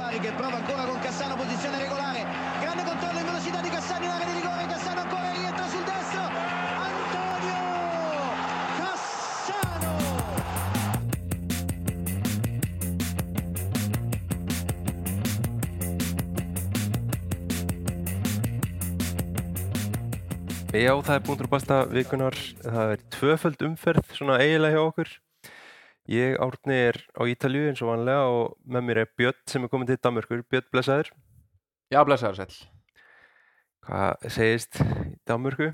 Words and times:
Bari 0.00 0.18
che 0.18 0.32
prova 0.32 0.56
ancora 0.56 0.84
con 0.86 0.98
Cassano, 1.00 1.36
posizione 1.36 1.76
regolare. 1.78 2.24
Grande 2.58 2.84
controllo 2.84 3.18
in 3.18 3.26
velocità 3.26 3.60
di 3.60 3.68
Cassano 3.68 4.04
in 4.06 4.10
area 4.10 4.24
di 4.24 4.32
rigore. 4.32 4.66
Cassano 4.66 5.00
ancora 5.00 5.30
rientra 5.30 5.66
sul 5.68 5.84
destro. 5.84 6.22
Antonio 6.88 7.60
Cassano! 8.80 9.92
Já, 20.72 20.94
það 21.02 21.14
er 21.14 21.22
til 21.28 21.48
basta 21.52 21.84
vikunar. 21.92 22.34
Það 22.64 22.92
er 22.96 23.00
tvöföld 23.12 23.60
umferð, 23.68 24.16
svona 24.16 24.40
eiginlega 24.40 24.80
hjá 24.80 24.88
okkur. 24.88 25.08
Ég 26.10 26.40
árni 26.42 26.74
er 26.74 26.96
á 27.14 27.22
Ítalju 27.22 27.68
eins 27.70 27.80
og 27.84 27.92
vanlega 27.92 28.22
og 28.26 28.56
með 28.66 28.82
mér 28.82 28.98
er 29.04 29.10
Björn 29.14 29.36
sem 29.46 29.62
er 29.62 29.70
komin 29.70 29.86
til 29.86 29.94
Danmörkur. 30.02 30.40
Björn, 30.42 30.66
blessaður. 30.74 31.12
Já, 31.94 32.00
blessaður 32.02 32.40
sæl. 32.40 32.56
Hvað 33.86 34.26
segist 34.34 34.80
í 34.82 35.12
Danmörku? 35.30 35.68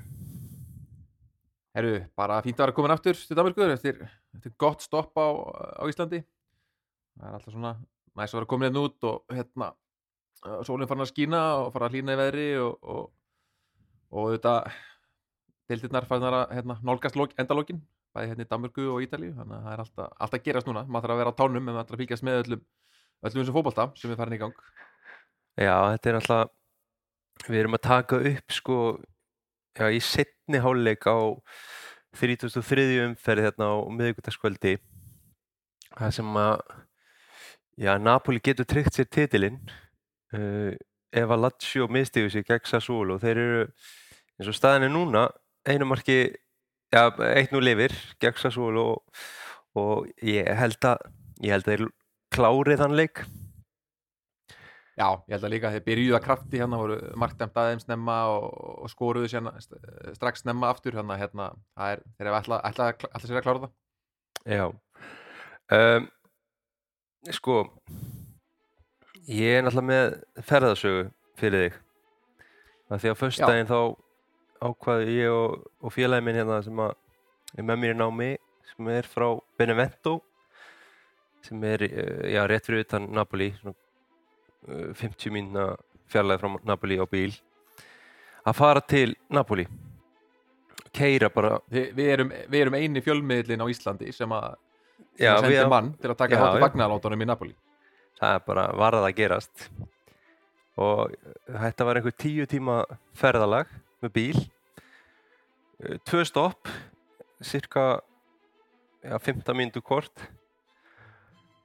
Herru, 1.73 1.95
bara 2.13 2.37
fínt 2.45 2.61
að 2.61 2.67
vera 2.67 2.77
komin 2.77 2.93
aftur 2.93 3.17
til 3.17 3.39
Danmarkur 3.39 3.73
eftir, 3.73 3.97
eftir 4.37 4.53
gott 4.61 4.85
stopp 4.85 5.17
á, 5.17 5.25
á 5.81 5.83
Íslandi. 5.89 6.21
Það 7.17 7.27
er 7.31 7.39
alltaf 7.39 7.57
svona 7.57 7.73
næst 8.13 8.37
að 8.37 8.43
vera 8.43 8.51
komin 8.53 8.69
hérna 8.69 8.85
út 8.85 9.09
og 9.09 9.37
hérna 9.39 9.73
sólinn 10.69 10.89
farin 10.89 11.05
að 11.09 11.13
skína 11.15 11.43
og 11.63 11.73
fara 11.73 11.89
að 11.89 11.97
hlýna 11.97 12.13
í 12.13 12.21
veðri 12.21 12.49
og, 12.61 12.77
og, 12.93 13.03
og 14.13 14.33
þetta 14.37 14.57
deildirnar 15.65 16.05
farin 16.05 16.29
að 16.29 16.41
hérna, 16.59 16.77
nálgast 16.85 17.17
lok, 17.17 17.33
endalókin 17.41 17.81
bæði 18.17 18.33
hérna 18.33 18.47
í 18.47 18.51
Danmörku 18.51 18.89
og 18.95 19.05
Ítalíu 19.05 19.37
þannig 19.37 19.55
að 19.59 19.69
það 19.69 19.77
er 19.77 19.85
alltaf, 19.85 20.11
alltaf 20.25 20.43
gerast 20.49 20.67
núna 20.67 20.83
maður 20.87 21.07
þarf 21.07 21.15
að 21.15 21.23
vera 21.23 21.33
á 21.37 21.39
tánum 21.39 21.61
en 21.61 21.69
maður 21.69 21.85
þarf 21.85 21.97
að 21.97 22.03
fylgjast 22.03 22.27
með 22.27 22.41
öllum 22.41 22.67
öllum 23.27 23.41
þessum 23.41 23.57
fótbolta 23.57 23.89
sem 23.97 24.13
er 24.13 24.19
farin 24.19 24.37
í 24.37 24.41
gang 24.41 24.67
Já, 25.57 25.73
þetta 25.95 26.09
er 26.09 26.15
alltaf, 26.19 26.49
við 27.47 27.59
erum 27.63 27.75
að 27.79 27.85
taka 27.87 28.17
upp 28.29 28.53
sko, 28.53 28.75
já, 29.73 29.87
í 29.89 30.01
setni 30.05 30.59
háluleik 30.61 31.07
á 31.09 31.17
33. 32.17 32.83
umferð 33.07 33.47
hérna 33.47 33.71
á 33.73 33.75
miðvíkudagskvöldi. 33.89 34.75
Það 35.97 36.13
sem 36.13 36.37
að, 36.43 36.61
já, 37.81 37.91
Napoli 37.97 38.43
getur 38.45 38.69
tryggt 38.69 38.99
sér 38.99 39.09
titilinn 39.09 39.57
uh, 40.37 40.77
ef 41.09 41.33
að 41.33 41.43
Lazio 41.47 41.89
mistiðu 41.89 42.35
sig 42.35 42.45
gegn 42.45 42.69
Sassuolo. 42.69 43.17
Þeir 43.21 43.41
eru, 43.41 43.65
eins 44.37 44.53
og 44.53 44.59
staðin 44.59 44.91
er 44.91 44.93
núna, 44.93 45.25
einu 45.65 45.89
marki, 45.89 46.19
já, 46.93 47.03
eitt 47.33 47.53
nú 47.53 47.61
lifir 47.63 47.95
gegn 48.21 48.39
Sassuolo 48.41 48.85
og, 48.93 49.25
og 49.77 50.07
ég 50.23 50.47
held 50.59 50.87
að, 50.87 51.03
ég 51.43 51.55
held 51.55 51.67
að 51.67 51.73
þeir 51.73 51.85
klárið 52.35 52.81
þann 52.83 52.97
leik. 52.97 53.23
Já, 54.97 55.11
ég 55.29 55.35
held 55.35 55.45
að 55.45 55.53
líka 55.53 55.71
þeir 55.75 55.83
byrjuðu 55.85 56.17
að 56.17 56.23
krafti 56.25 56.57
hérna, 56.61 56.79
voru 56.81 56.97
markdæmt 57.21 57.57
aðeins 57.61 57.85
snemma 57.85 58.15
og, 58.33 58.47
og 58.81 58.89
skoruðu 58.89 59.29
sérna, 59.29 59.53
strax 60.17 60.41
snemma 60.41 60.71
aftur 60.73 60.97
þannig 60.97 61.13
að 61.13 61.21
hérna, 61.21 61.49
það 61.77 61.93
er, 61.93 62.05
þeir 62.15 62.29
hefur 62.29 62.37
alltaf, 62.39 62.63
alltaf, 62.71 63.09
alltaf 63.11 63.29
sér 63.29 63.39
að 63.41 63.45
klára 63.45 63.67
það. 63.67 63.75
Já. 64.47 64.65
Um, 65.77 66.07
sko, 67.35 67.59
ég 69.27 69.59
er 69.59 69.67
náttúrulega 69.67 69.89
með 69.91 70.17
ferðarsögu 70.49 71.05
fyrir 71.37 71.67
þig. 71.67 71.79
Það 72.87 73.03
því 73.03 73.13
á 73.13 73.21
föstudaginn 73.21 73.69
þá 73.69 73.79
ákvaði 74.63 75.17
ég 75.21 75.31
og, 75.33 75.65
og 75.83 75.93
félagi 75.93 76.23
minn 76.25 76.37
hérna 76.39 76.61
sem 76.65 76.79
að 76.83 76.93
er 77.57 77.63
með 77.67 77.81
mér 77.83 77.93
í 77.95 77.97
námi 77.99 78.29
sem 78.71 78.87
er 78.93 79.07
frá 79.09 79.27
Benevento 79.59 80.17
sem 81.47 81.63
er, 81.63 81.83
eh, 81.87 82.31
já, 82.33 82.41
rétt 82.49 82.65
fyrir 82.67 82.83
utan 82.83 83.05
Napoli, 83.15 83.51
svona 83.61 83.75
uh, 84.67 84.93
50 84.99 85.31
mínuna 85.31 85.67
fjarlæði 86.11 86.41
frá 86.41 86.55
Napoli 86.67 86.97
á 86.99 87.05
bíl. 87.07 87.31
Að 88.47 88.55
fara 88.57 88.81
til 88.83 89.13
Napoli. 89.31 89.63
Keira 90.97 91.29
bara. 91.31 91.57
Við, 91.71 91.93
við, 91.95 92.09
erum, 92.15 92.33
við 92.51 92.61
erum 92.65 92.77
eini 92.79 93.03
fjölmiðlinn 93.05 93.63
á 93.63 93.67
Íslandi 93.71 94.11
sem 94.15 94.33
að 94.35 94.49
Já, 95.17 95.37
sem 95.37 95.45
sendi 95.47 95.55
við- 95.55 95.69
mann 95.71 95.93
til 96.01 96.11
að 96.11 96.17
taka 96.19 96.35
Já, 96.35 96.43
já. 96.57 96.61
vagnarlátunum 96.65 97.23
í 97.23 97.27
Napoli. 97.29 97.55
það 98.19 98.35
er 98.35 98.43
bara 98.47 98.67
varð 98.73 99.05
að 99.07 99.15
gerast. 99.21 99.69
Og 100.77 101.13
þetta 101.47 101.85
var 101.85 101.95
einhver 102.01 102.15
tíu 102.17 102.45
tíma 102.49 102.81
ferðalag 103.17 103.67
með 104.03 104.13
bíl. 104.17 104.43
Eh, 105.81 105.97
tvö 106.07 106.23
stopp 106.27 106.69
cirka 107.43 107.99
ja, 109.03 109.17
15 109.19 109.57
mínútu 109.57 109.83
kort. 109.85 110.27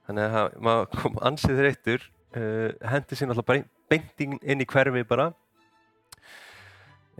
Þannig 0.07 0.35
að 0.39 0.57
maður 0.63 0.89
kom 0.99 1.21
ansið 1.23 1.61
þreyttur 1.61 2.09
uh, 2.35 2.71
hendi 2.91 3.17
sér 3.17 3.29
náttúrulega 3.29 3.47
bara 3.47 3.63
beint 3.91 4.23
inn 4.23 4.63
í 4.63 4.67
hverfi 4.69 5.03
bara. 5.07 5.29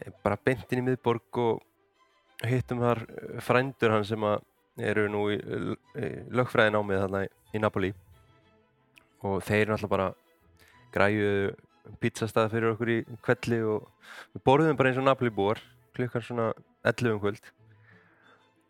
Eh, 0.01 0.11
bara 0.25 0.39
beint 0.39 0.71
inn 0.73 0.83
í 0.83 0.87
miðborg 0.89 1.39
og 1.43 2.47
hittum 2.49 2.81
þar 2.83 3.03
eh, 3.05 3.37
frændur 3.45 3.93
hann 3.93 4.07
sem 4.07 4.25
eru 4.81 5.05
nú 5.11 5.27
í, 5.29 5.37
lögfræðin 6.33 6.79
ámið 6.79 7.03
þarna 7.03 7.23
í, 7.27 7.61
Napoli. 7.61 7.93
Og 9.23 9.43
þeir 9.45 9.69
náttúrulega 9.69 9.93
bara 9.93 10.09
græjuðu 10.93 11.53
pizzastað 12.01 12.51
fyrir 12.53 12.73
okkur 12.73 12.91
í 12.93 12.99
kvelli 13.25 13.59
og 13.67 13.89
við 14.35 14.45
borðum 14.47 14.79
bara 14.79 14.91
eins 14.91 15.01
og 15.01 15.07
Napoli 15.07 15.33
búar 15.33 15.61
klukkan 15.93 16.23
svona 16.25 16.47
11 16.83 17.13
um 17.13 17.19
kvöld. 17.21 17.51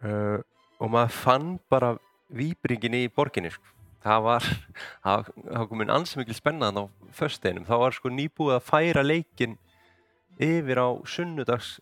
Uh, 0.03 0.39
og 0.81 0.91
maður 0.91 1.15
fann 1.15 1.53
bara 1.71 1.93
výbringin 2.33 2.97
í 2.97 3.05
borginni 3.13 3.53
sko. 3.53 3.69
það 4.03 4.23
var 4.25 4.47
það 5.05 5.29
það 5.29 5.59
var 5.59 5.69
komin 5.69 5.93
ansi 5.93 6.19
mikil 6.19 6.35
spennan 6.35 6.79
á 6.81 6.83
fösteinum 7.15 7.67
þá 7.69 7.75
var 7.85 7.95
sko 7.95 8.11
nýbúið 8.11 8.57
að 8.57 8.65
færa 8.67 9.03
leikin 9.05 9.55
yfir 10.41 10.81
á 10.81 10.89
sunnudags 11.07 11.77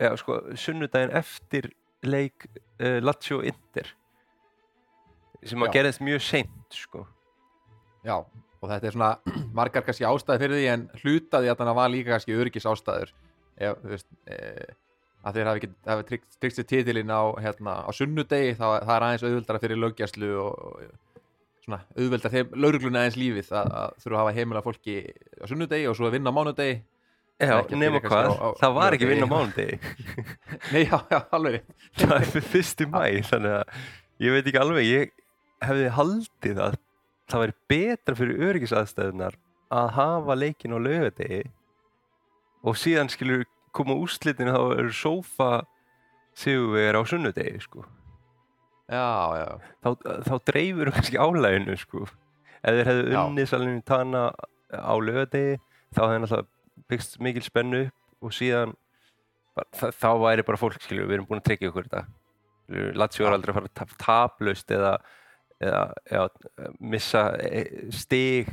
eða 0.00 0.18
sko 0.18 0.40
sunnudaginn 0.58 1.14
eftir 1.14 1.70
leik 2.02 2.48
uh, 2.80 2.98
Lazio 3.04 3.44
Inter 3.46 3.94
sem 5.46 5.64
að 5.64 5.74
gerðist 5.76 6.02
mjög 6.04 6.22
seint 6.24 6.76
sko. 6.76 7.06
Já, 8.04 8.16
og 8.60 8.70
þetta 8.70 8.86
er 8.90 8.94
svona 8.96 9.10
margar 9.58 9.84
kannski 9.86 10.06
ástæði 10.08 10.42
fyrir 10.44 10.58
því 10.60 10.68
en 10.74 10.86
hlutaði 11.02 11.50
að 11.52 11.58
þannig 11.62 11.78
var 11.80 11.92
líka 11.94 12.14
kannski 12.14 12.36
öryggis 12.38 12.68
ástæður 12.70 13.12
ef, 13.60 13.76
þú 13.82 13.92
veist, 13.94 14.08
e, 14.30 14.38
að 15.20 15.36
þeir 15.36 15.48
hafi, 15.50 15.70
hafi 15.90 16.06
tryggt 16.10 16.56
sér 16.60 16.66
titilinn 16.70 17.12
á, 17.12 17.22
hérna, 17.44 17.78
á 17.84 17.90
sunnudegi 17.92 18.54
þá 18.56 18.66
það 18.86 18.94
er 18.96 19.06
aðeins 19.08 19.24
auðveldara 19.28 19.60
fyrir 19.64 19.80
löggjæslu 19.82 20.30
og, 20.40 20.62
og 20.64 21.64
svona 21.66 21.80
auðveldar 21.96 22.32
þeim 22.36 22.54
laurugluna 22.64 23.02
aðeins 23.02 23.18
lífið 23.20 23.50
að, 23.60 23.74
að 23.82 23.98
þurfa 24.04 24.16
að 24.16 24.22
hafa 24.24 24.36
heimila 24.38 24.62
fólki 24.64 24.94
á 25.40 25.44
sunnudegi 25.50 25.90
og 25.90 25.98
svo 25.98 26.08
að 26.08 26.16
vinna 26.16 26.32
á 26.32 26.36
mánudegi. 26.38 26.78
Já, 27.40 27.56
nema 27.72 28.00
hvað, 28.04 28.26
á- 28.32 28.40
á- 28.48 28.56
það 28.60 28.74
var 28.76 28.96
ekki 28.96 29.06
vinn 29.08 29.24
á 29.24 29.28
mánudegi. 29.32 29.76
Nei, 30.74 30.82
já, 30.84 30.96
já, 31.12 31.18
alveg 31.36 31.62
það 32.00 32.16
er 32.18 32.48
fyrst 32.52 32.82
í 32.84 32.88
mæ 32.92 33.04
þannig 33.28 33.54
að 33.60 33.78
ég 34.24 34.34
veit 34.36 34.50
ekki 34.50 34.60
alveg 34.60 34.88
ég 34.88 35.14
hefði 35.64 35.86
haldið 35.96 36.60
að 36.66 36.76
það 37.30 37.42
væri 37.44 37.56
betra 37.72 38.16
fyrir 38.18 38.42
öryggisaðstæðunar 38.48 39.36
að 39.70 39.88
hafa 39.96 40.36
leikin 40.38 40.74
á 40.74 40.78
laugadegi 40.82 41.42
og 42.66 42.76
síðan 42.76 43.10
skilur 43.12 43.44
koma 43.76 43.94
úrslitinu 44.02 44.52
þá 44.52 44.62
eru 44.82 44.90
sófa 44.94 45.50
sigurvegar 46.36 46.98
á 46.98 47.02
sunnudegi 47.06 47.60
sko. 47.62 47.84
Já, 48.90 49.06
já, 49.38 49.46
þá, 49.84 49.88
þá 50.26 50.34
dreifur 50.50 50.90
kannski 50.96 51.18
álæginu 51.22 51.76
sko. 51.78 52.06
ef 52.60 52.74
þeir 52.76 52.88
hefðu 52.90 53.04
unnið 53.30 53.46
salinu 53.48 53.82
tana 53.86 54.24
á 54.74 54.94
laugadegi 54.98 55.54
þá 55.94 56.00
hefði 56.02 56.18
náttúrulega 56.24 56.88
byggst 56.90 57.14
mikil 57.22 57.44
spennu 57.46 57.84
upp 57.86 58.26
og 58.26 58.34
síðan 58.36 58.74
þa- 59.78 59.92
þá 59.96 60.08
væri 60.24 60.44
bara 60.50 60.58
fólk 60.60 60.82
skilur 60.82 61.06
við 61.08 61.16
erum 61.20 61.28
búin 61.30 61.40
að 61.40 61.46
tryggja 61.48 61.70
okkur 61.70 61.86
þetta 61.88 62.02
Lazio 62.98 63.26
er 63.26 63.34
aldrei 63.34 63.50
að 63.50 63.56
fara 63.60 63.70
tap, 63.74 63.94
taplaust 63.98 64.70
eða, 64.70 64.92
eða, 65.60 65.82
eða 66.10 66.70
missa 66.80 67.26
e- 67.44 67.90
stig 67.94 68.50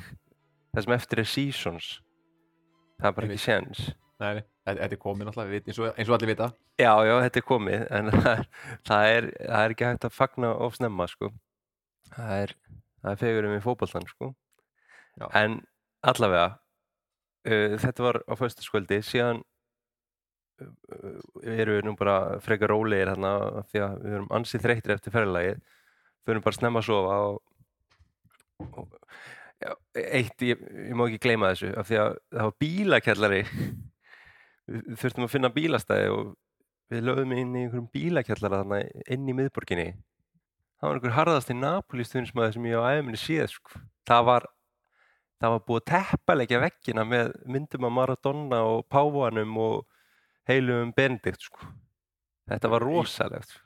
það 0.74 0.84
sem 0.84 0.98
eftir 0.98 1.24
er 1.24 1.32
seasons 1.32 1.90
það 2.98 3.10
er 3.10 3.18
bara 3.18 3.30
ekki 3.30 3.44
séns 3.46 3.88
nei, 4.22 4.42
þetta 4.66 4.86
er 4.86 4.96
alltaf, 5.30 5.50
við, 5.50 5.68
eins, 5.70 5.80
og, 5.82 5.92
eins 5.94 6.10
og 6.10 6.16
allir 6.18 6.32
vita. 6.32 6.50
Já, 6.78 6.92
já, 7.06 7.14
þetta 7.26 7.40
er 7.40 7.46
komið 7.46 7.84
en 7.98 8.12
það 8.90 9.10
er, 9.14 9.28
það 9.38 9.66
er, 9.66 9.76
ekki 9.76 9.88
hægt 9.88 10.08
að 10.08 10.16
fagna 10.16 10.54
of 10.66 10.78
snemma 10.78 11.08
sko. 11.12 11.32
það 12.16 12.34
er, 12.44 12.56
er 13.12 13.20
fegurum 13.22 13.58
í 13.58 13.64
fótboltan 13.64 14.08
sko. 14.10 14.34
Já. 15.18 15.28
en 15.34 15.62
allavega 16.06 16.50
uh, 17.50 17.78
þetta 17.82 18.04
var 18.06 18.20
á 18.30 18.34
föstaskvöldi 18.38 19.00
síðan 19.06 19.40
uh, 20.62 21.16
eru 21.42 21.80
við 21.80 21.88
nú 21.88 21.96
bara 21.98 22.38
frekar 22.46 22.70
rólegir 22.70 23.10
hérna 23.10 23.64
því 23.72 23.82
að 23.82 23.96
við 24.04 24.18
erum 24.20 24.30
ansið 24.38 24.66
þreyttir 24.68 24.94
eftir 24.94 25.16
ferðalagið 25.16 25.64
förum 26.28 26.44
bara 26.46 26.58
snemma 26.60 26.82
að 26.84 26.88
sofa 26.90 27.18
og, 27.32 27.38
og 28.68 28.98
já, 29.64 29.72
eitt, 30.04 30.44
ég, 30.46 30.62
ég 30.90 30.98
má 30.98 31.06
ekki 31.08 31.22
gleyma 31.28 31.54
þessu 31.54 31.72
af 31.80 31.88
því 31.90 32.00
að 32.04 32.18
það 32.36 32.50
var 32.50 32.58
bílakjallari 32.64 33.42
við 34.68 35.00
þurftum 35.00 35.26
að 35.28 35.34
finna 35.34 35.52
bílastæði 35.56 36.12
og 36.14 36.36
við 36.92 37.04
lögðum 37.08 37.34
inn 37.36 37.56
í 37.56 37.64
einhverjum 37.66 37.90
bílakjallara 37.96 38.62
þarna 38.62 38.82
inn 39.16 39.28
í 39.32 39.36
miðborginni 39.36 39.88
það 40.78 40.88
var 40.92 41.00
einhver 41.00 41.16
harðasti 41.18 41.56
Napoli 41.58 42.06
stundismæður 42.08 42.56
sem 42.58 42.68
ég 42.70 42.80
á 42.80 42.90
æfinni 43.00 43.20
séð 43.22 43.50
sko. 43.56 43.82
það 44.08 44.28
var 44.30 44.48
það 45.42 45.54
var 45.54 45.64
búið 45.68 45.82
að 45.82 45.90
teppalegja 45.94 46.62
veggina 46.64 47.04
með 47.08 47.32
myndum 47.46 47.88
af 47.90 47.96
Maradona 47.98 48.62
og 48.66 48.86
Páfanum 48.92 49.58
og 49.62 49.84
heilum 50.50 50.94
Benedikt 50.98 51.44
sko. 51.48 51.68
þetta 52.50 52.72
var 52.72 52.86
Í- 52.86 52.88
rosalegt 52.92 53.52
sko. 53.56 53.64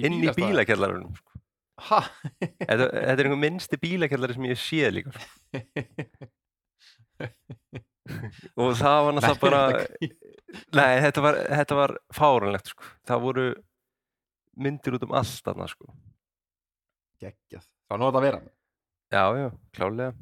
inn 0.00 0.20
í 0.22 0.32
bílakjallarunum 0.36 1.16
sko. 1.18 1.35
Ha? 1.76 2.00
þetta, 2.40 2.86
þetta 2.88 3.12
er 3.12 3.26
einhver 3.26 3.40
minnsti 3.40 3.78
bílakjallari 3.80 4.36
sem 4.36 4.46
ég 4.48 4.60
sé 4.60 4.90
líka 4.94 5.12
sko. 5.12 5.24
og 8.62 8.76
það 8.78 8.98
var 9.04 9.16
náttúrulega 9.16 9.42
bara 9.42 9.62
nei, 10.78 10.92
þetta 11.04 11.24
var, 11.24 11.40
þetta 11.60 11.78
var 11.80 11.96
fárunlegt 12.16 12.72
sko. 12.72 12.92
það 13.08 13.24
voru 13.26 13.46
myndir 14.56 14.96
út 14.96 15.04
um 15.04 15.12
allt 15.18 15.42
þarna 15.44 15.66
sko. 15.68 15.90
Geggjað. 17.20 17.66
Það 17.66 17.92
var 17.92 18.00
nóg 18.00 18.16
að 18.16 18.26
vera. 18.26 18.40
já, 19.12 19.24
já, 19.36 19.48
klálega 19.76 20.14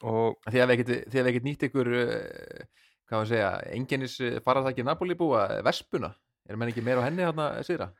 og 0.00 0.48
ekkert, 0.48 0.90
þið 1.12 1.18
hefði 1.18 1.30
ekkert 1.30 1.46
nýtt 1.46 1.64
ykkur, 1.68 1.90
uh, 1.92 2.84
hvað 3.04 3.18
var 3.18 3.26
að 3.26 3.32
segja, 3.34 3.50
enginnis 3.76 4.14
fararþækki 4.46 4.86
Napoli 4.86 5.16
búa, 5.18 5.42
Vespuna. 5.66 6.14
Er 6.48 6.56
menn 6.56 6.72
ekki 6.72 6.84
meira 6.84 7.04
á 7.04 7.06
henni 7.06 7.26
hérna 7.26 7.50
síðra? 7.66 7.90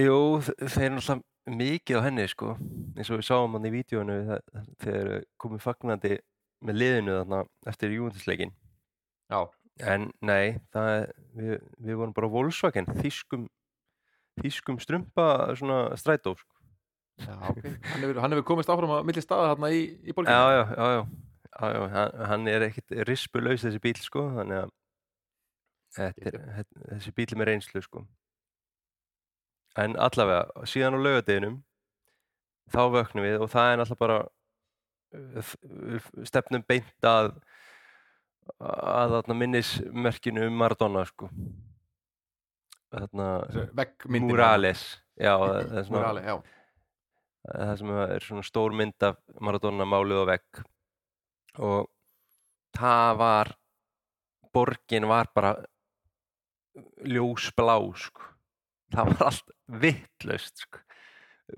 Jú, 0.00 0.40
þeir 0.40 0.94
náttúrulega 0.94 1.20
mikið 1.56 1.98
á 1.98 2.06
henni 2.06 2.26
sko, 2.30 2.54
eins 2.96 3.10
og 3.10 3.20
við 3.20 3.26
sáum 3.30 3.54
hann 3.56 3.66
í 3.68 3.72
vídjónu 3.74 4.16
þe- 4.28 4.64
þegar 4.84 5.24
komið 5.40 5.64
fagnandi 5.64 6.12
með 6.66 6.78
liðinu 6.82 7.16
þarna 7.20 7.40
eftir 7.72 7.94
júndisleikin 7.96 8.52
Já. 9.30 9.40
en 9.86 10.10
nei, 10.22 10.58
það 10.74 10.88
er, 10.98 11.12
við, 11.38 11.54
við 11.80 11.98
vorum 12.00 12.12
bara 12.16 12.28
á 12.28 12.34
Volkswagen, 12.34 12.86
þýskum 13.00 13.46
þýskum 14.40 14.78
strumpa 14.80 15.26
svona 15.58 15.96
strætó 16.00 16.32
sko. 16.38 16.54
Já, 17.20 17.34
ok. 17.50 17.64
Hann 17.66 18.00
hefur, 18.04 18.20
hann 18.24 18.32
hefur 18.32 18.46
komist 18.48 18.70
áfram 18.72 18.92
á 18.96 19.04
milli 19.04 19.20
staða 19.20 19.50
hérna 19.52 19.68
í, 19.76 19.80
í 20.08 20.14
borginni. 20.16 20.32
Já, 20.32 20.52
já, 20.56 20.62
já, 20.72 20.86
já, 20.94 21.72
já, 21.74 21.88
já 21.92 22.26
hann, 22.30 22.46
er 22.48 22.64
ekkit 22.70 22.94
rispulaus 23.08 23.64
þessi 23.66 23.80
bíl 23.84 23.98
sko, 24.00 24.22
þannig 24.38 24.62
að 24.62 24.70
þetta 25.98 26.30
þetta- 26.60 26.86
þessi 26.94 27.12
bíl 27.18 27.26
er 27.34 27.40
með 27.42 27.48
reynslu 27.50 27.82
sko. 27.84 28.04
En 29.78 29.94
allavega, 30.02 30.48
síðan 30.66 30.96
á 30.98 31.04
laugardeginum 31.04 31.60
þá 32.74 32.80
vöknum 32.94 33.22
við 33.26 33.36
og 33.44 33.50
það 33.52 33.68
er 33.72 33.78
náttúrulega 33.80 34.02
bara 34.02 34.18
uh, 35.14 35.42
f- 35.42 36.10
stefnum 36.26 36.64
beint 36.66 37.06
að 37.06 37.30
að 38.60 39.12
þarna 39.14 39.34
minnismerkinu 39.38 40.42
um 40.48 40.56
Maradona 40.58 41.04
sko. 41.06 41.28
Já, 45.20 45.34
það 47.46 47.70
er 47.70 47.78
sem 47.78 47.92
er 48.02 48.24
svona 48.26 48.42
stór 48.48 48.74
mynd 48.76 49.06
af 49.06 49.20
Maradona 49.40 49.86
málið 49.86 50.24
á 50.26 50.30
vegg 50.32 50.62
og 51.62 51.86
það 52.76 53.14
var 53.22 53.52
borgin 54.54 55.06
var 55.10 55.30
bara 55.34 55.54
ljósblá 57.06 57.78
sko. 58.02 58.26
Það 58.94 59.10
var 59.12 59.26
allt 59.28 59.56
vittlaust 59.84 60.64
sko. 60.64 60.84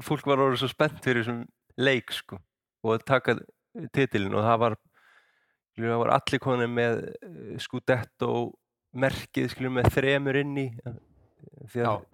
fólk 0.05 0.29
var 0.29 0.41
orðið 0.45 0.63
svo 0.63 0.71
spennt 0.73 1.03
fyrir 1.05 1.23
þessum 1.23 1.45
leik 1.81 2.13
sko, 2.15 2.39
og 2.85 2.97
að 2.97 3.07
taka 3.09 3.37
titilin 3.97 4.35
og 4.37 4.47
það 4.47 4.59
var 4.65 4.79
það 5.81 6.03
var 6.03 6.13
allir 6.19 6.43
konið 6.43 6.73
með 6.73 6.99
eh, 7.09 7.55
Scudetto 7.63 8.33
merkið 8.93 9.49
skilur, 9.53 9.73
með 9.79 9.89
þremur 9.95 10.39
inn 10.43 10.59
í 10.61 10.67
eh, 10.69 10.99
því 11.73 11.87
að 11.89 12.05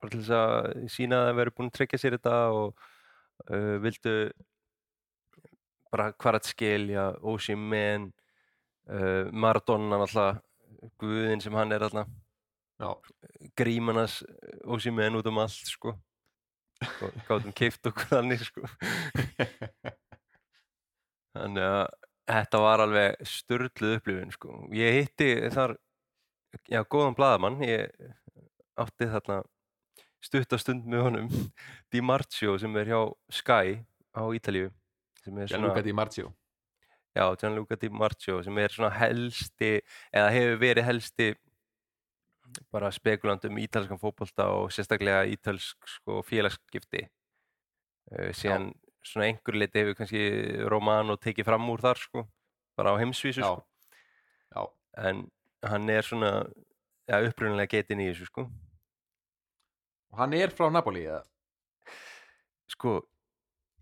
bara 0.00 0.12
til 0.12 0.22
þess 0.22 0.36
að 0.36 0.86
sína 0.92 1.20
að 1.20 1.26
það 1.28 1.38
verið 1.40 1.56
búin 1.56 1.70
að 1.70 1.76
tryggja 1.76 2.00
sér 2.00 2.16
þetta 2.16 2.36
og 2.56 2.84
uh, 3.50 3.74
vildu 3.84 4.14
bara 5.92 6.06
Kvaratskhelia, 6.16 7.06
Osimhen 7.26 8.06
uh, 8.88 9.28
Maradona 9.28 9.98
náttúrulega 10.00 10.40
guðinn 11.02 11.44
sem 11.44 11.56
hann 11.58 11.76
er 11.76 11.84
alltaf 11.84 12.08
Grímanas 13.58 14.20
Osimhen 14.64 15.18
út 15.18 15.28
um 15.28 15.40
allt 15.42 15.68
sko. 15.68 15.94
Og 16.80 17.18
gátum 17.28 17.52
keift 17.56 17.86
okkur 17.90 18.08
þannig 18.14 18.44
sko. 18.46 18.64
Þannig 21.36 21.66
að 21.66 21.84
þetta 22.30 22.60
var 22.64 22.84
alveg 22.84 23.28
störluð 23.28 23.96
upplifun 23.98 24.34
sko. 24.34 24.56
Ég 24.76 24.96
hitti 25.02 25.30
þar 25.52 25.76
já, 26.70 26.80
góðan 26.82 27.16
blaðamann. 27.18 27.60
Ég 27.66 27.92
átti 28.80 29.10
þarna 29.12 29.42
stuttastund 30.24 30.88
með 30.88 31.06
honum 31.06 31.30
Di 31.92 32.02
Marzio 32.04 32.56
sem 32.60 32.76
er 32.80 32.92
hjá 32.92 33.00
Sky 33.32 33.80
á 34.16 34.22
Ítalíu 34.36 34.70
sem 35.24 35.44
Gianluca 35.46 35.84
Di 35.84 35.92
Marzio. 35.96 36.32
Já, 37.16 37.26
Gianluca 37.36 37.76
Di 37.76 37.90
Marzio 37.92 38.40
sem 38.46 38.58
er 38.62 38.72
svona 38.72 38.92
helsti 38.94 39.78
eða 40.12 40.32
hefur 40.32 40.60
verið 40.64 40.88
helsti 40.88 41.32
bara 42.72 42.90
spekulant 42.94 43.44
um 43.48 43.58
ítalskan 43.62 44.00
fótbolta 44.00 44.48
og 44.56 44.70
sérstaklega 44.74 45.24
ítalsk 45.30 45.90
sko, 45.96 46.20
félagsskipti 46.26 47.04
uh, 47.06 48.30
síðan 48.36 48.70
svona 49.06 49.30
einhver 49.30 49.56
leiti 49.56 49.80
hefur 49.80 49.98
kannski 49.98 50.24
Romano 50.68 51.16
tekið 51.16 51.48
fram 51.48 51.68
úr 51.72 51.82
þar 51.84 52.00
sko, 52.02 52.24
bara 52.76 52.92
á 52.92 53.00
heimsvísu 53.00 53.40
Já. 53.40 53.52
sko. 53.54 53.64
Já. 54.50 54.62
en 55.06 55.28
hann 55.62 55.90
er 55.92 56.04
svona 56.04 56.32
ja, 57.08 57.20
upprunnilega 57.20 57.78
getinn 57.78 58.02
í 58.02 58.10
þessu 58.10 58.28
sko. 58.28 58.46
Og 60.10 60.18
hann 60.18 60.34
er 60.34 60.52
frá 60.54 60.68
Napoli, 60.72 61.04
eða? 61.06 61.22
sko 62.70 63.00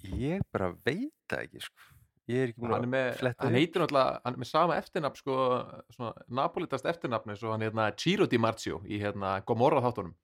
ég 0.03 0.43
bara 0.53 0.70
veit 0.87 1.15
það 1.31 1.44
ekki 1.47 1.65
sko. 1.67 1.97
Ég 2.28 2.42
er 2.44 2.52
ekki 2.52 2.69
er 2.69 2.75
að 2.76 3.19
fletta 3.22 3.46
hann 3.46 3.56
heitir 3.56 3.82
náttúrulega, 3.82 4.20
hann 4.25 4.36
er 4.36 4.42
með 4.42 4.50
sama 4.50 4.76
eftirnafn, 4.80 5.20
sko, 5.22 5.36
svona 5.96 6.26
napolitast 6.40 6.88
eftirnafn 6.92 7.32
eins 7.34 7.42
og 7.46 7.54
hann 7.54 7.64
hérna 7.64 7.88
Ciro 7.96 8.26
Di 8.28 8.40
Marzio 8.40 8.82
í 8.86 9.00
hérna 9.02 9.38
Gomorra 9.48 9.80
þáttunum. 9.84 10.14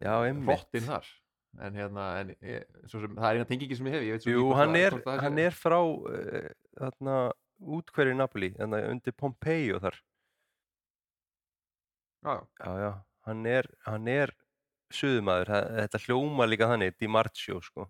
Já, 0.00 0.12
einmitt. 0.26 0.50
Hrottinn 0.50 0.86
þar. 0.88 1.08
En 1.66 1.76
hérna, 1.78 2.06
en, 2.20 2.32
ég, 2.44 2.64
svo 2.84 3.00
sem, 3.00 3.14
það 3.16 3.28
er 3.30 3.38
eina 3.38 3.48
tengingi 3.48 3.76
sem 3.78 3.86
ég 3.88 3.94
hef, 3.96 4.02
ég 4.04 4.16
veit 4.16 4.24
svo 4.26 4.32
Jú, 4.34 4.42
hvort 4.50 4.58
hann 4.60 4.76
er, 4.76 4.96
það 5.06 5.22
hann 5.24 5.38
er 5.40 5.54
frá 5.56 5.78
uh, 5.80 6.48
þarna 6.76 7.14
útkverju 7.78 8.16
Napoli, 8.18 8.50
þarna 8.58 8.80
undir 8.90 9.14
Pompeii 9.16 9.70
og 9.76 9.84
þar. 9.86 9.96
Já, 12.26 12.34
já. 12.60 12.74
Já, 12.82 12.90
hann 13.28 13.46
er, 13.48 13.68
hann 13.86 14.10
er 14.12 14.34
suðumadur, 14.92 15.48
þa- 15.54 15.78
þetta 15.80 16.02
hljóma 16.04 16.48
líka 16.48 16.68
þannig, 16.72 16.96
Di 17.00 17.08
Marzio, 17.10 17.62
sko. 17.64 17.86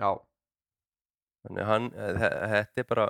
Já, 0.00 0.08
Þannig 1.44 1.66
hann, 1.68 1.90
eh, 1.94 2.12
þe- 2.20 2.48
þetta 2.54 2.82
er 2.84 2.88
bara, 2.88 3.06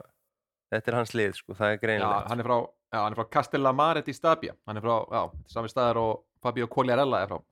þetta 0.75 0.89
er 0.93 0.97
hans 0.99 1.13
lið, 1.15 1.35
sko, 1.39 1.55
það 1.55 1.69
er 1.71 1.77
já, 1.77 1.81
greinilegt. 1.87 2.29
hann 2.33 2.41
er 2.41 2.45
frá, 2.49 2.57
já, 2.93 2.99
hann 3.05 3.13
er 3.13 3.19
frá 3.21 3.29
Castellamare 3.31 4.03
di 4.05 4.13
Stabia. 4.13 4.55
Hann 4.67 4.77
er 4.77 4.83
frá, 4.83 4.97
já, 5.11 5.23
sami 5.55 5.69
staðar 5.69 5.97
og 6.03 6.25
Fabio 6.43 6.67
Quagliarella 6.67 7.23
er 7.23 7.29
frá. 7.29 7.43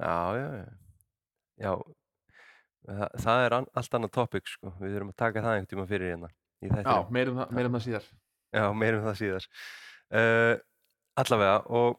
Já, 0.00 0.16
já, 0.36 0.48
já. 0.60 0.66
Já, 1.56 1.72
það, 2.86 3.10
það 3.24 3.44
er 3.46 3.54
an, 3.56 3.66
allt 3.80 3.94
annað 3.96 4.12
topic, 4.12 4.46
sko. 4.52 4.72
Við 4.80 4.92
þurfum 4.96 5.12
að 5.14 5.16
taka 5.22 5.40
það 5.42 5.54
einhvern 5.56 5.70
tíma 5.72 5.86
fyrir 5.88 6.10
hérna. 6.12 6.28
Í 6.62 6.68
Já, 6.72 6.96
meirum 7.12 7.36
það, 7.40 7.50
meirum 7.56 7.72
það 7.78 7.84
síðar. 7.86 8.10
Já, 8.56 8.64
meirum 8.76 9.06
það 9.06 9.16
síðar. 9.22 9.46
Uh, 10.16 10.54
allavega, 11.16 11.56
og 11.72 11.96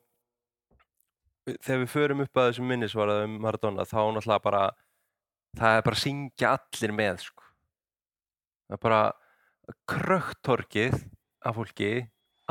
þegar 1.48 1.82
við 1.84 1.90
förum 1.92 2.22
upp 2.26 2.40
að 2.42 2.50
þessum 2.52 2.70
minnisvarað 2.72 3.24
um 3.26 3.36
Maradona, 3.44 3.86
þá 3.88 3.98
náttúrulega 4.14 4.44
bara, 4.46 4.62
það 5.58 5.78
er 5.80 5.86
bara 5.90 5.98
að 5.98 6.04
syngja 6.06 6.54
allir 6.54 6.94
með, 7.02 7.22
sko. 7.26 7.47
Það 8.68 8.76
er 8.78 8.82
bara 8.84 9.02
kröktorkið 9.88 10.96
af 11.48 11.56
fólki, 11.58 11.92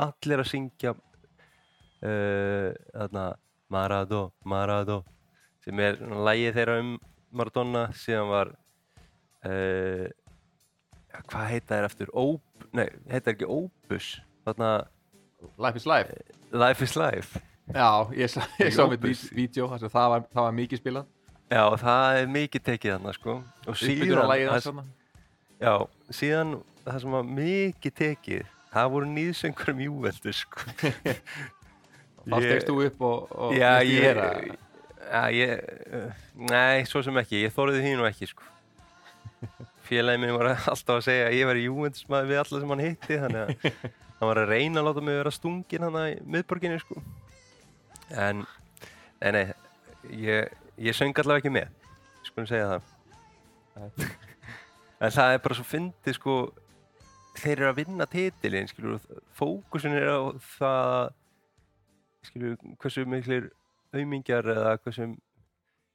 allir 0.01 0.41
að 0.43 0.49
syngja 0.51 0.93
uh, 0.97 2.71
þarna, 2.93 3.25
Marado, 3.73 4.21
Marado, 4.47 5.01
sem 5.65 5.79
er 5.83 5.97
lægið 5.99 6.55
þeirra 6.55 6.77
um 6.83 6.93
Maradona, 7.37 7.83
síðan 7.99 8.29
var, 8.31 8.53
uh, 9.45 10.05
hvað 11.27 11.49
heita 11.51 11.73
þeir 11.75 11.89
aftur? 11.89 12.13
Op, 12.17 12.67
nei, 12.77 12.87
heita 13.11 13.27
þeir 13.31 13.35
ekki 13.35 13.49
Opus, 13.57 14.13
þarna 14.47 14.71
Life 15.61 15.77
is 15.77 15.85
life. 15.85 16.15
Life 16.49 16.81
is 16.81 16.95
Life. 16.97 17.41
Já, 17.69 18.09
ég, 18.15 18.31
sá- 18.31 18.47
ég 18.63 18.71
sá 18.73 18.87
Opus. 18.87 19.27
vídeo, 19.35 19.67
sem 19.77 19.91
það 19.91 20.07
var, 20.15 20.23
það 20.33 20.47
var 20.47 20.55
mikið 20.57 20.79
spilað. 20.81 21.11
Já, 21.51 21.61
það 21.83 22.21
er 22.21 22.31
mikið 22.31 22.63
tekið 22.71 22.93
þarna, 22.95 23.13
sko. 23.13 23.35
Og 23.67 23.77
síðan, 23.77 24.79
já, 25.61 25.73
síðan 26.13 26.57
það 26.87 26.99
sem 27.03 27.15
var 27.17 27.27
mikið 27.37 27.95
tekið, 28.01 28.51
það 28.73 28.91
voru 28.93 29.09
nýðsöngur 29.13 29.71
um 29.73 29.81
Juventus, 29.85 30.43
sko. 30.45 30.65
Þá 32.27 32.35
stegst 32.43 32.67
þú 32.67 32.75
upp 32.83 33.03
og, 33.07 33.29
og 33.39 33.53
Já, 33.55 33.69
ég, 33.87 34.03
heyra? 34.03 34.25
já, 35.07 35.21
ég, 35.31 36.09
nei, 36.51 36.81
svo 36.89 36.99
sem 37.05 37.15
ekki, 37.21 37.39
ég 37.45 37.53
þóriði 37.55 37.85
því 37.85 37.93
nú 38.01 38.07
ekki, 38.09 38.27
sko. 38.33 38.43
Félagið 39.87 40.19
minn 40.25 40.35
var 40.35 40.49
alltaf 40.57 40.97
að 40.97 41.05
segja 41.05 41.29
að 41.29 41.37
ég 41.37 41.47
var 41.47 41.59
í 41.61 41.63
Juventus 41.69 42.03
maður 42.11 42.27
við 42.33 42.41
alla 42.41 42.59
sem 42.63 42.73
hann 42.73 42.83
hitti, 42.83 43.19
þannig 43.21 43.41
að 43.45 43.79
hann 44.19 44.31
var 44.33 44.41
að 44.43 44.51
reyna 44.51 44.81
að 44.81 44.89
láta 44.89 45.05
mig 45.07 45.19
vera 45.21 45.31
stungin 45.37 45.87
hann 45.87 45.99
í 46.03 46.17
miðborginni, 46.35 46.81
sko. 46.83 46.99
En, 48.11 48.43
nei, 49.23 49.31
nei, 49.37 49.45
ég, 50.27 50.51
ég 50.89 50.97
söng 50.99 51.15
allavega 51.23 51.45
ekki 51.45 51.55
með, 51.55 51.71
skulum 52.27 52.49
segja 52.51 52.73
það. 52.75 54.07
En 55.01 55.13
það 55.13 55.35
er 55.35 55.43
bara 55.43 55.57
svo 55.57 55.67
fyndið 55.67 56.17
sko 56.17 56.37
þeir 57.37 57.53
eru 57.59 57.69
að 57.69 57.79
vinna 57.81 58.07
titilinn 58.09 58.69
skilur 58.71 59.01
fókusin 59.37 59.97
er 59.97 60.09
á 60.09 60.19
það 60.57 61.13
skilur 62.29 62.57
hversu 62.81 63.05
miklir 63.09 63.51
aumingjar 63.95 64.51
eða 64.55 64.77
hversu 64.81 65.11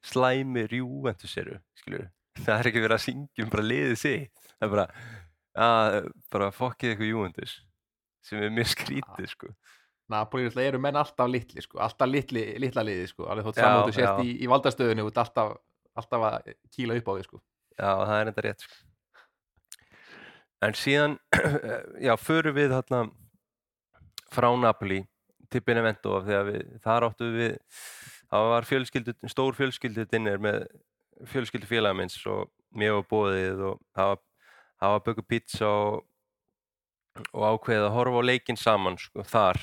slæmir 0.07 0.73
Juventus 0.79 1.35
eru 1.39 1.59
skilur 1.79 2.09
það 2.39 2.55
er 2.59 2.71
ekki 2.71 2.85
verið 2.85 2.99
að 2.99 3.05
syngja 3.09 3.45
um 3.45 3.53
bara 3.53 3.67
liðið 3.67 3.99
sig 4.01 4.31
það 4.47 4.67
er 4.69 4.73
bara 4.77 4.87
að 5.53 5.99
bara 6.33 6.49
fokkið 6.55 6.95
eitthvað 6.95 7.13
Juventus 7.13 7.59
sem 8.23 8.43
er 8.43 8.53
mjög 8.55 8.71
skrítið 8.73 9.29
sko. 9.33 9.51
Napoli 10.13 10.49
eru 10.63 10.81
menn 10.83 10.99
alltaf 10.99 11.29
litli 11.31 11.63
sko, 11.65 11.81
alltaf 11.83 12.09
litli, 12.11 12.45
litla 12.61 12.85
liði 12.85 13.09
sko, 13.11 13.27
alveg 13.33 13.49
þótt 13.49 13.61
Já, 13.61 13.65
samáttu 13.65 13.95
sést 13.97 14.25
í, 14.27 14.35
í 14.45 14.49
valdastöðunni 14.51 15.05
út 15.07 15.21
alltaf, 15.23 15.55
alltaf 15.99 16.27
að 16.29 16.51
kýla 16.75 16.99
upp 17.01 17.09
á 17.09 17.13
því 17.17 17.27
sko. 17.29 17.41
Já, 17.79 17.91
það 17.91 18.17
er 18.19 18.31
enda 18.33 18.45
rétt 18.47 18.67
sko. 18.67 18.81
En 20.63 20.77
síðan, 20.79 21.17
já, 22.07 22.15
förum 22.21 22.55
við 22.55 22.71
þarna 22.77 23.03
frá 24.33 24.49
Napoli 24.57 25.03
til 25.53 25.63
Benevento 25.67 26.15
af 26.17 26.29
því 26.29 26.37
að 26.39 26.49
við, 26.49 26.63
þar 26.85 27.07
áttu 27.09 27.31
við, 27.35 27.57
það 28.31 28.49
var 28.53 28.69
fjölskyldu, 28.69 29.15
stór 29.33 29.59
fjölskyldu 29.59 30.07
dinnir 30.09 30.41
með 30.43 30.65
fjölskyldu 31.33 31.69
félagminns 31.69 32.17
og 32.31 32.49
mér 32.79 32.97
var 32.99 33.09
bóðið 33.11 33.67
og 33.73 33.83
það 33.97 34.13
var, 34.13 34.23
það 34.79 34.95
var 34.95 35.05
böku 35.09 35.27
pizza 35.29 35.69
og, 35.69 35.99
og 37.35 37.45
ákveðið 37.51 37.89
að 37.89 37.95
horfa 37.99 38.23
á 38.23 38.29
leikinn 38.31 38.61
saman 38.61 38.99
sko, 39.01 39.27
þar. 39.27 39.61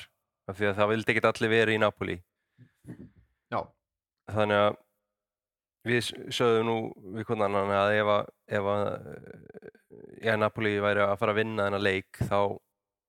Af 0.50 0.58
því 0.58 0.66
að 0.66 0.78
það 0.80 0.90
vildi 0.90 1.12
ekkert 1.12 1.28
allir 1.30 1.52
verið 1.52 1.76
í 1.76 1.80
Napoli. 1.80 2.14
Já, 3.50 3.60
þannig 4.34 4.62
að 4.66 4.78
við 5.86 6.10
sögðum 6.34 6.66
nú 6.68 6.76
við 7.16 7.26
hvernig 7.28 7.46
annan 7.46 7.72
að 7.72 7.94
ef 7.96 8.10
að, 8.14 8.30
ef 8.58 8.70
að 8.74 8.88
eh, 8.90 9.70
ja, 10.26 10.36
Napoli 10.36 10.74
væri 10.82 11.04
að 11.04 11.16
fara 11.22 11.34
að 11.34 11.40
vinna 11.40 11.66
þennan 11.68 11.86
leik 11.86 12.20
þá 12.20 12.38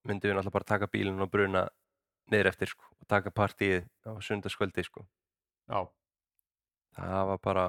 myndum 0.08 0.32
við 0.32 0.38
náttúrulega 0.38 0.56
bara 0.56 0.70
taka 0.72 0.92
bílinn 0.92 1.24
og 1.24 1.32
bruna 1.32 1.66
niður 2.32 2.52
eftir 2.54 2.72
sko, 2.72 2.88
og 3.02 3.10
taka 3.12 3.34
partíið 3.36 3.84
á 4.08 4.12
sundarskvöldi 4.24 4.86
sko. 4.88 5.04
já, 5.68 5.80
það 6.96 7.26
var 7.32 7.42
bara 7.44 7.66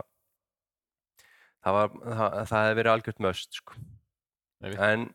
það, 1.63 1.79
var, 1.79 1.97
það, 2.03 2.37
það 2.53 2.63
hefði 2.63 2.79
verið 2.79 2.93
algjört 2.93 3.25
möst 3.27 3.59
sko. 3.59 3.81
Einmitt. 4.63 4.83
en 4.87 5.09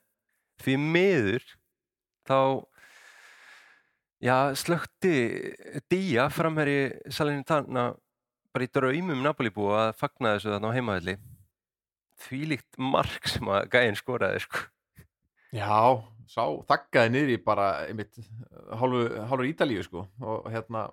því 0.63 0.75
miður 0.83 1.45
þá 2.27 2.39
já, 4.19 4.37
slökti 4.59 5.15
Día 5.87 6.27
framherri 6.33 6.91
Salernitana 7.07 7.93
bara 8.53 8.67
í 8.67 8.71
draumum 8.73 9.23
Napoli 9.23 9.51
búa 9.53 9.87
að 9.87 9.97
fagna 10.01 10.35
þessu 10.35 10.53
þarna 10.53 10.71
á 10.71 10.75
heimaðalli 10.77 11.17
þvílíkt 12.25 12.77
mark 12.81 13.29
sem 13.29 13.49
að 13.51 13.67
gæinn 13.73 13.97
skoraði 13.97 14.43
sko. 14.43 14.61
já, 15.55 16.03
sá, 16.29 16.43
þakkaði 16.69 17.13
niður 17.13 17.33
í 17.33 17.41
bara, 17.43 17.67
einmitt, 17.87 18.21
hálfu, 18.79 19.03
hálfu 19.29 19.49
Ítalíu 19.51 19.83
sko, 19.85 20.05
og 20.21 20.47
hérna, 20.53 20.87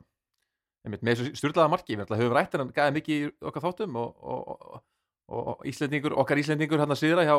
einmitt, 0.84 1.04
með 1.04 1.22
þessu 1.22 1.40
styrlaða 1.40 1.72
marki, 1.72 1.98
við 1.98 2.16
höfum 2.20 2.36
rætt 2.36 2.56
hennan, 2.56 2.74
gæði 2.74 2.96
mikið 2.98 3.22
í 3.22 3.30
okkar 3.50 3.64
þáttum 3.66 4.00
og, 4.00 4.18
og, 4.20 4.50
og, 4.54 4.82
og 5.40 5.64
Íslendingur, 5.70 6.16
okkar 6.22 6.42
Íslendingur 6.42 6.82
hann 6.82 6.94
að 6.94 7.00
siðra 7.02 7.24
hjá 7.26 7.36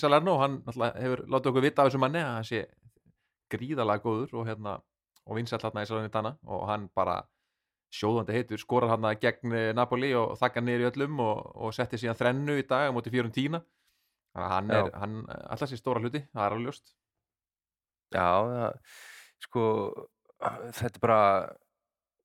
Salerno, 0.00 0.38
hann 0.42 0.58
hefur 0.74 1.24
látið 1.28 1.52
okkur 1.52 1.68
vita 1.68 1.84
af 1.84 1.92
þessu 1.92 2.02
manni 2.02 2.24
að 2.24 2.34
hann 2.34 2.50
sé 2.50 2.64
gríðalega 3.54 4.04
góður 4.04 4.40
og 4.40 4.50
hérna, 4.50 4.78
og 5.24 5.38
vinsæll 5.38 5.62
hérna 5.62 5.84
í 5.84 5.88
Salernitana 5.88 6.34
og 6.50 6.66
hann 6.68 6.90
bara 6.96 7.22
sjóðandi 7.94 8.34
heitur, 8.36 8.60
skorar 8.60 8.94
hann 8.94 9.06
gegn 9.22 9.54
eh, 9.54 9.70
Napoli 9.76 10.12
og 10.18 10.34
þakkar 10.40 10.66
niður 10.66 10.84
í 10.84 10.88
öllum 10.90 11.22
og, 11.24 11.42
og 11.54 11.74
setti 11.76 12.00
síðan 12.00 12.18
þrennu 12.18 12.58
í 12.60 12.66
dag 12.68 12.90
á 12.90 12.94
móti 12.94 13.12
fjórum 13.14 13.34
tína 13.34 13.62
að 14.34 14.48
hann 14.50 14.72
er, 14.74 14.88
hann 14.98 15.18
alltaf 15.30 15.70
sér 15.70 15.78
stóra 15.78 16.02
hluti, 16.02 16.24
það 16.34 16.46
er 16.46 16.56
alveg 16.56 16.66
ljóst. 16.66 16.94
Já, 18.14 18.26
það, 18.50 18.96
sko 19.44 19.66
þetta 20.74 21.02
bara 21.02 21.20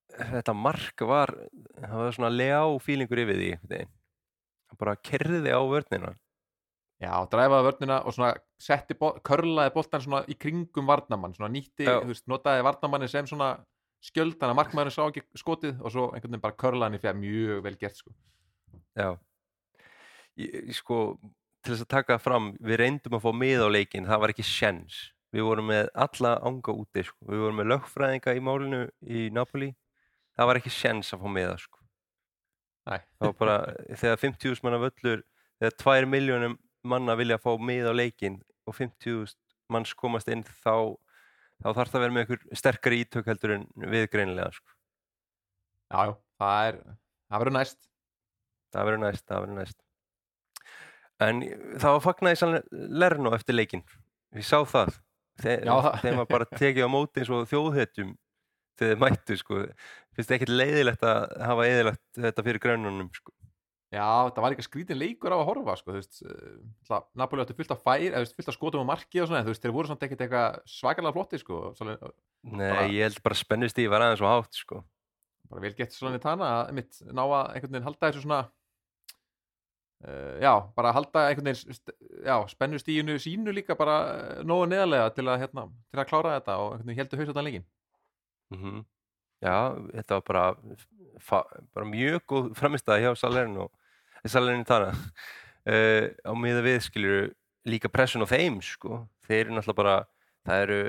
þetta 0.09 0.55
mark 0.57 1.03
var 1.05 1.35
það 1.77 1.99
var 2.01 2.15
svona 2.17 2.31
leá 2.33 2.63
fílingur 2.81 3.21
yfir 3.23 3.37
því 3.37 3.51
hann 3.59 4.79
bara 4.81 4.97
kerði 5.05 5.53
á 5.53 5.61
vörnina. 5.69 6.15
Já, 6.99 7.13
dræfaði 7.31 7.65
vörnina 7.69 8.01
og 8.03 8.15
svona 8.15 8.33
setti, 8.59 8.97
bol, 8.99 9.13
körlaði 9.23 9.71
boltan 9.71 10.03
svona 10.03 10.19
í 10.27 10.35
kringum 10.35 10.89
varnamann, 10.89 11.31
svona 11.37 11.51
nýtti, 11.53 11.85
þú 11.87 12.09
veist, 12.09 12.25
notaði 12.27 12.65
varnamanni 12.67 13.07
sem 13.07 13.29
svona 13.29 13.53
skjöld, 14.03 14.37
þannig 14.39 14.53
að 14.53 14.59
markmaðurinn 14.61 14.95
sá 14.95 15.01
ekki 15.05 15.23
skotið 15.39 15.81
og 15.83 15.93
svo 15.93 16.05
einhvern 16.13 16.31
veginn 16.31 16.45
bara 16.45 16.57
körlaði 16.59 16.87
hann 16.87 16.97
í 16.97 17.01
fjær, 17.03 17.17
mjög 17.19 17.63
vel 17.65 17.75
gert, 17.79 17.99
sko. 17.99 18.13
Já, 18.99 19.09
ég, 20.39 20.69
sko, 20.77 20.99
til 21.63 21.73
þess 21.73 21.85
að 21.85 21.91
taka 21.95 22.19
fram, 22.21 22.53
við 22.63 22.79
reyndum 22.83 23.17
að 23.17 23.25
fá 23.25 23.33
mið 23.35 23.65
á 23.65 23.69
leikinn, 23.75 24.07
það 24.07 24.23
var 24.23 24.33
ekki 24.35 24.47
sjens. 24.47 25.01
Við 25.35 25.45
vorum 25.45 25.67
með 25.69 25.91
alla 26.05 26.31
anga 26.47 26.73
úti, 26.73 27.03
sko. 27.05 27.19
Við 27.29 27.43
vorum 27.43 27.59
með 27.61 27.69
lögfræðinga 27.73 28.33
í 28.33 28.39
málinu 28.41 28.79
í 29.05 29.27
Napoli, 29.35 29.73
það 30.39 30.49
var 30.49 30.61
ekki 30.61 30.73
sjens 30.73 31.11
að 31.13 31.25
fá 31.25 31.33
miða, 31.35 31.59
sko. 31.61 31.83
Það 32.89 33.27
var 33.27 33.35
bara, 33.37 33.57
þegar 33.91 34.23
50.000 34.23 34.65
manna 34.65 34.79
völlur, 34.81 35.21
þegar 35.59 35.75
2 35.83 36.09
miljónum 36.09 36.55
manna 36.87 37.13
vilja 37.19 37.37
fá 37.41 37.51
mið 37.61 37.91
á 37.91 37.93
leikinn 37.93 38.39
og 38.65 38.77
50.000 38.79 39.35
manns 39.69 39.91
komast 39.93 40.31
inn, 40.33 40.41
þá, 40.63 40.95
þá 41.59 41.69
þarf 41.69 41.91
það 41.91 41.99
að 41.99 42.05
vera 42.05 42.15
með 42.15 42.25
einhver 42.25 42.59
sterkari 42.61 43.01
ítök 43.03 43.29
heldur 43.29 43.55
en 43.57 43.67
við 43.75 44.07
greinilega, 44.13 44.51
sko. 44.55 44.73
já, 45.89 45.99
já, 46.09 46.15
það 46.39 46.69
er, 46.69 46.79
það 47.29 47.43
verður 47.43 47.57
næst. 47.57 47.79
Það 48.69 48.89
verður 48.89 49.03
næst, 49.03 49.25
það 49.25 49.43
verður 49.43 49.59
næst. 49.59 49.79
En 51.19 51.41
það 51.81 51.95
var 51.95 52.03
fagnað 52.05 52.35
í 52.35 52.39
Salerno 52.39 53.31
eftir 53.35 53.57
leikinn. 53.57 53.85
Ég 54.37 54.45
sá 54.47 54.59
það. 54.69 54.93
Þe 55.39 55.55
Já, 55.65 55.75
Þeim 56.03 56.19
var 56.21 56.27
bara 56.29 56.47
tekið 56.51 56.85
á 56.85 56.89
móti 56.91 57.21
eins 57.23 57.31
og 57.31 57.47
þjóðhetjum 57.49 58.13
þegar 58.79 58.93
þeir 58.93 59.01
mættu, 59.03 59.37
sko. 59.39 59.59
Finnst 60.15 60.33
ekkert 60.35 60.53
leiðilegt 60.53 61.03
að 61.07 61.25
hafa 61.49 61.67
eðilegt 61.67 62.03
þetta 62.19 62.45
fyrir 62.45 62.63
grænunum, 62.63 63.09
sko. 63.15 63.33
Já, 63.89 64.05
það 64.29 64.43
var 64.43 64.53
eitthvað 64.53 64.67
skrítin 64.67 64.99
leikur 65.01 65.33
á 65.33 65.37
að 65.41 65.47
horfa, 65.49 65.73
sko, 65.79 65.93
þú 65.95 65.97
veist, 65.97 66.19
uh, 66.93 66.99
Napoli 67.17 67.41
átti 67.41 67.55
fullt 67.57 67.71
af 67.73 67.79
fær, 67.81 68.03
eða 68.11 68.27
fullt 68.37 68.51
af 68.51 68.55
skotum 68.59 68.83
á 68.85 68.91
marki 68.91 69.21
og 69.23 69.29
svona, 69.31 69.41
þú 69.47 69.49
veist, 69.55 69.63
þeir 69.65 69.73
voru 69.73 69.89
samt 69.89 70.03
ekkert 70.05 70.21
eitthvað 70.27 70.59
svakalega 70.69 71.15
flotti, 71.15 71.39
sko, 71.41 71.61
Salen- 71.79 71.97
Nei, 72.43 72.69
Bara- 72.69 72.85
ég 72.93 73.01
held 73.07 73.17
bara 73.25 73.35
spennust 73.39 73.81
í 73.81 73.87
var 73.89 74.05
aðeins 74.05 74.21
og 74.21 74.29
hátt, 74.29 74.53
sko. 74.61 74.83
bara 75.49 75.61
vel 75.65 75.73
gett 75.73 75.89
svolítið 75.97 76.21
tana 76.21 76.49
að 76.67 76.71
mitt 76.77 76.99
ná 77.09 77.23
að 77.25 77.55
einhvern 77.55 77.71
veginn 77.73 77.87
halda 77.89 78.11
þessu 78.11 78.21
svona 78.21 78.43
uh, 80.05 80.37
já, 80.43 80.53
bara 80.77 80.91
halda 80.93 81.23
einhvern 81.31 81.49
veginn 81.49 81.81
já, 82.29 82.35
spennustíginu 82.53 83.17
sínu 83.21 83.53
líka 83.57 83.75
bara 83.79 83.95
nógu 84.45 84.67
neðarlega 84.69 85.09
til 85.17 85.25
að, 85.25 85.41
hérna, 85.47 85.65
til 85.89 85.99
að 86.03 86.09
klára 86.11 86.35
þetta 86.37 86.57
og 86.61 86.71
einhvern 86.75 86.91
veginn 86.91 87.01
heldur 87.03 87.23
hausatan 87.23 87.47
leikin 87.49 87.65
Mm 88.53 88.85
Já, 89.39 89.71
þetta 89.95 90.17
var 90.17 90.23
bara, 90.27 90.45
bara 91.71 91.85
mjög 91.87 92.23
góð 92.27 92.47
framistæði 92.59 93.05
hjá 93.05 93.13
Salerno, 93.15 93.69
Salerno 94.25 94.65
Tana. 94.67 94.91
Uh, 95.69 96.09
á 96.25 96.31
miða 96.35 96.63
við 96.65 96.79
skilur 96.87 97.29
líka 97.69 97.91
pressun 97.91 98.25
á 98.25 98.27
þeim, 98.31 98.59
sko. 98.65 99.03
Þeir 99.27 99.45
eru 99.45 99.55
náttúrulega 99.55 99.79
bara, 99.79 99.95
það 100.47 100.63
eru 100.65 100.79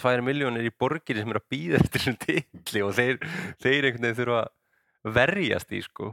tvær 0.00 0.22
miljónir 0.26 0.66
í 0.66 0.74
borgiri 0.74 1.22
sem 1.22 1.30
eru 1.30 1.42
að 1.42 1.48
býða 1.54 1.80
eftir 1.82 2.00
þessum 2.00 2.18
titli 2.24 2.82
og 2.82 2.94
þeir, 2.96 3.18
þeir 3.62 3.88
einhvern 3.90 4.06
veginn 4.06 4.18
þurfa 4.20 4.42
að 4.44 5.18
verjast 5.18 5.74
í, 5.74 5.82
sko. 5.84 6.12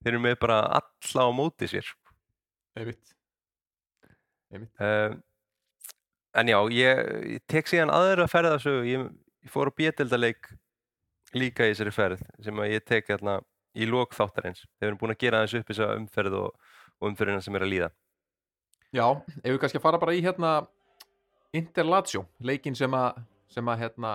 Þeir 0.00 0.14
eru 0.14 0.22
með 0.24 0.38
bara 0.42 0.60
alla 0.80 1.26
á 1.26 1.30
móti 1.36 1.68
sér, 1.70 1.86
sko. 1.86 2.14
einmitt 2.78 3.16
einmitt, 4.50 4.72
Uh, 4.82 5.14
en 6.34 6.48
já, 6.50 6.56
ég, 6.74 7.00
ég 7.36 7.42
tek 7.46 7.68
síðan 7.70 7.92
aðra 7.94 8.26
ferðasögu, 8.30 8.82
ég, 8.88 9.04
ég 9.46 9.52
fór 9.52 9.70
á 9.70 9.78
bjöldaleik 9.78 10.48
líka 11.38 11.68
í 11.68 11.70
þessari 11.70 11.94
ferð 11.94 12.24
sem 12.42 12.58
að 12.58 12.72
ég 12.72 12.86
tek 12.86 13.10
hérna 13.12 13.36
í 13.76 13.86
lok 13.86 14.14
þáttarins. 14.16 14.64
Þeir 14.78 14.88
eru 14.90 14.98
búin 15.00 15.14
að 15.14 15.20
gera 15.22 15.40
aðeins 15.42 15.54
upp 15.60 15.68
þessa 15.70 15.88
umferð 15.96 16.36
og, 16.40 16.70
og 17.00 17.08
umferðina 17.10 17.42
sem 17.44 17.54
er 17.58 17.66
að 17.66 17.72
líða. 17.74 17.90
já, 18.92 19.06
ef 19.44 19.50
við 19.52 19.58
kannski 19.62 19.78
að 19.78 19.84
fara 19.86 19.98
bara 20.02 20.14
í 20.18 20.22
hérna 20.24 20.66
Interlatio, 21.54 22.24
leikin 22.46 22.74
sem 22.78 22.94
að 22.94 23.20
sem 23.50 23.66
að 23.66 23.80
hérna 23.82 24.10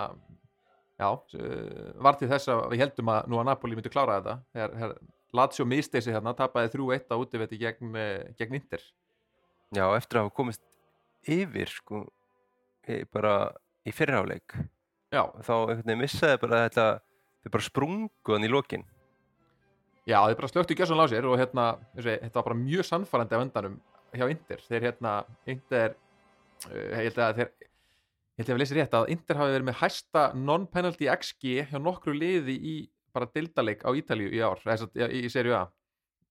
já, 0.96 1.08
uh, 1.12 1.90
var 2.00 2.16
til 2.16 2.28
þess 2.30 2.48
að 2.48 2.62
við 2.72 2.80
heldum 2.86 3.10
að 3.12 3.26
nú 3.28 3.40
að 3.40 3.48
Napoli 3.50 3.76
myndi 3.76 3.92
klára 3.92 4.14
þetta 4.20 4.36
þegar, 4.56 4.76
þegar 4.80 4.94
Lazio 5.36 5.66
misti 5.68 6.00
sig 6.00 6.14
hérna, 6.14 6.32
tapaði 6.38 6.70
3-1 6.72 7.12
á 7.12 7.16
útivetti 7.20 7.58
gegn, 7.60 7.90
eh, 8.00 8.30
gegn 8.38 8.54
Inter 8.56 8.80
Já, 9.74 9.84
eftir 9.98 10.20
að 10.20 10.28
hafa 10.28 10.36
komist 10.38 10.62
yfir, 11.26 11.68
sko, 11.68 12.04
bara 13.12 13.32
í 13.84 13.92
fyrrháleik. 13.92 14.54
já, 15.12 15.24
Þá 15.42 15.52
einhvern 15.56 15.82
veginn 15.82 16.00
missaði 16.04 16.38
bara 16.44 16.60
þetta, 16.68 16.84
þau 17.42 17.50
bara 17.56 17.66
sprungu 17.66 18.32
hann 18.36 18.46
í 18.46 18.50
lokin. 18.52 18.84
Já, 20.06 20.20
þeir 20.22 20.36
bara 20.38 20.50
slöktu 20.52 20.74
gjössan 20.78 21.02
á 21.02 21.06
sér 21.10 21.26
og 21.26 21.38
hérna, 21.40 21.62
þessi, 21.96 22.12
þetta 22.22 22.38
var 22.38 22.46
bara 22.46 22.58
mjög 22.60 22.86
sannfærandi 22.86 23.34
af 23.34 23.40
öndanum 23.42 23.78
hjá 24.14 24.26
Inter. 24.30 24.60
Þeir 24.68 24.84
hérna, 24.86 25.14
Inter, 25.50 25.96
uh, 26.68 26.76
ég 26.76 27.08
held 27.08 27.18
að 27.24 27.40
þeir, 27.40 27.50
ég 27.66 28.42
held 28.42 28.52
að 28.52 28.54
við 28.54 28.62
lesið 28.62 28.78
rétt 28.78 28.94
að 28.94 29.10
Inter 29.16 29.40
hafi 29.40 29.56
verið 29.56 29.66
með 29.66 29.80
hæsta 29.80 30.22
non-penalty 30.38 31.10
XG 31.16 31.56
hjá 31.72 31.80
nokkru 31.82 32.14
liði 32.14 32.54
í 32.54 32.76
bara 33.16 33.28
dildaleik 33.34 33.82
á 33.82 33.90
Ítalíu 33.98 34.30
í 34.30 34.44
ár, 34.44 34.62
þess 34.62 34.86
að 34.86 35.02
í, 35.08 35.24
í 35.26 35.32
serju 35.32 35.56
A. 35.58 35.64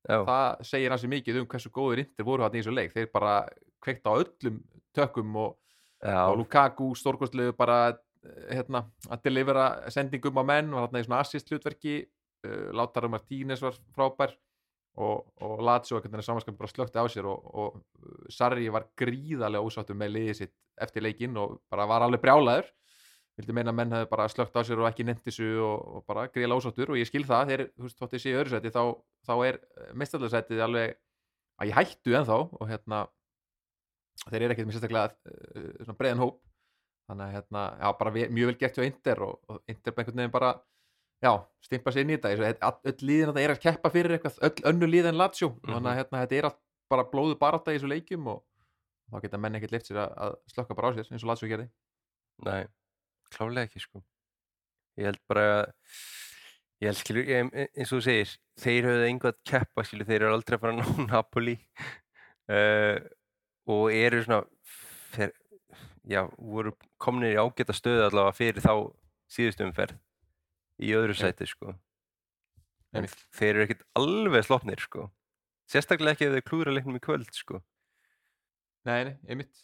Já, 0.05 0.19
það 0.21 0.65
segir 0.69 0.93
hansi 0.93 1.09
mikið 1.09 1.41
um 1.41 1.47
hversu 1.49 1.71
góður 1.73 2.03
Inter 2.05 2.27
voru 2.27 2.45
hann 2.45 2.55
í 2.55 2.61
þessu 2.61 2.73
leik 2.77 2.91
þeir 2.93 3.07
bara 3.11 3.37
kveikt 3.83 4.05
á 4.05 4.13
öllum 4.13 4.59
tökum 4.95 5.39
og, 5.41 5.55
og 6.05 6.35
Lukaku 6.39 6.91
stórkostlegu 6.95 7.55
bara 7.57 7.79
eh, 7.89 8.53
hérna, 8.53 8.85
að 9.09 9.23
delivera 9.25 9.65
sendingum 9.91 10.37
á 10.39 10.43
menn 10.45 10.69
og 10.71 10.85
hérna 10.85 11.01
í 11.01 11.07
svona 11.07 11.23
assist 11.25 11.49
hlutverki 11.49 12.03
Lautaro 12.75 13.09
Martínez 13.11 13.63
var 13.63 13.77
frábær 13.95 14.35
og, 14.95 15.25
og 15.43 15.61
Lazio 15.65 15.97
einhvern 15.97 16.15
veginn 16.15 16.27
samanskapin 16.29 16.59
bara 16.59 16.71
slökti 16.71 17.01
á 17.01 17.05
sér 17.11 17.27
og, 17.27 17.49
og 17.51 17.77
uh, 17.77 18.29
Sarri 18.31 18.69
var 18.71 18.87
gríðarlega 18.99 19.63
ósáttur 19.63 19.97
með 19.99 20.15
liðið 20.15 20.39
sitt 20.39 20.55
eftir 20.81 21.03
leikinn 21.03 21.35
og 21.39 21.59
bara 21.71 21.87
var 21.89 22.05
alveg 22.05 22.23
brjálaður. 22.23 22.69
Vildi 23.35 23.51
meina 23.51 23.73
að 23.73 23.79
menn 23.81 23.91
hefði 23.91 24.07
bara 24.13 24.29
slökt 24.31 24.55
á 24.55 24.63
sér 24.63 24.79
og 24.79 24.87
ekki 24.87 25.03
nefnt 25.07 25.25
þessu 25.27 25.49
og, 25.59 25.81
og 25.97 26.05
bara 26.07 26.29
gríðarlega 26.31 26.61
ósáttur 26.61 26.93
og 26.93 26.99
ég 27.01 27.09
skil 27.09 27.25
það 27.27 27.51
þegar, 27.51 27.65
þú 27.75 27.87
veist, 27.87 27.99
þótt 27.99 28.15
ég 28.15 28.23
sé 28.23 28.31
í 28.31 28.37
öðru 28.39 28.53
sæti 28.53 28.71
þá, 28.71 28.83
þá 29.27 29.33
er 29.49 29.59
mestarlega 29.99 30.63
alveg 30.63 30.95
að 31.59 31.71
ég 31.71 31.77
hættu 31.79 32.15
ennþá 32.15 32.39
og 32.45 32.69
hérna 32.69 33.05
þeir 34.29 34.45
eru 34.45 34.55
ekkert 34.55 34.69
með 34.69 34.77
sérstaklega 34.77 35.97
breiðan 35.99 36.23
hóp. 36.23 36.39
Þannig 37.05 37.27
að 37.27 37.35
hérna, 37.35 37.63
já, 37.77 37.89
bara 37.99 38.13
mjög 38.15 38.47
vel 38.49 38.57
gert 38.63 38.79
hjá 38.79 38.85
Inter 38.87 39.19
og, 39.21 39.35
og 39.45 39.59
bara 39.67 40.01
einhvern 40.01 40.21
veginn 40.23 40.33
bara 40.33 40.53
já, 41.25 41.33
stimpa 41.65 41.93
sér 41.93 42.05
inn 42.05 42.13
í 42.13 42.17
þetta. 42.21 42.71
Öll 42.89 42.97
liðin 43.01 43.31
þetta 43.31 43.43
er 43.43 43.53
að 43.53 43.61
keppa 43.63 43.91
fyrir 43.93 44.15
eitthvað 44.15 44.41
öll 44.47 44.65
önnu 44.71 44.89
lið 44.89 45.09
en 45.11 45.19
Lazio. 45.19 45.51
Þannig 45.65 45.91
að 45.91 45.99
hérna, 45.99 46.23
þetta 46.23 46.37
er 46.37 46.47
allt 46.49 46.59
bara 46.91 47.07
blóðu 47.11 47.37
barátta 47.41 47.73
í 47.73 47.79
þessu 47.79 47.89
leikjum 47.89 48.27
og 48.33 48.43
þá 49.11 49.21
geta 49.23 49.39
menn 49.41 49.57
ekkert 49.57 49.73
lift 49.73 49.89
sér 49.89 50.03
að, 50.03 50.17
að 50.25 50.35
slökka 50.53 50.77
bara 50.77 50.91
á 50.91 50.95
sér 50.95 51.09
eins 51.09 51.25
og 51.25 51.31
Lazio 51.31 51.49
gerði. 51.49 51.69
Nei, 52.45 52.61
klálega 53.33 53.69
ekki 53.69 53.81
sko. 53.83 54.03
Ég 54.99 55.09
held 55.09 55.21
bara 55.29 55.45
að, 55.55 55.71
ég 56.83 56.91
held 56.91 57.01
skilur, 57.01 57.29
ég, 57.31 57.53
eins 57.65 57.89
og 57.89 57.97
þú 57.97 58.03
segir, 58.05 58.35
þeir 58.61 58.89
höfðu 58.91 59.07
einhvað 59.09 59.39
keppa, 59.49 59.87
skilur, 59.87 60.09
þeir 60.09 60.21
eru 60.21 60.37
aldrei 60.37 60.59
að 60.59 60.65
fara 60.65 60.75
að 60.75 60.81
ná 60.83 61.05
Napoli. 61.09 61.57
Uh, 62.45 62.97
og 63.73 63.87
eru 63.89 64.21
svona, 64.21 64.43
fer, 65.15 65.33
já, 66.05 66.21
voru 66.37 66.75
komnir 67.01 67.33
í 67.33 67.39
ágæta 67.41 67.73
stöðu 67.73 68.05
allavega 68.05 68.37
fyrir 68.37 68.61
þá 68.61 68.73
síðustu 69.33 69.65
umferð 69.65 69.97
í 70.81 70.91
öðru 70.97 71.15
sæti 71.17 71.47
sko. 71.49 71.75
En 72.95 73.07
þeir 73.35 73.51
eru 73.53 73.65
ekkert 73.65 73.85
alveg 73.99 74.45
slopnir 74.47 74.81
sko. 74.83 75.09
Sérstaklega 75.71 76.15
ekki 76.15 76.27
ef 76.29 76.35
þeir 76.35 76.45
klúðra 76.47 76.75
leiknum 76.75 76.99
í 76.99 77.03
kvöld 77.03 77.31
sko. 77.35 77.61
Nei, 78.85 78.99
nei, 79.07 79.15
einmitt 79.27 79.63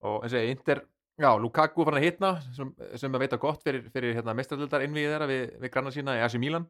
og 0.00 0.24
eins 0.24 0.32
og 0.32 0.40
ég, 0.40 0.54
Inter, 0.54 0.78
já, 1.20 1.28
Lukaku 1.36 1.84
fann 1.84 1.98
að 1.98 2.06
hitna 2.06 2.30
sem, 2.56 2.70
sem 2.96 3.12
að 3.12 3.26
veita 3.26 3.38
gott 3.40 3.60
fyrir, 3.66 3.82
fyrir 3.92 4.14
hérna, 4.16 4.32
mestrarlildar 4.38 4.86
innvíði 4.86 5.10
þeirra 5.12 5.28
við, 5.28 5.42
við 5.60 5.72
granna 5.74 5.92
sína 5.92 6.14
í 6.16 6.22
AC 6.24 6.38
Milan 6.40 6.64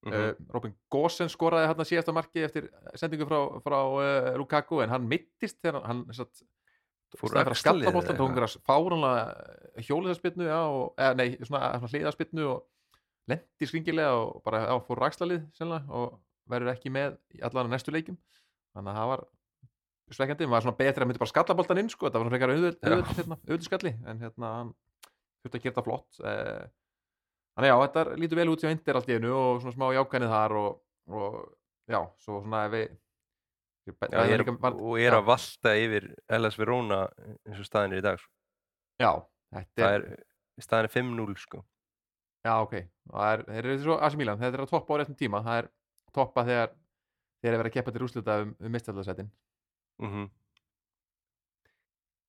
Mm 0.00 0.14
uh, 0.16 0.30
Robin 0.48 0.72
Gosen 0.88 1.28
skoraði 1.28 1.66
hérna 1.68 1.84
síðasta 1.84 2.12
marki 2.16 2.40
eftir 2.46 2.70
sendingu 2.96 3.26
frá, 3.28 3.40
frá 3.60 3.76
uh, 3.84 4.28
Lukaku 4.40 4.80
en 4.80 4.94
hann 4.94 5.04
mittist 5.08 5.58
þegar 5.60 5.84
hann 5.84 6.06
satt, 6.16 6.40
Fór 7.18 7.34
að 7.36 7.50
axlarliðið 7.50 7.90
skalla 7.90 7.92
bóltan 7.92 8.14
eða 8.14 8.20
tók 8.22 8.30
einhverja 8.30 8.62
fáránlega 8.64 9.82
hjóliðarspinnu 9.84 10.46
já, 10.46 10.60
og, 10.62 10.86
eða, 10.94 11.16
nei, 11.18 11.26
svona, 11.42 11.60
svona 11.82 11.92
hliðarspinnu 11.92 12.46
og 12.48 12.62
lendi 13.30 13.68
skringilega 13.68 14.16
og 14.18 14.40
bara 14.46 14.64
já, 14.66 14.74
fór 14.86 15.02
rækslalið 15.04 15.44
sennilega 15.56 16.00
og 16.00 16.18
verður 16.50 16.72
ekki 16.74 16.92
með 16.94 17.18
allan 17.46 17.70
næstu 17.72 17.94
leikjum. 17.94 18.18
Þannig 18.74 18.92
að 18.92 19.00
það 19.00 19.10
var 19.12 19.24
svekkjandi, 20.10 20.46
maður 20.46 20.56
var 20.56 20.66
svona 20.66 20.80
betur 20.80 21.04
að 21.04 21.10
myndi 21.10 21.22
bara 21.22 21.30
skalla 21.30 21.56
boltan 21.58 21.80
inn 21.82 21.90
sko, 21.90 22.06
þetta 22.08 22.20
var 22.20 22.26
svona 22.26 22.34
frekar 22.34 22.52
auðvöld, 22.54 22.78
hérna, 23.46 23.60
skalli 23.66 23.92
en 24.10 24.22
hérna 24.24 24.52
hann 24.56 24.72
þurfti 25.40 25.58
að 25.58 25.64
gera 25.64 25.74
þetta 25.74 25.84
flott. 25.86 26.20
Eh, 26.26 26.64
þannig 27.56 27.70
já, 27.70 27.76
þetta 27.84 28.04
lítur 28.22 28.40
vel 28.40 28.50
út 28.52 28.64
hjá 28.64 28.72
Inter 28.74 28.98
allt 28.98 29.10
í 29.10 29.16
einu 29.18 29.30
og 29.36 29.62
svona 29.62 29.76
smá 29.76 29.86
jákænið 29.96 30.34
þar 30.34 30.56
og, 30.60 30.80
og 31.14 31.38
já, 31.90 32.00
svo 32.24 32.40
svona 32.42 32.64
ef 32.66 32.74
við 32.74 32.84
ég, 33.90 33.96
Já, 34.12 34.20
ég 34.28 34.34
er, 34.36 34.44
og 34.70 34.98
er 34.98 35.06
já, 35.06 35.16
að 35.16 35.28
valta 35.30 35.74
yfir 35.78 36.08
Hellas 36.30 36.58
Verona 36.60 37.00
eins 37.48 37.62
og 37.62 37.68
staðin 37.68 37.96
er 37.96 38.02
í 38.02 38.06
dag 38.06 38.20
sko. 38.20 38.32
já, 39.00 39.12
þetta 39.56 39.92
er, 39.96 40.06
er, 40.14 40.64
staðin 40.66 40.90
er 40.90 40.94
5-0 40.94 41.38
sko. 41.40 41.62
Já, 42.46 42.54
ok. 42.60 42.74
Það 43.10 43.32
er, 43.34 43.44
þeir 43.48 43.64
eru 43.64 43.78
svo 43.82 43.98
AC 44.00 44.16
Milan, 44.20 44.38
þetta 44.40 44.58
er 44.58 44.64
að 44.64 44.72
toppa 44.72 44.94
á 44.94 44.98
réttum 45.00 45.18
tíma. 45.18 45.42
Það 45.46 45.62
er 45.62 45.70
toppa 46.14 46.44
þegar 46.46 46.72
þeir 47.40 47.50
eru 47.50 47.60
verið 47.62 47.70
að 47.70 47.76
keppa 47.78 47.94
til 47.94 48.04
úrslita 48.06 48.38
um, 48.44 48.54
um 48.60 48.74
mistaldasettin 48.74 49.30
mm 50.02 50.28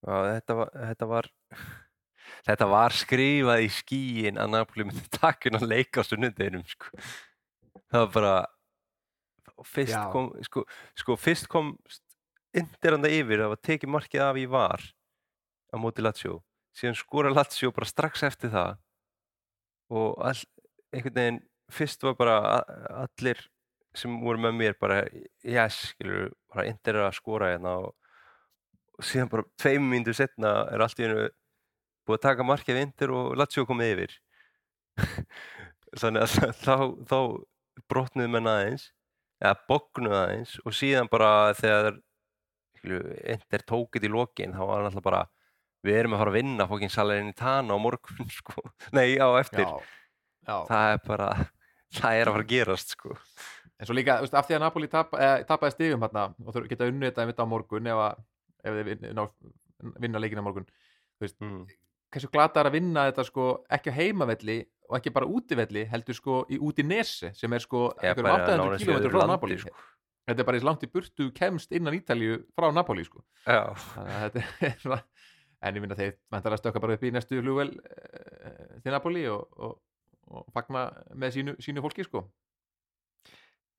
þetta, 0.01 0.55
var, 0.57 0.71
þetta 0.73 1.07
var 1.11 1.27
þetta 2.47 2.67
var 2.71 2.95
skrifað 2.97 3.65
í 3.65 3.67
skíin 3.69 4.39
að 4.41 4.55
Napoli 4.55 4.87
myndi 4.87 5.03
taka 5.21 5.49
inn 5.49 5.59
að 5.59 5.67
leika 5.69 6.01
á 6.01 6.07
sunnundeginum 6.07 6.63
sko. 6.65 6.89
það 7.91 8.07
var 8.07 8.13
bara 8.15 8.35
fyrst 9.67 9.93
Já. 9.93 10.07
kom 10.13 10.31
sko, 10.47 10.63
sko 10.97 11.17
fyrst 11.21 11.49
kom 11.51 11.75
indiranda 12.57 13.11
yfir 13.13 13.43
það 13.43 13.53
var 13.53 13.61
tekið 13.69 13.93
markið 13.93 14.23
af 14.25 14.39
í 14.41 14.47
var 14.49 14.87
á 15.71 15.75
móti 15.79 16.03
Lazio. 16.03 16.41
Síðan 16.75 16.97
skora 16.97 17.29
Lazio 17.31 17.69
bara 17.75 17.87
strax 17.87 18.25
eftir 18.25 18.51
það 18.51 18.79
og 19.91 20.21
all, 20.23 20.43
einhvern 20.95 21.17
veginn 21.17 21.41
fyrst 21.71 22.03
var 22.03 22.15
bara 22.19 22.37
allir 23.03 23.39
sem 23.95 24.13
voru 24.23 24.39
með 24.39 24.55
mér 24.55 24.77
bara 24.79 25.01
yes, 25.43 25.91
skilur, 25.91 26.31
bara 26.51 26.67
er 26.71 26.99
að 27.03 27.17
skora 27.17 27.51
hérna 27.51 27.75
og, 27.83 27.93
og 28.97 29.07
síðan 29.07 29.31
bara 29.31 29.47
tveim 29.59 29.87
mínútur 29.91 30.15
setna 30.15 30.53
er 30.71 30.83
allt 30.83 30.99
í 30.99 31.07
hennu 31.07 31.27
búið 32.07 32.19
að 32.19 32.27
taka 32.27 32.47
markið 32.47 32.81
Inter 32.81 33.13
og 33.15 33.35
Lazio 33.39 33.65
komið 33.67 33.93
yfir. 33.95 34.15
Þannig 36.01 36.23
að 36.23 36.55
þá, 36.65 36.75
þá 37.11 37.19
brotnuðu 37.91 38.31
menn 38.31 38.49
aðeins 38.51 38.87
eða 39.41 39.57
bognuðu 39.67 40.17
aðeins 40.21 40.55
og 40.63 40.77
síðan 40.77 41.11
bara 41.11 41.51
þegar 41.57 41.99
Inter 42.81 43.63
tókið 43.67 44.07
í 44.07 44.11
lokin 44.11 44.55
þá 44.55 44.63
var 44.63 44.79
hann 44.79 44.89
alltaf 44.89 45.05
bara 45.05 45.25
við 45.85 45.97
erum 46.01 46.15
að 46.15 46.23
fara 46.23 46.33
að 46.33 46.37
vinna 46.39 46.67
fókin 46.69 46.93
salarinn 46.93 47.31
í 47.31 47.37
Tana 47.37 47.77
á 47.77 47.79
morgun 47.81 48.29
sko. 48.39 48.65
nei, 48.95 49.17
á 49.17 49.27
eftir 49.39 49.65
já, 49.65 49.73
já. 50.47 50.55
það 50.69 50.93
er 50.93 51.01
bara 51.07 51.31
það 51.99 52.19
er 52.19 52.29
að 52.29 52.37
fara 52.37 52.45
að 52.45 52.53
gerast 52.53 52.95
sko. 52.95 53.15
En 53.81 53.89
svo 53.89 53.97
líka, 53.97 54.19
þú 54.19 54.27
veist, 54.27 54.35
af 54.37 54.45
því 54.45 54.55
að 54.55 54.61
Napoli 54.61 54.87
tap, 54.91 55.15
eh, 55.17 55.39
tapaði 55.49 55.73
stigum 55.73 56.03
hérna 56.05 56.27
og 56.37 56.53
þau 56.53 56.67
geta 56.69 56.85
unnið 56.85 57.09
þetta 57.09 57.23
einmitt 57.23 57.41
á 57.41 57.45
morgun 57.49 57.89
ef, 57.89 58.01
að, 58.05 58.19
ef 58.61 58.75
þið 58.77 59.95
vinna 60.01 60.21
leikin 60.21 60.41
á 60.41 60.45
morgun 60.45 60.67
mm. 61.21 61.63
hversu 62.13 62.29
glata 62.33 62.61
er 62.61 62.69
að 62.69 62.77
vinna 62.77 63.07
þetta 63.09 63.25
sko 63.27 63.47
ekki 63.73 63.93
á 63.93 63.97
heimavelli 63.97 64.59
og 64.89 64.97
ekki 64.99 65.13
bara 65.15 65.29
útivelli 65.29 65.85
heldur 65.89 66.17
sko 66.17 66.43
í, 66.51 66.59
út 66.61 66.81
í 66.81 66.85
Nesi 66.85 67.31
sem 67.37 67.53
er 67.55 67.63
sko 67.63 67.89
bara 67.95 68.37
800 68.43 68.59
nánast 68.59 68.85
í 68.85 68.89
km 68.89 69.09
frá 69.13 69.27
Napoli 69.29 69.57
sko. 69.61 69.73
þetta 70.27 70.43
er 70.43 70.49
bara 70.49 70.61
í 70.61 70.65
langt 70.67 70.85
í 70.85 70.91
burtu 70.91 71.29
kemst 71.35 71.73
innan 71.77 71.97
Ítalíu 71.97 72.41
frá 72.57 72.69
Napoli 72.75 73.05
sko 73.07 73.23
já, 73.45 73.71
þannig 73.93 74.17
að 74.17 74.25
þetta 74.25 74.67
er 74.69 74.77
svona 74.83 75.01
en 75.61 75.77
ég 75.77 75.83
minna 75.83 75.97
þeir 75.99 76.15
mæntar 76.33 76.55
að 76.55 76.61
stökka 76.63 76.81
bara 76.83 76.95
upp 76.97 77.03
í 77.05 77.11
næstu 77.13 77.41
flugvel 77.41 77.71
uh, 77.77 78.79
til 78.81 78.93
Napoli 78.95 79.25
og, 79.29 79.47
og, 79.61 79.75
og 80.31 80.47
fagna 80.55 80.87
með 81.13 81.35
sínu, 81.37 81.55
sínu 81.61 81.83
fólki 81.85 82.05
sko 82.07 82.23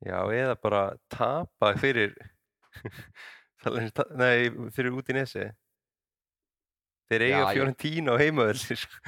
já, 0.02 0.18
eða 0.34 0.54
bara 0.62 0.84
tapa 1.10 1.72
fyrir 1.80 2.14
nei, 4.18 4.50
fyrir 4.74 4.94
út 4.96 5.10
í 5.12 5.16
nesi 5.16 5.44
þeir 7.12 7.26
eiga 7.28 7.34
Já, 7.36 7.42
ég- 7.44 7.52
Fiorentína 7.58 8.14
á 8.14 8.20
heimavelli 8.22 8.76
sko. 8.80 9.02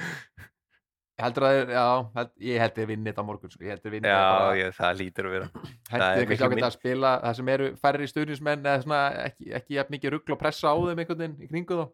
heldur 1.19 1.45
að 1.47 1.57
þeir, 1.57 2.29
ég 2.43 2.59
held 2.61 2.73
þeir 2.75 2.87
vinni 2.91 3.11
þetta 3.11 3.23
morgun 3.25 3.51
sko. 3.53 3.63
ég 3.63 3.71
held 3.75 3.83
þeir 3.85 3.93
vinni 3.95 4.11
já, 4.11 4.17
bara 4.19 4.55
já, 4.59 4.65
það 4.75 4.97
lítur 5.01 5.29
að 5.29 5.35
vera 5.37 5.47
er 5.95 6.05
þeir 6.19 6.29
kannski 6.31 6.49
minn- 6.55 6.67
að 6.69 6.75
spila 6.77 7.13
það 7.23 7.37
sem 7.39 7.51
eru 7.55 7.69
færri 7.81 8.09
stuðnismenn 8.11 8.65
eða 8.67 8.83
svona 8.85 9.01
ekki, 9.29 9.51
ekki 9.59 9.85
mikið 9.95 10.15
rugl 10.17 10.35
og 10.35 10.41
pressa 10.43 10.71
á 10.71 10.75
þeim 10.75 11.01
einhvern 11.05 11.23
veginn 11.23 11.37
í 11.47 11.51
kringu 11.53 11.79
þá 11.81 11.85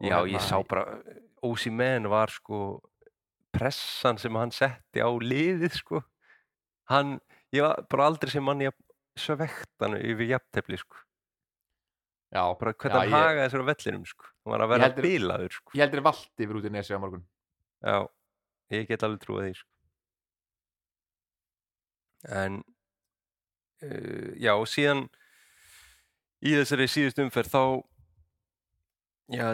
já, 0.00 0.16
hérna, 0.18 0.32
ég 0.32 0.40
sá 0.42 0.58
bara 0.68 1.02
Ósi 1.44 1.70
menn 1.70 2.08
var 2.08 2.30
sko 2.32 2.80
pressan 3.52 4.16
sem 4.18 4.34
hann 4.34 4.50
setti 4.50 4.98
á 5.04 5.08
liðið 5.12 5.74
sko. 5.76 6.00
Hann, 6.90 7.18
ég 7.52 7.62
var 7.62 7.84
bara 7.90 8.06
aldrei 8.10 8.30
sem 8.32 8.42
mann 8.44 8.60
ég 8.64 8.72
svektan 9.20 9.94
yfir 10.00 10.26
jafntefli 10.32 10.78
sko. 10.80 10.96
Já, 12.34 12.42
bara 12.58 12.72
hvernig 12.74 12.96
hann 12.98 13.12
ég- 13.12 13.14
hagaði 13.14 13.44
þessar 13.44 13.62
á 13.62 13.68
vellinum 13.70 14.06
sko. 14.08 14.24
Hann 14.44 14.52
var 14.56 14.64
að 14.64 14.72
vera 14.72 14.88
heldur- 14.88 15.06
bilaður 15.06 15.52
sko. 15.58 15.70
ég 15.76 15.84
heldur 15.84 16.02
valdi 16.08 16.44
yfir 16.48 16.56
út 16.58 16.64
í 16.66 16.72
nesi 16.74 16.96
á 16.96 16.98
morgun. 16.98 17.26
Já, 17.84 18.08
ég 18.72 18.88
get 18.88 19.02
alveg 19.06 19.20
trúið 19.22 19.44
því 19.50 19.54
sko. 19.60 19.70
En 22.34 22.62
uh, 23.84 24.30
já, 24.40 24.54
og 24.56 24.66
síðan 24.70 25.04
í 26.44 26.54
þessari 26.56 26.86
síðust 26.88 27.20
umferð 27.20 27.52
þá 27.52 27.62
já, 29.36 29.48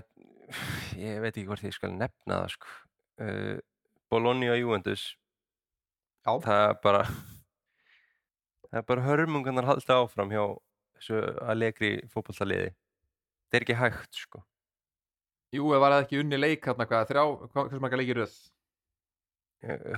ég 0.99 1.21
veit 1.23 1.35
ekki 1.35 1.47
hvort 1.49 1.65
ég 1.67 1.75
skal 1.77 1.93
nefna 1.95 2.43
það 2.43 2.55
sko. 2.55 2.77
Uh, 3.21 3.57
Bologna 4.11 4.57
Juventus. 4.59 5.15
Já. 6.21 6.35
það 6.45 6.63
er 6.69 6.75
bara 6.85 7.03
það 8.69 8.79
er 8.83 8.87
bara 8.91 9.05
hörmungarnar 9.07 9.69
halda 9.69 9.97
áfram 10.03 10.33
hjá 10.35 10.43
þessu 10.99 11.21
allegri 11.49 11.93
fótballtaliði 12.13 12.71
það 12.71 13.59
er 13.59 13.65
ekki 13.67 13.79
hægt 13.81 14.21
sko. 14.27 14.43
Jú, 15.57 15.73
ef 15.75 15.83
var 15.83 15.97
það 15.97 16.05
ekki 16.05 16.21
unni 16.23 16.39
leik 16.39 16.67
hérna 16.69 16.87
hvað, 16.87 17.09
þrjá, 17.09 17.23
hvað, 17.51 17.65
hversu 17.65 17.83
marga 17.83 17.99
leikir 17.99 18.21
röð? 18.21 18.35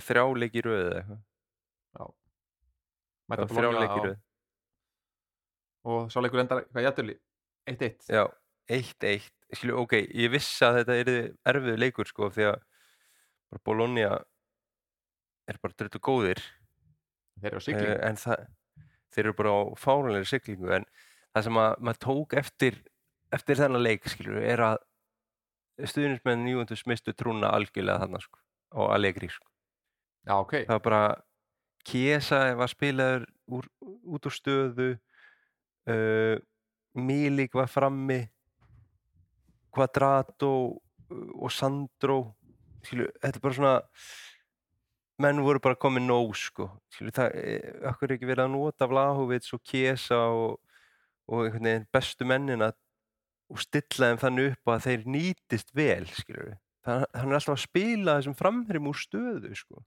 Þrjá 0.06 0.22
leiki 0.40 0.62
röð 0.64 0.84
eða 0.86 1.00
eitthvað. 1.02 1.18
Já, 1.92 2.04
þrjá 3.34 3.50
Bologna 3.52 3.82
leiki 3.82 3.98
á, 3.98 4.04
röð. 4.06 4.16
og 5.92 6.08
sá 6.14 6.18
leikur 6.22 6.40
endar 6.44 6.64
hvað 6.70 6.86
jætturli 6.86 7.18
1-1 7.68 8.08
Já, 8.14 8.24
1-1 8.70 9.28
Skilu, 9.52 9.76
ok, 9.82 9.98
ég 10.16 10.32
vissi 10.32 10.64
að 10.64 10.80
þetta 10.80 10.98
er 11.02 11.10
erfið 11.52 11.80
leikur 11.80 12.08
sko 12.08 12.30
því 12.32 12.48
að 12.52 12.60
Bologna 13.66 14.22
er 15.50 15.58
bara 15.60 15.76
dröldu 15.76 16.00
góðir. 16.00 16.40
Þeir 17.42 17.50
eru 17.50 17.60
á 17.60 17.66
sigling 17.66 17.90
uh, 17.90 17.98
en 18.08 18.20
það, 18.20 18.46
þeir 19.12 19.24
eru 19.26 19.36
bara 19.42 19.52
á 19.52 19.60
fárunlega 19.80 20.30
siglingu 20.30 20.72
en 20.78 20.86
það 21.34 21.46
sem 21.48 21.60
að 21.60 21.84
maður 21.84 22.00
tók 22.06 22.36
eftir 22.40 22.80
eftir 23.32 23.58
þennan 23.60 23.84
leik 23.84 24.08
skilur 24.08 24.40
er 24.44 24.62
að 24.64 24.80
stuðnismenn 25.88 26.48
Júventus 26.50 26.84
mistu 26.88 27.14
trúna 27.16 27.50
algjörlega 27.56 28.04
þarna 28.04 28.20
sko 28.22 28.40
á 28.76 28.80
Allegri 28.94 29.28
sko. 29.32 29.48
Já 30.28 30.34
ok, 30.38 30.54
það 30.68 30.74
var 30.76 30.84
bara 30.86 31.04
Kiesa 31.82 32.42
var 32.54 32.70
spilaður 32.70 33.24
úr, 33.50 33.66
út 33.82 34.28
úr 34.28 34.34
stöðu 34.36 34.90
uh, 35.90 36.36
Milik 36.92 37.56
var 37.56 37.70
frammi 37.72 38.20
Quadrato 39.72 40.52
uh, 40.68 41.32
og 41.38 41.52
Sandro 41.54 42.20
Skilu, 42.82 43.06
þetta 43.22 43.38
er 43.38 43.44
bara 43.44 43.58
svona 43.58 43.74
menn 45.22 45.42
voru 45.44 45.62
bara 45.62 45.78
komið 45.78 46.06
nóg 46.08 46.32
sko 46.38 46.68
Skilu, 46.94 47.14
það 47.14 47.36
okkur 47.92 48.08
er 48.08 48.16
ekki 48.16 48.30
verið 48.30 48.46
að 48.46 48.54
nota 48.56 48.88
Vlahovits 48.90 49.54
og 49.54 49.62
Kiesa 49.66 50.24
og, 50.34 50.58
og 51.30 51.46
einhvern 51.46 51.70
veginn 51.70 51.88
bestu 51.94 52.28
mennina 52.28 52.72
og 53.52 53.60
stilla 53.60 54.10
þeim 54.10 54.22
þannig 54.22 54.52
upp 54.54 54.74
að 54.74 54.84
þeir 54.88 55.08
nýtist 55.14 55.74
vel 55.76 56.06
skilur 56.16 56.54
hann 56.86 57.30
er 57.30 57.38
alltaf 57.38 57.54
að 57.54 57.62
spila 57.62 58.16
þessum 58.18 58.36
framherjum 58.38 58.90
úr 58.90 58.98
stöðu 58.98 59.52
sko. 59.56 59.82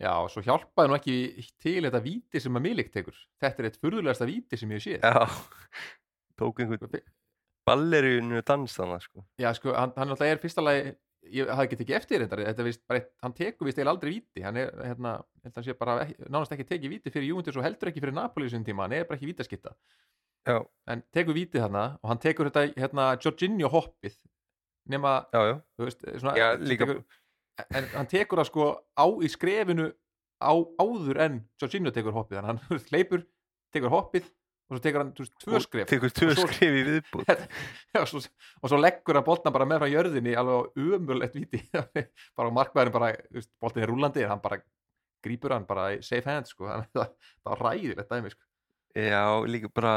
Já 0.00 0.10
og 0.18 0.30
svo 0.32 0.42
hjálpaði 0.42 0.90
nú 0.90 0.96
ekki 0.98 1.16
til 1.62 1.80
þetta 1.86 2.02
víti 2.02 2.42
sem 2.42 2.58
að 2.58 2.66
Milik 2.66 2.90
tekur. 2.94 3.18
Þetta 3.42 3.62
er 3.62 3.68
eitt 3.68 3.80
furðulegasta 3.82 4.28
víti 4.28 4.58
sem 4.58 4.72
ég 4.74 4.82
séð. 4.82 5.02
Já, 5.02 5.26
tók 6.38 6.62
einhvern 6.62 7.02
ballerinu 7.66 8.42
dans 8.46 8.76
þannig 8.78 9.02
sko. 9.06 9.24
já 9.40 9.50
sko, 9.56 9.72
hann, 9.74 9.92
hann 9.96 10.12
alltaf 10.14 10.28
er 10.28 10.40
fyrsta 10.42 10.62
lagi 10.64 10.94
ég 11.32 11.48
hafði 11.48 11.64
ekki 11.70 11.78
tekið 11.80 11.96
eftir 11.96 12.22
þetta, 12.26 12.36
þetta 12.50 12.64
víst 12.66 12.82
bara 12.88 13.00
hann 13.24 13.32
tekur 13.32 13.68
vist 13.70 13.78
eða 13.80 13.94
aldrei 13.94 14.10
víti 14.18 14.42
hann 14.44 14.58
er, 14.60 14.72
hérna, 14.84 15.14
hann 15.46 15.64
sé 15.64 15.72
bara 15.78 15.94
ekki, 16.04 16.28
nánast 16.28 16.52
ekki 16.52 16.66
tekið 16.68 16.92
víti 16.92 17.12
fyrir 17.14 17.30
Júventus 17.30 17.56
og 17.56 17.64
heldur 17.64 17.88
ekki 17.88 18.02
fyrir 18.04 18.12
Napoli 18.18 18.50
þessum 18.50 18.66
tíma, 18.66 18.84
hann 18.84 18.92
er 18.98 19.06
bara 19.08 19.16
ekki 19.16 19.30
vítaskitta 19.32 19.72
Já, 20.44 20.58
en 20.92 21.00
tekur 21.16 21.32
vítið 21.38 21.62
þarna 21.64 21.84
og 22.02 22.10
hann 22.10 22.20
tekur 22.20 22.50
þetta 22.50 22.66
hérna 22.76 23.06
Jorginho 23.24 23.70
hoppið 23.72 24.18
nema, 24.92 25.14
já, 25.32 25.40
já, 25.48 25.54
þú 25.78 25.86
veist, 25.88 26.04
svona 26.20 26.34
Já, 26.36 26.46
líka- 26.60 26.84
tekur, 26.90 27.04
en 27.80 27.88
hann 27.94 28.10
tekur 28.12 28.42
það 28.42 28.50
sko 28.50 28.66
á 28.92 29.06
í 29.24 29.30
skrefinu 29.32 29.86
á, 30.44 30.52
áður 30.84 31.22
en 31.24 31.38
Jorginho 31.62 31.94
tekur 31.96 32.12
hoppið 32.18 32.44
hann 32.44 32.60
veist, 32.68 32.92
hleypur, 32.92 33.24
tekur 33.72 33.94
hoppið 33.96 34.28
og 34.64 34.76
svo 34.78 34.80
tekur 34.84 35.02
hann, 35.02 35.10
veist, 35.18 35.34
tvö 35.44 35.58
Og 35.58 35.62
skref 35.66 35.88
tekur 35.90 36.12
tvö 36.16 36.30
svo- 36.38 36.46
skrif 36.48 36.76
í 36.80 36.84
viðbúð 36.88 37.28
Já, 37.94 38.00
svo, 38.08 38.22
og 38.62 38.70
svo 38.72 38.78
leggur 38.80 39.18
hann 39.18 39.26
boltan 39.26 39.52
bara 39.54 39.66
með 39.68 39.82
frá 39.84 39.90
jörðinni 39.92 40.32
alveg 40.40 40.56
á 40.56 40.62
umulett 40.96 41.36
víti 41.36 41.60
bara 42.36 42.48
á 42.48 42.56
markvæðinu 42.60 42.94
bara, 42.96 43.10
veist, 43.34 43.50
boltin 43.60 43.84
er 43.84 43.92
rúlandi 43.92 44.24
hann 44.28 44.40
bara 44.44 44.60
grípur 45.24 45.52
hann 45.56 45.64
bara 45.68 45.90
í 45.96 46.00
safe 46.04 46.28
hand 46.28 46.48
sko, 46.50 46.66
það, 46.68 46.88
það 47.44 47.48
var 47.52 47.62
ræðilegt 47.68 48.10
dæmi 48.12 48.32
sko. 48.34 48.44
Já, 48.94 49.22
líka 49.48 49.70
bara 49.74 49.94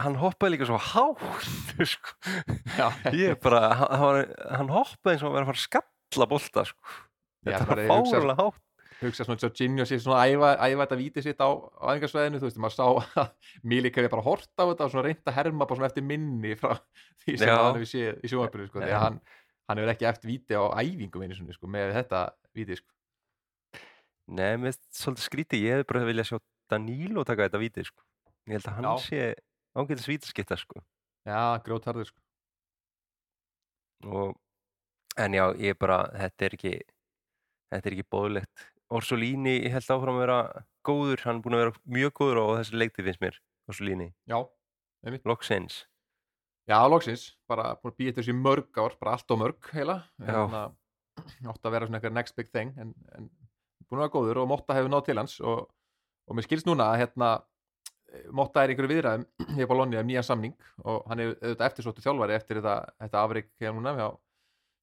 hann 0.00 0.14
hoppaði 0.16 0.54
líka 0.54 0.68
svo 0.68 0.78
hátt 0.80 1.82
sko. 1.90 2.14
Ég 3.12 3.34
bara, 3.42 3.62
hann, 3.76 4.20
hann 4.56 4.70
hoppaði 4.72 5.16
eins 5.18 5.24
og 5.26 5.34
var 5.34 5.42
að 5.44 5.50
fara 5.50 5.58
að 5.58 5.64
skalla 5.66 6.28
bolta 6.30 6.64
sko. 6.70 6.94
Þetta 7.44 7.66
var 7.68 7.82
fárlega 7.90 8.36
hátt 8.38 8.62
hugsa 9.00 9.26
svona 9.26 9.40
Jorginho 9.40 9.86
sér 9.88 10.02
svona 10.04 10.20
að 10.22 10.34
æfa, 10.34 10.50
æfa 10.66 10.84
þetta 10.84 10.98
víti 11.00 11.24
sitt 11.24 11.42
á, 11.42 11.48
æfingarsvæðinu, 11.90 12.40
þú 12.40 12.48
veist, 12.48 12.60
maður 12.60 12.76
sá 12.76 12.86
að 13.22 13.32
Milik 13.72 13.98
hefði 13.98 14.12
bara 14.12 14.26
hort 14.26 14.50
á 14.60 14.64
þetta 14.64 14.86
og 14.86 14.94
svona 14.94 15.04
reynt 15.06 15.30
að 15.30 15.36
herma 15.40 15.66
bara 15.66 15.80
svona 15.80 15.90
eftir 15.90 16.06
minni 16.06 16.54
frá 16.60 16.74
því 17.24 17.36
sem 17.40 17.52
hann 17.54 17.78
hefur 17.78 17.90
séð 17.90 18.20
í 18.20 18.32
sjónvarpinu, 18.32 18.68
sko, 18.70 18.82
því 18.84 18.94
að 18.94 19.04
hann, 19.06 19.18
hann 19.70 19.82
hefur 19.82 19.94
ekki 19.94 20.08
eftir 20.12 20.32
víti 20.34 20.58
á 20.60 20.64
æfingum 20.82 21.24
einu 21.26 21.38
svona, 21.38 21.56
sko, 21.56 21.70
með 21.70 21.94
þetta 21.96 22.22
víti, 22.56 22.78
sko. 22.80 22.94
Nei, 24.30 24.54
mér 24.60 24.70
finnst 24.70 25.02
svolítið 25.02 25.26
skrítið, 25.26 25.64
ég 25.64 25.74
hefði 25.74 25.86
bara 25.90 26.06
viljað 26.06 26.28
sjá 26.28 26.38
Danilo 26.70 27.24
taka 27.26 27.48
þetta 27.48 27.60
víti 27.60 27.84
sko. 27.88 28.04
ég 28.46 28.56
held 28.56 28.68
að 28.70 28.76
hann 28.76 28.86
Já. 28.86 28.92
sé 29.06 29.22
ágætis 29.74 30.06
vítaskitta 30.10 30.58
sko. 30.58 30.82
Já, 31.26 31.58
grjótarður, 31.66 32.06
sko. 32.10 32.20
og, 34.06 34.36
en 35.18 35.34
já, 35.34 35.44
ég 35.58 35.78
bara 35.78 36.04
þetta 36.14 36.46
er 36.46 36.56
ekki 36.56 36.74
þetta 37.70 37.90
er 37.90 37.96
ekki 37.96 38.06
bóðlegt 38.10 38.66
Orsolini, 38.90 39.56
held 39.70 39.92
áfram 39.94 40.18
að 40.18 40.24
vera 40.24 40.38
góður, 40.86 41.22
hann 41.26 41.38
er 41.38 41.44
búin 41.44 41.56
að 41.56 41.62
vera 41.64 41.74
mjög 41.98 42.14
góður 42.18 42.40
á 42.42 42.44
þessi 42.60 42.80
leikti 42.80 43.06
finnst 43.06 43.22
mér, 43.22 43.36
Orsolini. 43.70 44.08
Já, 44.30 44.40
loksins. 45.28 45.84
Já, 46.70 46.78
loksins, 46.90 47.26
bara 47.50 47.74
búin 47.78 47.94
að 47.94 48.00
býja 48.02 48.16
þessu 48.18 48.34
í 48.34 48.40
mörg 48.40 48.80
ár, 48.80 48.96
bara 49.00 49.14
allt 49.16 49.34
og 49.34 49.40
mörg 49.42 49.70
heila, 49.74 50.00
Já. 50.18 50.26
hérna, 50.26 50.64
að 51.52 51.70
vera 51.74 51.86
svona 51.86 52.00
eitthvað 52.00 52.16
next 52.18 52.36
big 52.38 52.50
thing, 52.50 52.74
en, 52.82 52.92
en 53.16 53.30
búin 53.86 54.00
að 54.00 54.04
vera 54.06 54.14
góður 54.16 54.42
og 54.42 54.50
Motta 54.50 54.76
hefur 54.76 54.92
náð 54.92 55.06
til 55.08 55.18
hans 55.20 55.38
og, 55.42 55.64
og 56.26 56.38
mér 56.38 56.46
skilst 56.46 56.68
núna 56.68 56.90
að 56.92 57.04
hérna, 57.04 57.30
Motta 58.34 58.64
er 58.64 58.72
í 58.72 58.74
einhverju 58.74 58.90
viðræðum 58.90 59.26
hér 59.56 59.66
á 59.66 59.70
Bologna 59.70 60.02
um 60.02 60.08
nýjan 60.10 60.26
samning 60.26 60.56
og 60.82 61.04
hann 61.10 61.22
er 61.22 61.32
auðvitað 61.36 61.66
eftirsóttu 61.68 62.02
þjálfari 62.02 62.34
eftir 62.34 62.58
þetta, 62.58 62.76
þetta 63.04 63.22
afrik 63.22 63.50
hér 63.62 63.76
núna 63.76 63.94
hjá, 63.98 64.06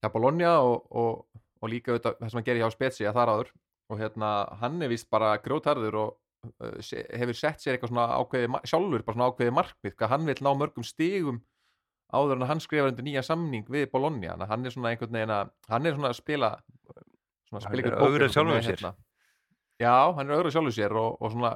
hjá 0.04 0.10
Bologna 0.13 0.54
og, 0.63 0.86
og, 0.96 1.41
og 1.60 1.72
líka 1.72 1.91
auðvitað 1.91 2.20
það 2.22 2.32
sem 2.32 2.39
hann 2.39 2.48
gerir 2.48 2.63
hjá 2.63 2.76
Spezia 2.76 3.15
þar 3.15 3.34
áður 3.34 3.52
og 3.88 4.00
hérna 4.02 4.32
hann 4.62 4.82
er 4.84 4.91
vist 4.91 5.10
bara 5.12 5.36
grjótarður 5.43 6.00
og 6.02 6.15
uh, 6.63 6.80
hefur 6.82 7.38
sett 7.38 7.63
sér 7.63 7.76
eitthvað 7.76 7.93
svona 7.93 8.08
ákveði 8.19 8.62
sjálfur, 8.67 9.06
bara 9.06 9.17
svona 9.17 9.30
ákveði 9.32 9.56
markmið 9.58 9.95
hvað 9.95 10.13
hann 10.13 10.28
vil 10.30 10.38
ná 10.43 10.52
mörgum 10.60 10.88
stigum 10.88 11.41
áður 12.13 12.38
en 12.38 12.47
hann 12.47 12.63
skrifar 12.63 12.91
undir 12.91 13.06
nýja 13.08 13.23
samning 13.26 13.67
við 13.71 13.89
Bologna 13.91 14.38
hann 14.47 14.65
er 14.65 14.73
svona 14.73 14.93
einhvern 14.93 15.15
veginn 15.17 15.36
að 15.36 15.54
hann 15.71 15.86
er 15.88 15.97
svona 15.97 16.12
að 16.13 16.19
spila 16.21 16.52
svona 17.47 17.62
að 17.62 17.67
spila 17.67 18.52
með, 18.52 18.62
sér. 18.63 18.76
hérna. 18.76 18.93
já, 19.80 19.95
hann 20.19 20.28
er 20.28 20.38
öðru 20.38 20.54
sjálfur 20.56 20.76
sér 20.76 20.95
og, 21.00 21.17
og 21.19 21.34
svona 21.36 21.54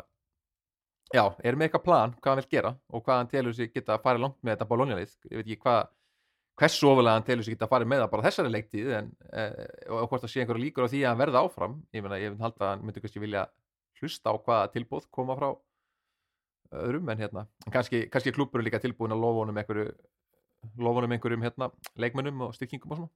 já, 1.12 1.24
er 1.44 1.56
með 1.56 1.70
eitthvað 1.70 1.86
plan 1.88 2.16
hvað 2.20 2.34
hann 2.34 2.44
vil 2.44 2.52
gera 2.58 2.74
og 2.92 3.06
hvað 3.06 3.22
hann 3.22 3.32
telur 3.32 3.56
sig 3.56 3.72
geta 3.74 3.96
að 3.96 4.06
fara 4.08 4.24
langt 4.24 4.40
með 4.42 4.56
þetta 4.56 4.70
Bologna-lið 4.72 5.16
ég 5.32 5.40
veit 5.40 5.46
ekki 5.46 5.62
hvað 5.64 5.82
hversu 6.60 6.90
ofalega 6.92 7.18
hann 7.18 7.26
telur 7.26 7.46
sig 7.46 7.56
geta 7.56 7.68
að 7.68 7.74
fara 7.74 7.88
með 7.88 8.04
það 8.04 8.12
bara 8.12 8.26
þessari 8.28 8.54
leiktíð 8.54 8.94
en, 8.98 9.10
e, 9.32 9.44
og 9.90 10.08
hvort 10.12 10.24
það 10.26 10.32
sé 10.34 10.44
einhverju 10.44 10.64
líkur 10.66 10.86
á 10.86 10.92
því 10.92 11.02
að 11.02 11.10
hann 11.10 11.22
verði 11.22 11.42
áfram. 11.42 11.76
Ég 11.96 12.08
ég 12.22 12.34
vil 12.36 12.44
halda 12.44 12.66
að 12.66 12.72
hann 12.72 12.86
myndi 12.86 13.04
kannski 13.04 13.24
vilja 13.24 13.46
hlusta 14.02 14.34
á 14.34 14.36
hvaða 14.36 14.72
tilbúð 14.76 15.08
koma 15.14 15.38
frá 15.38 15.50
öðrum 16.82 17.10
en 17.12 17.20
hérna 17.20 17.44
en 17.66 17.74
kannski, 17.74 18.06
kannski 18.12 18.32
klúpur 18.36 18.62
er 18.62 18.68
líka 18.70 18.80
tilbúin 18.82 19.12
að 19.12 19.24
lofa 19.26 19.44
honum 19.44 19.60
einhverju 19.60 19.90
lofa 20.80 21.02
honum 21.02 21.16
einhverjum 21.16 21.44
hérna 21.46 21.70
leikmönnum 22.00 22.48
og 22.48 22.56
styrkingum 22.56 22.94
og 22.94 23.02
svona. 23.02 23.12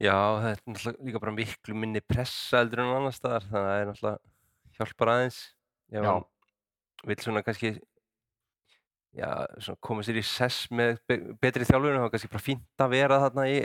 Já, 0.00 0.16
það 0.16 0.50
er 0.50 0.60
náttúrulega 0.64 1.06
líka 1.08 1.20
bara 1.20 1.36
miklu 1.36 1.76
minni 1.76 2.00
pressa 2.00 2.62
eldur 2.64 2.80
en 2.84 2.94
annar 2.96 3.12
staðar 3.12 3.44
þannig 3.50 3.60
að 3.60 3.70
það 3.70 3.80
er 3.80 3.90
náttúrulega 3.90 4.78
hjálpar 4.78 5.12
aðeins. 5.14 5.40
Já. 5.90 6.00
hann 6.06 6.24
vill 7.10 7.20
svona 7.20 7.42
kannski 7.44 7.74
já, 9.16 9.30
koma 9.82 10.02
sér 10.06 10.20
í 10.20 10.22
sess 10.24 10.68
með 10.70 10.98
be 11.08 11.16
betri 11.42 11.64
þjálfurinn 11.66 11.98
þá 12.00 12.06
er 12.06 12.12
kannski 12.14 12.30
bara 12.30 12.44
fínt 12.46 12.84
að 12.84 12.90
vera 12.94 13.18
þarna 13.24 13.46
í 13.50 13.56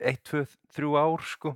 1, 0.00 0.20
2, 0.30 0.44
3 0.78 0.96
ár 1.02 1.24
sko. 1.28 1.54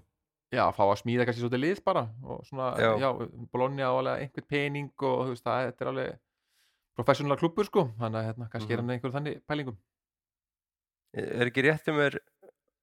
Já, 0.52 0.64
fá 0.72 0.80
að 0.88 0.98
smíða 1.02 1.26
kannski 1.28 1.42
svolítið 1.44 1.60
lið 1.64 1.82
bara 1.84 2.06
og 2.24 2.44
svona, 2.48 2.70
já, 2.80 2.90
Já. 3.02 3.08
Bologna 3.52 3.88
á 3.88 3.92
alveg 3.92 4.22
einhvern 4.24 4.48
pening 4.48 4.90
og 5.04 5.26
þú 5.26 5.34
veist, 5.34 5.44
það 5.44 5.66
þetta 5.68 5.84
er 5.84 5.90
alveg 5.92 6.18
professional 6.98 7.36
klubur 7.38 7.68
sko, 7.68 7.84
þannig 8.00 8.18
að 8.22 8.26
hérna, 8.30 8.48
kannski 8.52 8.72
er 8.72 8.78
Mhm. 8.80 8.88
hann 8.88 8.94
einhverjum 8.96 9.16
þannig 9.18 9.42
pælingum. 9.46 9.76
Er 11.14 11.46
ekki 11.50 11.62
rétt 11.64 11.88
um 11.88 11.96
mér 12.00 12.18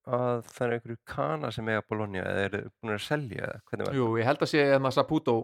að 0.06 0.46
það 0.50 0.66
er 0.68 0.74
einhverju 0.76 0.98
kana 1.10 1.52
sem 1.52 1.68
eiga 1.70 1.82
Bologna 1.90 2.22
eða 2.24 2.46
eru 2.50 2.62
búin 2.82 2.94
að 2.96 3.04
selja 3.06 3.42
eða 3.48 3.60
hvernig 3.66 3.88
var 3.88 3.96
Jú, 3.98 4.08
ég 4.20 4.26
held 4.30 4.40
að 4.46 4.52
sé 4.52 4.64
hérna 4.66 4.92
Saputo 4.94 5.36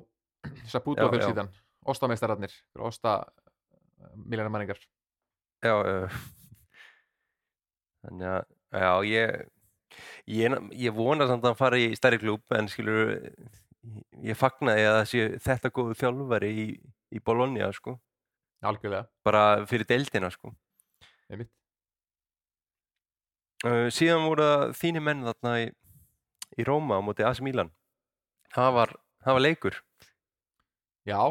Saputo 0.69 1.10
fjölskyldan, 1.10 1.49
Óstameistararnir 1.86 2.53
Ósta 2.77 3.15
miljonar 4.15 4.49
manningar 4.53 4.77
Já, 5.62 5.74
uh, 5.78 6.21
þannig 8.02 8.30
að, 8.32 8.45
já, 8.82 8.91
ég, 9.06 9.41
ég, 10.34 10.56
ég 10.88 10.95
vona 10.97 11.28
samt 11.30 11.43
að 11.45 11.52
hann 11.52 11.60
fari 11.60 11.84
í 11.91 11.97
stærri 12.00 12.17
klúb 12.21 12.56
en 12.58 12.69
skilur, 12.71 13.12
ég 14.26 14.39
fagnaði 14.39 14.88
að 14.89 15.02
sé 15.12 15.28
þetta 15.45 15.69
góðu 15.76 16.00
þjálfari 16.00 16.50
í, 16.63 16.65
í 17.13 17.21
Bologna, 17.21 17.69
sko, 17.78 17.93
algjörlega, 18.65 19.06
bara 19.28 19.43
fyrir 19.69 19.86
deildina, 19.89 20.34
sko. 20.34 20.56
Uh, 23.62 23.86
síðan 23.93 24.26
voru 24.26 24.50
þínir 24.74 25.06
menn 25.06 25.21
þarna 25.28 25.54
í, 25.62 25.69
í 26.58 26.65
Róma 26.65 26.97
á 26.97 27.06
móti 27.06 27.21
AC 27.28 27.43
Milan. 27.45 27.69
Það 28.52 28.74
var, 28.80 28.97
það 29.21 29.38
var 29.38 29.45
leikur. 29.45 29.78
Já, 31.06 31.21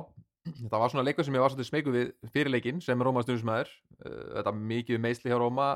þetta 0.49 0.79
var 0.81 0.91
svona 0.93 1.05
leikur 1.07 1.25
sem 1.27 1.35
ég 1.37 1.43
var 1.45 1.53
svolítið 1.53 1.69
smeyku 1.71 1.93
við 1.95 2.11
fyrir 2.33 2.53
leikinn 2.55 2.81
sem 2.85 3.03
Róma 3.05 3.23
stundismæður 3.25 3.71
þetta 4.01 4.53
mikið 4.57 5.01
meisli 5.05 5.31
hjá 5.33 5.39
Róma. 5.41 5.71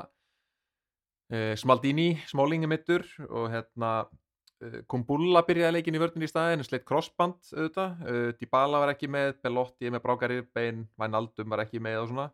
Uh, 1.33 1.55
Smaldini, 1.57 2.19
Smálingi 2.29 2.67
mittur 2.69 3.01
og 3.25 3.47
hérna 3.49 3.91
uh, 4.05 4.75
Kumbulla 4.91 5.41
byrjaði 5.47 5.79
leikin 5.79 5.97
í 5.97 6.01
vörðin 6.03 6.25
í 6.25 6.29
staðin 6.29 6.61
sleitt 6.65 6.85
crossband 6.85 7.39
auðvitað. 7.53 8.03
Dybala 8.37 8.81
var 8.83 8.93
ekki 8.93 9.09
með, 9.09 9.31
Belotti 9.41 9.89
með 9.89 10.03
brákari 10.05 10.41
bein, 10.53 10.83
Wijnaldum 11.01 11.49
var 11.49 11.63
ekki 11.65 11.81
með 11.81 12.03
og 12.03 12.11
svona. 12.11 12.27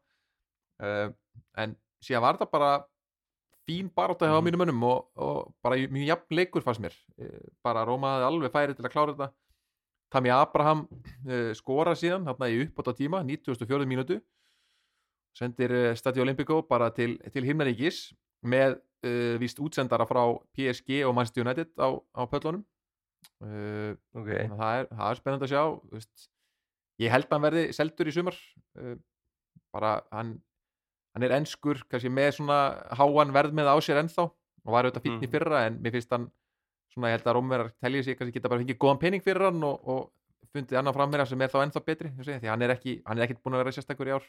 En 1.62 1.76
síðan 2.04 2.24
var 2.26 2.36
þetta 2.39 2.52
bara 2.52 2.72
fín 3.67 3.91
barátta 3.96 4.28
hjá 4.28 4.36
Mhm. 4.39 4.46
mínum 4.48 4.60
mönnum 4.63 4.84
og, 4.89 5.08
og 5.15 5.54
bara 5.63 5.76
mjög 5.88 6.08
jafn 6.08 6.36
leikur 6.36 6.63
fannst 6.65 6.82
mér. 6.82 6.96
Bara 7.63 7.86
Róma 7.86 8.15
hafði 8.17 8.28
alveg 8.28 8.52
færi 8.52 8.76
til 8.76 8.86
að 8.88 8.91
klára 8.96 9.13
þetta 9.15 9.32
Tami 10.12 10.30
Abraham 10.34 10.86
uh, 10.91 11.52
skora 11.56 11.93
síðan 11.95 12.26
hérna 12.28 12.50
í 12.52 12.60
uppbóta 12.65 12.93
tíma 12.97 13.21
94. 13.24 13.86
mínútu 13.88 14.17
sendir 15.38 15.71
uh, 15.71 15.93
Stadio 15.95 16.26
Olimpico 16.26 16.62
bara 16.67 16.89
til, 16.91 17.15
til 17.32 17.45
himnaríkis 17.47 18.10
með 18.43 18.76
uh, 19.08 19.38
víst 19.39 19.62
útsendara 19.63 20.08
frá 20.10 20.24
PSG 20.58 21.04
og 21.08 21.15
Manchester 21.15 21.45
United 21.45 21.71
á, 21.80 21.88
á 21.95 22.21
pöllunum 22.28 22.65
ok, 23.41 24.28
þannig 24.28 24.52
að 24.52 24.60
það 24.62 24.78
er, 24.82 24.88
það 24.97 25.08
er 25.13 25.19
spennandi 25.19 25.45
að 25.47 25.52
sjá 25.54 25.63
þú 25.69 25.95
veist. 25.95 26.24
ég 27.04 27.12
held 27.13 27.28
að 27.30 27.36
hann 27.38 27.45
verði 27.45 27.63
seldur 27.78 28.10
í 28.10 28.13
sumar 28.15 28.38
bara 29.71 29.91
hann 30.12 30.32
hann 31.15 31.26
er 31.28 31.34
enskur, 31.36 31.82
kannski 31.91 32.10
með 32.13 32.30
svona 32.38 32.58
háan 32.97 33.34
verð 33.36 33.54
með 33.58 33.69
á 33.69 33.76
sér 33.84 34.00
ennþá 34.02 34.26
og 34.32 34.74
var 34.74 34.88
auðvitað 34.88 35.06
fínn 35.06 35.17
í 35.19 35.28
Mhm. 35.28 35.32
fyrra 35.34 35.62
en 35.67 35.78
mér 35.84 35.91
finnst 35.97 36.13
hann 36.15 36.28
svona 36.94 37.12
ég 37.12 37.18
held 37.20 37.28
að 37.32 37.36
Rómverjar 37.38 37.72
telja 37.82 38.04
sig 38.08 38.18
kannski 38.20 38.36
geta 38.40 38.50
bara 38.52 38.62
fengið 38.64 38.80
góðan 38.84 39.00
pening 39.02 39.24
fyrir 39.26 39.48
hann 39.50 39.64
og, 39.64 39.88
og 39.88 40.50
fundið 40.52 40.80
annan 40.82 40.94
frammeira 40.98 41.26
sem 41.30 41.42
er 41.42 41.52
þá 41.54 41.62
ennþá 41.66 41.84
betri 41.88 42.12
segi, 42.26 42.40
því 42.44 42.50
hann 42.52 42.66
er 42.68 42.74
ekki, 42.76 42.98
hann 43.08 43.18
er 43.22 43.28
ekkit 43.28 43.42
búin 43.44 43.56
að 43.56 43.64
vera 43.64 43.74
sérstakur 43.78 44.10
í 44.12 44.16
ár 44.18 44.26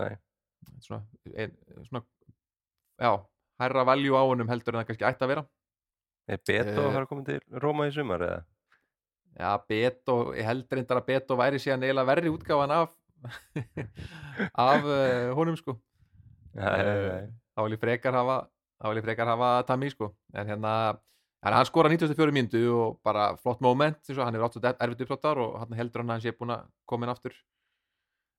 nei 0.00 0.16
svona, 0.82 1.02
ein, 1.36 1.52
svona 1.88 2.02
já, 3.00 3.10
hærra 3.60 3.84
valjú 3.88 4.16
á 4.16 4.22
honum 4.24 4.48
heldur 4.48 4.74
en 4.74 4.80
það 4.82 4.88
kannski 4.90 5.08
ætti 5.10 5.26
að 5.26 5.32
vera 5.34 5.46
er 6.26 6.40
Beto 6.42 6.70
Eh. 6.72 6.86
að 6.86 6.92
fara 6.96 7.04
að 7.04 7.10
koma 7.12 7.26
til 7.28 7.40
Róma 7.62 7.86
í 7.86 7.92
sumar 7.94 8.24
eða? 8.26 8.38
Já, 9.36 9.50
Beto, 9.68 10.14
ég 10.34 10.48
held 10.48 10.72
reyndar 10.72 11.02
að 11.02 11.06
Beto 11.12 11.36
væri 11.38 11.60
síðan 11.60 11.84
eiginlega 11.84 12.08
verri 12.08 12.32
útgáfan 12.32 12.72
af 12.72 12.94
af 14.66 14.84
uh, 14.84 15.34
honum 15.36 15.56
sko 15.60 15.76
Nei, 16.56 16.64
nei, 16.64 16.80
Eh, 16.80 17.06
nei. 17.12 17.26
þá 17.56 17.60
vil 17.66 17.74
ég 17.76 17.80
frekar 17.82 18.16
hafa 18.16 18.36
þá 18.80 18.86
vil 18.90 19.00
ég 19.02 19.04
frekar 19.06 19.28
hafa 19.28 19.50
Tami 19.68 19.90
sko 19.92 20.08
en 20.34 20.48
hérna, 20.50 20.72
en 21.44 21.56
hann 21.56 21.68
skora 21.68 21.90
94 21.92 22.32
mínútu 22.34 22.62
og 22.72 23.00
bara 23.04 23.28
flott 23.40 23.60
moment 23.64 24.10
og 24.14 24.22
hann 24.24 24.34
er 24.38 24.46
átt 24.46 24.56
erfitt 24.72 25.04
uppsáttar 25.04 25.40
og 25.42 25.58
hann 25.62 25.76
heldur 25.78 26.02
hann 26.02 26.10
að 26.10 26.18
hann 26.18 26.24
sé 26.24 26.34
búin 26.36 26.54
að 26.56 26.66
koma 26.88 27.06
inn 27.06 27.12
aftur. 27.12 27.36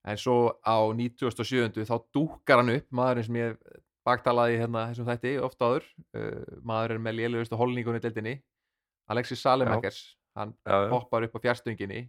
En 0.08 0.18
svo 0.18 0.38
á 0.64 0.78
97. 0.96 1.84
þá 1.86 1.96
dúkar 2.16 2.64
hann 2.64 2.76
upp 2.78 2.88
maðurinn 2.96 3.28
sem 3.28 3.40
ég 3.42 3.58
baktalaði 4.08 4.62
hérna 4.62 4.86
þessum 4.92 5.10
þætti 5.10 5.34
ofta 5.44 5.72
áður 5.72 5.88
uh, 6.16 6.60
maðurinn 6.64 7.04
með 7.04 7.20
lélugustu 7.20 7.60
holningunni 7.60 8.04
deildinni 8.04 8.38
Alexis 9.12 9.44
Salemakers. 9.44 10.00
Hann 10.38 10.54
Já, 10.64 10.88
hoppar 10.92 11.26
upp 11.26 11.38
á 11.40 11.44
fjárstönginni 11.48 12.06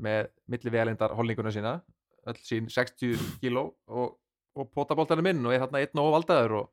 með 0.00 0.30
milli 0.48 0.72
vegalindar 0.72 1.14
holninguna 1.14 1.52
sína 1.52 1.78
öll 2.30 2.38
sín 2.44 2.68
60 2.72 3.40
kíló 3.40 3.66
og, 3.88 4.16
og 4.56 4.70
potaboltanum 4.74 5.28
inn 5.30 5.44
og 5.44 5.54
er 5.54 5.64
þarna 5.64 5.82
einn 5.84 6.02
og 6.02 6.14
valdaður 6.14 6.56
og, 6.60 6.70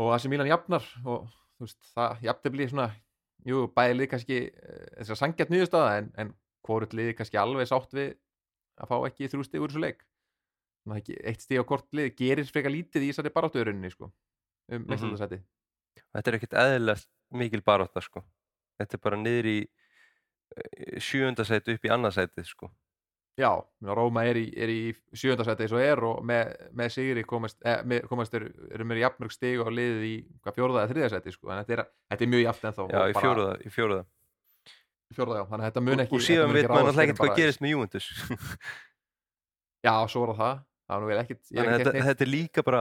og 0.00 0.14
Asi 0.16 0.30
Milan 0.32 0.48
jafnar 0.48 0.84
og 1.04 1.28
þú 1.58 1.66
veist, 1.66 1.78
það 1.94 2.22
jafntefli 2.28 2.68
svona 2.70 2.88
jú, 3.48 3.64
bæði 3.74 3.96
lið 3.98 4.10
kannski 4.12 4.38
eh, 4.48 4.86
þess 5.00 5.14
að 5.14 5.20
sangjart 5.22 5.52
nýðustada 5.54 5.90
en, 6.00 6.10
en 6.18 6.32
hvort 6.66 6.94
lið 6.96 7.12
kannski 7.18 7.40
alveg 7.40 7.68
sátt 7.70 7.94
við 7.96 8.14
að 8.78 8.90
fá 8.92 8.96
ekki 9.08 9.28
þrjú 9.32 9.44
stig 9.46 9.62
úr 9.64 9.72
þessu 9.74 9.82
leik 9.84 10.04
eitt 10.88 11.42
stig 11.44 11.60
á 11.60 11.68
hvort 11.68 11.86
lið 11.92 12.14
gerir 12.16 12.48
frekar 12.48 12.72
lítið 12.72 13.04
í 13.04 13.10
þessari 13.12 13.32
baráttuðurinni 13.34 13.90
sko, 13.92 14.08
um 14.08 14.78
Mhm. 14.78 14.86
meðstöldasæti 14.88 15.40
þetta 16.14 16.30
er 16.30 16.36
ekkert 16.38 16.58
eðlilega 16.62 17.06
mikil 17.42 17.60
baróta 17.66 18.00
sko. 18.00 18.22
þetta 18.80 18.94
er 18.96 19.02
bara 19.04 19.16
niður 19.20 19.46
í 19.50 19.58
eh, 20.56 20.98
sjöunda 21.02 21.44
sæti 21.44 21.74
upp 21.76 21.84
í 21.84 21.92
annað 21.92 22.14
sæti 22.16 22.44
sko. 22.46 22.70
Já, 23.38 23.52
Róma 23.86 24.24
er 24.26 24.34
í, 24.40 24.46
er 24.58 24.70
í 24.72 24.78
sjöndasæti 25.14 25.62
eins 25.62 25.72
og 25.76 25.82
er 25.84 26.00
og 26.08 26.22
með, 26.26 26.48
með 26.74 26.88
sigri 26.90 27.22
komast, 27.22 27.60
eh, 27.62 28.00
komast 28.10 28.34
er, 28.34 28.48
eru 28.74 28.86
mér 28.90 28.98
jafnmörg 29.04 29.30
stig 29.30 29.60
og 29.62 29.68
liðið 29.70 30.06
í 30.08 30.14
hvað 30.42 30.56
fjóraða 30.56 30.80
eða 30.82 30.90
þriðasæti 30.94 31.34
sko, 31.36 31.52
en 31.54 31.60
þetta 31.62 31.76
er, 31.76 31.82
þetta 32.10 32.26
er 32.26 32.32
mjög 32.32 32.42
jafnt 32.48 32.64
ennþá 32.70 32.86
já, 32.90 32.98
og 33.04 33.12
í 33.12 33.16
fjóruða, 33.22 33.52
í 33.62 33.70
fjóruða. 33.76 34.04
fjóraða, 35.14 35.38
já, 35.38 35.44
þannig 35.52 35.62
að 35.62 35.68
þetta 35.70 35.84
mun 35.86 36.02
ekki 36.04 36.18
og 36.18 36.24
síðan 36.26 36.42
þetta 36.42 36.48
mun 36.50 36.58
veit 36.58 36.70
maður 36.72 36.88
alltaf 36.90 36.98
en 36.98 37.04
ekkert 37.06 37.20
hvað 37.22 37.30
bara- 37.30 37.38
gerist 37.42 37.62
með 37.62 37.72
Juventus 37.76 38.08
Já, 39.86 39.92
svo 40.10 40.24
er 40.26 40.32
það, 40.40 40.56
það 40.88 40.96
er 40.96 41.04
nú 41.04 41.10
vel 41.12 41.20
ekkit 41.22 41.42
þannig 41.52 41.70
að 41.70 41.78
þetta, 41.84 42.02
þetta 42.08 42.26
er 42.26 42.30
líka 42.32 42.64
bara 42.66 42.80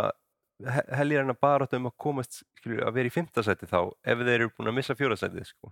he- 0.73 0.87
heljar 0.97 1.27
en 1.27 1.33
að 1.35 1.39
baróta 1.45 1.77
um 1.77 1.89
að 1.91 1.95
komast 2.01 2.39
skilur, 2.57 2.81
að 2.89 2.97
vera 2.97 3.11
í 3.11 3.13
fimmta 3.13 3.43
sæti 3.45 3.69
þá 3.69 3.77
ef 3.85 4.23
þeir 4.25 4.33
eru 4.39 4.49
búin 4.57 4.71
að 4.73 4.77
missa 4.79 4.97
fjóra 4.97 5.17
sæti 5.21 5.45
sko. 5.45 5.69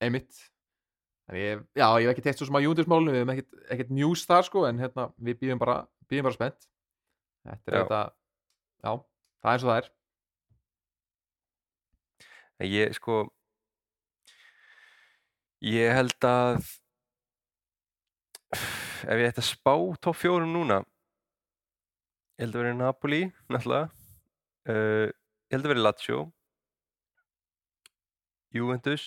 einmitt 0.00 0.40
ég, 1.38 1.64
já, 1.78 1.86
ég 2.00 2.08
hef 2.08 2.14
ekki 2.14 2.24
teitt 2.26 2.40
svo 2.40 2.48
sem 2.48 2.58
að 2.58 2.66
júndismálunum 2.66 3.14
við 3.14 3.20
hefum 3.20 3.34
ekkit, 3.34 3.50
ekkit 3.74 3.92
news 3.94 4.24
þar 4.28 4.46
sko 4.46 4.64
en 4.68 4.80
hérna, 4.82 5.08
við 5.20 5.42
býðum 5.42 5.60
bara, 5.62 5.76
býðum 6.10 6.28
bara 6.30 6.38
spennt. 6.38 6.70
Þetta 7.46 7.72
er 7.72 7.76
þetta 7.78 8.00
Já, 8.80 8.92
það 8.96 9.50
er 9.50 9.52
eins 9.52 9.64
og 9.64 9.70
það 9.70 9.80
er. 9.80 9.90
Ég 12.70 12.96
sko 12.96 13.20
ég 15.64 15.92
held 15.92 16.24
að 16.24 16.58
ef 18.56 19.20
ég 19.20 19.28
ætti 19.28 19.42
að 19.42 19.48
spá 19.50 19.74
topp 20.00 20.18
fjórum 20.20 20.52
núna 20.54 20.80
ég 20.80 22.46
held 22.46 22.56
að 22.56 22.62
vera 22.64 22.76
Napoli 22.78 23.20
náttúrulega 23.52 23.88
uh, 24.72 25.08
ég 25.08 25.54
held 25.54 25.66
að 25.66 25.72
vera 25.74 25.84
Lazio 25.84 26.22
Juventus 28.56 29.04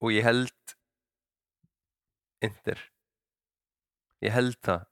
og 0.00 0.14
ég 0.14 0.24
held 0.26 0.74
Inter. 2.44 2.80
Ég 4.24 4.32
held 4.32 4.56
það. 4.64 4.86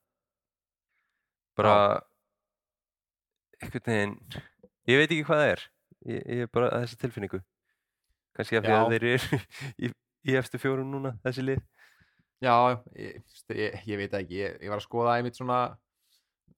Bara 1.59 1.77
einhvern 3.59 3.89
veginn 3.89 4.15
ég 4.89 5.01
veit 5.01 5.09
ekki 5.09 5.25
hvað 5.27 5.43
það 5.43 5.53
er. 5.55 5.65
Ég, 6.09 6.21
ég 6.21 6.45
er 6.45 6.53
bara 6.53 6.69
að 6.71 6.85
þessa 6.85 7.01
tilfinningu. 7.03 7.41
Kannski 8.37 8.61
af 8.61 8.69
því 8.69 8.77
að 8.77 8.93
þeir 8.93 9.09
eru 9.09 9.41
í, 9.85 9.91
í 10.29 10.39
eftir 10.39 10.63
fjórum 10.63 10.93
núna 10.93 11.17
þessi 11.25 11.45
lið. 11.49 11.65
Já, 12.45 12.55
ég, 12.95 13.23
ég, 13.51 13.79
ég 13.89 13.99
veit 13.99 14.13
ekki, 14.15 14.43
ég, 14.45 14.59
ég 14.63 14.71
var 14.71 14.79
að 14.79 14.87
skoða 14.87 15.17
einmitt 15.19 15.39
svona 15.39 15.63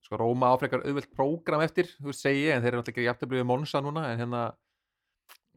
sko 0.04 0.18
Róma 0.20 0.50
áfrekar 0.52 0.82
auðvelt 0.84 1.08
prógram 1.16 1.62
eftir, 1.64 1.88
þú 2.00 2.10
veist 2.10 2.24
segi 2.24 2.42
ég, 2.44 2.56
en 2.56 2.64
þeir 2.64 2.74
eru 2.74 2.80
alltaf 2.82 2.92
ekki 2.92 3.06
jafntöflið 3.06 3.40
við 3.40 3.48
Monsa 3.48 3.80
núna, 3.84 4.04
en 4.10 4.20
hérna 4.20 4.42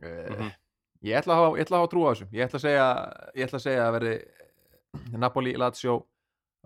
uh, 0.04 0.32
að 0.32 0.40
hafa, 0.40 0.50
ég 1.04 1.18
ætla 1.20 1.36
að 1.36 1.60
hafa 1.76 1.90
trú 1.92 2.06
á 2.08 2.12
þessu, 2.14 2.28
ég 2.32 2.46
ætla 2.48 2.60
að 2.60 2.66
segja 2.68 2.88
ætla 3.46 3.60
að 3.60 3.66
segja 3.68 3.86
að 3.88 3.94
verði 3.98 4.14
Napoli, 5.20 5.54
Lazio, 5.58 5.98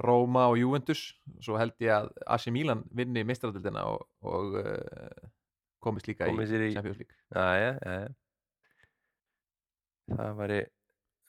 Róma 0.04 0.44
og 0.52 0.58
Juventus, 0.60 1.02
svo 1.42 1.58
held 1.58 1.74
ég 1.82 1.90
að 1.96 2.10
AC 2.36 2.48
Milan 2.54 2.84
vinni 2.94 3.24
mistradildina 3.26 3.86
og, 3.90 4.04
og 4.22 4.58
uh, 4.60 5.30
komist 5.82 6.08
líka 6.10 6.28
komið 6.30 6.52
sér 6.52 6.66
í 6.68 6.72
í 6.72 6.76
Champions 6.76 7.00
League 7.02 7.16
Jæja, 7.34 7.72
jæja. 7.82 8.10
Það 10.08 10.36
væri, 10.40 10.60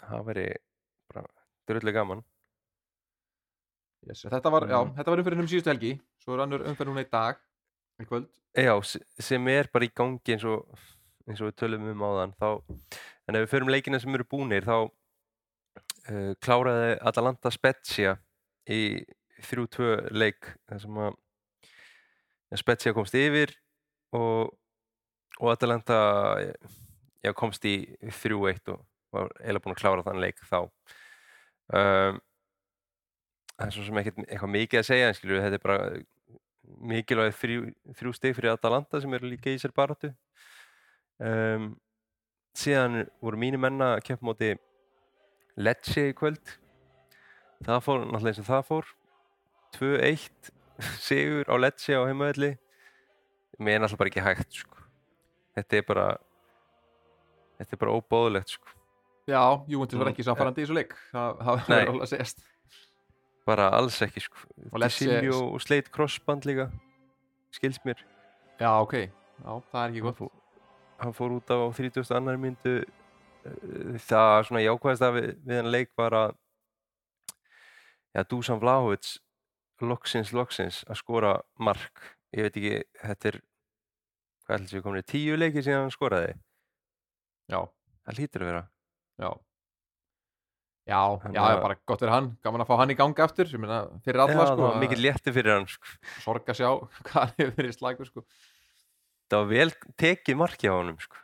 það 0.04 0.26
væri 0.28 0.46
bara 1.10 1.24
drullu 1.68 1.94
gaman. 1.96 2.20
yes, 4.06 4.22
Þetta 4.28 4.52
var, 4.54 4.66
já, 4.70 4.78
Mm. 4.84 4.92
þetta 4.98 5.10
var 5.10 5.18
umferðin 5.22 5.42
um 5.42 5.48
síðustu 5.50 5.72
helgi 5.72 5.94
svo 6.22 6.34
er 6.36 6.44
annur 6.44 6.66
umferð 6.70 6.92
núna 6.92 7.02
í 7.06 7.10
dag 7.10 7.40
í 8.02 8.06
kvöld 8.06 8.28
Já, 8.58 8.74
sem 9.18 9.48
er 9.48 9.68
bara 9.72 9.84
í 9.88 9.90
gangi 9.94 10.34
eins 10.36 10.44
og, 10.44 10.68
eins 11.28 11.42
og 11.42 11.50
við 11.50 11.58
tölum 11.60 11.86
um 11.92 12.04
áðan. 12.08 12.34
Þá, 12.38 12.48
en 13.28 13.38
ef 13.38 13.44
við 13.44 13.52
förum 13.52 13.72
leikina 13.72 14.00
sem 14.00 14.16
eru 14.16 14.26
búnir, 14.28 14.66
þá 14.66 14.88
uh, 14.88 16.32
kláraði 16.44 16.96
Atalanta 17.10 17.52
Spezia 17.54 18.16
í 18.68 18.82
3-2 19.48 20.10
leik 20.16 20.52
þar 20.68 20.82
sem 20.82 21.02
að 21.04 21.18
Spezia 22.58 22.94
komst 22.96 23.16
yfir 23.18 23.52
og, 24.16 24.54
og 25.38 25.50
Atalanta 25.52 25.98
já, 27.22 27.32
komst 27.36 27.64
í 27.68 27.82
3-1 28.00 28.72
og 28.72 28.84
var 29.12 29.30
eiginlega 29.40 29.64
búin 29.64 29.76
að 29.76 29.82
klára 29.82 30.04
þann 30.06 30.22
leik 30.22 30.40
þá. 30.48 30.60
Um, 31.68 32.20
það 33.54 33.66
er 33.66 33.74
svo 33.74 33.84
sem 33.86 34.00
ekkert 34.00 34.22
eitthvað 34.24 34.54
mikið 34.54 34.80
að 34.80 34.88
segja, 34.88 35.08
en 35.08 35.18
skilur 35.18 35.42
þetta 35.44 35.58
er 35.58 35.64
bara 35.64 35.78
mikilvæg 36.88 37.36
þrjú, 37.36 37.62
þrjú 37.98 38.14
stig 38.16 38.36
fyrir 38.36 38.52
Atalanta 38.52 39.00
sem 39.02 39.14
eru 39.16 39.30
líka 39.30 39.52
í 39.52 39.60
sér 39.60 39.74
baráttu. 39.76 40.12
Um, 41.18 41.72
síðan 42.58 43.04
voru 43.22 43.40
mínu 43.40 43.58
menna 43.62 43.94
að 43.96 44.04
keppa 44.10 44.26
móti 44.28 44.52
Lecce 45.58 46.08
í 46.10 46.14
kvöld. 46.14 46.54
Það 47.66 47.80
fór 47.82 48.04
náttúrulega 48.04 48.30
eins 48.34 48.42
og 48.44 48.48
það 48.48 48.64
fór. 48.68 48.90
2-1 49.78 50.52
sigur 51.08 51.50
á 51.50 51.54
Lecce 51.58 51.98
á 51.98 52.02
heimavelli. 52.06 52.52
Mér 53.58 53.78
er 53.80 53.82
náttúrulega 53.82 54.02
bara 54.04 54.12
ekki 54.12 54.26
hægt, 54.28 54.60
sko. 54.62 54.84
Þetta 55.58 55.80
er 55.80 55.86
bara, 55.88 56.04
þetta 57.58 57.74
er 57.74 57.80
bara 57.82 57.96
óbóðulegt, 57.98 58.52
sko. 58.54 58.74
Já, 59.28 59.42
Juventus 59.68 59.98
var 59.98 60.06
Mm, 60.08 60.12
ekki 60.14 60.24
samfærandi 60.24 60.62
í 60.62 60.64
þessu 60.64 60.76
leik 60.78 60.94
það 61.12 61.40
það 61.44 61.58
verður 61.58 61.90
alveg 61.90 62.04
að 62.06 62.10
segjast 62.14 62.38
Bara 63.48 63.66
alls 63.76 63.98
ekki, 64.06 64.22
sko. 64.24 64.38
Silvio 64.94 65.40
og 65.52 65.60
sleit 65.64 65.90
crossband 65.92 66.46
líka, 66.48 66.68
skilst 67.52 67.84
mér. 67.88 68.00
Já, 68.60 68.70
ok, 68.80 68.94
já, 69.02 69.50
það 69.72 69.82
er 69.82 69.90
ekki 69.92 70.02
gott 70.06 70.22
hann 70.98 71.14
fór 71.16 71.36
út 71.38 71.50
á 71.52 71.58
30. 71.74 72.02
annar 72.16 72.38
myndu 72.40 72.74
það 74.04 74.42
svona 74.48 74.62
jákvæðast 74.64 75.04
að 75.06 75.16
við, 75.18 75.28
við 75.46 75.60
hann 75.62 75.70
leik 75.72 75.92
var 75.98 76.16
að 76.18 76.32
ja, 78.16 78.24
Dusan 78.28 78.60
Vlahovic 78.62 79.14
loksins, 79.84 80.32
loksins 80.34 80.82
að 80.90 80.98
skora 81.02 81.36
mark 81.62 82.02
ég 82.34 82.48
veit 82.48 82.56
ekki, 82.58 82.80
þetta 83.04 83.30
er 83.32 83.40
hvað 84.44 84.56
ætlis 84.58 84.74
við 84.76 84.84
komin 84.86 85.04
í 85.04 85.08
tíu 85.12 85.36
leiki 85.38 85.62
síðan 85.64 85.86
hann 85.86 85.94
skoraði 85.94 86.32
já, 87.52 87.60
það 88.04 88.18
hlýtur 88.18 88.44
að 88.46 88.50
vera 88.52 88.64
já 89.22 89.30
Já, 90.88 90.96
já, 91.20 91.42
að- 91.44 91.58
bara 91.60 91.74
gott 91.84 92.00
fyrir 92.00 92.12
hann, 92.14 92.28
gaman 92.40 92.62
að 92.64 92.68
fá 92.70 92.78
hann 92.80 92.90
í 92.90 92.94
ég 92.96 93.60
meina, 93.60 93.78
fyrir 94.06 94.22
alla, 94.24 94.36
Já, 94.40 94.46
sko, 94.48 94.62
var 94.62 94.78
mikið 94.80 95.02
létti 95.04 95.34
fyrir 95.36 95.52
hann 95.58 95.66
sko. 95.68 95.84
sorg 96.24 96.48
að 96.48 96.56
sjá 96.62 96.70
hvað 97.10 97.18
hann 97.18 97.34
hefur 97.36 97.56
verið 97.58 97.74
slagur, 97.76 98.08
sko. 98.08 98.22
Það 99.32 99.42
var 99.44 99.50
vel 99.52 99.70
tekið 100.00 100.38
marki 100.40 100.70
á 100.70 100.74
honum 100.78 100.98
sko. 101.02 101.16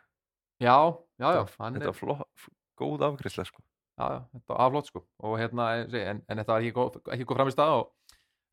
Já, 0.62 0.77
já, 1.21 1.29
já, 1.35 1.43
Þetta- 1.45 1.87
var 1.90 1.99
flott, 1.99 2.49
góð 2.79 3.05
afgriðsla 3.09 3.45
sko. 3.49 3.62
já, 3.99 4.07
já, 4.11 4.21
þetta 4.35 4.55
var 4.55 4.61
aflót, 4.67 4.88
sko, 4.90 5.05
og 5.23 5.37
hérna, 5.38 5.67
en, 5.87 6.23
en 6.29 6.38
þetta 6.40 6.53
var 6.55 6.62
ekki 6.64 6.75
góð, 6.75 6.97
ekki 7.14 7.27
góð 7.31 7.37
fram 7.38 7.51
í 7.51 7.55
stað 7.55 7.75
og 7.79 7.90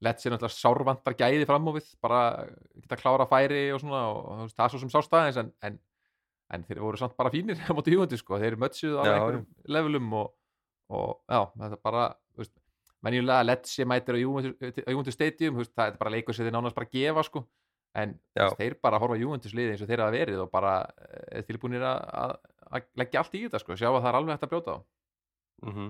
lett 0.02 0.18
sér 0.22 0.34
náttúrulega 0.34 0.58
sárvantar 0.58 1.16
gæði 1.18 1.46
fram 1.50 1.70
á 1.70 1.72
við, 1.78 1.88
bara 2.02 2.20
geta 2.82 2.98
klára 2.98 3.26
færi 3.30 3.64
og 3.74 3.82
svona, 3.82 4.02
og, 4.10 4.52
það 4.54 4.66
er 4.66 4.74
svo 4.74 4.82
sem 4.82 4.92
sástæðins, 4.94 5.40
en, 5.42 5.52
en, 5.66 5.80
en 6.54 6.64
þeir 6.68 6.82
voru 6.82 6.98
samt 7.02 7.18
bara 7.18 7.30
fínir 7.34 7.58
á 7.70 7.74
móti 7.74 7.94
júandi, 7.96 8.18
sko, 8.22 8.38
þeir 8.42 8.58
mötsuðu 8.62 9.02
á 9.02 9.04
Já, 9.06 9.14
einhverjum 9.18 9.46
levelum 9.78 10.14
og, 10.22 10.34
og, 10.94 11.10
já, 11.30 11.42
þetta 11.58 11.78
er 11.78 11.84
bara, 11.90 12.06
þú 12.34 12.44
veist, 12.46 12.56
menjulega 13.02 13.46
lett 13.50 13.70
sér 13.70 13.90
mætir 13.90 14.18
á 14.18 14.22
júandi 14.22 15.14
stadium, 15.14 15.62
það 15.66 15.88
er 15.88 15.98
bara 16.02 16.14
leikur 16.14 16.38
sem 16.38 16.46
þeir 16.46 16.54
nánast 16.58 16.78
bara 16.78 16.90
gefa, 16.94 17.26
sko, 17.30 17.46
en 17.96 18.14
veist, 18.38 18.58
þeir 18.60 18.76
bara 18.84 19.00
horfa 19.02 19.18
júandi 19.20 19.52
liði 19.52 19.74
eins 19.76 19.82
og 19.84 19.90
þeir 19.92 20.04
hafa 20.06 20.16
verið 20.16 20.44
og 20.46 20.52
bara 20.54 20.76
er 21.32 21.44
tilbúinir 21.48 21.84
að, 21.84 22.04
að, 22.22 22.36
að 22.72 22.86
leggja 23.02 23.20
allt 23.24 23.36
í 23.36 23.42
þetta, 23.48 23.60
sko, 23.64 23.76
sjá 23.80 23.90
að 23.90 23.98
það 24.00 24.10
er 24.12 24.20
alveg 24.22 24.36
hægt 24.38 24.46
að 24.48 24.54
brjóta 24.54 24.78
á. 24.78 24.80
mm 25.68 25.90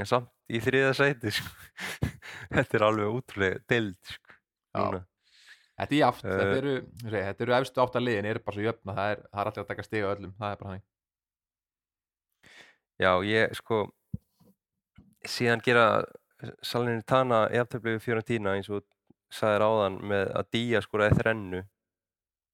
en 0.00 0.08
samt 0.08 0.30
í 0.48 0.56
þriða 0.64 0.92
sæti 0.96 1.30
sko. 1.36 1.50
þetta 2.56 2.78
er 2.78 2.84
alveg 2.86 3.10
útrúlega 3.18 3.58
deild 3.68 3.98
sko. 4.08 4.38
Þetta 4.72 5.92
er 5.92 5.98
jaft, 5.98 6.24
Eh. 6.24 6.32
þetta 6.38 6.56
eru, 6.62 6.72
eru 7.44 7.54
efstu 7.58 7.82
átta 7.82 8.00
liðin, 8.00 8.28
eru 8.30 8.40
bara 8.40 8.56
svo 8.56 8.64
jöfna, 8.64 8.94
það 8.96 9.10
er, 9.12 9.20
það 9.28 9.42
er 9.42 9.50
allir 9.50 9.62
að 9.64 9.68
taka 9.68 9.84
stiga 9.84 10.14
öllum, 10.14 10.32
það 10.38 10.54
er 10.54 10.62
bara 10.62 10.72
hann. 10.72 10.82
já, 13.02 13.10
ég 13.28 13.54
sko 13.60 13.82
síðan 15.28 15.62
gera 15.64 15.84
Salinni 16.64 17.04
Tana 17.06 17.42
eftirblöfu 17.52 18.02
Fiorentina 18.06 18.56
eins 18.56 18.70
og 18.72 18.82
sagðir 19.32 19.64
áðan 19.66 20.00
með 20.10 20.32
að 20.38 20.50
Día 20.56 20.82
skoraði 20.84 21.18
þrennu 21.20 21.62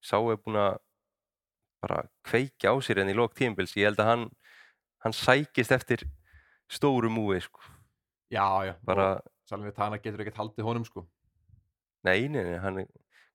sá 0.04 0.16
er 0.20 0.38
búin 0.38 0.60
að 0.62 0.76
bara 1.82 2.04
kveikja 2.26 2.72
á 2.74 2.76
sér 2.82 3.02
enn 3.02 3.10
í 3.12 3.16
lók 3.18 3.34
tímbils 3.38 3.74
ég 3.78 3.90
held 3.90 4.00
að 4.02 4.10
hann, 4.12 4.24
hann 5.04 5.14
sækist 5.14 5.74
eftir 5.74 6.04
stóru 6.70 7.10
múi 7.10 7.38
sko. 7.42 7.62
Já, 8.30 8.44
já, 8.66 8.74
bara, 8.84 9.20
Salvini 9.48 9.72
Tana 9.72 9.96
getur 10.02 10.20
ekkert 10.20 10.36
haldið 10.42 10.66
honum, 10.66 10.84
sko. 10.84 11.06
nei, 12.04 12.28
nei, 12.28 12.42
nei, 12.44 12.58
hann 12.62 12.82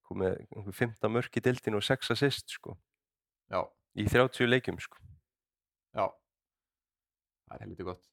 komið 0.07 0.35
einhver 0.53 0.75
15 0.77 1.11
mörk 1.11 1.39
í 1.39 1.41
dildin 1.43 1.75
og 1.79 1.83
6 1.83 2.11
assist 2.13 2.53
sko, 2.53 2.75
Já, 3.49 3.63
í 3.97 4.05
30 4.07 4.47
leikjum 4.51 4.77
sko. 4.83 4.99
já, 5.95 6.05
það 7.47 7.55
er 7.57 7.63
helviti 7.65 7.87
gott. 7.87 8.03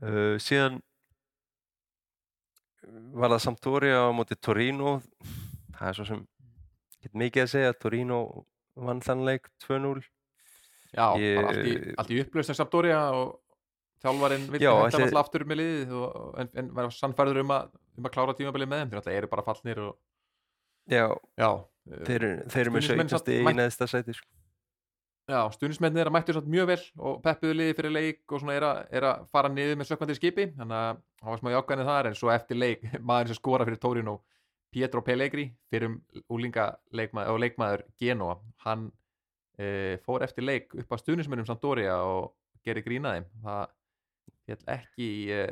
Uh, 0.00 0.36
síðan 0.40 0.80
var 3.14 3.30
það 3.34 3.42
Sampdoria 3.44 3.98
á 4.06 4.08
móti 4.16 4.36
Torino? 4.40 5.00
Það 5.76 5.88
er 5.90 5.98
svo 5.98 6.06
sem 6.08 6.22
get 7.02 7.12
mikið 7.16 7.42
að 7.46 7.52
segja. 7.54 7.74
Torino 7.80 8.20
vann 8.76 9.00
þann 9.04 9.24
leik 9.28 9.48
2-0 9.66 10.02
Já, 10.90 11.06
Ég- 11.22 11.94
allt 12.00 12.10
í, 12.10 12.18
upplösn 12.24 12.50
sem 12.50 12.56
Sampdoria 12.58 12.98
og 13.14 13.36
þjálfarinn 14.02 14.48
vildi 14.50 14.64
ætli- 14.66 15.04
alltaf 15.04 15.20
aftur 15.20 15.44
með 15.46 15.60
liðið 15.60 15.92
og, 16.00 16.14
en, 16.40 16.48
en 16.58 16.70
var 16.74 16.88
sannfærður 16.90 17.42
um 17.44 17.52
að, 17.54 17.68
um 18.00 18.08
að 18.08 18.14
klára 18.16 18.34
tímabilið 18.34 18.70
með 18.72 18.80
þeim, 18.80 18.90
þeir 18.90 19.00
alltaf 19.02 19.14
eru 19.20 19.30
bara 19.30 19.44
fallnir 19.46 19.78
og, 19.84 19.92
já, 20.90 21.04
já, 21.38 21.50
þeir, 22.08 22.16
eru- 22.16 22.48
þeir 22.50 22.62
eru 22.64 22.72
með 22.74 22.86
Stuðningsmenn 22.88 23.12
17 23.12 23.14
samt 23.14 23.22
stig 23.22 23.46
í 23.46 23.54
neðsta 23.60 23.86
sæti 23.92 24.16
sko. 24.18 24.26
Já, 25.30 25.40
stuðnismennir 25.54 26.04
er 26.04 26.10
að 26.10 26.16
mættu 26.16 26.42
mjög 26.50 26.68
vel 26.70 26.80
og 26.98 27.20
peppuðu 27.24 27.56
liði 27.56 27.76
fyrir 27.78 27.94
leik 27.94 28.34
og 28.34 28.42
svona 28.42 28.56
er 28.58 28.66
að, 28.66 28.80
er 28.98 29.06
að 29.10 29.24
fara 29.32 29.52
niður 29.52 29.80
með 29.80 29.90
sökkvandi 29.90 30.16
skipi, 30.18 30.46
þannig 30.58 30.76
að 30.78 31.00
hann 31.22 31.32
var 31.32 31.40
smá 31.42 31.50
jákvæðinu 31.54 31.88
þar, 31.90 32.10
en 32.10 32.18
svo 32.18 32.32
eftir 32.34 32.60
leik 32.60 32.84
maður 33.10 33.32
sem 33.32 33.40
skora 33.40 33.66
fyrir 33.68 33.82
Torino, 33.82 34.16
Pietro 34.70 35.02
Pellegri 35.06 35.48
fyrir 35.70 35.96
úlinga 36.30 36.70
leikmaður, 36.94 37.34
og 37.34 37.42
leikmaður 37.44 37.86
Genoa, 38.00 38.36
hann 38.66 38.90
e, 39.58 39.98
fór 40.06 40.24
eftir 40.26 40.46
leik 40.46 40.74
upp 40.78 40.94
á 40.94 40.96
stuðnismennum 41.00 41.48
Sampdoria 41.48 41.98
og 42.06 42.32
gerir 42.66 42.84
grínaði 42.86 43.24
það 43.44 43.66
fjall 44.46 44.62
ekki 44.76 45.10
e, 45.34 45.42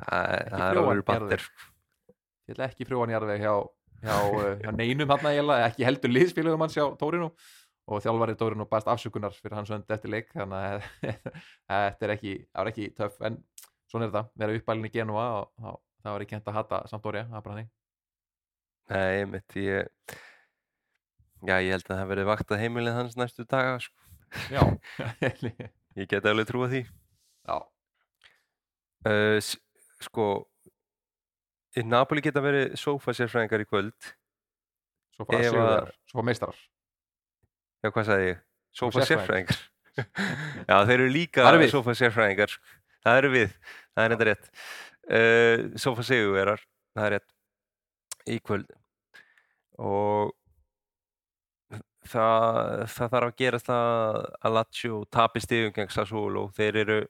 það, 0.00 0.32
Ekki 0.40 0.54
það 0.54 0.64
er 0.64 1.04
frjóan 1.04 1.04
fjall 2.50 2.64
ekki 2.66 2.88
frjóan 2.88 3.12
hjá, 3.14 3.56
hjá, 4.00 4.16
eh, 4.42 4.54
hjá 4.64 4.70
neinum 4.74 5.12
hann 5.12 5.28
eiginlega, 5.30 5.70
ekki 5.70 5.86
heldur 5.86 6.14
liðsfélögum 6.14 6.64
hans 6.64 6.76
hjá 6.76 6.86
Tórinu 7.00 7.30
og 7.90 8.02
þjálfari 8.04 8.36
Tórinu 8.38 8.66
baðast 8.70 8.90
afsökunar 8.92 9.34
fyrir 9.34 9.56
hans 9.58 9.70
önd 9.74 9.90
eftir 9.90 10.12
leik 10.12 10.30
þannig 10.34 10.58
að 10.60 10.84
þetta 11.70 12.06
er 12.06 12.14
ekki, 12.14 12.34
var 12.54 12.70
ekki 12.70 12.90
töff 12.96 13.20
en 13.26 13.40
svona 13.90 14.06
er 14.06 14.12
þetta, 14.12 14.24
vera 14.42 14.58
uppælinn 14.58 14.86
í 14.86 14.92
Genua 14.94 15.26
og 15.40 15.48
þá, 15.56 15.70
það 16.04 16.16
var 16.16 16.24
ekki 16.24 16.36
hent 16.38 16.50
að 16.50 16.58
hata 16.60 16.82
Sampdoria, 16.90 17.26
það 17.30 17.40
er 17.40 17.46
bara 17.46 17.56
þannig. 17.56 17.72
Nei, 18.90 19.24
mitt 19.30 19.56
ég 19.58 20.14
já, 21.46 21.56
ég 21.56 21.74
held 21.74 21.88
að 21.88 21.96
það 21.96 22.12
verði 22.12 22.28
vakt 22.30 22.54
að 22.54 22.62
heimilið 22.64 22.98
hans 22.98 23.18
næstu 23.18 23.46
daga 23.50 23.76
sko. 23.82 24.08
já, 24.54 24.62
ég 25.98 26.10
get 26.10 26.30
alveg 26.30 26.48
trúa 26.50 26.70
því. 26.70 26.84
Já, 27.48 27.56
uh, 29.10 29.52
sko 30.06 30.30
Napoli 31.86 32.22
geta 32.22 32.42
verið 32.42 32.74
sofa 32.78 33.14
sérfræðingar 33.14 33.62
í 33.62 33.68
kvöld. 33.68 34.10
Að- 35.20 35.42
sigurðar, 35.44 35.90
svo 36.08 36.18
fara 36.18 36.26
meistarar 36.30 36.60
Já, 37.80 37.88
hvað 37.88 38.08
sagði 38.10 38.30
ég? 38.30 38.40
Sofa 38.76 39.04
sérfræðingar. 39.08 39.60
Já, 40.68 40.74
þeir 40.86 40.96
eru 40.96 41.08
líka 41.12 41.46
sofa 41.72 41.94
sérfræðingar. 41.98 42.56
Það 43.04 43.20
eru 43.22 43.30
við. 43.32 43.54
Það 43.94 44.04
er 44.04 44.14
enda 44.16 44.28
rétt. 44.28 44.50
Uh, 45.10 45.62
sofa 45.80 46.04
sigurverar. 46.06 46.66
Það 46.96 47.06
er 47.06 47.16
rétt. 47.16 47.32
Í 48.30 48.36
kvöld. 48.44 48.68
Og 49.80 50.34
það, 52.10 52.84
það 52.92 53.14
þarf 53.14 53.30
að 53.30 53.40
gera 53.40 53.62
það 53.64 54.20
að 54.20 54.54
Lazio 54.58 55.00
tapi 55.16 55.42
stigum 55.44 55.74
gegn 55.76 55.92
Sassuolo. 55.94 56.46
Þeir 56.56 56.80
eru, 56.84 57.00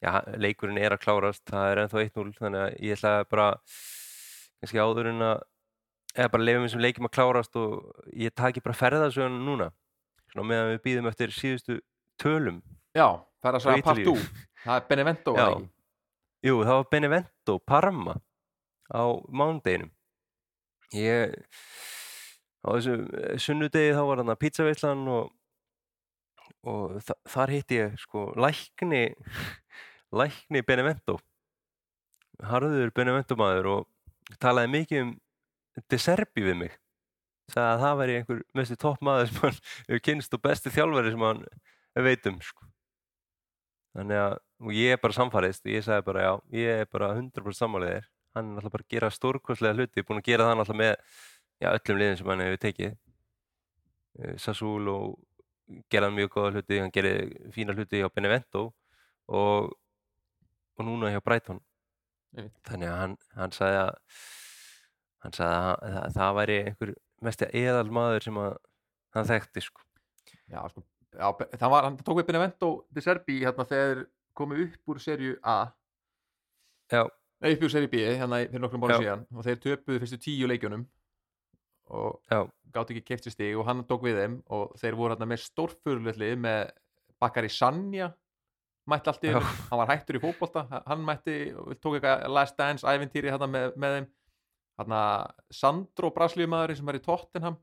já, 0.00 0.12
leikurinn 0.40 0.80
er 0.80 0.96
að 0.96 1.04
klárast. 1.04 1.44
Það 1.52 1.70
er 1.74 1.82
ennþá 1.84 2.04
1-0. 2.08 2.28
Þannig 2.40 2.64
að 2.64 2.76
ég 2.88 2.98
ætla 2.98 3.14
bara, 3.30 3.48
kannski 4.60 4.82
áður 4.82 5.12
en 5.12 5.26
að 5.28 5.46
eða 6.16 6.32
bara 6.32 6.46
lefum 6.46 6.66
þessum 6.66 6.82
leikjum 6.84 7.08
að 7.08 7.14
klárast 7.16 7.58
og 7.60 8.06
ég 8.16 8.34
taki 8.34 8.62
bara 8.64 8.78
ferðasögun 8.78 9.40
núna 9.46 9.70
svona 10.30 10.46
meðan 10.48 10.72
við 10.74 10.82
býðum 10.86 11.10
eftir 11.10 11.34
síðustu 11.34 11.78
tölum. 12.20 12.60
Já, 12.94 13.22
það 13.42 13.50
er 13.50 13.58
að 13.58 13.64
segja 13.66 13.86
part 13.86 14.02
2 14.02 14.02
Ítalíu. 14.02 14.46
það 14.64 14.74
er 14.76 14.88
Benevento 14.90 15.36
Já. 15.38 15.46
Jú, 16.40 16.54
það 16.64 16.76
var 16.80 16.88
Benevento, 16.90 17.58
Parma 17.58 18.14
á 18.90 19.04
mándeginum 19.30 19.90
ég 20.96 21.34
á 22.60 22.68
þessu 22.74 22.96
eh, 23.14 23.36
sunnudegi 23.38 23.94
þá 23.94 24.02
var 24.08 24.22
hann 24.22 24.32
að 24.34 24.40
pizzaveislan 24.42 25.04
og, 25.08 25.30
og 26.66 26.98
þa 27.06 27.16
þar 27.30 27.54
hitti 27.54 27.78
ég 27.78 27.98
sko 28.02 28.26
lækni 28.34 29.04
lækni 30.10 30.62
Benevento. 30.66 31.20
Harður 32.42 32.90
Benevento 32.96 33.36
maður 33.38 33.68
og 33.74 34.38
talaði 34.42 34.72
mikið 34.74 35.02
um 35.04 35.12
De 35.88 35.98
Serbi 36.00 36.44
við 36.44 36.58
mig 36.64 36.76
sagði 37.50 37.66
að 37.66 37.82
það 37.84 37.96
væri 38.00 38.16
einhver 38.18 38.42
mestu 38.54 38.76
topp 38.78 39.02
maður 39.02 39.30
sem 39.30 39.40
hann 39.42 39.58
hefur 39.88 40.04
kynst 40.06 40.36
og 40.36 40.42
besti 40.44 40.70
þjálfari 40.74 41.14
sem 41.14 41.26
hann 41.26 41.42
veit 42.06 42.30
um 42.30 42.38
sko. 42.46 42.68
þannig 43.98 44.22
að 44.22 44.38
og 44.60 44.72
ég 44.76 44.94
er 44.94 45.00
bara 45.02 45.16
samfæriðist 45.16 45.66
og 45.66 45.72
ég 45.72 45.84
sagði 45.86 46.06
bara 46.06 46.24
já, 46.26 46.32
ég 46.52 46.82
er 46.84 46.88
bara 46.92 47.14
100% 47.16 47.58
sammálið 47.58 47.94
þér 47.96 48.08
hann 48.36 48.44
er 48.44 48.54
náttúrulega 48.54 48.74
bara 48.76 48.84
að 48.86 48.94
gera 48.94 49.10
stórkostlega 49.10 49.78
hluti 49.78 50.04
búin 50.06 50.20
að 50.20 50.28
gera 50.28 50.46
það 50.46 50.58
náttúrulega 50.60 50.82
með 50.82 50.92
já, 51.64 51.70
öllum 51.72 52.00
liðin 52.02 52.20
sem 52.20 52.30
hann 52.30 52.44
hefur 52.44 52.62
tekið 52.66 52.98
Eh, 54.18 54.36
Sassuolo 54.42 54.96
gerði 55.90 56.08
hann 56.08 56.16
mjög 56.16 56.32
góða 56.34 56.54
hluti, 56.56 56.78
hann 56.82 56.92
gerði 56.94 57.50
fína 57.54 57.76
hluti 57.76 58.00
hjá 58.00 58.10
Benevento 58.12 58.64
og, 59.30 59.70
og 60.76 60.86
núna 60.86 61.12
hjá 61.14 61.20
Einmitt. 62.30 62.58
þannig 62.66 62.86
að 62.86 62.98
hann, 62.98 63.14
hann 63.34 63.54
sagði 63.54 63.78
að 63.84 63.94
hann 65.24 65.36
sagði 65.36 65.58
að, 65.58 65.74
að, 65.88 65.98
að 66.04 66.16
það 66.16 66.36
væri 66.38 66.58
einhver 66.64 66.94
mest 67.26 67.44
eðal 67.50 67.90
maður 67.92 68.26
sem 68.26 68.40
að 68.40 68.54
hann 69.16 69.28
þekkti 69.28 69.64
sko. 69.64 69.84
Já, 70.50 70.60
sko, 70.70 70.84
já, 71.12 71.26
það 71.58 71.72
var, 71.74 71.88
hann 71.88 71.98
tók 72.00 72.20
við 72.20 72.28
Benevento 72.30 72.70
de 72.94 73.04
Serbi 73.04 73.40
hérna 73.42 73.66
þegar 73.68 74.04
komu 74.36 74.60
upp 74.64 74.92
úr 74.94 75.00
serju 75.02 75.36
A 75.42 75.58
já, 76.90 77.04
Nei, 77.40 77.54
upp 77.54 77.66
úr 77.66 77.72
serju 77.72 77.90
B, 77.90 78.00
hérna 78.04 78.42
fyrir 78.44 78.62
nokkrum 78.62 78.82
bónu 78.82 78.96
Já. 78.96 79.02
síðan 79.04 79.26
og 79.32 79.46
þeir 79.46 79.60
töpuðu 79.64 80.00
fyrstu 80.02 80.18
tíu 80.20 80.48
leikjunum 80.50 80.86
og 81.96 82.18
Já. 82.30 82.44
gátt 82.74 82.92
ekki 82.92 83.04
keift 83.08 83.26
sér 83.26 83.34
stig 83.34 83.58
og 83.58 83.66
hann 83.68 83.84
tók 83.88 84.04
við 84.06 84.20
þeim 84.20 84.40
og 84.52 84.74
þeir 84.80 84.98
voru 84.98 85.14
hérna 85.14 85.28
með 85.30 85.44
stórfurulitli 85.46 86.34
með 86.38 86.72
Bakari 87.20 87.50
Sanja 87.52 88.10
mætti 88.90 89.12
allt 89.12 89.24
í 89.24 89.32
Já. 89.32 89.38
hennu, 89.38 89.54
hann 89.70 89.82
var 89.82 89.92
hættur 89.94 90.18
í 90.18 90.22
fótbolta 90.22 90.66
hann 90.86 91.04
mætti, 91.06 91.38
og 91.56 91.74
tók 91.80 91.98
eitthvað 91.98 92.26
last 92.30 92.58
dance 92.60 92.86
ævintýri 92.86 93.32
hérna 93.32 93.48
með, 93.50 93.72
með 93.80 93.96
þeim 93.96 94.10
hérna 94.80 95.00
Sandro 95.54 96.10
Braslíumæðurinn 96.16 96.80
sem 96.80 96.88
er 96.92 96.98
í 97.00 97.04
Tottenham 97.04 97.56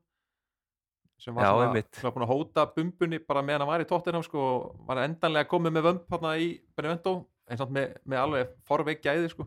sem 1.18 1.34
var, 1.34 1.42
Já, 1.48 1.50
svona, 1.50 1.82
var 2.06 2.12
búin 2.14 2.24
að 2.28 2.30
hóta 2.30 2.64
bumbunni 2.76 3.18
bara 3.26 3.42
meðan 3.42 3.64
hann 3.64 3.72
var 3.72 3.82
í 3.82 3.88
Tottenham 3.90 4.22
sko, 4.22 4.38
og 4.38 4.86
var 4.86 5.00
endanlega 5.02 5.48
komið 5.50 5.74
með 5.74 5.86
vömb 5.88 6.04
hérna 6.14 6.34
í 6.38 6.48
Benevento 6.78 7.14
en 7.50 7.58
samt 7.58 7.72
með, 7.74 7.96
með 8.06 8.20
alveg 8.22 8.52
forveik 8.68 9.00
gæði 9.02 9.30
sko. 9.32 9.46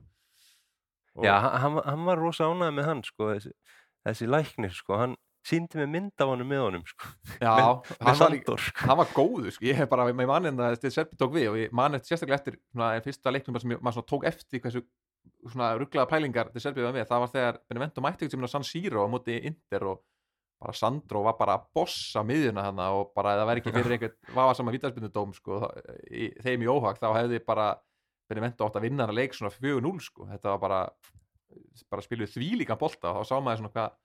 Og- 1.16 1.24
Já, 1.28 1.36
hann- 1.40 1.82
hann, 1.86 2.06
var 2.08 2.18
rosa 2.20 2.44
ánægð 2.50 2.74
með 2.76 2.86
hann 2.90 3.04
sko, 3.08 3.30
þessi, 3.36 3.52
þessi 4.08 4.28
læknir 4.28 4.74
sko, 4.76 4.98
hann 5.00 5.16
síndi 5.48 5.80
með 5.80 5.90
mynd 5.96 6.22
af 6.22 6.28
honum 6.30 6.48
með 6.52 6.60
honum 6.66 6.84
sko, 6.86 7.08
já, 7.42 7.56
með 7.56 8.04
hann 8.08 8.20
var, 8.20 8.30
líka- 8.36 8.46
Sandor 8.52 8.60
sko. 8.68 8.86
hann 8.88 8.98
var 9.00 9.10
góður 9.16 9.52
sko. 9.56 9.66
ég 9.66 9.76
hef 9.80 9.90
bara, 9.90 10.06
með 10.12 10.28
mann 10.28 10.46
en 10.52 10.58
það 10.60 10.76
Stið 10.82 10.92
Serbi 10.98 11.16
tók 11.18 11.32
við 11.34 11.48
og 11.54 11.58
ég 11.62 11.72
man 11.72 11.96
eftir 11.96 12.14
sérstaklega 12.18 12.40
eftir 12.42 12.60
svona, 12.74 12.92
fyrsta 13.08 13.32
leiknum 13.32 13.60
sem 13.64 13.72
ég, 13.72 13.80
svona 13.82 14.06
tók 14.12 14.28
eftir 14.28 14.60
hversu 14.62 14.84
svona 15.50 15.74
rugglaða 15.80 16.10
pælingar 16.10 16.52
var 16.54 16.94
með, 16.94 17.06
það 17.10 17.24
var 17.24 17.32
þegar 17.36 17.60
Benevento 17.70 18.04
mætti 18.04 18.26
ekki 18.26 18.38
sem 18.38 18.48
San 18.52 18.68
Siro 18.68 19.06
á 19.06 19.08
móti 19.10 19.38
Inter 19.50 19.88
og 19.90 20.04
bara 20.62 20.76
Sandro 20.78 21.24
var 21.26 21.38
bara 21.40 21.56
að 21.58 21.70
bossa 21.74 22.22
miðjuna 22.26 22.68
hana 22.68 22.92
og 22.94 23.16
bara 23.18 23.34
það 23.40 23.48
væri 23.50 23.64
ekki 23.64 23.74
fyrir 23.78 23.96
einhvern 23.96 24.18
vafa 24.38 24.58
saman 24.58 24.76
vítaspindudóm 24.76 25.34
sko, 25.34 25.64
í, 26.06 26.30
þeim 26.44 26.68
í 26.68 26.70
óhag 26.70 27.02
þá 27.02 27.10
hefði 27.18 27.42
bara 27.48 27.72
Benevento 28.30 28.68
átt 28.68 28.78
að 28.78 28.86
vinna 28.86 29.08
hana 29.08 29.18
leik 29.18 29.34
svona 29.36 29.52
4-0 29.56 29.98
sko, 30.06 30.30
þetta 30.30 30.54
var 30.54 30.62
bara 30.62 30.82
bara 31.92 32.06
spiluð 32.06 32.32
þvílíkan 32.36 32.80
bolta 32.80 33.12
og 33.12 33.26
þá 33.26 33.32
sá 33.32 33.42
maður 33.42 33.64
svona 33.64 33.74
hvað 33.74 33.96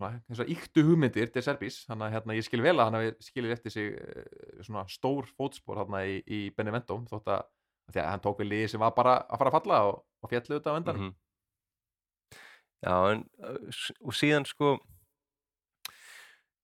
svona, 0.00 0.20
þessar 0.30 0.52
yktu 0.54 0.84
hugmyndir 0.86 1.32
til 1.34 1.42
Serbís 1.44 1.80
þannig 1.88 2.06
að 2.06 2.14
hérna, 2.16 2.36
ég 2.38 2.46
skil 2.46 2.62
vel 2.64 2.76
að 2.76 2.86
hann 2.86 2.98
hafi 3.00 3.10
skilið 3.26 3.56
eftir 3.56 3.74
sig 3.74 3.90
eh, 3.98 4.28
svona 4.64 4.86
stór 4.88 5.28
fótspor 5.36 5.82
hérna 5.82 6.04
í, 6.08 6.20
í 6.24 6.40
Benevento 6.56 6.96
þótt 7.10 7.34
að, 7.34 7.42
að 7.90 8.00
að 8.00 8.08
hann 8.12 8.24
tók 8.24 8.40
við 8.40 8.52
liði 8.54 8.70
sem 8.72 8.82
var 8.82 8.94
bara 8.96 9.18
að 9.26 9.42
fara 9.42 9.52
að 9.52 9.58
falla 9.58 9.82
og, 9.90 10.00
og 10.22 10.30
fjallu 10.32 10.56
þetta 10.58 10.72
á 10.72 10.78
endan 10.80 10.96
Mhm. 11.00 11.12
Já, 12.80 12.94
en 13.12 13.26
og 14.00 14.14
síðan 14.16 14.46
sko 14.48 14.78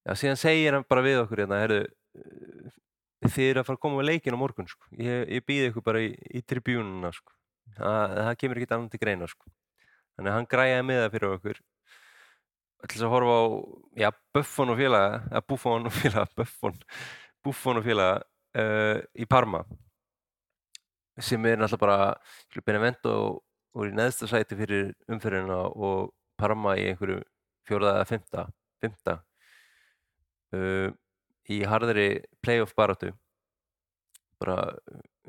já, 0.07 0.12
síðan 0.16 0.38
segir 0.40 0.72
hann 0.72 0.86
bara 0.88 1.02
við 1.04 1.18
okkur 1.24 1.42
hérna, 1.44 1.59
herru 1.61 1.80
þið 3.26 3.50
eru 3.50 3.61
að 3.61 3.66
fara 3.68 3.76
að 3.76 3.82
koma 3.84 3.98
með 4.00 4.09
leikin 4.11 4.36
á 4.36 4.38
morgun 4.40 4.68
sko. 4.70 4.86
ég, 4.96 5.26
ég 5.28 5.44
býði 5.44 5.70
ykkur 5.70 5.84
bara 5.84 6.00
í, 6.00 6.14
í 6.32 6.40
tribúnuna 6.46 7.12
sko. 7.12 7.32
það, 7.76 8.14
það 8.16 8.36
kemur 8.40 8.57
ekkert 8.61 8.72
annan 8.76 8.90
til 8.92 9.00
greina 9.02 9.28
sko. 9.28 9.50
þannig 10.16 10.30
að 10.32 10.36
hann 10.38 10.50
græjaði 10.54 10.86
með 10.88 11.02
það 11.02 11.12
fyrir 11.16 11.34
okkur 11.36 11.61
þess 12.86 13.02
að 13.02 13.12
horfa 13.12 13.36
á 13.36 13.44
já, 13.98 14.11
Buffon 14.36 14.70
og 14.72 14.78
félaga 14.78 15.12
eða 15.30 15.44
Buffon 15.52 15.86
og 15.90 15.92
félaga 15.96 16.26
Buffon, 16.38 16.78
Buffon 17.44 17.80
og 17.80 17.84
félaga 17.84 18.22
uh, 18.57 19.00
í 19.16 19.26
Parma 19.28 19.64
sem 21.18 21.44
er 21.48 21.57
náttúrulega 21.57 21.80
bara 21.80 22.62
Benevento 22.64 23.12
voru 23.77 23.93
í 23.93 23.97
neðsta 23.97 24.29
sæti 24.31 24.57
fyrir 24.59 24.93
umferðina 25.12 25.66
og 25.68 26.12
Parma 26.37 26.74
í 26.77 26.87
einhverju 26.91 27.20
fjórða 27.66 27.97
eða 27.97 28.09
fymta, 28.09 28.43
fymta 28.83 29.14
uh, 30.57 30.89
í 31.53 31.62
harðari 31.68 32.09
playoff 32.45 32.74
baráttu. 32.77 33.12
Bara 34.41 34.74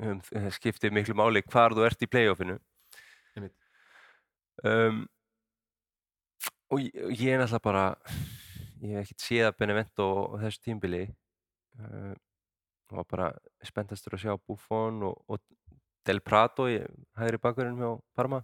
um, 0.03 0.19
skiptir 0.51 0.91
miklu 0.95 1.15
máli 1.17 1.43
hvar 1.47 1.75
þú 1.75 1.85
ert 1.87 2.03
í 2.03 2.09
playoffinu. 2.11 2.57
Um, 4.65 5.05
og 6.73 6.81
ég, 6.81 6.95
og 7.05 7.11
ég 7.13 7.35
er 7.35 7.43
náttúrulega 7.43 7.63
bara 7.67 7.83
ég 8.81 8.95
hef 8.95 9.03
ekkert 9.03 9.25
séð 9.25 9.49
að 9.51 9.59
Benevento 9.61 10.07
á 10.33 10.35
þessu 10.41 10.63
tímbili 10.65 11.03
uh, 11.77 12.15
og 12.89 12.97
var 12.99 13.07
bara 13.11 13.27
spenntastur 13.67 14.17
að 14.17 14.23
sjá 14.23 14.33
Buffon 14.39 15.03
og, 15.05 15.21
og 15.29 15.43
Del 16.07 16.21
Prato 16.23 16.67
í 16.71 16.77
hægri 17.19 17.39
bakverðinum 17.43 17.81
hjá 17.83 17.91
Parma. 18.15 18.41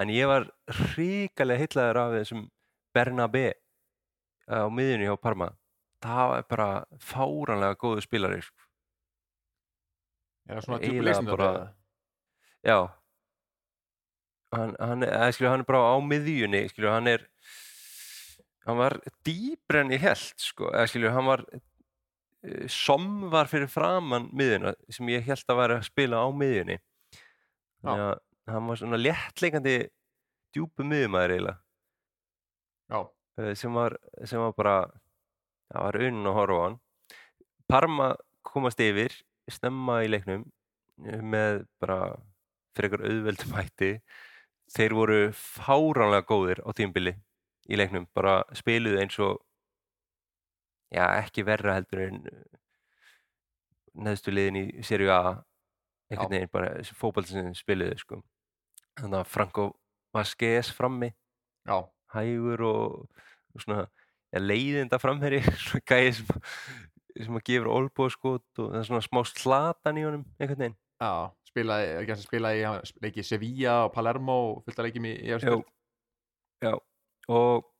En 0.00 0.12
ég 0.14 0.28
var 0.30 0.46
ríkalega 0.94 1.64
heitlaður 1.64 1.98
af 2.04 2.14
þessum 2.18 2.44
Bernabé 2.94 3.46
á 4.48 4.66
miðjunni 4.70 5.08
hjá 5.08 5.16
Parma. 5.20 5.50
Það 6.00 6.26
var 6.32 6.46
bara 6.48 6.68
fáranlega 7.04 7.76
góðu 7.80 8.04
spilari 8.06 8.40
sko. 8.42 8.56
er 10.50 10.56
það 10.56 10.64
svona 10.66 10.78
tjúkuleysnum 10.82 11.36
bara- 11.36 11.74
já. 12.66 12.78
Hann, 14.52 14.74
hann, 14.80 15.04
skilju, 15.32 15.50
hann 15.50 15.60
er 15.60 15.68
bara 15.68 15.94
á 15.94 15.96
miðjunni 16.02 16.64
skilju, 16.72 16.90
hann 16.90 17.06
er 17.06 17.26
hann 18.66 18.76
var 18.80 18.96
dýbr 19.26 19.80
en 19.84 19.92
ég 19.94 20.00
held 20.02 20.34
sko, 20.42 20.70
skilju, 20.90 21.12
hann 21.14 21.28
var 21.28 21.44
eh, 21.52 21.60
som 22.72 23.30
var 23.32 23.50
fyrir 23.50 23.68
framann 23.68 24.30
miðjuna 24.36 24.72
sem 24.92 25.08
ég 25.12 25.26
held 25.26 25.44
að 25.52 25.58
vera 25.60 25.78
að 25.78 25.88
spila 25.90 26.22
á 26.24 26.28
miðjunni. 26.32 26.78
Þannig 27.84 28.06
að 28.06 28.54
hann 28.54 28.70
var 28.70 28.80
svona 28.80 29.00
léttleikandi 29.00 29.74
djúpu 30.54 30.86
miðjumæður 30.88 31.34
eiginlega. 31.34 31.58
Já, 32.90 33.00
eh, 33.38 33.52
sem 33.54 33.74
var, 33.74 33.96
sem 34.24 34.40
var 34.40 34.54
bara 34.56 34.76
það 35.70 35.84
var 35.86 36.00
unn 36.08 36.26
að 36.26 36.38
horfa 36.38 36.56
á 36.56 36.64
hann. 36.64 36.80
Parma 37.70 38.08
komast 38.42 38.80
yfir 38.82 39.14
snemma 39.50 40.00
í 40.04 40.10
leiknum 40.10 40.48
eh, 41.06 41.20
með 41.20 41.66
bara 41.82 42.00
frekar 42.76 43.04
auðveldum 43.04 43.54
hætti. 43.58 43.92
Þeir 44.70 44.96
voru 44.96 45.20
fáránlega 45.34 46.26
góðir 46.26 46.64
á 46.64 46.70
tímbili 46.72 47.16
í 47.70 47.78
leiknum, 47.78 48.06
bara 48.14 48.40
spiluðu 48.56 49.00
eins 49.02 49.18
og 49.22 49.40
já, 50.90 51.04
ekki 51.20 51.44
verra 51.46 51.76
heldur 51.78 52.02
en 52.06 52.20
neðstu 54.00 54.34
liðin 54.34 54.60
í 54.60 54.84
Serie 54.86 55.12
A 55.14 55.38
einhvern 56.10 56.34
veginn 56.34 56.52
bara 56.52 56.74
fókbaltin 56.98 57.46
sem 57.46 57.56
spiluðu 57.58 57.98
sko. 58.00 58.20
þannig 58.98 59.20
að 59.20 59.30
Franco 59.30 59.66
Vasquez 60.14 60.72
frammi. 60.74 61.12
Já, 61.68 61.86
hægur 62.14 62.64
og, 62.66 63.24
og 63.54 63.62
svona 63.62 63.84
ja, 63.84 64.42
leiðinda 64.42 64.98
framherri 65.02 65.42
svona 65.66 65.84
gæði 65.86 66.14
sem, 66.18 66.32
sem 67.14 67.38
að 67.38 67.46
gefur 67.46 67.70
olbóðskot 67.76 68.62
og 68.62 68.72
það 68.72 68.80
er 68.80 68.88
svona 68.88 69.04
smá 69.06 69.22
slatan 69.28 70.00
í 70.00 70.06
honum 70.08 70.26
einhvern 70.38 70.64
veginn. 70.64 70.80
Já 71.00 71.30
spilaði, 71.50 72.16
spilaði 72.22 72.64
leikið 73.02 73.26
Sevilla 73.26 73.76
og 73.86 73.94
Palermo 73.94 74.38
og 74.50 74.64
fullt 74.64 74.80
að 74.80 74.88
leikjum 74.88 75.08
í, 75.10 75.14
í 75.26 75.32
eftir 75.34 75.62
Já, 76.60 76.74
og 77.32 77.70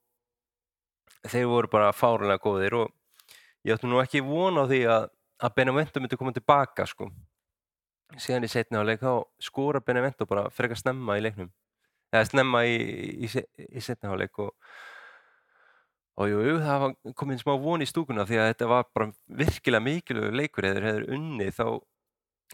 þeir 1.28 1.50
voru 1.50 1.70
bara 1.70 1.92
fárunlega 1.92 2.40
góðir 2.42 2.78
og 2.80 2.94
ég 3.66 3.74
átti 3.76 3.88
nú 3.90 4.00
ekki 4.02 4.22
von 4.24 4.58
á 4.60 4.64
því 4.70 4.80
að, 4.88 5.08
að 5.44 5.54
Benevento 5.58 6.00
myndi 6.00 6.16
koma 6.20 6.32
tilbaka 6.36 6.86
sko. 6.88 7.10
síðan 8.18 8.44
í 8.46 8.50
setni 8.50 8.78
á 8.80 8.82
leik 8.82 9.00
þá 9.04 9.22
skora 9.38 9.80
Benevento 9.84 10.26
bara 10.26 10.48
frekar 10.50 10.78
snemma 10.80 11.18
í 11.18 11.22
leiknum 11.22 11.50
eða 12.12 12.24
snemma 12.26 12.64
í, 12.66 12.78
í, 13.22 13.28
í 13.70 13.80
setni 13.84 14.10
á 14.10 14.14
leik 14.18 14.38
og 14.42 14.54
og 16.20 16.26
jú, 16.28 16.40
það 16.60 16.80
var 16.82 16.94
komin 17.16 17.38
smá 17.40 17.54
von 17.62 17.80
í 17.80 17.86
stúkuna 17.88 18.26
því 18.28 18.40
að 18.42 18.48
þetta 18.50 18.66
var 18.68 18.88
bara 18.92 19.12
virkilega 19.40 19.84
mikilvægur 19.86 20.34
leikur 20.36 20.66
eða 20.68 20.82
hefur 20.88 21.06
unnið 21.16 21.52
þá 21.56 21.64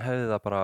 hefði 0.04 0.26
það 0.30 0.42
bara 0.44 0.61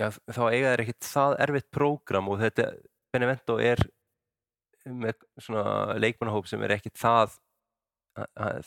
já, 0.00 0.08
þá 0.10 0.42
eiga 0.50 0.72
þeir 0.74 0.82
ekkit 0.84 1.06
það 1.12 1.36
erfitt 1.46 1.68
prógram 1.72 2.28
og 2.34 2.42
þetta 2.42 2.66
Benevento 3.14 3.56
er 3.62 3.80
með 4.90 5.22
svona 5.40 5.96
leikmannahóp 6.02 6.48
sem 6.50 6.62
er 6.66 6.74
ekkit 6.76 6.98
það 7.00 7.22
að- 7.22 7.38
að- 7.38 7.38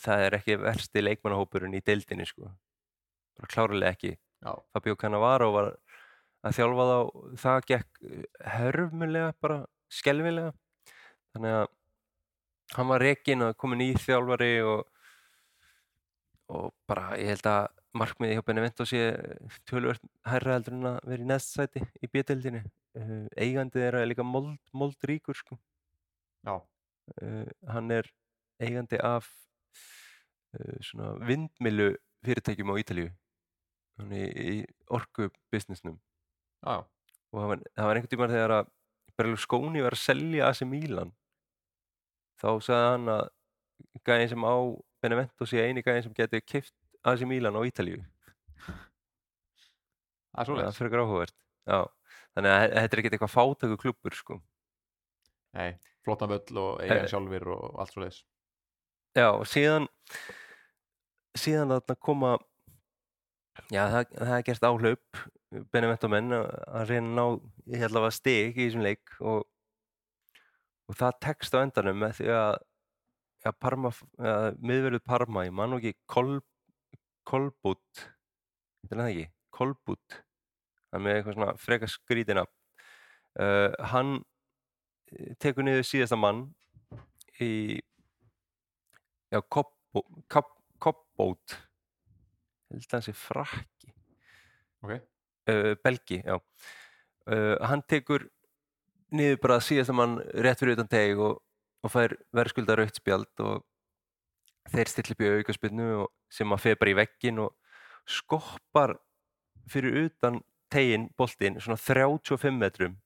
það 0.04 0.24
er 0.26 0.38
ekki 0.38 0.58
versti 0.62 1.02
leikmannahópurinn 1.04 1.76
í 1.76 1.82
deildinni 1.84 2.26
sko. 2.28 2.50
Bara 3.38 3.50
klárlega 3.50 3.94
ekki. 3.94 4.14
Já, 4.44 4.52
Fabio 4.72 4.96
Cannavaro 5.00 5.50
var 5.54 5.70
að 6.44 6.58
þjálfa 6.58 6.88
þá 6.90 6.98
það 7.44 7.68
gekk 7.70 8.02
hörmulega 8.56 9.30
bara 9.40 9.62
skelfilega. 9.92 10.52
Þannig 11.34 11.56
að 11.60 11.70
hann 12.74 12.90
var 12.90 13.02
rekinn 13.02 13.46
og 13.46 13.56
komin 13.60 13.84
í 13.84 13.92
þjálfari 14.00 14.52
og, 14.66 14.84
og 16.52 16.68
bara 16.88 17.14
ég 17.20 17.34
held 17.34 17.48
að 17.50 17.66
markmiði 17.94 18.38
hjá 18.38 18.44
Benevento 18.46 18.86
sé 18.88 19.02
tölvöld 19.70 20.02
hærra 20.26 20.56
heldur 20.56 20.76
en 20.78 20.88
að 20.94 20.98
vera 21.10 21.24
í 21.24 21.28
næst 21.28 21.54
sæti 21.54 21.82
í 22.02 22.10
bjöldinni 22.10 22.62
uh, 22.64 23.26
eigandi 23.38 23.84
er 23.86 24.00
líka 24.08 24.26
mold, 24.26 24.56
moldríkur 24.74 25.38
sko. 25.38 25.58
já, 26.46 26.58
uh, 26.58 27.46
hann 27.70 27.90
er 27.94 28.10
eigandi 28.62 28.98
af 29.02 29.26
uh, 30.58 30.78
svona 30.84 31.14
vindmilu 31.26 31.90
fyrirtækjum 32.24 32.70
á 32.72 32.76
er 32.78 34.22
í, 34.22 34.22
í 34.54 34.54
orku 34.94 35.28
businessnum 35.52 35.98
já, 36.64 36.76
og 36.80 37.36
það 37.40 37.48
var, 37.52 37.64
það 37.76 37.88
var 37.90 37.96
einhvern 38.00 38.12
tímann 38.14 38.34
þegar 38.34 38.56
að 38.60 38.72
Berlusconi 39.14 39.82
var 39.84 39.94
að 39.94 40.00
selja 40.02 40.48
AC 40.50 40.64
Milan 40.66 41.12
þá 42.42 42.48
sagði 42.66 42.88
hann 42.90 43.10
að 43.12 43.28
gæðin 44.08 44.32
sem 44.32 44.46
á 44.46 44.54
Benevento 45.04 45.46
sé 45.46 45.62
eini 45.62 45.84
gæðin 45.86 46.06
sem 46.08 46.16
geti 46.16 46.40
kipt 46.42 46.74
AC 47.06 47.22
Milan 47.28 47.54
á 47.54 47.62
Ítalíu. 47.68 48.00
Það 50.34 50.40
er 50.42 50.48
það 50.64 50.70
er 50.72 50.76
fyrir 50.78 50.92
Já, 51.68 51.78
þannig 52.34 52.50
að 52.54 52.62
þe- 52.64 52.72
þetta 52.74 52.96
er 52.96 53.02
ekkert 53.02 53.16
eitthvað 53.18 53.34
fátæku 53.34 53.76
klubbur 53.84 54.16
sko. 54.18 54.38
Nei, 55.54 55.68
flottan 56.04 56.32
völl 56.32 56.58
og 56.64 56.80
eiga 56.82 56.96
Eh. 57.04 57.06
sjálfur 57.12 57.46
og 57.54 57.78
allt 57.80 57.92
svo 57.94 58.02
leiðis 58.02 58.22
Já, 59.14 59.28
og 59.30 59.44
síðan 59.46 59.84
síðan 61.38 61.70
þarna 61.70 61.94
koma 62.02 62.30
já, 63.70 63.84
það, 63.92 64.08
það 64.18 64.32
er 64.36 64.46
gert 64.48 64.66
áhlaup 64.66 65.20
Benevento 65.70 66.10
menn 66.10 66.34
að 66.34 66.48
að 66.50 66.88
reyna 66.90 67.04
að 67.06 67.14
ná 67.14 67.74
ég 67.74 67.84
held 67.84 67.98
að 68.00 68.04
var 68.08 68.16
stig 68.16 68.58
í 68.58 68.64
þessum 68.64 68.82
leik 68.82 69.14
og, 69.22 69.44
og 70.90 70.98
það 70.98 71.20
tekst 71.28 71.54
á 71.54 71.62
endanum 71.62 72.02
með 72.02 72.18
því 72.18 72.28
að 72.34 72.50
ja, 73.46 73.54
Parma, 73.54 73.94
ja, 74.18 74.34
miðverðið 74.58 75.06
Parma 75.06 75.46
ég 75.46 75.54
man 75.60 75.70
nú 75.70 75.78
ekki 75.78 75.94
Kol, 76.10 76.34
Kolbút 77.22 78.02
þetta 78.02 78.96
er 78.96 79.02
það 79.04 79.14
ekki? 79.14 79.30
Kolbút 79.54 80.18
það 80.18 80.98
er 80.98 81.06
með 81.06 81.20
eitthvað 81.20 81.38
svona 81.38 81.56
frekar 81.62 81.94
skrítina 81.94 82.48
uh, 83.38 83.70
hann 83.94 84.16
eh, 85.14 85.34
tekur 85.38 85.70
niður 85.70 85.86
síðasta 85.86 86.18
mann 86.18 86.48
í 87.38 87.78
já, 89.32 89.40
Koppbót. 90.84 91.56
Held 92.70 92.86
að 92.88 92.96
hann 92.96 93.04
sé 93.06 93.14
frakki. 93.16 93.92
Ok, 94.84 94.96
uh, 94.96 95.74
Belgi, 95.84 96.20
já. 96.24 96.38
Uh, 97.24 97.54
hann 97.64 97.84
tekur 97.88 98.26
niður 99.14 99.38
bara 99.44 99.60
síðasta 99.62 99.94
mann 99.96 100.18
rétt 100.44 100.60
fyrir 100.60 100.76
utan 100.76 100.90
teg 100.90 101.20
og, 101.22 101.38
og 101.84 101.92
fær 101.92 102.16
verðskulda 102.36 102.76
rautt 102.80 102.98
spjald 102.98 103.44
og 103.44 103.62
þeir 104.72 104.90
stilli 104.90 105.14
upp 105.14 105.22
í 105.22 105.30
aukaspinnu 105.38 105.88
og 106.02 106.10
sem 106.32 106.52
að 106.52 106.64
feð 106.64 106.76
bara 106.80 106.92
í 106.92 106.98
veggin 106.98 107.40
og 107.44 107.54
skoppar 108.08 108.96
fyrir 109.70 110.08
utan 110.08 110.42
tegin 110.72 111.08
boltinn 111.16 111.60
svona 111.62 111.78
35 111.80 112.58
metrum. 112.58 112.98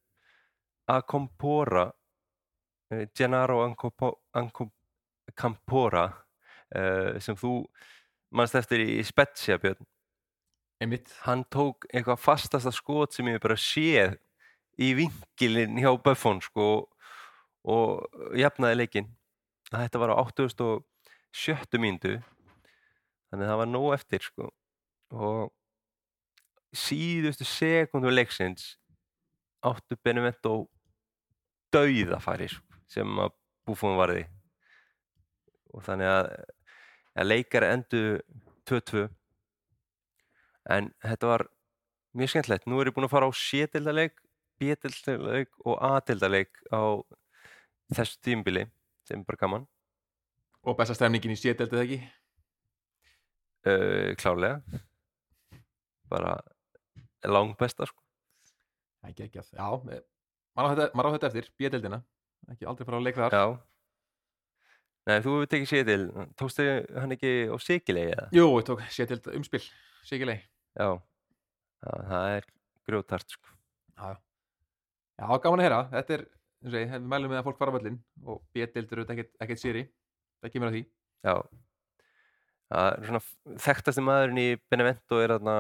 Að 0.88 1.04
kompora 1.12 1.86
uh, 1.90 3.04
Gennaro 3.14 3.60
Ancopo- 3.66 4.16
Campora 5.36 6.06
uh, 6.76 7.18
sem 7.20 7.36
þú 7.38 7.62
mannst 8.34 8.56
eftir 8.58 8.84
í 8.84 8.98
Spezia 9.06 9.58
Björn? 9.60 9.86
Einmitt. 10.78 11.10
Hann 11.24 11.42
tók 11.50 11.88
eitthvað 11.90 12.22
fastasta 12.22 12.70
skot 12.74 13.16
sem 13.16 13.26
ég 13.32 13.40
bara 13.42 13.58
séð 13.58 14.14
í 14.78 14.92
vinkilinn 14.94 15.80
hjá 15.82 15.90
Buffon 15.98 16.40
sko 16.44 16.68
og 17.68 18.34
jafnaði 18.38 18.82
leikinn. 18.84 19.08
Þetta 19.72 20.00
var 20.00 20.14
á 20.14 20.22
87. 20.22 20.84
mínútu 21.82 22.14
þannig 23.28 23.44
að 23.44 23.50
það 23.50 23.60
var 23.62 23.70
nóg 23.72 23.88
eftir 23.96 24.24
sko. 24.24 24.48
Og 25.12 25.50
síðustu 26.76 27.46
sekundu 27.48 28.12
leiksins 28.12 28.76
áttu 29.66 29.98
Benevento 30.04 30.68
dauðafæri 31.74 32.48
sem 32.88 33.20
að 33.20 33.34
Buffon 33.66 33.98
varði 33.98 34.28
og 35.74 35.84
þannig 35.86 36.10
að, 36.10 36.30
að 37.18 37.28
leikar 37.28 37.66
endu 37.68 38.02
2-2 38.68 39.06
en 40.74 40.90
þetta 41.04 41.30
var 41.30 41.46
mjög 42.18 42.32
skemmtilegt. 42.32 42.66
Nú 42.68 42.80
er 42.80 42.90
ég 42.90 42.96
búinn 42.96 43.08
að 43.08 43.14
fara 43.14 43.28
á 43.28 43.32
C-dildaleik 43.32 44.18
B-dildaleik 44.58 45.54
og 45.64 45.78
A-dildaleik 45.84 46.60
á 46.74 46.98
þessu 47.94 48.18
tímbili 48.24 48.66
sem 49.08 49.22
bara 49.24 49.40
gaman. 49.40 49.66
Og 50.66 50.76
besta 50.76 50.96
stemningin 50.96 51.32
í 51.32 51.38
sételdið 51.38 51.84
ekki? 51.84 51.98
Uh, 53.68 54.12
klárlega. 54.18 54.82
Bara 56.10 56.36
langbesta 57.26 57.86
sko. 57.88 58.02
ekki 59.08 59.24
ekki 59.28 59.40
að, 59.40 59.50
já 59.56 59.94
eh, 59.94 60.02
maður 60.56 60.68
á 60.68 60.72
þetta, 60.74 60.96
maður 60.98 61.08
á 61.08 61.14
þetta 61.14 61.28
eftir, 61.28 61.46
bjödeldina 61.60 61.98
ekki 62.52 62.66
aldrei 62.68 62.86
fara 62.88 62.98
að 62.98 63.06
leika 63.06 63.22
þar. 63.24 63.36
Já 63.36 63.77
Nei, 65.08 65.18
þú 65.24 65.34
hefur 65.38 65.48
tekið 65.48 65.70
C-dild, 65.70 66.08
tókstu 66.36 66.64
hann 67.00 67.14
ekki 67.16 67.30
á 67.48 67.56
Sigilegi 67.64 68.10
eða? 68.12 68.26
jú, 68.36 68.46
ég 68.58 68.66
tók 68.68 68.82
sételd 68.92 69.28
umspil, 69.32 69.62
sigilei 70.04 70.38
Já, 70.76 70.88
já 71.80 71.92
það 72.10 72.32
er 72.36 72.48
grjótart 72.88 73.32
sko. 73.32 73.54
já, 73.96 74.10
já. 74.12 74.18
já, 75.22 75.38
gaman 75.46 75.62
að 75.62 75.64
heyra 75.68 75.78
þetta 75.94 76.14
er, 76.18 76.26
eins 76.64 76.74
og 76.74 76.82
ég, 76.82 76.92
við 76.92 77.08
mælum 77.14 77.32
með 77.32 77.40
að 77.40 77.46
fólk 77.48 77.58
fara 77.62 77.72
á 77.72 77.76
völlin 77.78 77.96
og 78.28 78.42
bjödeldur 78.52 79.00
eru 79.00 79.06
ekkert, 79.14 79.32
ekkert 79.46 79.62
séri 79.64 79.86
það 80.42 80.52
kemur 80.54 80.70
að 80.72 80.76
því 80.78 80.84
Já 81.28 81.34
Það 82.68 82.86
er 82.92 83.06
svona 83.08 83.58
þekktasti 83.64 84.02
maðurinn 84.04 84.38
í 84.42 84.48
Benevento 84.68 85.22
er 85.24 85.32
þarna 85.38 85.54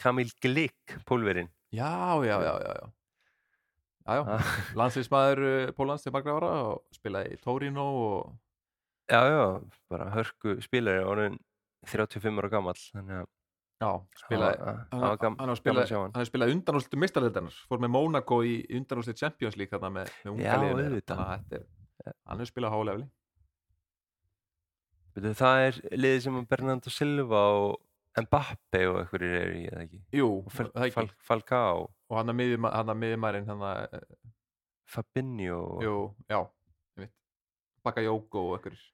Kamil 0.00 0.30
Glik, 0.40 0.94
pólverinn 1.04 1.50
já, 1.76 1.90
já, 2.24 2.38
já, 2.40 2.54
já, 2.64 2.72
já. 2.80 2.86
Já, 4.06 4.14
já, 4.16 4.22
Ah. 4.38 4.50
landsliðsmaður 4.78 5.40
uh, 5.44 5.70
Pólans 5.76 6.04
til 6.06 6.12
margra 6.14 6.36
ára 6.38 6.50
og 6.70 6.82
spilaði 6.96 7.34
í 7.34 7.40
Torino 7.42 7.84
og 8.06 8.28
Já, 9.06 9.20
já, 9.30 9.42
bara 9.92 10.10
hörku 10.16 10.56
spilari 10.64 11.04
orðin 11.06 11.36
35 11.86 12.40
ára 12.42 12.48
gamall 12.50 12.78
þannig 12.80 13.20
að 13.20 13.28
hann 14.90 15.02
hann 15.36 15.50
hefur 15.52 15.52
að 15.52 15.58
spilað, 15.60 15.90
hann 15.92 16.14
hann 16.16 16.24
undanúrslitum 16.56 17.02
mistaröldarnar 17.04 17.58
fór 17.68 17.82
með 17.84 17.92
Monaco 17.92 18.38
í 18.42 18.54
undanúrslit 18.78 19.20
Champions 19.20 19.58
League 19.60 19.70
þarna 19.74 19.90
með, 19.98 20.12
með 20.24 20.32
unga 20.32 20.56
liðinu. 20.64 21.02
er, 21.60 21.66
hann 22.26 22.40
hefur 22.40 22.50
spilað 22.54 22.74
hálefli 22.76 23.08
Það 25.16 25.62
er 25.66 25.76
liðið 25.96 26.22
sem 26.26 26.40
Bernardo 26.50 26.92
Silva 26.92 27.42
og 27.56 27.76
Mbappe 28.16 28.80
og 28.88 28.98
einhverjir 29.02 29.36
eru 29.42 29.54
í, 29.56 29.62
eða 29.68 29.84
ekki? 29.84 30.00
Jú, 30.16 30.26
og 30.42 30.52
Fal 30.52 30.66
það 30.72 30.84
ekki. 30.86 30.94
Fal 30.96 31.08
Falcao, 31.28 31.86
og 32.08 32.16
hann 32.18 32.32
að 32.32 32.98
miðjumærin 33.02 33.48
hann 33.50 33.64
að, 33.64 33.96
Fabinho 34.88 35.58
og- 35.76 35.82
jú, 35.84 35.96
já 36.32 36.38
einmitt. 36.96 37.12
Bakayoko 37.84 38.44
og 38.50 38.56
einhverjir 38.58 38.84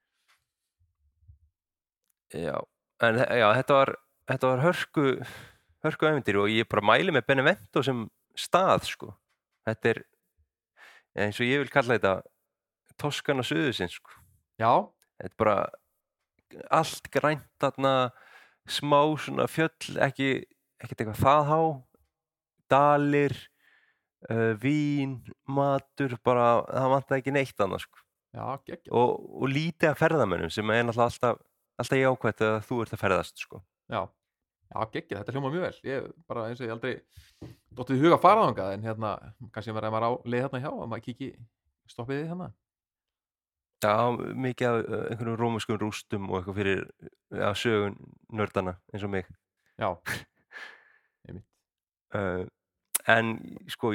Já, 2.33 2.57
en 3.05 3.19
já, 3.21 3.49
þetta 3.59 3.77
var, 3.77 3.93
þetta 4.31 4.51
var 4.53 4.63
hörku, 4.65 5.07
hörku 5.85 6.09
æfindir 6.09 6.39
og 6.41 6.53
ég 6.53 6.69
bara 6.71 6.85
mæli 6.93 7.13
með 7.13 7.27
Benevento 7.29 7.83
sem 7.85 8.07
stað, 8.39 8.87
sko. 8.89 9.13
Þetta 9.69 9.93
er, 9.93 10.03
eins 11.27 11.41
og 11.43 11.49
ég 11.49 11.63
vil 11.63 11.73
kalla 11.73 11.99
þetta, 11.99 12.15
Toskana 13.01 13.45
suðusins, 13.47 13.99
sko. 13.99 14.21
Já, 14.61 14.73
Þetta 15.23 15.31
er 15.31 15.39
bara 15.39 15.57
allt 16.75 17.09
grænt 17.15 17.47
þarna, 17.63 17.93
smá 18.67 18.99
svona 19.23 19.47
fjöll, 19.51 19.97
ekki, 20.03 20.31
ekkert 20.83 21.05
eitthvað 21.05 21.21
það 21.23 21.51
há, 21.51 21.61
dalir, 22.73 23.37
uh, 24.31 24.53
vín, 24.63 25.21
matur, 25.47 26.17
bara, 26.27 26.65
það 26.67 26.95
vantar 26.97 27.21
ekki 27.21 27.35
neitt 27.37 27.63
annað, 27.63 27.85
sko. 27.87 28.03
já, 28.35 28.45
geggjað 28.67 28.99
Og, 28.99 29.15
og 29.43 29.53
lítið 29.53 29.93
af 29.93 30.03
ferðamönnum 30.03 30.53
sem 30.53 30.75
er 30.75 30.87
náttúrulega 30.89 31.11
alltaf, 31.11 31.43
alltaf 31.83 32.01
jákvætt 32.01 32.45
að 32.47 32.59
þú 32.69 32.81
ert 32.85 32.97
að 32.97 33.03
ferðast, 33.03 33.45
sko. 33.45 33.63
Já, 33.93 34.01
já 34.73 34.79
geggjað, 34.97 35.21
þetta 35.21 35.37
hljóma 35.37 35.53
mjög 35.53 35.67
vel 35.67 35.91
ég 35.91 36.09
bara 36.31 36.49
eins 36.49 36.63
og 36.63 36.67
ég 36.69 36.75
aldrei 36.75 36.95
dóttið 37.77 38.07
huga 38.07 38.19
að 38.19 38.25
fara 38.25 38.49
þangað 38.49 38.75
en 38.77 38.89
hérna, 38.89 39.13
kannski 39.53 39.77
verður 39.77 39.95
maður 39.95 40.09
á 40.09 40.11
leið 40.25 40.45
hérna 40.47 40.63
hjá 40.65 40.71
að 40.73 40.91
maður 40.93 41.07
kíki 41.09 41.33
stoppið 41.93 42.23
þið 42.23 42.31
hérna 42.33 42.53
Já, 43.83 44.15
mikið 44.39 44.69
af 44.69 44.77
uh, 44.79 44.99
einhverjum 45.11 45.39
rómuskum 45.41 45.79
rústum 45.81 46.29
og 46.31 46.39
eitthvað 46.39 46.59
fyrir 46.61 46.83
ja, 47.35 47.49
sögun 47.59 47.97
nördana 48.31 48.77
eins 48.93 49.03
og 49.03 49.11
mig. 49.11 49.27
Já, 49.81 49.89
einmitt 51.27 51.49
Uh, 52.13 52.45
en 53.09 53.39
sko, 53.73 53.95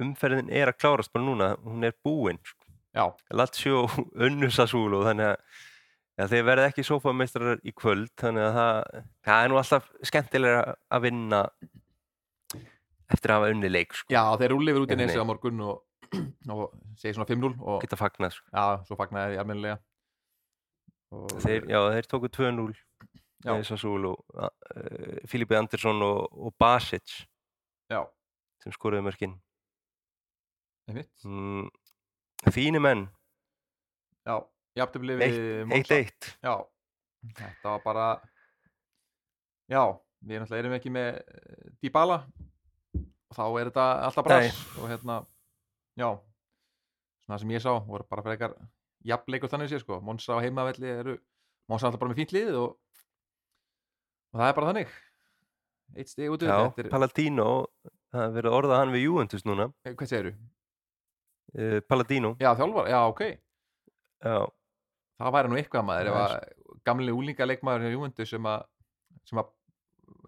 umferðin 0.00 0.48
er 0.48 0.70
að 0.70 0.78
klárast 0.80 1.12
bara 1.12 1.26
núna, 1.26 1.50
hún 1.60 1.84
er 1.84 1.92
búin. 2.00 2.38
Sko. 2.48 2.64
Já, 2.96 3.10
Lazio 3.36 3.82
unnu 4.24 4.48
Sassuolo, 4.48 5.02
þannig 5.04 5.34
að 5.34 5.58
ja, 6.16 6.26
þeir 6.30 6.46
verða 6.48 6.68
ekki 6.70 6.84
sófameistrar 6.86 7.60
í 7.66 7.72
kvöld, 7.76 8.12
þannig 8.20 8.46
að 8.48 8.54
það, 8.58 9.02
það 9.28 9.42
er 9.42 9.52
nú 9.52 9.58
alltaf 9.60 9.90
skemmtilega 10.10 10.62
að 10.96 11.04
vinna 11.06 11.42
eftir 13.12 13.30
að 13.32 13.36
hafa 13.40 13.50
unni 13.54 13.70
leik, 13.70 13.94
sko. 13.94 14.10
já 14.14 14.22
þeir 14.40 14.54
rúli 14.54 14.72
yfir 14.72 14.86
út 14.86 14.94
í 14.94 14.98
nesi 14.98 15.20
á 15.20 15.26
morgun 15.28 15.60
og, 15.66 15.82
og 16.54 16.64
segir 16.98 17.18
svona 17.18 17.28
5-0 17.30 17.52
og 17.62 17.84
Geta 17.84 17.98
fagnað, 18.00 18.34
sko. 18.38 18.48
já, 18.50 18.64
svo 18.88 18.98
fagnaði 18.98 19.36
því 19.36 19.42
almennilega 19.44 19.78
og 21.14 21.36
Þeir, 21.44 21.68
já, 21.70 21.78
þeir 21.94 22.08
tóku 22.10 22.30
2-0 22.34 22.72
Já. 23.46 23.52
með 23.52 23.66
Sassuolo, 23.68 24.16
uh, 24.34 25.20
Filipe 25.30 25.54
Andersson 25.54 26.00
og, 26.02 26.24
og 26.34 26.54
Basic 26.58 27.12
já, 27.92 28.00
sem 28.64 28.74
skoruðu 28.74 29.04
mörkin. 29.06 29.36
Mm, 30.90 31.68
þínu 32.50 32.80
menn, 32.82 33.04
Já, 34.26 34.40
jafntefli 34.76 35.16
við 35.20 35.36
eitt 35.76 35.92
eitt. 35.96 36.30
Já, 36.44 36.54
þetta 37.38 37.72
var 37.74 37.84
bara 37.84 38.06
Já, 39.66 39.82
við 40.22 40.38
náttúrulega 40.42 40.62
erum 40.62 40.76
ekki 40.76 40.92
með 40.94 41.08
eh, 41.18 41.70
Dybala. 41.82 42.20
Og 43.26 43.34
þá 43.34 43.44
er 43.48 43.70
þetta 43.72 43.86
alltaf 44.06 44.26
brass 44.28 44.60
og 44.78 44.86
hérna, 44.92 45.16
já. 45.98 46.10
Svona 47.26 47.38
sem 47.42 47.54
ég 47.56 47.64
sá, 47.64 47.72
voru 47.82 48.06
bara 48.06 48.22
frekar 48.22 48.54
jafnleikur 49.06 49.50
þannig 49.50 49.72
sé 49.72 49.80
sko, 49.82 49.98
Monsa 50.06 50.36
og 50.36 50.44
heimavelli 50.44 50.92
eru, 50.92 51.16
Monsa 51.70 51.86
er 51.86 51.90
alltaf 51.90 52.04
bara 52.04 52.12
með 52.12 52.20
fínt 52.20 52.34
lið 52.36 52.52
og, 52.60 52.76
og 54.30 54.38
það 54.38 54.52
er 54.52 54.56
bara 54.60 54.70
þannig. 54.70 54.94
Eitt 55.96 56.10
stig 56.10 56.30
út 56.30 56.46
Já, 56.46 56.54
er, 56.66 56.88
Palatino, 56.90 57.48
það 58.14 58.22
er 58.28 58.36
verið 58.38 58.50
að 58.52 58.58
orða 58.60 58.78
hann 58.80 58.94
við 58.94 59.04
Juventus 59.08 59.46
núna. 59.46 59.68
eh, 59.86 59.94
hvað 59.98 60.12
segirðu? 60.12 60.36
uh, 61.56 61.80
Palladino. 61.90 62.36
Já, 62.42 62.52
þjálfar, 62.58 62.88
já, 62.90 63.00
ok. 63.10 63.22
Já, 64.26 64.38
Það 65.16 65.36
væri 65.36 65.50
nú 65.50 65.58
eitthvað 65.60 65.86
maður 65.88 66.10
ef 66.12 66.18
að 66.22 66.34
gamli 66.86 67.14
úlinga 67.14 67.48
leikmaður 67.48 67.86
hjá 67.86 67.94
Júventus 67.96 68.32
sem 68.34 68.48
að 68.50 68.66
sem 69.26 69.40
að 69.42 69.52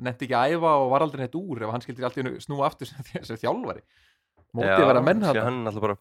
nefndi 0.03 0.27
ekki 0.27 0.37
að 0.39 0.55
æfa 0.57 0.75
og 0.81 0.91
var 0.93 1.05
aldrei 1.05 1.23
neitt 1.25 1.39
úr 1.39 1.63
ef 1.63 1.73
hann 1.75 1.85
skildi 1.85 2.07
allt 2.07 2.19
í 2.19 2.23
hennu 2.23 2.43
snúa 2.43 2.67
aftur 2.67 2.91
sem, 2.91 3.11
sem 3.29 3.41
þjálfari. 3.41 3.85
Mótið 4.57 4.73
já, 4.73 4.81
að 4.81 4.91
vera 4.93 5.05
menn 5.05 5.25
því 5.25 5.45
hann 5.45 5.63
er 5.63 5.71
alltaf 5.71 5.85
bara 5.85 5.99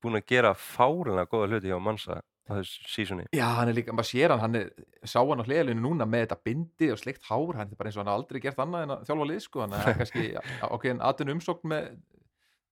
búin 0.00 0.20
að 0.20 0.28
gera 0.30 0.52
fárlega 0.56 1.28
góða 1.28 1.50
hluti 1.50 1.72
hjá 1.72 2.20
sísoni 2.66 3.26
Já, 3.36 3.46
hann 3.58 3.70
er 3.70 3.76
líka, 3.76 3.94
maður 3.94 4.08
sér 4.10 4.34
hann, 4.34 4.42
hann 4.42 4.58
er, 4.58 4.70
sá 5.06 5.20
hann 5.20 5.42
á 5.42 5.46
hliðalinu 5.46 5.82
núna 5.84 6.06
með 6.08 6.24
þetta 6.26 6.38
bindi 6.48 6.90
og 6.92 7.00
sleikt 7.00 7.26
hár, 7.28 7.58
hann 7.58 7.70
er 7.70 7.78
bara 7.78 7.90
eins 7.90 7.98
og 7.98 8.04
hann 8.04 8.12
aldrei 8.14 8.40
gert 8.42 8.60
annað 8.62 8.86
en 8.86 8.94
að 8.94 9.04
þjálfa 9.08 9.28
lið, 9.30 9.42
sko, 9.44 9.62
hann 9.64 9.76
er 9.76 9.98
kannski 10.00 10.24
ákveðin 10.66 11.04
atvinnu 11.10 11.36
umsókn 11.36 11.72
með 11.72 11.90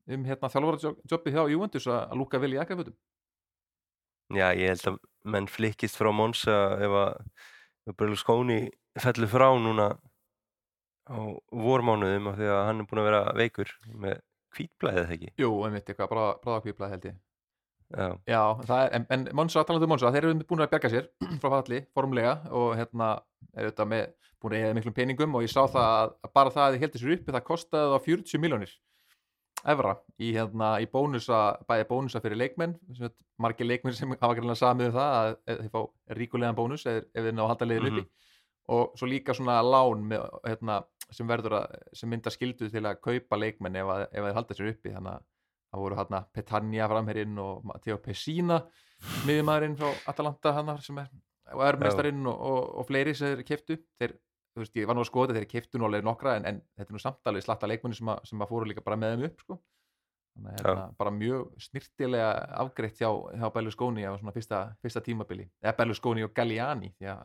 um 0.08 0.26
hérna 0.28 0.50
þjálfarajobbi 0.54 1.34
hjá 1.36 1.42
Juventus 1.52 1.88
að, 1.92 2.16
lúka 2.18 2.42
vel 2.42 2.54
í 2.56 2.60
ekkafötum. 2.62 2.96
já, 4.34 4.46
ég 4.56 4.72
held 4.72 4.86
að 4.92 4.98
menn 5.24 5.48
flikkist 5.50 5.98
frá 5.98 6.10
Monsa 6.14 6.58
ef 6.82 6.94
að 7.02 7.94
Berlusconi 7.98 8.60
fellur 9.00 9.30
frá 9.32 9.48
núna 9.56 9.88
á 11.08 11.18
vormánuðum 11.48 12.28
af 12.32 12.36
því 12.36 12.50
að 12.52 12.64
hann 12.68 12.82
er 12.82 12.88
búin 12.90 13.00
að 13.02 13.08
vera 13.08 13.22
veikur 13.38 13.70
með 13.96 14.18
hvítblæðið 14.56 15.00
eða 15.04 15.16
ekki 15.16 15.30
Jú, 15.40 15.50
einmitt 15.64 15.88
eitthvað, 15.88 16.10
bráða, 16.12 16.34
bráðakvíplað 16.44 16.92
held 16.94 17.06
ég. 17.08 17.16
já, 17.96 18.08
Já, 18.28 18.42
er, 18.76 18.92
en, 18.98 19.06
en 19.16 19.28
Monsa, 19.36 19.64
talandi 19.64 19.88
um 19.88 19.94
Monsa, 19.94 20.12
þeir 20.12 20.28
eru 20.28 20.46
búin 20.48 20.64
að 20.64 20.72
berga 20.74 20.90
sér 20.92 21.08
frá 21.42 21.48
falli, 21.54 21.80
formlega 21.96 22.34
og 22.52 22.74
hérna 22.76 23.14
er 23.54 23.70
þetta 23.70 23.88
með, 23.88 24.04
búin 24.42 24.58
að 24.58 24.66
eða 24.66 24.76
miklum 24.78 24.96
peningum 25.00 25.38
og 25.38 25.46
ég 25.46 25.52
sá 25.54 25.62
það 25.64 25.88
að, 25.88 26.12
bara 26.36 26.52
það 26.52 26.66
að 26.66 26.76
þið 26.76 26.84
heldur 26.84 27.04
sér 27.04 27.16
uppi, 27.16 27.34
það 27.38 27.46
kostaði 27.48 27.92
það 27.94 28.06
40 28.10 28.44
miljónir 28.44 28.76
evra 29.66 29.94
í, 30.18 30.32
hérna, 30.36 30.74
í 30.82 30.86
bónusa, 30.90 31.58
bæði 31.68 31.88
bónusa 31.88 32.22
fyrir 32.24 32.40
leikmenn, 32.40 32.76
margir 33.42 33.68
leikmenn 33.68 33.96
sem 33.96 34.14
hafa 34.14 34.36
greinlega 34.36 34.60
samið 34.60 34.90
um 34.90 34.96
það 34.98 35.16
að, 35.18 35.34
þeir 35.48 35.72
fá 35.74 35.80
ríkulegan 36.20 36.58
bónus 36.58 36.86
ef, 36.86 37.04
ef 37.12 37.26
þeir 37.26 37.36
ná 37.36 37.44
að 37.44 37.50
halda 37.54 37.68
liðin 37.70 37.90
uppi. 37.90 38.06
Og 38.68 38.98
svo 39.00 39.08
líka 39.08 39.32
svona 39.32 39.62
lán 39.64 40.02
með, 40.10 40.26
hérna, 40.44 40.82
sem 41.08 41.28
verður 41.28 41.56
að, 41.62 41.78
sem 41.96 42.10
mynda 42.12 42.32
skildu 42.32 42.68
til 42.68 42.84
að 42.84 43.00
kaupa 43.00 43.38
leikmenn 43.40 43.78
ef, 43.80 43.92
að, 43.94 44.02
ef 44.12 44.26
þeir 44.26 44.36
halda 44.36 44.56
sér 44.58 44.72
uppi. 44.74 44.92
Þannig 44.92 45.14
að 45.14 45.24
það 45.68 45.84
voru 45.84 45.98
hérna 45.98 46.20
Petagna 46.36 46.90
framherinn 46.92 47.40
og 47.40 47.64
Matteo 47.68 47.96
Pessina 48.04 48.60
miðjumæðurinn 49.28 49.76
frá 49.78 49.90
Atalanta 50.10 50.52
hann 50.56 50.70
sem 50.84 51.00
er 51.00 51.10
og 51.54 51.64
ermestarinn 51.64 52.26
og, 52.28 52.40
og, 52.50 52.64
og 52.80 52.88
fleiri 52.88 53.14
sem 53.16 53.32
þeir 53.32 53.46
keftu 53.48 53.78
þeir, 54.00 54.14
þú 54.58 54.64
veist, 54.64 54.78
ég 54.78 54.90
var 54.90 54.98
nú 54.98 55.04
að 55.04 55.10
skoða 55.12 55.36
þeir 55.36 55.48
keftu 55.48 55.80
nú 55.80 55.88
alveg 55.88 56.06
nokkra 56.06 56.36
en, 56.38 56.46
en 56.50 56.60
þetta 56.76 56.90
er 56.90 56.96
nú 56.96 57.02
samtalið 57.02 57.44
slatta 57.46 57.70
leikmenni 57.70 57.98
sem, 57.98 58.12
sem 58.26 58.44
að 58.44 58.50
fóru 58.52 58.68
líka 58.68 58.84
bara 58.84 58.98
með 59.00 59.14
þeim 59.14 59.26
upp 59.28 59.44
sko. 59.44 59.58
þannig 60.38 60.52
að 60.52 60.58
hérna, 60.58 60.86
bara 61.00 61.14
mjög 61.14 61.64
snirtilega 61.68 62.30
afgreitt 62.64 63.02
hjá, 63.02 63.10
hjá 63.38 63.48
Berlusconi 63.54 64.06
á 64.06 64.12
svona 64.18 64.34
fyrsta, 64.34 64.62
fyrsta 64.82 65.04
tímabili 65.06 65.48
eða 65.62 65.76
Berlusconi 65.80 66.26
og 66.26 66.34
Galliani 66.36 66.92
já 67.02 67.16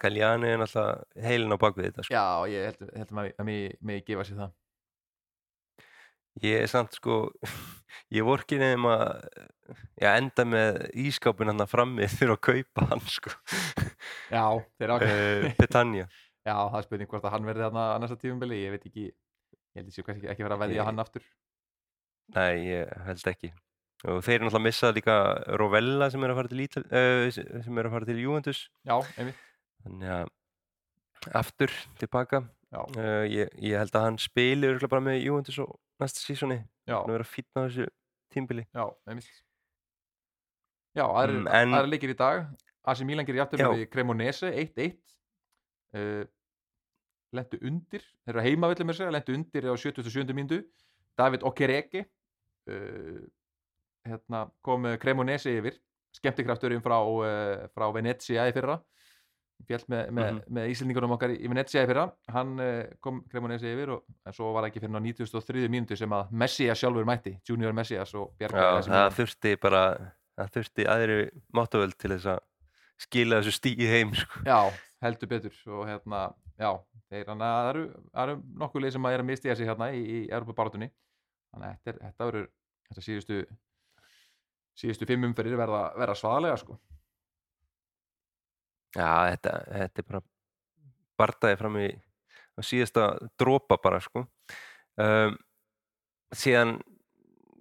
Galliani 0.00 0.54
er 0.54 0.60
náttúrulega 0.62 1.24
heilin 1.28 1.52
á 1.52 1.58
bakvið 1.60 1.90
þetta 1.90 2.04
sko. 2.06 2.14
Já, 2.16 2.26
ég 2.48 2.70
held, 2.70 2.84
held 2.96 3.10
að, 3.12 3.50
mig 3.84 4.06
gefa 4.08 4.24
sér 4.24 4.38
það 4.40 4.54
ég 6.42 6.64
er 6.64 6.70
samt 6.70 6.96
sko 6.98 7.30
ég 8.16 8.24
vorki 8.26 8.58
nefnum 8.58 8.88
að 8.90 9.04
já, 10.02 10.10
enda 10.18 10.44
með 10.48 10.80
ískápin 11.06 11.50
hann 11.52 11.62
að 11.64 11.70
frammi 11.72 12.08
þurfa 12.16 12.36
að 12.36 12.44
kaupa 12.48 12.86
hann 12.90 13.04
sko. 13.08 13.34
Já, 14.32 14.44
þeir 14.80 14.92
ákveð 14.96 15.44
uh, 15.44 15.50
Petagna 15.60 16.06
Já, 16.44 16.56
það 16.68 16.78
er 16.80 16.84
spurning 16.88 17.08
hvort 17.08 17.24
að 17.24 17.32
hann 17.38 17.46
verði 17.48 17.62
þarna 17.64 17.84
að 17.94 18.00
næsta 18.02 18.16
tífumbili, 18.20 18.56
ég 18.60 18.72
veit 18.74 18.82
ekki. 18.90 19.04
Ég 19.08 19.78
held 19.80 19.86
að 19.88 19.94
séu 19.96 20.04
kannski 20.04 20.28
ekki 20.28 20.44
vera 20.44 20.58
að 20.58 20.64
veðja 20.66 20.76
Ég- 20.82 20.88
hann 20.90 21.00
aftur. 21.00 21.22
Nei, 22.34 22.50
ég 22.68 22.90
held 23.06 23.30
ekki. 23.32 23.48
Og 24.04 24.18
þeir 24.26 24.34
eru 24.34 24.44
náttúrulega 24.50 24.60
að 24.60 24.66
missa 24.66 24.90
líka 24.92 25.14
Rovella 25.56 26.10
sem 26.12 26.20
er 26.26 26.34
að 26.34 26.36
fara 26.42 26.50
til, 26.52 26.60
Ítal, 26.66 26.82
uh, 26.84 27.30
sem 27.64 27.80
er 27.80 27.88
að 27.88 27.94
fara 27.96 28.08
til 28.10 28.18
Juventus. 28.20 28.60
Já, 28.84 28.98
einmitt. 29.16 29.40
Þannig 29.86 30.12
að 30.18 31.32
aftur 31.40 31.72
tilbaka. 32.02 32.42
Uh, 32.74 33.24
ég, 33.30 33.48
ég 33.64 33.78
held 33.80 33.96
að 33.96 34.04
hann 34.10 34.20
spili 34.20 34.68
örugglega 34.68 34.92
bara 34.98 35.06
með 35.08 35.20
Juventus 35.24 35.56
og 35.64 35.72
næsta 36.04 36.22
sísoni 36.22 36.60
já, 36.86 36.98
hann 37.00 37.14
er 37.16 37.24
að 37.24 37.32
á 37.56 37.60
þessu 37.64 37.88
tímbili 38.34 38.64
já, 38.68 38.84
einmitt. 39.08 39.32
Já, 40.94 41.08
aðrir, 41.10 41.40
Mm, 41.42 41.48
mm, 41.48 41.74
aðrir 41.74 41.90
leikir 41.90 42.12
í 42.12 42.16
dag. 42.18 42.46
Asi 42.86 43.04
Milan 43.04 43.26
gerir 43.26 43.40
Já. 43.64 43.70
við 43.72 43.88
Cremonese 43.90 44.50
1-1 44.52 44.98
uh, 45.96 46.24
Lentu 47.34 47.58
undir 47.66 48.04
Þeir 48.22 48.34
eru 48.36 48.44
heima 48.44 48.68
vilja 48.70 48.86
mér 48.86 48.98
segja, 48.98 49.10
lentu 49.10 49.34
undir 49.34 49.66
á 49.66 49.74
77. 49.74 50.34
mínútu. 50.36 50.60
David 51.18 51.42
Okereke 51.42 52.04
uh, 52.70 53.24
hérna, 54.06 54.44
kom 54.62 54.84
með 54.86 55.00
Cremonese 55.02 55.56
yfir. 55.58 55.80
Skemmtikrafturinn 56.14 56.84
frá, 56.84 57.00
uh, 57.02 57.66
frá 57.74 57.88
Venezia 57.96 58.46
í 58.46 58.54
fyrra 58.54 58.78
fjall 59.68 59.84
með, 59.88 60.08
með, 60.12 60.26
Mhm. 60.32 60.40
með 60.58 60.70
íslendingunum 60.74 61.12
okkar 61.16 61.30
í 61.34 61.48
Venezia 61.48 61.84
í 61.84 61.88
fyrra 61.88 62.04
hann 62.34 62.54
uh, 62.60 62.84
kom 63.00 63.22
Cremonese 63.30 63.70
yfir 63.70 63.92
og 63.94 64.02
svo 64.34 64.52
var 64.52 64.66
ekki 64.68 64.80
fyrir 64.82 64.98
á 64.98 65.00
93. 65.00 65.68
mínútu 65.72 65.96
sem 65.96 66.10
að 66.10 66.30
Messias 66.32 66.78
sjálfur 66.82 67.06
mætti, 67.08 67.36
Junior 67.48 67.72
Messias 67.72 68.12
og 68.14 68.34
þessi 68.40 68.90
það 68.90 69.14
þurfti 69.20 69.54
bara 69.62 69.84
það 70.36 70.50
þurfti 70.58 70.86
aðri 70.90 71.18
mátavöld 71.54 71.96
til 71.96 72.10
þess 72.16 72.26
að 72.34 72.40
skila 73.04 73.40
þessu 73.40 73.52
stíi 73.56 73.88
heim 73.90 74.12
sko. 74.14 74.42
Já, 74.46 74.58
heldur 75.02 75.28
betur 75.28 75.54
og 75.78 75.86
hérna, 75.88 76.20
já, 76.58 76.70
þeir 77.10 77.26
hann 77.32 77.42
að 77.42 77.54
það 77.54 77.70
eru, 77.74 77.84
eru 78.24 78.36
nokkuð 78.62 78.82
leið 78.84 78.92
sem 78.92 79.06
að 79.08 79.14
er 79.16 79.22
að 79.24 79.28
mistiða 79.30 79.56
sig 79.56 79.66
hérna 79.70 79.88
í, 79.94 80.02
í 80.04 80.18
Europabaratunni 80.30 80.90
þannig 81.54 81.68
að 81.70 81.78
þetta, 81.84 82.04
þetta 82.10 82.28
verður 82.30 82.48
þetta 82.90 83.02
síðustu 83.08 83.40
síðustu 84.74 85.06
fimm 85.06 85.24
umferðir 85.28 85.56
verða, 85.58 85.82
verða 85.98 86.16
svaðalega 86.18 86.58
sko 86.60 86.78
Já, 88.94 89.10
þetta, 89.34 89.52
þetta 89.74 90.02
er 90.02 90.08
bara 90.10 90.22
bardaði 91.18 91.58
fram 91.58 91.78
í 91.82 91.88
síðasta 92.62 93.08
dropa 93.40 93.78
bara 93.82 94.00
sko. 94.02 94.26
um, 95.02 95.36
síðan 96.34 96.76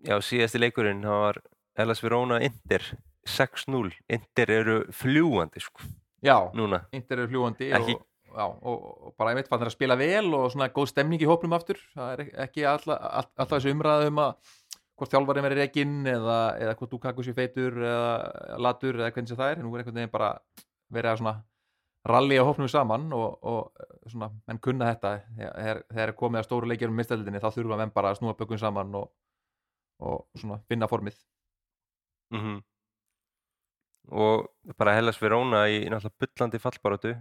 já, 0.06 0.18
síðasti 0.22 0.62
leikurinn 0.62 1.02
það 1.06 1.20
var 1.26 1.42
Elas 1.84 2.04
Verona 2.04 2.38
Inter 2.46 2.86
6-0, 3.26 3.94
Inter 4.14 4.52
eru 4.52 4.80
fljúandi 4.94 5.62
sko, 5.64 5.86
Já, 6.24 6.38
núna. 6.56 6.84
Inter 6.96 7.24
eru 7.24 7.32
fljúandi 7.32 7.70
Ekki- 7.74 7.96
og, 7.98 8.04
já, 8.34 8.46
og, 8.46 8.84
og 9.08 9.14
bara 9.18 9.32
einmitt 9.34 9.50
fannir 9.52 9.70
að 9.72 9.76
spila 9.78 9.98
vel 10.00 10.28
og 10.38 10.52
svona 10.54 10.70
góð 10.76 10.92
stemning 10.92 11.22
í 11.24 11.28
hópnum 11.30 11.56
aftur. 11.56 11.80
Það 11.96 12.12
er 12.14 12.22
ekki 12.46 12.66
alla, 12.68 12.98
all, 12.98 13.28
alltaf 13.38 13.58
þessu 13.58 13.74
umræðu 13.74 14.12
um 14.12 14.22
að 14.24 14.54
hvort 15.00 15.14
þjálfarinn 15.16 15.48
verið 15.48 15.62
rekinn 15.64 15.96
eða, 16.08 16.38
eða 16.62 16.76
hvort 16.80 16.94
Lukaku 16.96 17.26
sé 17.26 17.34
feitur 17.36 17.80
eða 17.82 18.60
latur 18.62 19.00
eða 19.02 19.12
hvernig 19.16 19.36
það 19.40 19.52
er. 19.56 19.64
Nú 19.64 19.74
er 19.74 19.84
einhvern 19.84 20.00
veginn 20.02 20.14
bara 20.14 20.32
verið 20.92 21.12
að 21.14 21.18
svona 21.22 21.36
rally 22.06 22.36
á 22.36 22.44
hópnum 22.44 22.68
saman 22.68 23.06
og, 23.16 23.38
og 23.44 24.10
svona, 24.12 24.32
menn 24.48 24.60
kunna 24.60 24.90
þetta. 24.92 25.14
Þegar 25.38 25.84
þegar 25.90 26.10
er 26.12 26.18
komið 26.20 26.42
að 26.42 26.48
stóru 26.50 26.68
leikjum 26.68 26.92
um 26.92 27.00
mistældinni 27.00 27.40
þá 27.40 27.50
þurfa 27.56 27.78
menn 27.80 27.94
bara 27.96 28.12
að 28.12 28.20
snúa 28.20 28.36
bökum 28.40 28.60
saman 28.60 28.96
og, 29.00 29.10
og 30.04 30.26
svona 30.36 30.60
finna 30.68 30.90
formið. 30.92 31.16
Mm 32.34 32.62
og 34.12 34.50
bara 34.76 34.98
Hellas 34.98 35.16
Verona 35.22 35.62
í 35.72 35.86
náttúrulega 35.88 36.20
bullandi 36.20 36.60
fallbarátu 36.60 37.14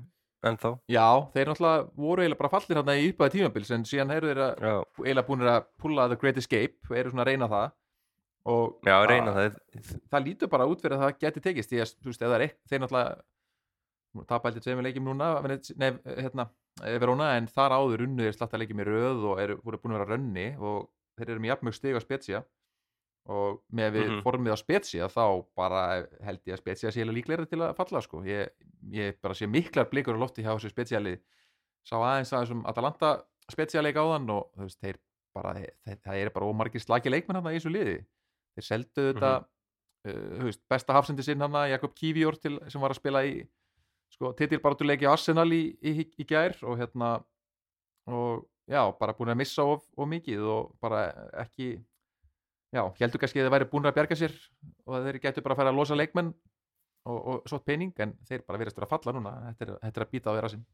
ennþá. 0.43 0.73
Já, 0.91 1.05
þeir 1.35 1.51
náttúrulega 1.53 1.85
voru 1.95 2.25
eiginlega 2.25 2.41
bara 2.41 2.51
fallir 2.57 2.81
hérna 2.81 2.97
í 2.99 3.05
uppæði 3.13 3.37
tímabils 3.37 3.71
en 3.77 3.85
síðan 3.87 4.11
eru 4.17 4.33
þeir 4.33 4.41
eiginlega 5.05 5.27
búinir 5.29 5.51
að 5.53 5.69
pulla 5.79 6.09
The 6.11 6.19
Great 6.19 6.41
Escape 6.43 6.91
og 6.91 6.97
eru 6.99 7.13
svona 7.13 7.23
að 7.23 7.31
reyna 7.31 7.49
það. 7.53 7.69
Og 8.51 8.89
já 8.89 8.97
reyna 9.07 9.31
að- 9.31 9.55
það. 9.55 10.01
það 10.11 10.25
lítur 10.27 10.51
bara 10.51 10.67
út 10.67 10.83
fyrir 10.83 10.97
að 10.99 11.05
það 11.05 11.19
geti 11.23 11.41
tekist 11.47 11.71
því 11.71 11.83
að 11.85 11.93
þú 12.03 12.11
veist, 12.11 12.59
þeir 12.67 12.83
náttúrulega 12.83 13.23
heldur 14.21 14.63
tveimur 14.65 14.85
leikjum 14.87 15.05
núna 15.09 15.29
nei, 15.77 15.91
hérna, 16.21 16.49
eh, 16.85 16.99
Verona, 17.01 17.31
en 17.37 17.47
þar 17.47 17.75
áður 17.79 18.05
unnu 18.07 18.27
þeir 18.27 18.37
slatta 18.37 18.59
leikjum 18.61 18.83
í 18.85 18.89
röð 18.89 19.25
og 19.33 19.41
eru, 19.41 19.57
búin 19.63 19.95
að 19.95 19.99
vera 20.03 20.11
rönni 20.17 20.49
og 20.61 20.91
þeir 21.19 21.31
eru 21.31 21.41
með 21.45 21.53
jafnmjög 21.53 21.75
stig 21.79 21.97
á 21.97 22.01
Spezia 22.05 22.43
og 23.31 23.61
með 23.73 23.93
við 23.95 24.09
Mhm. 24.11 24.23
formið 24.25 24.53
á 24.53 24.59
Spezia 24.59 25.07
þá 25.09 25.45
bara 25.57 25.83
held 26.25 26.41
ég 26.45 26.55
að 26.57 26.59
Spezia 26.59 26.91
sé 26.91 27.05
líklegri 27.07 27.47
til 27.49 27.61
að 27.61 27.77
falla 27.77 28.01
sko. 28.03 28.23
ég, 28.27 28.49
ég 28.91 29.21
bara 29.23 29.35
sé 29.35 29.47
miklar 29.47 29.89
blikur 29.91 30.17
á 30.19 30.23
lofti 30.23 30.43
hjá 30.43 30.57
þessu 30.59 30.71
Spezia-lið 30.75 31.21
sá 31.87 31.97
aðeins 32.03 32.33
að 32.33 32.43
þessum 32.47 32.67
Atalanta 32.67 33.23
Spezia-leik 33.51 33.97
áðan 33.97 34.29
og 34.31 34.51
þú 34.57 34.67
veist, 34.67 34.81
þeir 34.81 34.99
bara, 35.35 35.55
þeir, 35.55 35.97
það 36.05 36.15
er 36.17 36.31
bara 36.31 36.47
ómargir 36.47 36.81
slagi 36.83 37.11
leikmenn 37.11 37.37
hann 37.43 37.53
í 37.55 37.59
þessu 37.59 37.73
liði 37.73 38.05
þeir 38.57 38.65
seldu 38.67 39.13
þetta 39.13 39.33
uh, 40.09 40.45
veist, 40.45 40.61
besta 40.69 40.93
hafsendi 40.93 41.23
sinn 41.23 41.41
hann 41.41 41.71
Jakob 41.71 41.95
Kivior 41.95 42.37
til, 42.37 42.59
sem 42.69 42.81
var 42.81 42.91
að 42.91 43.01
spila 43.01 43.23
í 43.25 43.47
sko, 44.13 44.33
titilbaratuleiki 44.39 45.09
á 45.09 45.15
Arsenal 45.15 45.49
í, 45.55 45.63
í, 45.81 46.07
í 46.21 46.27
gær 46.29 46.57
og 46.67 46.79
hérna 46.81 47.15
og 48.11 48.45
já, 48.69 48.83
bara 48.99 49.17
búin 49.17 49.33
að 49.33 49.41
missa 49.43 49.67
of, 49.67 49.85
of 49.97 50.09
mikið 50.11 50.47
og 50.53 50.73
bara 50.83 51.05
ekki 51.45 51.75
já, 52.73 52.83
heldur 53.01 53.23
kannski 53.23 53.43
að 53.43 53.49
þeir 53.49 53.57
væri 53.57 53.71
búin 53.73 53.89
að 53.91 53.97
bjarga 53.99 54.19
sér 54.19 54.37
og 54.87 55.07
þeir 55.07 55.21
getur 55.23 55.47
bara 55.47 55.57
að 55.57 55.63
fara 55.63 55.75
að 55.75 55.81
losa 55.81 55.99
leikmenn 55.99 56.33
og, 57.09 57.19
og 57.19 57.51
svo 57.51 57.63
pening 57.65 57.93
en 58.03 58.15
þeir 58.29 58.47
bara 58.47 58.63
verðast 58.63 58.81
að 58.83 58.93
falla 58.95 59.17
núna 59.17 59.35
þetta 59.51 59.69
er, 59.69 59.75
þetta 59.87 60.01
er 60.01 60.07
að 60.07 60.15
býta 60.15 60.33
á 60.33 60.35
þeirra 60.37 60.53
sinn 60.55 60.65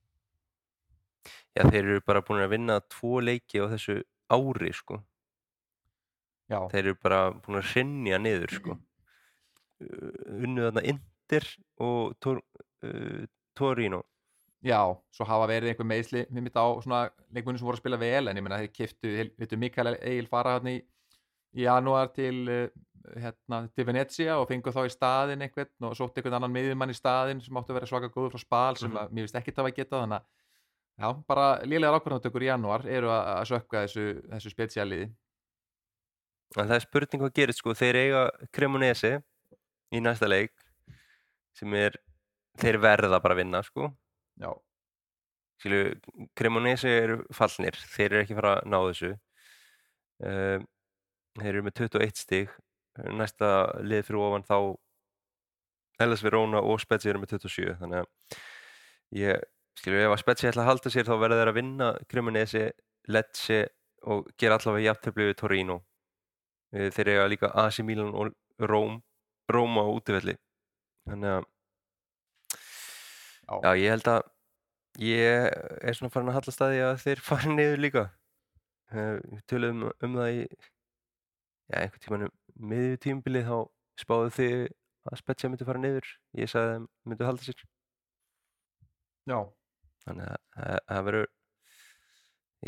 já, 1.56 1.62
þeir 1.64 1.82
eru 1.82 2.04
bara 2.06 2.24
búin 2.24 2.44
að 2.44 2.54
vinna 2.54 2.80
tvo 2.86 3.18
leiki 3.24 3.62
á 3.62 3.66
þessu 3.72 4.00
ári 4.28 4.72
sko. 4.76 5.00
Já, 6.48 6.60
þeir 6.72 6.84
eru 6.84 6.98
bara 7.02 7.20
búin 7.44 7.60
að 7.60 7.72
hrinja 7.72 8.20
niður 8.20 8.54
sko. 8.60 8.76
Uh, 9.82 10.12
unnu 10.44 10.68
þarna 10.68 10.84
Inter 10.94 11.48
og 11.84 12.16
uh, 12.86 13.24
Torino 13.58 14.02
já, 14.64 14.80
svo 15.14 15.24
hafa 15.28 15.46
verið 15.50 15.72
einhver 15.72 15.86
meðsli 15.86 16.24
við 16.28 16.42
mitt 16.42 16.56
á 16.58 16.66
svona 16.82 17.04
leikmunni 17.34 17.60
sem 17.60 17.66
voru 17.68 17.78
að 17.78 17.82
spila 17.84 17.98
vel 18.00 18.26
en 18.28 18.36
ég 18.36 18.42
meina 18.44 18.58
þeir 18.58 18.72
kiftu, 18.74 19.12
veitum 19.38 19.60
Mikael 19.62 19.94
Egil 20.00 20.26
fara 20.30 20.56
hann 20.58 20.70
í, 20.72 20.76
í 21.54 21.62
janúar 21.66 22.10
til 22.14 22.40
uh, 22.50 22.64
hérna, 23.14 23.60
til 23.72 23.86
Venezia 23.88 24.34
og 24.40 24.48
fengu 24.50 24.72
þá 24.74 24.82
í 24.84 24.90
staðin 24.92 25.44
einhvern 25.46 25.86
og 25.88 25.94
sótti 25.96 26.20
einhvern 26.20 26.40
annan 26.40 26.52
miðjumann 26.56 26.90
í 26.92 26.96
staðin 26.98 27.40
sem 27.40 27.56
áttu 27.56 27.72
að 27.72 27.78
vera 27.78 27.88
svaka 27.92 28.10
góður 28.12 28.34
frá 28.34 28.42
spal 28.42 28.76
sem 28.76 28.90
Mhm. 28.90 28.98
að, 28.98 29.14
mér 29.14 29.24
finnst 29.28 29.38
ekki 29.40 29.54
það 29.56 29.70
að 29.70 29.76
geta 29.78 30.02
þannig 30.02 30.18
að 30.18 30.26
já, 30.98 31.22
bara 31.30 31.46
lélegar 31.64 32.00
ákvörðantökur 32.00 32.42
í 32.44 32.50
janúar 32.50 32.86
eru 32.90 33.08
að, 33.14 33.22
að 33.38 33.48
sökka 33.52 33.84
þessu, 33.86 34.06
þessu 34.34 34.50
spesialiði 34.52 35.08
en 36.56 36.66
það 36.66 36.74
er 36.78 36.84
spurning 36.84 37.22
hvað 37.22 37.34
gerist 37.36 37.60
sko. 37.62 37.74
þeir 37.76 37.96
eiga 38.02 38.22
Cremonese 38.52 39.14
í 39.94 40.00
næsta 40.02 40.28
leik 40.28 40.52
sem 41.56 41.74
er 41.78 41.96
þeir 42.58 42.80
verða 42.82 43.20
bara 43.22 43.36
að 43.36 43.42
vinna 43.42 43.62
sko. 43.66 43.92
já, 44.38 44.50
Skilu, 45.58 45.78
Cremonese 46.38 46.90
eru 47.02 47.18
fallnir 47.34 47.78
þeir 47.94 48.12
eru 48.12 48.20
ekki 48.22 48.36
fara 48.38 48.52
að 48.58 48.68
ná 48.70 48.78
þessu. 48.86 49.12
Um, 50.28 50.66
þeir 51.38 51.50
eru 51.52 51.64
með 51.66 51.80
21 51.80 52.20
stig. 52.22 52.52
Næsta 53.14 53.48
lið 53.82 54.06
fyrir 54.06 54.22
ofan 54.26 54.46
þá 54.46 54.58
Hellas 55.98 56.22
Verona 56.22 56.62
og 56.62 56.80
Spezia 56.82 57.12
eru 57.12 57.22
með 57.22 57.36
27 57.36 57.74
þannig 57.80 58.00
að 58.04 58.38
ég 59.18 59.42
skilur 59.78 60.04
ef 60.04 60.14
að 60.14 60.22
Spezia 60.22 60.50
ætla 60.52 60.64
að 60.64 60.70
halda 60.72 60.92
sér 60.94 61.06
þá 61.06 61.14
verða 61.22 61.40
þeir 61.40 61.50
að 61.52 61.58
vinna 61.58 61.90
Cremonese, 62.10 62.64
Lecce 63.08 63.60
og 64.10 64.30
gera 64.38 64.58
allavega 64.58 64.92
jafntefli 64.92 65.28
við 65.30 65.38
Torino. 65.40 65.78
Þeir 66.70 67.12
eiga 67.14 67.28
líka 67.30 67.52
AC 67.54 67.80
Milan 67.86 68.14
og 68.14 68.34
Róm 68.62 68.98
Róma 69.48 69.86
á 69.86 69.88
útivelli. 69.88 70.36
Þannig 71.08 71.38
að 71.38 71.46
Já. 73.48 73.60
já, 73.64 73.70
ég 73.80 73.92
held 73.94 74.08
að 74.12 74.22
ég 74.98 75.46
er 75.88 75.96
svona 75.96 76.12
farin 76.12 76.28
að 76.32 76.36
halla 76.40 76.52
staði 76.54 76.80
að 76.84 76.98
þeir 77.04 77.22
fari 77.28 77.54
niður 77.54 77.80
líka. 77.84 78.04
Uh, 78.88 79.16
við 79.28 79.42
töluðum 79.52 79.86
um 79.92 80.14
það 80.18 80.28
í 80.32 80.42
já, 80.48 81.76
einhvern 81.82 82.02
tímanum 82.04 82.30
miðju 82.72 83.00
tímabili 83.04 83.42
þá 83.46 83.56
spáðu 84.00 84.30
þið 84.38 84.54
að 85.08 85.18
Spezia 85.22 85.50
myndi 85.52 85.66
fara 85.68 85.80
niður. 85.82 86.08
Ég 86.40 86.50
sagði 86.52 86.68
að 86.68 86.74
þeim 86.78 86.86
myndu 87.12 87.28
halda 87.28 87.46
sér. 87.48 87.64
Já, 89.28 89.38
þannig 90.06 90.28
að 90.28 90.38
það- 90.58 90.82
það 90.88 91.04
verður 91.08 91.28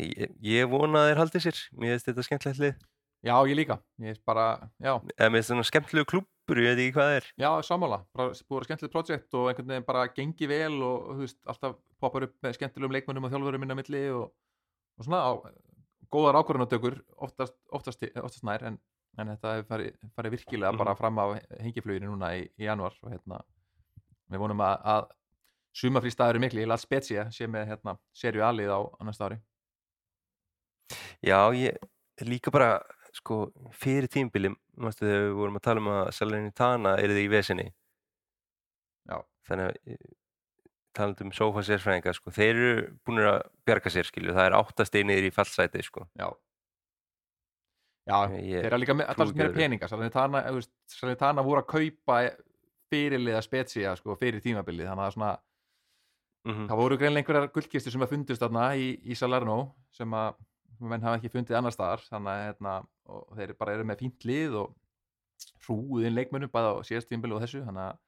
ég, 0.01 0.31
ég 0.53 0.69
vona 0.71 1.01
að 1.03 1.09
þeir 1.11 1.21
haldi 1.21 1.41
sér. 1.45 1.61
Mér 1.77 1.93
finnst 1.95 2.09
þetta 2.09 2.25
skemmtilegt 2.27 2.61
lið. 2.65 2.75
Já, 3.21 3.35
ég 3.49 3.57
líka. 3.59 3.77
Ég 4.01 4.15
er 4.15 4.21
bara, 4.25 4.45
já, 4.81 4.93
mér 5.01 5.35
finnst 5.37 5.51
þetta 5.53 5.67
skemmtilegu 5.69 6.09
klúbbur, 6.51 6.61
ég 6.61 6.75
veit 6.75 6.81
ekki 6.83 6.95
hvað 6.95 7.09
það 7.09 7.17
er. 7.17 7.27
Já, 7.39 7.49
sammála, 7.63 7.99
bara 8.15 8.31
búið 8.31 8.51
að 8.51 8.55
vera 8.55 8.67
skemmtilegt 8.67 8.93
projekt 8.93 9.35
og 9.37 9.49
einhvern 9.49 9.71
veginn 9.71 9.87
bara 9.87 10.07
gengi 10.15 10.47
vel 10.47 10.81
og 10.83 11.11
þú 11.11 11.19
veist, 11.21 11.39
alltaf 11.47 11.75
poppar 11.99 12.25
upp 12.27 12.35
með 12.43 12.55
skemmtilegum 12.57 12.95
leikmönnum 12.95 13.27
og 13.27 13.31
þjálfurum 13.31 13.61
minna 13.61 13.77
milli 13.77 14.03
og, 14.15 14.31
og 14.97 15.05
svona 15.05 15.21
á, 15.21 15.31
góðar 16.11 16.39
ákvörðunatökur 16.41 16.99
oftast, 17.17 17.55
oftast, 17.71 18.03
oftast 18.19 18.43
nær 18.43 18.65
en, 18.67 18.79
en 19.17 19.33
þetta 19.35 19.55
hefur 19.55 19.69
farið, 19.69 19.97
farið 20.17 20.35
virkilega 20.37 20.81
bara 20.81 20.95
fram 20.99 21.21
á 21.21 21.25
hengifluginu 21.61 22.11
núna 22.11 22.33
í, 22.35 22.45
í 22.57 22.67
januar 22.67 22.97
og 23.03 23.13
hérna 23.13 23.41
við 24.31 24.43
vonum 24.43 24.65
að, 24.65 24.75
að 24.95 25.09
sumafrístaður 25.77 26.41
mikli, 26.43 26.65
La 26.67 26.77
Spezia 26.79 27.29
sé 27.31 27.47
með 27.47 27.69
hérna, 27.71 27.95
serju 28.15 28.43
alið 28.43 28.73
á, 28.75 28.79
á 28.81 29.01
næsta 29.07 29.29
ári. 29.29 29.39
Já, 31.23 31.37
ég 31.55 31.77
líka 32.27 32.51
bara 32.51 32.81
sko, 33.15 33.41
fyrir 33.75 34.07
tímbili 34.11 34.53
mástu 34.81 35.05
þegar 35.05 35.27
við 35.27 35.37
vorum 35.39 35.59
að 35.59 35.65
tala 35.67 35.83
um 35.83 35.91
að 35.93 36.11
Salernitana 36.17 36.95
er 36.99 37.13
þið 37.13 37.21
í 37.21 37.31
vesinni 37.31 37.67
Já. 39.09 39.17
þannig 39.49 39.67
að 39.67 39.93
eh, 39.93 40.05
talandi 40.97 41.27
um 41.27 41.33
sofa 41.35 41.63
sérfræðinga 41.67 42.13
sko, 42.15 42.33
þeir 42.35 42.51
eru 42.51 42.71
búin 43.07 43.23
að 43.23 43.41
bjarga 43.67 43.93
sér 43.93 44.07
skilju, 44.07 44.35
það 44.35 44.49
er 44.49 44.57
áttastegi 44.59 45.07
niður 45.07 45.27
í 45.29 45.35
fallsæti 45.35 45.83
sko. 45.87 46.07
Já 46.19 46.29
Já, 48.09 48.17
Ég 48.33 48.63
þeir 48.65 48.71
eru 48.73 48.79
líka 48.81 48.95
alltaf 48.97 49.27
ekki 49.27 49.37
meira 49.37 49.53
peninga 49.53 49.87
Salernitana, 49.87 50.41
Salernitana 50.89 51.43
voru 51.45 51.61
að 51.61 51.67
kaupa 51.69 52.17
fyrirliða 52.91 53.43
Spezia 53.45 53.93
sko, 53.95 54.15
fyrir 54.19 54.41
tímabilið 54.43 54.89
þannig 54.89 55.05
að 55.05 55.15
svona 55.15 55.33
mm 56.47 56.67
Það 56.71 56.79
voru 56.81 56.97
greinlega 56.97 57.21
einhverjar 57.21 57.51
gullkistur 57.53 57.93
sem 57.93 58.01
að 58.01 58.13
fundist 58.15 58.41
í, 58.41 58.87
í 59.05 59.15
Salerno 59.15 59.57
sem 59.93 60.13
að 60.17 60.33
menn 60.81 61.03
hafa 61.05 61.19
ekki 61.19 61.31
fundið 61.33 61.57
annar 61.59 61.73
staðar 61.75 62.01
þannig 62.07 62.31
að 62.33 62.45
hérna, 62.47 62.75
þeir 63.37 63.53
bara 63.59 63.73
eru 63.77 63.85
með 63.89 63.99
fínt 64.03 64.25
lið 64.29 64.55
og 64.61 64.71
hrúðin 65.65 66.15
leikmönnum 66.17 66.51
bæða 66.53 66.71
á 66.77 66.85
síðast 66.87 67.09
tímbil 67.09 67.33
og 67.35 67.41
þessu 67.43 67.61
þannig 67.65 67.83
að 67.89 67.99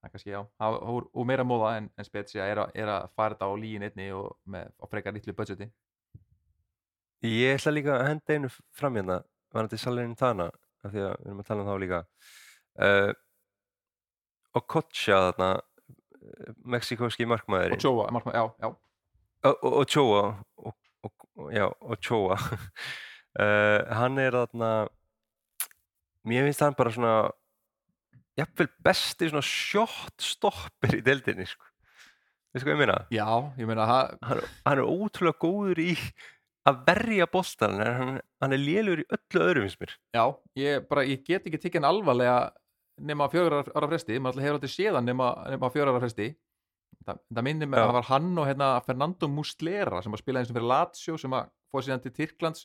það 0.00 0.12
kannski 0.14 0.32
já, 0.32 0.40
og 0.64 1.26
meira 1.28 1.44
móða 1.44 1.74
en, 1.76 1.90
en 2.00 2.06
Spezia 2.08 2.46
er, 2.48 2.62
að- 2.64 2.70
er 2.80 2.88
að 2.88 3.08
fara 3.16 3.34
þetta 3.36 3.48
á 3.52 3.54
líin 3.60 3.84
einni 3.84 4.06
og 4.16 4.30
með 4.48 4.70
á 4.80 4.84
frekar 4.88 5.12
litlu 5.16 5.34
budgeti. 5.36 5.66
Ég 7.28 7.58
ætla 7.58 7.72
líka 7.74 7.98
að 7.98 8.06
henda 8.08 8.36
einu 8.38 8.48
fram 8.72 8.96
hérna 8.96 9.18
varandi 9.52 9.76
Salernitana 9.80 10.46
af 10.84 10.94
því 10.94 11.02
að 11.04 11.10
við 11.18 11.26
erum 11.28 11.42
að 11.42 11.48
tala 11.50 11.64
um 11.64 11.68
þá 11.68 11.82
líka. 11.82 11.98
Uh, 12.80 13.10
og 14.56 14.64
Kocha 14.72 15.18
þarna 15.26 15.48
eh, 15.60 16.54
mexikóski 16.74 17.26
og 17.26 17.32
markmaðurinn. 17.34 17.82
Tjóa, 17.82 18.06
markmann, 18.16 18.38
já, 18.40 18.46
já, 18.64 18.70
og, 19.50 19.66
og 19.68 19.84
Choa 19.92 20.22
og, 20.64 20.72
og, 21.06 21.12
og, 21.36 21.50
já, 21.54 21.66
og 21.68 22.00
Choa 22.04 22.36
uh, 22.36 23.80
hann 24.00 24.18
er 24.22 24.36
þarna 24.36 24.70
mér 26.28 26.48
finnst 26.48 26.64
hann 26.64 26.76
bara 26.78 26.92
svona 26.94 27.14
jafnvel 28.38 28.70
besti 28.84 29.30
svona 29.30 29.44
shot 29.44 30.24
stopper 30.24 30.98
í 30.98 31.04
deildinni 31.04 31.46
sko. 31.48 31.64
veistu 32.54 32.68
hvað 32.68 32.76
ég 32.76 32.82
meina? 32.82 32.98
já, 33.14 33.28
ég 33.60 33.70
meina 33.70 33.88
Hann, 33.88 34.44
hann 34.66 34.78
er 34.78 34.84
ótrúlega 34.84 35.40
góður 35.40 35.82
í 35.82 35.94
að 36.68 36.82
verja 36.86 37.26
boltan 37.32 37.80
en 37.80 37.94
hann, 37.98 38.16
hann 38.42 38.54
er 38.54 38.60
lélur 38.60 39.02
í 39.02 39.08
öllu 39.08 39.44
öðrum 39.46 39.66
finnst 39.66 39.80
mér 39.82 39.96
Já, 40.16 40.24
ég, 40.60 40.88
bara, 40.90 41.06
ég 41.08 41.24
get 41.26 41.46
ekki 41.48 41.60
tekið 41.62 41.80
hann 41.80 41.90
alvarlega 41.94 42.38
nema 43.00 43.30
fjögur 43.32 43.62
ára 43.64 43.88
fresti, 43.88 44.18
maður 44.20 44.34
alltaf 44.36 44.44
hefur 44.44 44.58
aldrei 44.58 44.72
séðan 44.74 45.06
nema, 45.08 45.30
nema 45.48 45.70
fjögur 45.72 45.94
ára 45.94 46.02
fresti 46.02 46.34
það, 47.06 47.22
það 47.30 47.46
minnir 47.46 47.70
mig 47.70 47.80
að 47.80 47.88
það 47.88 47.96
var 47.98 48.08
hann 48.10 48.30
og 48.38 48.48
hérna 48.48 48.68
Fernando 48.86 49.30
Muslera 49.32 50.02
sem 50.04 50.14
að 50.16 50.22
spila 50.22 50.42
eins 50.42 50.52
og 50.52 50.56
fyrir 50.58 50.70
Lazio 50.70 51.18
sem 51.20 51.36
að 51.36 51.50
fóð 51.70 51.86
síðan 51.86 52.04
til 52.04 52.14
Tyrklands. 52.16 52.64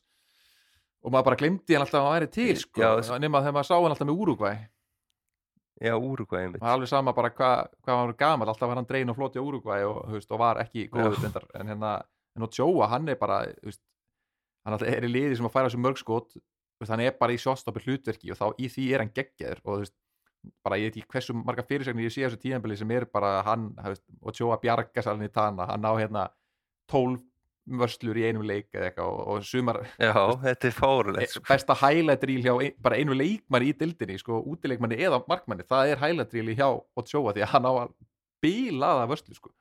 Og 1.05 1.13
maður 1.13 1.27
bara 1.29 1.39
glemdi 1.41 1.75
hann 1.75 1.85
alltaf 1.85 2.01
að 2.01 2.07
hann 2.07 2.15
væri 2.17 2.31
til 2.33 2.55
sko, 2.57 2.81
Já, 2.81 3.19
nema 3.21 3.43
þegar 3.43 3.57
maður 3.59 3.69
sá 3.69 3.75
hann 3.75 3.91
alltaf 3.93 4.09
með 4.09 4.23
Úrugvæ 4.23 4.53
já, 5.85 5.93
Úrugvæ 5.93 6.41
einmitt. 6.41 6.63
Og 6.63 6.71
alveg 6.71 6.89
sama 6.89 7.13
bara 7.13 7.31
hvað 7.35 7.67
hva 7.83 7.97
hann 7.99 8.09
var 8.09 8.17
gamal 8.19 8.49
alltaf 8.49 8.71
var 8.71 8.79
hann 8.79 8.89
drein 8.89 9.11
og 9.11 9.17
floti 9.19 9.41
á 9.41 9.43
Úrugvæ 9.43 9.79
og, 9.89 9.99
veist, 10.15 10.31
og 10.31 10.41
var 10.41 10.61
ekki 10.63 10.87
góður 10.93 11.27
en 11.27 11.69
hérna 11.73 11.97
en 12.35 12.47
og 12.47 12.57
Jóa, 12.57 12.89
hann 12.91 13.07
er 13.11 13.19
bara 13.19 13.43
veist, 13.63 13.83
hann 14.65 14.75
alltaf 14.75 14.89
er 14.91 15.07
í 15.07 15.11
liði 15.11 15.37
sem 15.37 15.47
að 15.47 15.53
færa 15.53 15.69
þessu 15.69 15.83
mörgskot 15.83 16.37
hann 16.83 17.03
er 17.05 17.15
bara 17.19 17.33
í 17.33 17.39
shotstoppi 17.39 17.83
hlutverki 17.85 18.33
og 18.33 18.39
þá 18.39 18.47
í 18.61 18.69
því 18.71 18.87
er 18.93 19.03
hann 19.03 19.13
geggjaður. 19.15 19.61
Og 19.63 19.69
þú 19.71 19.83
veist, 19.83 19.95
bara 20.65 20.79
ég 20.81 20.89
veit 20.89 20.99
ekki 21.01 21.13
hversu 21.15 21.35
marga 21.37 21.65
fyrirsegnir 21.67 22.07
ég 22.07 22.13
sé 22.13 22.25
þessu 22.25 22.41
tíðanbili 22.41 22.77
sem 22.79 22.91
er 22.95 23.07
bara 23.11 23.39
hann 23.47 23.71
og 24.21 24.35
Jóa 24.35 24.59
bjarga 24.61 25.03
salin 25.05 25.27
í 25.27 25.31
tana 25.33 25.69
hann 25.71 25.87
á 25.87 25.93
hérna 25.97 26.27
12 26.91 27.21
vörslur 27.81 28.17
í 28.19 28.25
einum 28.27 28.45
leik 28.45 28.67
eða 28.75 28.89
eitthvað 28.91 29.11
og, 29.11 29.21
og 29.33 29.45
sumar 29.47 29.79
já, 30.07 30.13
þetta 30.43 30.69
er 30.69 30.75
fárulegt 30.75 31.33
sko. 31.33 31.45
besta 31.49 31.77
reel 31.81 32.43
hjá 32.45 32.53
ein, 32.53 32.75
bara 32.81 32.99
einu 33.01 33.17
leikmanni 33.17 33.71
í 33.71 33.77
dildinni 33.79 34.19
sko, 34.21 34.41
útileikmanni 34.53 34.99
eða 35.01 35.23
markmanni 35.29 35.65
það 35.67 35.93
er 35.93 36.03
reel 36.35 36.53
hjá 36.53 36.67
Ochoa 36.69 37.33
því 37.33 37.45
að 37.45 37.53
hann 37.55 37.69
á 37.69 37.73
að 37.73 37.95
bílaða 38.45 39.07
vörslu 39.09 39.37
sko. 39.37 39.51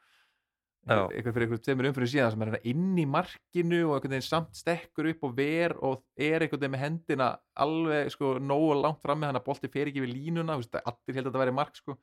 Eitthvað 0.85 1.37
fyrir 1.37 1.47
eitthvað 1.47 1.61
tveimur 1.64 1.87
umfyrir 1.89 2.11
síðan 2.12 2.32
sem 2.35 2.43
er 2.45 2.57
inn 2.68 2.97
í 3.01 3.05
markinu 3.09 3.78
og 3.87 3.95
einhvern 3.97 4.14
veginn 4.16 4.26
samt 4.26 4.59
stekkur 4.59 5.09
upp 5.14 5.22
og 5.24 5.37
ver 5.39 5.74
og 5.80 6.03
er 6.12 6.45
einhvern 6.45 6.61
veginn 6.61 6.74
með 6.74 6.82
hendina 6.82 7.28
alveg 7.64 8.11
sko 8.12 8.35
nógu 8.37 8.74
langt 8.82 9.01
fram 9.01 9.22
með 9.22 9.32
hann 9.32 9.41
að 9.41 9.47
bolti 9.47 9.70
fer 9.72 9.89
ekki 9.89 10.03
við 10.05 10.12
línuna, 10.12 10.59
þú 10.59 10.64
veist, 10.64 10.76
allir 10.82 11.16
held 11.16 11.24
að 11.24 11.30
þetta 11.30 11.43
væri 11.45 11.55
mark 11.57 11.78
sko. 11.80 11.97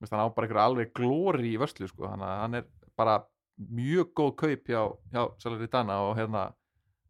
Veist, 0.00 0.14
hann 0.14 0.24
á 0.24 0.32
bara 0.32 0.48
einhver 0.48 0.62
alveg 0.62 0.94
glóri 0.96 1.52
í 1.52 1.58
vörslu 1.60 1.90
sko. 1.90 2.08
hann, 2.08 2.24
hann 2.24 2.62
er 2.62 2.70
bara 2.96 3.18
mjög 3.58 4.14
góð 4.16 4.32
kaup 4.40 4.72
hjá, 4.72 4.82
hjá 5.12 5.22
Salernitana 5.42 5.98
og 6.06 6.16
hérna 6.16 6.46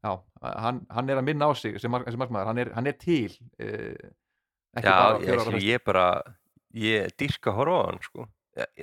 já, 0.03 0.13
hann, 0.43 0.83
hann 0.91 1.13
er 1.13 1.21
að 1.21 1.29
minna 1.29 1.47
á 1.47 1.53
sig 1.55 1.79
sem, 1.79 1.93
mark, 1.93 2.09
sem 2.11 2.19
markmaður, 2.21 2.51
hann 2.51 2.63
er, 2.65 2.73
hann 2.75 2.91
er 2.91 2.99
til 2.99 3.31
uh, 3.61 4.11
ekki 4.79 4.89
já, 4.89 4.99
bara 4.99 5.55
ég, 5.61 5.63
ég 5.69 5.85
bara 5.87 6.07
ég 6.75 7.15
dýrka 7.21 7.53
að 7.53 7.59
horfa 7.61 7.79
á 7.79 7.87
hann 7.91 8.03
sko. 8.07 8.29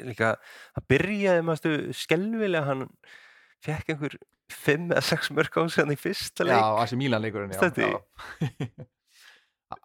Líka, 0.08 0.34
það 0.78 0.88
byrjaði 0.94 1.46
maður 1.48 1.62
stu 1.62 1.76
skelvilega 2.02 2.66
hann 2.70 2.88
fekk 3.66 3.94
einhver 3.94 4.18
5 4.54 4.92
eða 4.94 5.04
6 5.06 5.32
mörg 5.38 5.56
á 5.58 5.62
sig 5.66 5.82
hann 5.84 5.96
í 5.96 6.00
fyrsta 6.00 6.46
Já, 6.46 6.52
leik. 6.52 6.66
Asi 6.84 7.00
Milan 7.00 7.24
leikurinn 7.24 7.56
já, 7.56 7.62
Þetta 7.64 7.88
í- 7.88 7.94
já. 7.96 8.86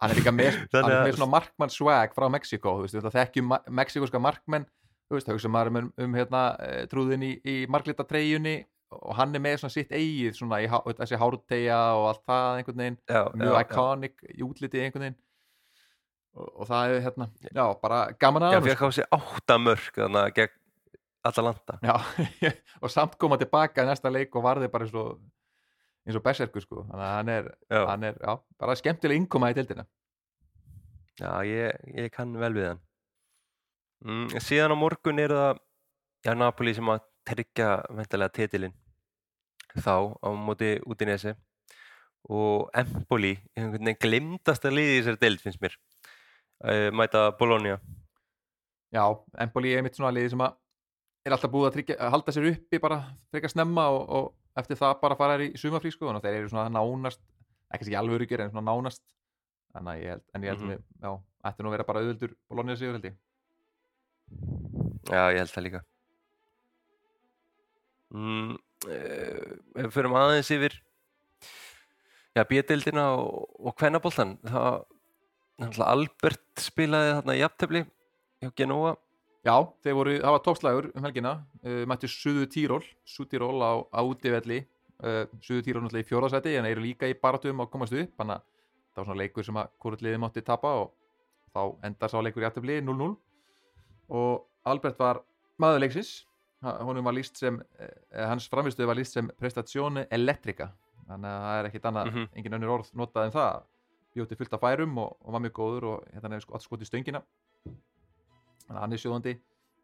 Hann 0.00 0.12
er 0.12 0.18
líka 0.18 0.32
með, 0.32 0.56
hann 0.74 0.90
er 0.92 1.06
með 1.08 1.14
svona 1.16 1.30
markmann 1.32 1.70
swag 1.72 2.12
frá 2.14 2.26
Mexiko, 2.30 2.74
þú 2.76 2.82
veist, 2.84 2.92
þú 2.94 2.98
veist, 3.00 3.06
það 3.06 3.14
þekkjum 3.16 3.54
mexikoska 3.78 4.20
markmenn, 4.22 4.66
þú 5.08 5.16
veist, 5.16 5.30
hugsa 5.32 5.50
maður 5.50 5.70
um, 5.80 5.88
um 6.04 6.16
hérna, 6.18 6.42
eh, 6.66 6.82
trúðin 6.92 7.24
í, 7.24 7.30
í 7.48 7.54
marglita 7.72 8.04
treyjunni 8.06 8.58
og 8.92 9.14
hann 9.16 9.34
er 9.34 9.42
með 9.42 9.62
svona 9.62 9.72
sitt 9.72 9.92
eigið 9.94 10.36
svona 10.36 10.60
í, 10.62 10.68
þessi 11.00 11.18
hártegja 11.18 11.78
og 11.96 12.08
allt 12.10 12.22
það 12.28 12.60
einhvern 12.60 12.82
veginn 12.84 12.98
já, 13.08 13.20
mjög 13.40 13.56
já, 13.56 13.60
iconic 13.64 14.24
í 14.34 14.46
útliti 14.46 14.82
einhvern 14.84 15.06
veginn 15.06 15.18
og, 16.36 16.46
og 16.62 16.70
það 16.70 16.94
er 16.94 17.04
hérna 17.06 17.28
já, 17.50 17.64
bara 17.82 18.00
gaman 18.20 18.46
að 18.46 18.56
honum, 18.56 18.68
fekk 18.70 18.86
á 18.86 18.88
sig 18.96 19.08
átta 19.16 19.58
mörg 19.60 19.92
þannig 19.96 20.22
að 20.22 20.34
gegn 20.38 20.56
Atalanta. 21.20 21.76
Já, 21.84 21.96
og 22.82 22.92
samt 22.92 23.18
koma 23.20 23.36
tilbaka 23.40 23.84
í 23.84 23.88
næsta 23.88 24.12
leik 24.12 24.32
og 24.38 24.44
varði 24.46 24.70
bara 24.72 24.86
eins 24.86 24.94
og 24.96 25.18
eins 26.06 26.16
og 26.16 26.24
berserkur 26.24 26.64
sko. 26.64 26.84
Þannig 26.88 27.06
að 27.06 27.16
hann 27.16 27.32
er, 27.34 27.50
hann 27.90 28.06
er 28.08 28.20
já, 28.20 28.36
bara 28.62 28.76
skemmtileg 28.78 29.20
innkoma 29.20 29.50
í 29.52 29.56
deildina. 29.58 29.84
Já 31.20 31.34
ég, 31.44 31.76
ég 31.92 32.08
kann 32.14 32.32
vel 32.40 32.54
við 32.56 32.70
hann. 32.70 32.80
Mm, 34.06 34.40
Síðan 34.40 34.72
á 34.72 34.76
morgun 34.80 35.20
er 35.20 35.34
það 35.36 35.60
já, 36.24 36.32
Napoli 36.32 36.74
sem 36.76 36.88
að 36.88 37.04
tryggja 37.28 37.68
væntalega 37.92 38.36
titilinn. 38.38 38.76
Þá 39.76 39.94
á 40.24 40.28
móti 40.34 40.78
út 40.88 41.04
í 41.04 41.06
nesi 41.06 41.36
og 42.32 42.72
Empoli 42.76 43.36
einhvern 43.56 43.86
veginn 43.86 44.00
glimtast 44.00 44.64
að 44.68 44.76
liði 44.76 44.96
í 44.96 44.98
þessari 45.00 45.20
deild 45.20 45.44
finnst 45.44 45.60
mér 45.62 45.76
mæta 46.92 47.30
Bologna. 47.38 47.78
Já, 48.90 49.04
Empoli 49.40 49.72
er 49.74 49.84
mitt 49.86 49.96
svona 49.96 50.12
liði 50.12 50.32
sem 50.32 50.42
er 50.42 51.34
alltaf 51.36 51.52
búið 51.52 51.68
að, 51.68 51.74
tryggja, 51.76 51.96
að 52.00 52.12
halda 52.16 52.34
sér 52.34 52.48
uppi 52.50 52.80
bara 52.82 53.00
frekar 53.30 53.52
snemma 53.52 53.86
og, 53.94 54.02
og 54.18 54.60
eftir 54.60 54.78
það 54.80 54.96
bara 55.02 55.16
fara 55.18 55.36
þær 55.38 55.44
í 55.46 55.50
sumafrí 55.60 55.92
sko 55.94 56.10
að 56.10 56.24
þeir 56.24 56.38
eru 56.40 56.50
svona 56.52 56.72
nánast 56.74 57.22
ekki 57.70 57.86
ekki 57.86 57.98
alveg 58.00 58.18
öryggir 58.18 58.42
en 58.44 58.52
svona 58.52 58.66
nánast 58.72 59.02
að 59.78 59.90
ég 60.00 60.14
held, 60.16 60.24
en 60.34 60.42
ég 60.44 60.50
held 60.50 60.64
mm 60.64 60.72
við, 60.72 60.80
já, 61.04 61.10
ætti 61.46 61.62
nú 61.62 61.70
að 61.70 61.76
vera 61.76 61.86
bara 61.86 62.02
auðvöldur 62.02 62.34
Bologna 62.50 62.76
sigur 62.76 62.96
held 62.98 63.06
ég. 63.06 63.18
Já, 65.10 65.22
ég 65.30 65.38
held 65.38 65.52
það 65.54 65.66
líka. 65.68 65.82
Mm, 68.10 68.56
Ef 68.80 69.84
við 69.84 69.92
förum 69.94 70.16
aðeins 70.18 70.50
yfir 70.50 70.74
já, 72.34 72.42
B-deildina 72.48 73.10
og, 73.20 73.44
og 73.60 73.76
kvennaboltan 73.78 74.38
það 74.42 74.80
Albert 75.60 76.60
spilaði 76.62 77.14
þarna 77.18 77.36
í 77.36 77.40
jafntefli 77.42 77.84
hjá 78.40 78.50
Genoa 78.56 78.96
Já, 79.40 79.54
þeir 79.80 79.94
voru, 79.96 80.14
það 80.20 80.34
var 80.34 80.42
toppslægur 80.44 80.86
um 80.92 81.04
helgina. 81.06 81.30
Uh, 81.64 81.84
mættu 81.88 82.08
Suðu 82.12 82.44
Tíról 82.52 82.82
Suðu 83.08 83.48
á, 83.64 83.72
á 83.88 84.00
útivelli. 84.04 84.66
Uh, 85.00 85.24
Suðu 85.40 85.62
Tíról 85.64 85.82
náttúrulega 85.86 86.04
í 86.04 86.08
fjóðarsæti 86.10 86.56
en 86.60 86.68
eru 86.68 86.82
líka 86.84 87.08
í 87.08 87.14
baratum 87.16 87.62
að 87.64 87.70
komast 87.72 87.92
upp 87.96 88.12
þannig 88.20 88.36
að 88.36 88.42
það 88.92 89.00
var 89.00 89.06
svona 89.08 89.20
leikur 89.22 89.44
sem 89.46 89.56
að 89.56 89.70
hvort 89.80 90.02
liði 90.04 90.18
mátti 90.20 90.42
tapa 90.44 90.74
og 90.82 90.90
þá 91.54 91.62
endar 91.88 92.12
sá 92.12 92.18
leikur 92.20 92.44
í 92.44 92.48
aftabli 92.50 92.80
0-0 92.84 93.16
og 94.10 94.44
Albert 94.68 94.98
var 95.00 95.22
maður 95.60 95.86
leiksins. 95.86 96.26
Honum 96.60 97.06
var 97.08 97.16
líst 97.16 97.38
sem 97.40 97.56
eh, 97.80 98.26
hans 98.28 98.44
framistuð 98.52 98.90
var 98.90 98.98
líst 98.98 99.16
sem 99.16 99.30
prestazione 99.40 100.04
elettrica. 100.12 100.68
Þannig 101.08 101.30
að 101.32 101.44
það 101.46 101.58
er 101.60 101.68
ekkit 101.70 101.86
annað, 101.88 102.10
Mhm. 102.12 102.26
engin 102.36 102.56
önnur 102.58 102.74
orð 102.76 102.90
notað 102.92 103.24
en 103.24 103.32
það 103.32 103.62
bjóti 104.14 104.38
fullt 104.38 104.56
af 104.56 104.62
færum 104.64 104.98
og, 104.98 105.16
og 105.24 105.34
var 105.36 105.42
mjög 105.44 105.54
góður 105.60 105.86
og 105.92 106.08
hérna 106.14 106.34
hefur 106.36 106.46
sko, 106.48 106.60
skotið 106.66 106.90
stöngina. 106.90 107.20
Þannig 107.66 108.76
að 108.76 108.82
hann 108.84 108.96
er 108.96 109.02
sjóðandi. 109.02 109.36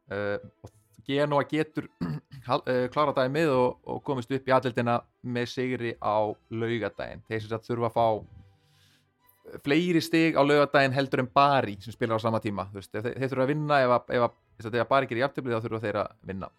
Uh, 0.06 0.38
og 0.66 0.72
Genoa 1.06 1.44
getur 1.46 1.86
uh, 2.06 2.86
klára 2.94 3.12
dæmið 3.14 3.52
og, 3.54 3.78
og 3.86 4.00
komist 4.06 4.30
upp 4.34 4.48
í 4.48 4.54
aðlildina 4.54 5.00
með 5.22 5.48
sigri 5.52 5.92
á 6.02 6.30
laugadaginn 6.50 7.22
þeir 7.28 7.42
sem 7.44 7.50
sagt 7.52 7.66
þurfa 7.68 7.90
að 7.90 7.96
fá 7.96 8.06
eh, 8.16 9.58
fleiri 9.66 10.02
stig 10.02 10.38
á 10.38 10.42
laugadaginn 10.42 10.94
heldur 10.96 11.22
en 11.22 11.30
Bari 11.34 11.76
sem 11.82 11.94
spilar 11.94 12.18
á 12.18 12.24
sama 12.26 12.40
tíma. 12.42 12.66
Veist, 12.74 12.90
þeir, 12.94 13.14
þeir 13.18 13.32
þurfa 13.32 13.46
að 13.46 13.52
vinna 13.52 13.80
ef, 13.84 13.94
að, 13.96 14.14
ef, 14.18 14.26
að, 14.28 14.38
ef, 14.62 14.70
að, 14.72 14.88
Bari 14.94 15.10
gerir 15.10 15.24
jafntefli 15.26 15.54
þá 15.54 15.66
þurfa 15.66 15.82
þeir 15.86 16.00
að 16.04 16.14
vinna. 16.32 16.52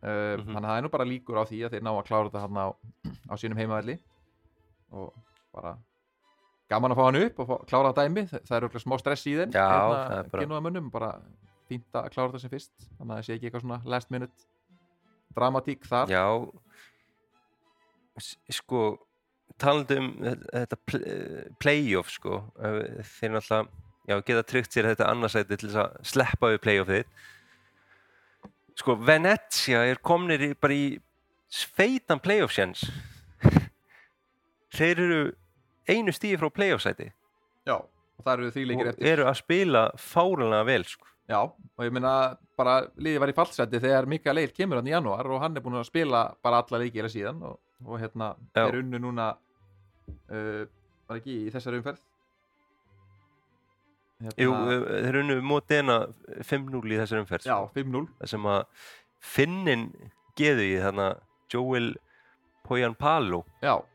Uh, 0.00 0.36
Mhm. 0.40 0.54
þannig 0.54 0.64
að 0.64 0.70
það 0.70 0.78
er 0.78 0.84
nú 0.86 0.90
bara 0.96 1.04
líkur 1.04 1.36
á 1.40 1.44
því 1.44 1.58
að 1.66 1.74
þeir 1.74 1.82
ná 1.84 1.90
að 1.92 2.06
klára 2.08 2.28
þetta 2.30 2.44
hann 2.46 2.56
á, 2.60 2.68
á 3.32 3.34
sínum 3.36 3.58
heimavelli 3.60 3.98
og 4.96 5.10
bara 5.52 5.74
gaman 6.70 6.94
að 6.94 7.00
fá 7.00 7.04
hann 7.08 7.18
upp 7.24 7.40
og 7.44 7.48
fá, 7.50 7.54
klára 7.70 7.92
dæmi 7.96 8.24
það 8.30 8.44
það 8.46 8.56
er 8.56 8.62
örugglega 8.64 8.84
smá 8.86 8.98
stress 9.02 9.26
í 9.26 9.36
þeim. 9.40 9.52
Já, 9.54 9.66
það 9.68 10.16
er 10.20 10.30
bara- 10.32 10.44
Genoa 10.46 10.60
mönnum, 10.66 10.90
bara 10.94 11.10
fínt 11.70 11.98
að 11.98 12.08
klára 12.14 12.30
þetta 12.32 12.40
sem 12.44 12.50
fyrst. 12.54 12.72
Þannig 12.98 13.10
að 13.10 13.16
það 13.20 13.26
sé 13.28 13.36
ekki 13.38 13.48
eitthvað 13.50 13.64
svona 13.66 13.80
last 13.94 14.10
minute 14.10 14.48
dramatík 15.36 15.84
þar. 15.90 16.10
Já. 16.10 16.24
Sko 18.52 18.80
talandi 19.60 19.96
um 20.00 20.08
þe- 20.20 20.48
þetta 20.54 20.78
eh, 21.00 21.44
playoff 21.60 22.10
sko 22.14 22.38
eh, 22.60 23.02
þeir 23.18 23.34
náttúrulega 23.34 23.68
já, 24.10 24.16
geta 24.26 24.42
tryggt 24.48 24.72
sér 24.74 24.88
þetta 24.90 25.08
annarsæti 25.12 25.56
til 25.60 25.68
þess 25.68 25.80
að 25.82 25.98
sleppa 26.10 26.50
við 26.54 26.62
playoffið 26.64 27.04
sko 28.80 28.96
Venezia 29.04 29.82
er 29.90 30.00
komnir 30.04 30.40
í, 30.46 30.50
bara 30.56 30.76
í 30.76 30.86
sveitan 31.52 32.22
playoff 32.24 32.54
sjens 32.56 32.86
þeir 34.76 35.02
eru 35.06 35.20
einu 35.90 36.14
stíði 36.14 36.40
frá 36.40 36.50
playoff 36.54 36.84
sæti. 36.84 37.10
Já, 37.68 37.76
og 37.80 38.24
það 38.26 38.32
eru 38.34 38.50
því 38.54 38.66
leikir 38.70 38.84
og 38.86 38.92
eftir. 38.92 39.08
eru 39.12 39.28
að 39.30 39.38
spila 39.40 39.84
fáranlega 40.00 40.68
vel 40.68 40.84
sko. 40.88 41.06
Já, 41.30 41.40
og 41.46 41.84
ég 41.86 41.92
meina 41.94 42.12
bara 42.58 42.76
liðið 42.98 43.22
var 43.22 43.30
í 43.30 43.36
fallseti 43.36 43.80
þegar 43.80 44.08
Mikael 44.10 44.40
Eil 44.42 44.50
kemur 44.54 44.80
hann 44.80 44.88
í 44.90 44.94
janúar 44.94 45.28
og 45.30 45.42
hann 45.44 45.56
er 45.56 45.62
búin 45.62 45.78
að 45.78 45.86
spila 45.86 46.24
bara 46.42 46.62
alla 46.64 46.80
leiki 46.82 47.00
eða 47.00 47.12
síðan 47.12 47.42
og, 47.46 47.60
og 47.86 48.00
hérna 48.02 48.32
Já. 48.56 48.64
er 48.64 48.78
unnu 48.80 48.98
núna 48.98 49.28
uh, 50.26 50.64
var 51.06 51.20
ekki 51.20 51.36
í 51.46 51.52
þessari 51.54 51.78
umferð? 51.80 52.02
Hérna, 54.20 54.36
Jú, 54.42 54.52
eh, 54.52 55.04
þeir 55.06 55.18
unnu 55.22 55.36
Modena 55.48 55.98
5-0 56.44 56.82
í 56.92 56.98
þessari 56.98 57.22
umferð 57.22 57.46
Já, 57.48 57.54
sko. 57.56 57.70
5-0 57.78 58.02
það 58.18 58.32
sem 58.34 58.48
að 58.52 58.88
finnin 59.30 59.86
geðu 60.40 60.66
í 60.66 60.74
þannig 60.82 61.06
að 61.06 61.22
Joel 61.54 61.88
Poyanpalo. 62.66 63.44
Já. 63.62 63.72
Setti 63.72 63.78
fer, 63.78 63.90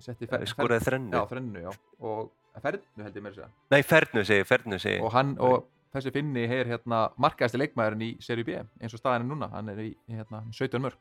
skoraði 0.00 0.86
þrennu. 0.86 1.12
Já, 1.16 1.26
þrennu, 1.30 1.66
já. 1.66 1.74
Og 2.00 2.62
fernu 2.64 3.04
held 3.06 3.20
ég 3.20 3.24
mér 3.24 3.34
að 3.34 3.38
segja. 3.40 3.50
Nei, 3.74 3.82
fernu 3.86 4.24
segi, 4.26 4.46
fernu 4.48 4.80
segi 4.82 5.04
Og 5.04 5.12
hann, 5.14 5.36
og 5.38 5.68
þessi 5.94 6.12
finni 6.14 6.46
er 6.46 6.68
hérna 6.70 7.04
markaðasti 7.20 7.60
leikmaðurinn 7.60 8.08
í 8.08 8.10
Serie 8.24 8.46
B 8.46 8.58
eins 8.58 8.96
og 8.96 9.02
staðan 9.02 9.24
er 9.24 9.30
núna, 9.30 9.50
hann 9.54 9.70
er 9.72 9.84
í 9.84 9.92
hérna 10.10 10.42
17 10.56 10.82
mörg 10.82 10.98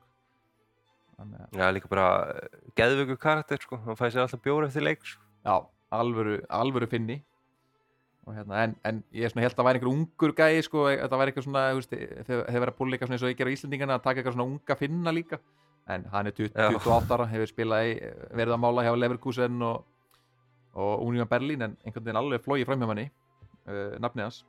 Þannig 1.19 1.59
já, 1.59 1.65
líka 1.75 1.89
bara 1.91 2.05
geðvöku 2.79 3.17
karakter 3.19 3.59
sko, 3.59 3.79
hann 3.83 3.97
fæði 3.99 4.15
sér 4.15 4.23
alltaf 4.23 4.43
bjóra 4.43 4.69
eftir 4.69 4.85
leik 4.85 5.01
sko. 5.03 5.25
Já, 5.43 5.55
alvöru, 5.95 6.37
alvöru 6.47 6.87
finni. 6.91 7.17
Og 8.27 8.35
hérna, 8.37 8.61
en, 8.63 8.75
en 8.85 9.01
ég 9.15 9.25
er 9.25 9.33
svona 9.33 9.43
held 9.43 9.55
að 9.55 9.59
það 9.59 9.67
væri 9.67 9.79
einhver 9.79 9.91
ungur 9.91 10.33
gæi 10.37 10.63
sko, 10.63 10.85
þetta 10.91 11.19
væri 11.19 11.33
eitthvað 11.33 11.47
svona, 11.47 11.63
þeir 11.89 12.23
þeir 12.29 12.43
verið 12.45 12.71
að 12.71 12.77
púla 12.77 12.95
eitthvað 12.95 13.09
svona 13.09 13.17
eins 13.17 13.25
og 13.25 13.33
ég 13.33 13.39
gera 13.39 13.51
á 13.51 13.55
Íslendingana 13.55 13.97
að 13.97 14.05
taka 14.05 14.21
eitthvað 14.21 14.35
svona 14.37 14.47
unga 14.53 14.77
finna 14.79 15.13
líka, 15.15 15.39
en 15.89 16.05
hann 16.13 16.29
er 16.29 16.35
20, 16.37 16.51
Já. 16.53 16.69
28 16.77 17.15
ára, 17.15 17.29
hefur 17.31 17.49
spilað 17.49 17.87
í, 17.89 17.95
verið 18.37 18.55
að 18.55 18.61
mála 18.65 18.85
hjá 18.85 18.91
Leverkusen 18.97 19.63
og, 19.65 19.87
og 20.77 21.07
Union 21.07 21.29
Berlin, 21.29 21.65
en 21.65 21.77
einhvern 21.83 22.05
veginn 22.05 22.21
alveg 22.21 22.45
flóið 22.45 22.67
fram 22.69 22.83
hjá 22.83 22.89
manni, 22.91 23.07
uh, 23.65 23.97
nafnið 24.01 24.27
hans. 24.27 24.43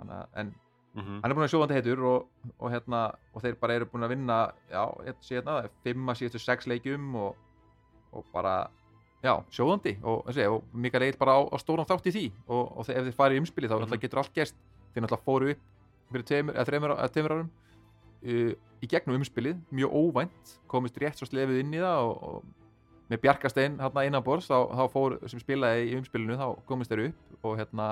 En 0.00 0.50
mm 0.94 1.20
hann 1.22 1.30
er 1.30 1.36
búin 1.36 1.46
að 1.46 1.52
sjóðandi 1.52 1.74
heitur 1.78 2.00
og, 2.02 2.26
og 2.58 2.72
hérna, 2.72 3.00
og 3.34 3.42
þeir 3.44 3.56
bara 3.60 3.74
eru 3.74 3.86
búin 3.86 4.02
að 4.02 4.10
vinna 4.16 4.38
já, 4.70 4.82
hérna, 5.04 5.28
hérna, 5.30 5.70
fimm 5.84 6.08
að 6.10 6.18
síðustu 6.18 6.38
sex 6.42 6.66
leikjum 6.66 7.14
og, 7.14 7.36
og 8.12 8.24
bara 8.32 8.70
já, 9.22 9.36
sjóðandi. 9.50 9.98
Og, 10.02 10.26
Mikael 10.72 11.02
Eil 11.02 11.18
bara 11.20 11.38
á, 11.38 11.40
á 11.46 11.56
stóran 11.62 11.86
þátt 11.86 12.10
í 12.10 12.14
því. 12.16 12.26
Og, 12.48 12.80
ef 12.88 13.04
þeir 13.06 13.14
farið 13.14 13.36
í 13.36 13.40
umspili 13.44 13.70
þá 13.70 13.76
mm 13.78 14.00
getur 14.00 14.18
allt 14.18 14.34
gerst. 14.34 14.56
Þeir 14.90 15.04
náttúrulega 15.04 15.24
fóru 15.24 15.50
upp 15.54 15.60
fyrir 16.10 16.26
tveimur 16.26 17.30
árum 17.30 17.50
uh, 18.24 18.52
í 18.80 18.88
gegnum 18.88 19.20
umspilið, 19.20 19.60
mjög 19.74 19.96
óvænt 19.96 20.54
komist 20.70 20.98
rétt 21.00 21.20
svo 21.20 21.28
slefið 21.28 21.62
inn 21.62 21.76
í 21.76 21.82
það 21.82 22.08
og, 22.08 22.24
og 22.30 22.60
með 23.10 23.22
Bjarkastein 23.24 23.78
hérna 23.80 24.04
innan 24.06 24.24
borðs 24.24 24.46
þá, 24.46 24.70
þá 24.70 24.84
fór, 24.92 25.16
sem 25.30 25.42
spilaði 25.42 25.88
í 25.90 25.96
umspilinu 25.98 26.38
þá 26.38 26.46
komist 26.68 26.92
þeir 26.92 27.08
upp 27.08 27.48
og 27.48 27.56
hérna 27.58 27.88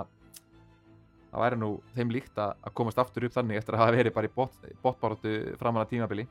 það 1.29 1.43
væri 1.43 1.59
nú 1.61 1.71
þeim 1.97 2.13
líkt 2.15 2.39
að, 2.41 2.55
að 2.63 2.77
komast 2.81 3.01
aftur 3.03 3.27
upp 3.27 3.35
þannig 3.35 3.59
eftir 3.61 3.77
að 3.77 3.83
hafa 3.83 3.97
verið 3.99 4.15
bara 4.15 4.31
í 4.31 4.35
bot, 4.37 4.69
botbáratu 4.85 5.35
framan 5.61 5.85
að 5.85 5.91
tímabili. 5.93 6.29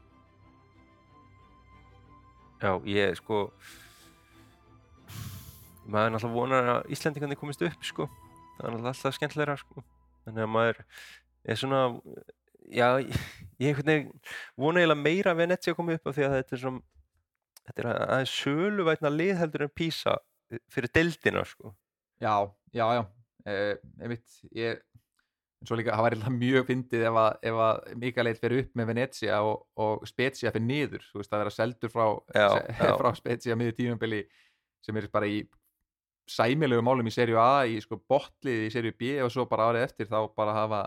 Já, 2.58 2.72
ég 2.90 3.20
sko 3.20 3.44
maður 5.88 6.16
náttúrulega 6.16 6.34
vonar 6.40 6.72
að 6.72 6.90
Íslandingarnir 6.96 7.40
komist 7.40 7.62
upp 7.64 7.86
sko, 7.86 8.08
það 8.58 8.64
er 8.64 8.74
náttúrulega 8.74 8.94
alltaf 8.96 9.20
skemmtilegra 9.20 9.60
sko, 9.62 9.84
þannig 10.26 10.48
að 10.48 10.52
maður 10.56 10.82
er 11.48 11.60
svona 11.62 11.84
já, 12.68 12.88
ég 13.64 13.82
vona 14.58 14.82
eiginlega 14.82 15.00
meira 15.02 15.34
að 15.34 15.44
Venezia 15.44 15.76
komi 15.78 15.98
upp 15.98 16.10
af 16.12 16.18
því 16.18 16.28
að 16.28 16.36
þetta 16.38 16.56
er 16.58 16.64
svona 16.64 16.82
þetta 17.68 17.84
er 17.84 17.90
aðeins 17.94 18.36
söluvætna 18.44 19.12
lið 19.14 19.36
heldur 19.42 19.66
en 19.68 19.74
Písa 19.76 20.18
fyrir 20.72 20.94
deildina 20.96 21.44
sko 21.48 21.74
Já, 22.18 22.34
já, 22.74 22.86
já 22.98 23.04
eh, 23.46 23.76
einmitt, 24.02 24.40
ég 24.58 24.80
en 25.58 25.70
svo 25.70 25.78
líka, 25.78 25.96
það 25.98 26.06
væri 26.06 26.18
líka 26.20 26.34
mjög 26.34 26.66
fyndið 26.70 27.04
ef 27.10 27.20
að, 27.22 27.52
að 27.52 27.94
Mikael 28.02 28.34
fyrir 28.38 28.64
upp 28.64 28.76
með 28.78 28.90
Venezia 28.92 29.38
og, 29.46 29.64
og 29.82 30.04
Spezia 30.10 30.52
fyrir 30.54 30.68
niður 30.68 31.06
þú 31.10 31.22
veist, 31.22 31.34
að 31.34 31.44
vera 31.44 31.54
seldur 31.56 31.94
frá, 31.94 32.06
Já, 32.36 32.48
já. 32.90 32.92
frá 33.00 33.10
Spezia 33.18 33.58
miður 33.58 33.78
tímabili 33.80 34.22
sem 34.86 35.00
er 35.02 35.10
bara 35.14 35.30
í 35.30 35.42
sæmilegu 36.28 36.84
málum 36.84 37.08
í 37.08 37.14
serju 37.14 37.40
A 37.42 37.66
í 37.66 37.80
sko 37.82 37.98
botlið 38.10 38.68
í 38.68 38.72
serju 38.74 38.94
B 39.00 39.16
og 39.24 39.32
svo 39.34 39.48
bara 39.50 39.72
árið 39.72 39.86
eftir 39.88 40.10
þá 40.12 40.20
bara 40.38 40.56
hafa 40.58 40.82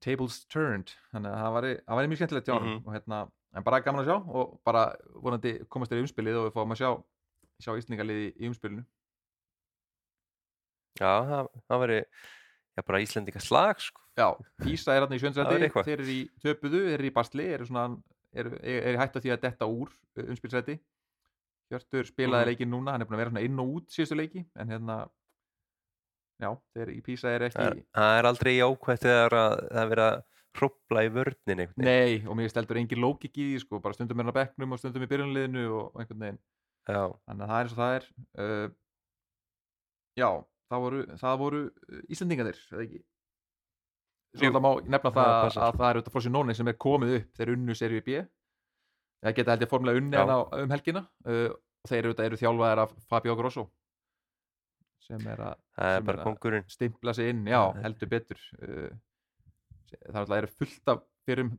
tables 0.00 0.44
turned 0.46 0.92
þannig 1.12 1.30
að 1.32 1.42
það 1.42 1.54
væri, 1.56 1.72
það 1.86 1.96
væri 1.98 2.08
mjög 2.08 2.18
skemmtilegt 2.22 2.46
hjá 2.48 2.54
honum 2.58 2.76
Mhm. 2.78 2.86
og 2.86 2.92
hérna, 2.94 3.30
en 3.54 3.62
bara 3.62 3.80
gaman 3.80 4.04
að 4.04 4.08
sjá 4.08 4.34
og 4.34 4.60
bara 4.64 4.96
vonandi 5.14 5.58
komast 5.68 5.92
þér 5.92 6.00
í 6.00 6.04
umspilið 6.06 6.36
og 6.40 6.46
við 6.48 6.54
fáum 6.56 6.72
að 6.72 6.80
sjá, 6.80 6.90
sjá 7.60 7.76
Íslingarliði 7.78 8.32
í 8.40 8.48
umspilinu 8.48 8.84
Já, 11.00 11.12
það, 11.24 11.48
það 11.68 11.80
veri 11.86 11.98
já, 12.02 12.82
bara 12.86 13.00
Íslendinga 13.02 13.40
slag 13.42 13.80
sko. 13.80 14.00
Já, 14.18 14.26
Ísa 14.68 14.92
er 14.94 15.06
hann 15.06 15.14
í 15.16 15.20
sjöndsæti 15.22 15.70
þeir 15.72 15.92
eru 15.94 16.04
í 16.12 16.18
töpuðu, 16.44 16.82
þeir 16.84 16.98
eru 16.98 17.08
í 17.08 17.14
basli 17.16 17.46
eru, 17.48 17.64
svona, 17.68 17.86
eru, 18.36 18.58
eru 18.62 18.98
hætt 19.00 19.16
á 19.16 19.20
því 19.24 19.32
að 19.32 19.40
detta 19.46 19.68
úr 19.72 19.88
uh, 19.88 20.24
umspilsæti 20.28 20.78
Hjörtur 21.72 22.04
spilaði 22.04 22.42
Mhm. 22.44 22.48
leikinn 22.50 22.68
núna, 22.70 22.92
hann 22.92 23.00
er 23.00 23.06
búin 23.08 23.16
að 23.16 23.24
vera 23.24 23.44
inn 23.46 23.58
og 23.62 23.68
út 23.78 23.88
síðustu 23.94 24.16
leiki, 24.18 24.44
en 24.56 24.68
hérna 24.68 25.08
já, 26.40 26.50
þeir 26.76 26.92
í 26.94 27.00
Písa 27.04 27.28
er 27.36 27.44
ekki 27.48 27.58
það, 27.92 28.18
er- 28.18 28.28
aldrei 28.30 28.52
jákvætt 28.56 29.02
þegar 29.04 29.36
að 29.42 29.56
það 29.68 29.82
er 29.82 29.90
verið 29.92 30.06
að 30.12 30.22
hrópla 30.52 31.02
í 31.06 31.08
vörnin 31.12 31.60
einhvern 31.64 31.80
veginn. 31.80 31.86
Nei, 31.88 32.28
og 32.28 32.36
mér 32.36 32.50
steldur 32.52 32.76
engin 32.80 33.00
lókik 33.00 33.38
í 33.40 33.44
því 33.54 33.60
sko, 33.62 33.78
bara 33.80 33.96
stundum 33.96 34.18
hann 34.20 34.28
á 34.32 34.36
bekknum 34.36 34.72
og 34.76 34.80
stundum 34.82 35.04
í 35.06 35.08
byrjunliðinu 35.08 35.62
og, 35.78 35.94
einhvern 36.02 36.20
veginn. 36.26 36.40
Já, 36.88 37.02
þannig 37.28 37.44
að 37.46 37.52
það 37.52 37.56
er 37.56 37.64
eins 37.64 37.72
og 37.72 37.80
það 37.82 37.94
er. 37.96 38.08
Uh, 38.42 38.68
Já, 40.20 40.28
það 40.68 40.82
voru, 40.84 41.00
það 41.22 41.38
voru 41.40 41.60
uh, 41.70 42.02
Íslendingarnir, 42.12 42.58
eða 42.72 42.84
ekki? 42.84 43.00
Svo 44.36 44.48
Jú. 44.48 44.52
það 44.56 44.64
má 44.64 44.70
nefna 44.92 45.10
Það 45.12 45.16
það 45.16 45.42
passar. 45.46 45.62
að 45.66 45.78
það 45.80 45.88
er 45.88 45.96
auðvitað 45.98 46.14
Frosinone 46.16 46.54
sem 46.56 46.68
er 46.72 46.76
komið 46.84 47.14
upp. 47.18 47.30
Þeir 47.38 47.52
unnu 47.56 47.76
serið 47.76 48.04
B. 48.06 48.20
Það 49.22 49.36
geta 49.38 49.54
held 49.54 49.64
ég 49.66 49.70
formulega 49.72 50.00
unni 50.02 50.16
hérna 50.18 50.36
um 50.62 50.72
helgina. 50.76 51.02
Uh, 51.24 51.48
og 51.82 51.90
þeir 51.90 52.08
auðvitað 52.10 52.28
eru 52.30 52.40
þjálfaðir 52.40 52.82
af 52.84 52.94
Fabio 53.12 53.36
Grosso 53.40 53.64
sem 55.18 55.28
er 55.32 55.40
að 55.44 55.54
er 55.54 55.96
sem 55.96 56.06
bara 56.06 56.18
er 56.18 56.20
að- 56.20 56.26
stimpla 56.72 57.14
sig 57.14 57.28
inn, 57.32 57.44
já, 57.46 57.60
heldur 57.84 58.08
betur. 58.12 58.40
Uh, 58.62 58.90
það 59.92 60.16
er 60.16 60.20
alltaf 60.22 60.54
fullt 60.58 60.88
af 60.94 61.02
fyrir 61.28 61.50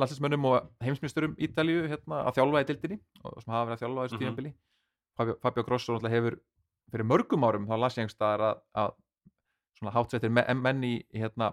landslismönnum 0.00 0.44
og 0.50 0.70
heimsmyndurum 0.82 1.36
Ítalíu 1.38 1.84
hérna, 1.88 2.24
að 2.26 2.38
þjálfa 2.40 2.62
í 2.64 2.68
dildinni 2.72 3.00
og 3.24 3.42
sem 3.42 3.52
hafa 3.54 3.68
verið 3.70 3.76
að 3.76 3.82
þjálfa 3.84 4.04
þessu 4.08 4.18
Mhm. 4.18 4.22
tímabili. 4.24 4.54
Fabio, 5.16 5.34
Fabio 5.42 5.62
Grosso 5.62 5.98
hefur 6.10 6.38
fyrir 6.90 7.06
mörgum 7.06 7.44
árum 7.46 7.66
þá 7.68 7.78
las 7.78 7.94
ég 7.96 8.02
einhverstaðar 8.08 8.40
að, 8.40 8.60
að 8.74 8.94
me, 10.30 10.42
menn 10.54 10.82
í 10.82 10.92
í, 11.12 11.20
hérna, 11.20 11.52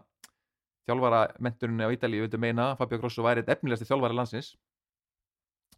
þjálfara 0.90 1.36
menturinni 1.40 1.86
á 1.86 1.94
Ítalíu 1.94 2.22
vildu 2.26 2.40
meina 2.40 2.72
að 2.74 2.78
Fabio 2.80 2.98
Grosso 3.00 3.22
væri 3.24 3.44
einn 3.44 3.54
efnilegasti 3.56 3.86
þjálfari 3.86 4.16
landsins 4.18 4.56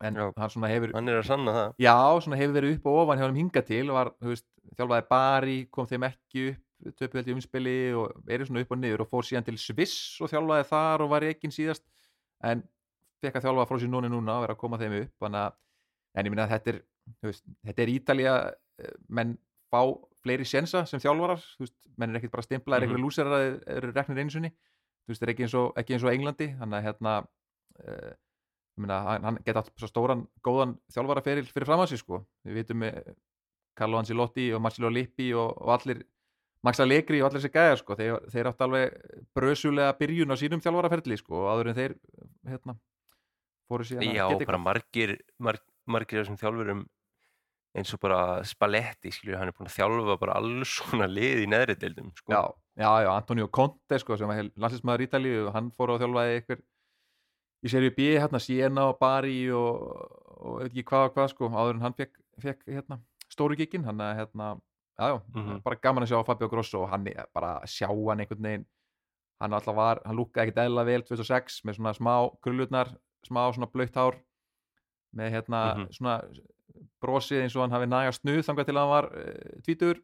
en 0.04 0.20
Já. 0.20 0.26
hann 0.38 0.52
svona 0.54 0.70
hefur 0.72 0.94
Hann 0.96 1.10
er 1.12 1.22
að 1.22 1.28
sanna 1.30 1.54
það. 1.58 1.74
Já, 1.86 1.96
svona 2.26 2.40
hefur 2.40 2.58
verið 2.58 2.76
upp 2.78 2.86
og 2.92 3.00
ofan 3.04 3.22
hjá 3.22 3.26
hann 3.28 3.40
hinga 3.40 3.64
til 3.68 3.88
var, 3.96 4.12
veist, 4.24 4.46
þjálfaði 4.78 5.08
Bari, 5.10 5.58
kom 5.72 5.88
þeim 5.90 6.08
ekki 6.10 6.46
upp 6.84 6.98
töpu 7.00 7.18
held 7.20 7.30
í 7.32 7.36
umspili 7.38 7.76
og 7.96 8.12
er 8.28 8.44
svona 8.44 8.64
upp 8.66 8.74
og 8.76 8.80
niður 8.82 9.06
og 9.06 9.12
fór 9.14 9.24
síðan 9.28 9.46
til 9.48 9.56
Sviss 9.62 10.20
og 10.20 10.32
þjálfaði 10.34 10.66
þar 10.68 11.04
og 11.06 11.12
var 11.14 11.26
ekki 11.30 11.52
síðast 11.56 11.86
en 12.44 12.64
fekk 13.24 13.38
að 13.40 13.46
þjálfa 13.48 13.68
frá 13.70 13.80
sér 13.80 13.92
núna 13.94 14.10
núna 14.12 14.36
og 14.36 14.44
vera 14.44 14.56
að 14.58 14.60
koma 14.66 14.80
þeim 14.82 14.98
upp 15.00 15.28
að, 15.30 15.54
en 16.20 16.28
ég 16.28 16.34
minna 16.34 16.44
að 16.44 16.56
þetta 16.58 16.74
er 16.74 16.82
veist, 17.24 17.46
þetta 17.64 17.86
er 17.86 17.94
Ítalía 17.94 18.34
eh, 18.84 18.92
menn 19.08 19.38
fá 19.72 19.80
fleiri 20.24 20.44
sjensa 20.48 20.84
sem 20.90 21.00
þjálfarar 21.00 21.40
veist, 21.60 21.78
menn 21.96 22.12
er 22.12 22.20
ekkert 22.20 22.36
bara 22.36 22.44
stimplaðir 22.50 22.88
mm 22.88 22.92
Mhm. 22.92 23.00
einhverju 23.00 23.06
lúserar 23.08 23.38
að 23.38 23.46
þeir 23.64 23.78
eru 23.78 23.94
reknir 23.94 24.52
veist, 25.08 25.20
það 25.22 25.28
er 25.28 25.34
ekki 25.34 25.44
eins 25.48 25.56
og, 25.60 25.72
ekki 25.80 25.94
eins 25.96 26.04
og 26.04 26.12
Englandi 26.14 26.48
þannig 26.60 26.78
að 26.80 26.86
hérna 26.90 27.16
ég 28.74 28.86
meina, 28.86 29.02
hann, 29.22 29.38
geta 29.46 29.62
allt 29.62 29.74
svo 29.78 29.90
stóran 29.90 30.26
góðan 30.46 30.78
þjálfaraferil 30.94 31.46
fyrir 31.50 31.70
fram 31.70 31.84
að 31.84 31.94
sig 31.94 32.02
sko. 32.02 32.24
Við 32.48 32.62
vitum 32.62 32.82
með 32.82 33.14
Carlo 33.78 34.00
Ancelotti 34.00 34.50
og 34.54 34.64
Marcelo 34.64 34.90
Lippi 34.94 35.32
og, 35.38 35.54
og 35.62 35.76
allir 35.78 36.02
Max 36.64 36.80
Allegri 36.80 37.20
og 37.22 37.30
allir 37.30 37.44
þessi 37.44 37.54
gæjar 37.54 37.82
sko. 37.82 37.98
Þeir, 38.00 38.18
þeir 38.34 38.50
áttu 38.50 38.66
alveg 38.66 38.98
brösulega 39.36 39.94
byrjun 40.00 40.34
á 40.34 40.36
sínum 40.40 40.64
þjálfaraferli 40.64 41.20
sko 41.20 41.44
og 41.44 41.52
áður 41.52 41.72
en 41.72 41.80
þeir 41.80 41.96
hérna 42.50 42.78
fóru 43.70 43.88
síðan 43.88 44.10
að 44.10 44.20
Já, 44.20 44.26
geta 44.32 44.50
bara 44.50 44.62
margir, 44.62 45.16
marg, 45.44 45.64
margir 45.90 46.22
af 46.22 46.26
þessum 46.26 46.42
þjálfurum 46.42 46.84
eins 47.74 47.94
og 47.96 48.02
bara 48.04 48.20
Spalletti, 48.46 49.12
skilju, 49.14 49.38
hann 49.40 49.50
er 49.50 49.56
búin 49.58 49.70
að 49.70 49.78
þjálfa 49.80 50.18
bara 50.22 50.36
alls 50.38 50.76
svona 50.78 51.08
lið 51.10 51.46
í 51.46 51.48
neðri 51.50 51.76
deildum, 51.82 52.12
sko. 52.20 52.36
Já, 52.36 52.42
já, 52.84 52.90
já, 53.08 53.10
Antonio 53.16 53.48
Conte 53.50 53.98
sko, 54.02 54.18
sem 54.20 54.30
var 54.30 54.44
landsinsmaður 54.62 55.06
Ítalíu 55.08 55.48
og 55.48 55.56
hann 55.58 55.72
fór 55.74 55.96
á 55.98 56.02
þjálfaði 56.04 56.36
ykkur 56.44 56.62
í 57.64 57.70
serju 57.72 57.94
B, 57.96 58.10
hérna, 58.20 58.40
Siena 58.44 58.90
og 58.92 58.98
Bari 59.00 59.50
og, 59.56 59.82
og 60.44 60.60
veit 60.60 60.72
ekki 60.74 60.84
hvað 60.90 61.06
og 61.10 61.14
hvað 61.16 61.30
sko, 61.32 61.50
áður 61.50 61.76
en 61.78 61.82
hann 61.88 61.94
fekk, 61.98 62.18
fekk 62.44 62.66
hérna, 62.68 62.98
stóru 63.32 63.56
giginn, 63.56 63.86
hann 63.88 64.02
að 64.04 64.16
hérna, 64.20 64.50
já, 65.00 65.08
já, 65.14 65.22
Mhm. 65.36 65.62
bara 65.64 65.76
gaman 65.82 66.04
að 66.04 66.12
sjá 66.12 66.26
Fabio 66.26 66.50
Grosso 66.50 66.84
og 66.84 66.90
hann 66.90 67.08
er 67.08 67.26
bara 67.34 67.60
að 67.62 67.70
sjá 67.72 67.88
hann 67.88 68.20
einhvern 68.20 68.42
veginn 68.44 68.66
hann 69.42 69.54
alltaf 69.54 69.76
var, 69.76 70.02
hann 70.06 70.16
lúkkaði 70.16 70.48
ekkert 70.52 70.66
eðla 70.68 70.86
vel 70.86 71.02
2006 71.02 71.62
með 71.66 71.76
svona 71.80 71.94
smá 71.98 72.14
krullutnar 72.44 72.92
smá 73.26 73.42
svona 73.54 73.72
blöytt 73.72 73.96
hár 73.96 74.16
með 75.16 75.32
hérna 75.32 75.62
Mhm. 75.78 75.88
svona 75.92 76.22
brosið 77.02 77.42
eins 77.44 77.56
og 77.56 77.62
hann 77.64 77.72
hafi 77.72 77.88
nægast 77.88 78.22
snuð 78.24 78.44
þangað 78.46 78.66
til 78.66 78.76
að 78.76 78.82
hann 78.84 78.90
var 78.90 79.06
uh, 79.14 79.62
tvítur 79.66 80.02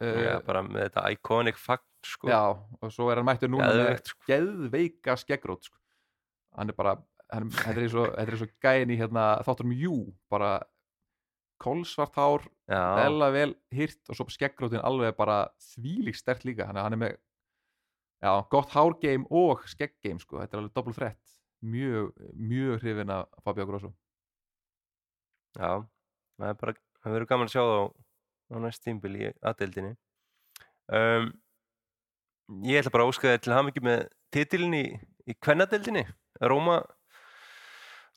Já, 0.00 0.38
bara 0.46 0.62
með 0.64 0.86
þetta 0.88 1.02
iconic 1.12 1.58
fagn, 1.60 1.84
sko. 2.08 2.28
Já, 2.32 2.40
og 2.80 2.88
svo 2.94 3.10
er 3.12 3.16
hann 3.20 3.26
mættur 3.28 3.50
núna 3.52 3.66
Geðveikt, 3.68 4.06
sko. 4.08 4.22
með 4.24 4.30
geðveika 4.32 5.16
skeggrót 5.20 5.66
sko. 5.68 5.76
Hann 6.56 6.72
er 6.72 6.76
bara 6.76 6.96
þetta 7.30 7.72
er 7.74 7.84
eins 8.32 8.42
og, 8.42 8.52
gæin 8.62 8.90
í 8.90 8.98
hérna, 8.98 9.38
þáttunum 9.46 9.74
Jú, 9.78 9.96
bara 10.32 10.58
kolsvart 11.60 12.16
hár, 12.16 12.46
Já, 12.70 12.80
eðla 13.04 13.28
vel 13.34 13.50
hýrt 13.74 14.00
og 14.08 14.16
svo 14.16 14.26
skeggrótin 14.32 14.82
alveg 14.82 15.12
bara 15.18 15.42
þvílík 15.74 16.16
stert 16.16 16.46
líka, 16.48 16.66
hann 16.66 16.78
er, 16.78 16.86
hann 16.86 16.96
er 16.96 17.02
með 17.02 17.18
já, 18.20 18.32
gott 18.52 18.72
hárgeim 18.74 19.26
og 19.30 19.66
skegggeim 19.68 20.20
sko, 20.22 20.40
þetta 20.40 20.56
er 20.56 20.62
alveg 20.62 20.76
doppelt 20.76 20.98
þrett. 20.98 21.36
Mjög, 21.60 22.14
mjög 22.40 22.80
hrifin 22.80 23.12
af 23.12 23.28
Fabio 23.44 23.66
Grosso. 23.68 23.92
Já, 25.58 25.82
það 26.40 26.48
er 26.48 26.58
bara, 26.62 26.74
það 27.02 27.16
verður 27.16 27.30
gaman 27.32 27.50
að 27.50 27.54
sjá 27.54 27.60
það 27.60 27.80
á, 27.84 27.84
næst 28.64 28.84
tímbil 28.86 29.12
í 29.18 29.28
aðdeildinni. 29.50 29.92
Um, 30.90 31.28
ég 32.66 32.80
ætla 32.80 32.94
bara 32.94 33.06
að 33.06 33.12
óska 33.12 33.28
þér 33.28 33.44
til 33.44 33.54
hamingi 33.54 33.84
með 33.84 34.06
titilin 34.32 34.78
í, 34.78 34.84
í 35.28 35.36
kvennadeildinni. 35.36 36.06
Róma, 36.40 36.80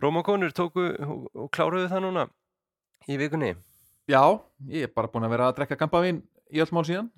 Rómakonur 0.03 0.51
tóku 0.55 0.83
og, 1.03 1.27
og 1.35 1.49
kláruðu 1.55 1.89
það 1.91 2.03
núna 2.05 2.25
í 3.11 3.17
vikunni. 3.19 3.53
Já, 4.09 4.21
ég 4.71 4.87
er 4.87 4.93
bara 4.95 5.07
búin 5.11 5.25
að 5.27 5.33
vera 5.35 5.47
að 5.49 5.57
drekka 5.59 5.77
kampavín 5.79 6.21
í 6.51 6.59
öll 6.63 6.71
mál 6.75 6.83
síðan. 6.87 7.09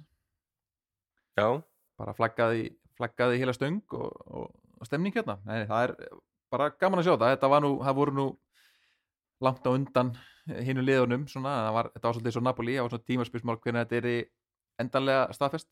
Já, 1.38 1.48
bara 2.00 2.14
flaggaði, 2.18 2.68
flaggaði 2.98 3.40
heila 3.42 3.54
stöng 3.58 3.82
og, 3.98 4.12
og, 4.26 4.52
og 4.80 4.88
stemning 4.90 5.16
hérna. 5.16 5.40
Nei, 5.46 5.66
það 5.70 5.88
er 5.88 5.96
bara 6.54 6.70
gaman 6.80 7.02
að 7.02 7.10
sjá 7.10 7.16
það 7.18 7.34
þetta 7.36 7.50
var 7.52 7.64
nú, 7.66 7.72
það 7.84 7.98
voru 8.00 8.16
nú 8.16 8.28
langt 9.44 9.66
á 9.68 9.72
undan 9.74 10.14
hinu 10.64 10.84
liðunum 10.86 11.26
svona, 11.28 11.56
það 11.66 11.74
var, 11.76 11.90
þetta 11.96 12.08
var 12.08 12.16
svolítið 12.18 12.36
svo 12.38 12.44
Napoli 12.46 12.76
það 12.78 12.86
var 12.86 12.94
svona 12.94 13.10
tímaspilsmál 13.10 13.58
hvernig 13.64 13.82
þetta 13.86 13.98
er 14.00 14.08
í 14.12 14.18
endanlega 14.84 15.26
staðfest. 15.36 15.70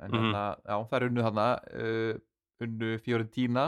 En 0.00 0.10
Mhm. 0.10 0.16
hérna, 0.24 0.44
já, 0.64 0.76
það 0.88 0.96
er 0.98 1.06
unnu 1.10 1.22
þarna 1.24 1.46
uh, 1.80 2.18
unnu 2.66 2.90
Fiorentina 3.04 3.66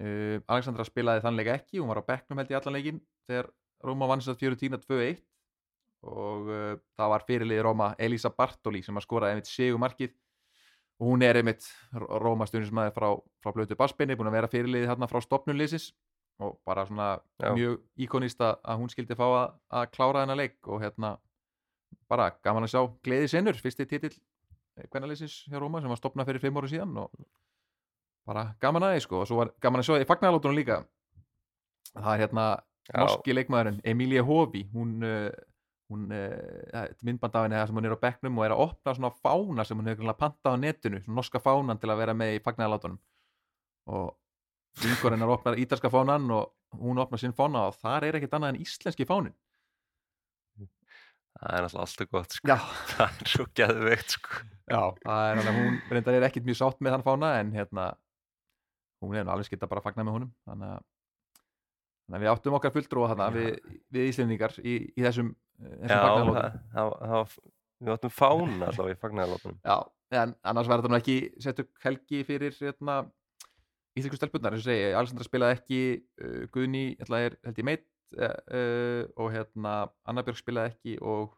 uh, 0.00 0.36
Alexandra 0.50 0.86
spilaði 0.88 1.24
þann 1.24 1.38
leik 1.38 1.52
ekki, 1.54 1.80
hún 1.80 1.90
var 1.92 2.02
á 2.02 2.08
bekknum 2.08 2.40
held 2.40 2.52
í 2.52 2.58
allan 2.58 2.76
leikin 2.76 3.02
þegar 3.28 3.50
Róma 3.84 4.08
vann 4.10 4.24
sér 4.24 4.36
Fiorentina 4.40 4.80
2-1 4.80 5.22
og 6.10 6.50
uh, 6.50 6.74
það 6.96 7.12
var 7.14 7.26
fyrirlið 7.28 7.62
Róma 7.64 7.92
Elisa 8.00 8.32
Bartoli 8.32 8.82
sem 8.84 8.96
að 8.96 9.06
skoraði 9.06 9.36
einmitt 9.36 9.50
sigumarkið 9.50 10.14
og 11.00 11.08
hún 11.08 11.24
er 11.24 11.40
einmitt 11.40 11.66
Róma 11.92 12.48
stundismæði 12.48 12.94
frá, 12.96 13.08
frá 13.40 13.56
blötu 13.56 13.76
Bassbeini, 13.78 14.16
búin 14.16 14.30
að 14.32 14.38
vera 14.38 14.52
fyrirlið 14.52 14.88
hérna 14.90 15.08
frá 15.10 15.20
stopnunlýsis 15.24 15.90
og 16.40 16.56
bara 16.64 16.86
svona 16.88 17.10
Já. 17.40 17.52
mjög 17.52 17.80
íkonist 18.00 18.40
að 18.40 18.80
hún 18.80 18.92
skildi 18.92 19.16
fá 19.16 19.26
að, 19.28 19.56
að 19.76 19.90
klára 19.92 20.24
þennan 20.24 20.40
leik 20.40 20.68
og 20.68 20.80
hérna 20.80 21.18
bara 22.08 22.30
gaman 22.44 22.64
að 22.64 22.72
sjá 22.72 22.82
gleði 23.04 23.28
sinnur, 23.32 23.58
fyrsti 23.60 23.86
titill 23.88 24.16
kvennalýsis 24.88 25.44
hjá 25.50 25.58
Róma 25.60 25.82
sem 25.82 25.92
var 25.92 26.00
stopnað 26.00 26.30
fyrir 26.30 26.44
fimm 26.44 26.60
ára 26.60 26.70
síðan 26.70 26.96
og 27.02 27.12
bara 28.28 28.50
gaman 28.62 28.88
að 28.88 28.96
því 28.96 29.04
sko. 29.06 29.20
Og 29.22 29.30
svo 29.30 29.38
var 29.40 29.52
gaman 29.62 29.82
að 29.82 29.88
sjá 29.88 30.00
í 30.00 30.08
fagnarlótunum 30.08 30.58
líka. 30.58 30.82
Það 31.94 32.12
er 32.14 32.24
hérna 32.24 32.48
norski 32.98 33.34
leikmaðurinn 33.36 33.80
Emilia 33.86 34.22
Hofi 34.26 34.64
hún, 34.74 34.94
uh, 35.04 35.28
hún 35.90 36.08
uh, 36.14 36.86
myndband 37.06 37.36
af 37.36 37.46
henni 37.46 37.58
það 37.58 37.68
sem 37.70 37.80
hún 37.80 37.88
er 37.88 37.96
á 37.96 38.04
bekknum 38.04 38.40
og 38.40 38.46
er 38.46 38.54
að 38.54 38.64
opna 38.66 38.94
svona 38.96 39.12
fána 39.20 39.66
sem 39.66 39.78
hún 39.78 39.90
hefur 39.90 40.14
pantað 40.18 40.56
á 40.58 40.62
netinu 40.62 41.02
svona 41.02 41.20
norska 41.20 41.42
fánan 41.42 41.80
til 41.80 41.92
að 41.92 42.02
vera 42.02 42.16
með 42.16 42.38
í 42.38 42.42
fagnarlátunum 42.46 42.98
og 43.90 44.86
yngur 44.86 45.16
hennar 45.16 45.34
opnar 45.36 45.58
ítalska 45.60 45.90
fánan 45.92 46.26
og 46.34 46.80
hún 46.80 47.00
opnar 47.02 47.22
sinn 47.22 47.36
fána 47.36 47.68
og 47.70 47.78
þar 47.78 48.08
er 48.08 48.18
ekkert 48.18 48.36
annað 48.38 48.54
en 48.54 48.66
íslenski 48.66 49.06
fánin 49.08 49.36
það 51.40 51.56
er 51.56 51.64
náttúrulega 51.64 51.86
alltaf 51.86 52.08
gott, 52.10 52.34
sko. 52.36 52.54
Það 52.90 53.20
er 53.22 53.30
svo 53.32 53.44
geðveikt, 53.56 54.14
sko. 54.16 54.40
já 54.68 54.80
það 55.04 55.26
er 55.26 55.40
alveg 55.40 55.58
hún 55.60 55.76
reyndar 55.94 56.16
er 56.18 56.26
ekkert 56.26 56.48
mjög 56.48 56.58
sátt 56.58 56.82
með 56.82 56.96
þann 56.96 57.06
fána 57.06 57.30
en 57.38 57.52
hérna 57.54 57.84
hún 59.00 59.14
nú 59.16 59.32
alveg 59.32 59.48
skilt 59.48 59.64
að 59.64 59.72
bara 59.74 59.84
fagna 59.84 60.06
með 60.06 60.16
honum. 60.18 60.32
Þannig 60.48 60.72
að, 60.74 60.82
þannig 62.04 62.18
að 62.18 62.24
við 62.24 62.32
áttum 62.32 62.58
okkar 62.58 62.74
fulltrúa 62.74 63.12
þarna 63.12 63.30
við, 63.36 63.78
við 63.96 64.10
Íslendingar 64.10 64.58
í, 64.60 64.74
í 64.92 65.06
þessum, 65.06 65.30
eh, 65.62 65.78
þessum 65.84 66.34
það, 66.34 66.58
það, 66.74 66.92
það, 67.12 67.38
við 67.80 67.94
áttum 67.94 68.14
fána 68.16 68.68
allavega 68.68 68.96
í 68.96 69.00
fagnarlótunum. 69.00 69.62
Já, 69.70 69.76
en 70.20 70.36
annars 70.52 70.70
var 70.70 70.82
þetta 70.82 70.92
nú 70.92 71.00
ekki 71.00 71.18
settu 71.40 71.66
helgi 71.84 72.22
fyrir 72.28 72.56
hérna, 72.60 73.00
íþjóku 73.98 74.20
stelpunnar, 74.20 74.56
eins 74.56 74.66
og 74.66 74.70
segi, 74.70 74.92
Alessandra 74.92 75.26
spilaði 75.26 75.58
ekki 75.58 75.82
uh, 76.22 76.42
Guðni, 76.54 76.84
ætla 77.00 77.24
er 77.26 77.36
held 77.46 77.60
ég 77.62 77.66
meitt 77.66 77.88
uh, 78.18 78.36
uh, 78.54 79.02
og 79.18 79.32
hérna 79.34 79.74
Anna 80.08 80.24
Björk 80.26 80.38
spilaði 80.42 80.74
ekki 80.74 80.98
og 81.00 81.34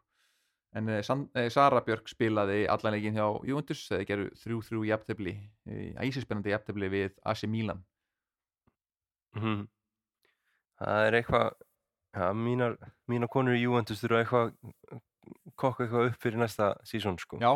en 0.75 0.89
San, 1.03 1.27
uh, 1.35 1.47
Sara 1.53 1.81
Björk 1.85 2.07
spilaði 2.09 2.63
allan 2.69 2.93
leikin 2.95 3.15
hjá 3.19 3.27
Juventus, 3.47 3.83
þeir 3.91 4.05
geru 4.09 4.29
3-3 4.41 4.85
jafntefli, 4.89 5.33
uh, 5.69 6.01
æsispennandi 6.07 6.53
jafntefli 6.53 6.89
við 6.89 7.11
AC 7.25 7.45
Milan 7.47 7.83
Mhm. 9.35 9.67
Það 10.83 11.07
er 11.07 11.15
eitthvað, 11.21 11.51
ja, 12.13 12.27
mínar, 12.33 12.75
mínar 13.09 13.29
konur 13.33 13.55
í 13.57 13.61
Juventus 13.63 14.01
þurfa 14.03 14.19
eitthvað 14.23 14.51
kokka 15.57 15.85
eitthvað 15.87 16.09
upp 16.11 16.19
fyrir 16.21 16.37
næsta 16.41 16.73
sísón 16.85 17.17
sko. 17.21 17.39
Já, 17.41 17.53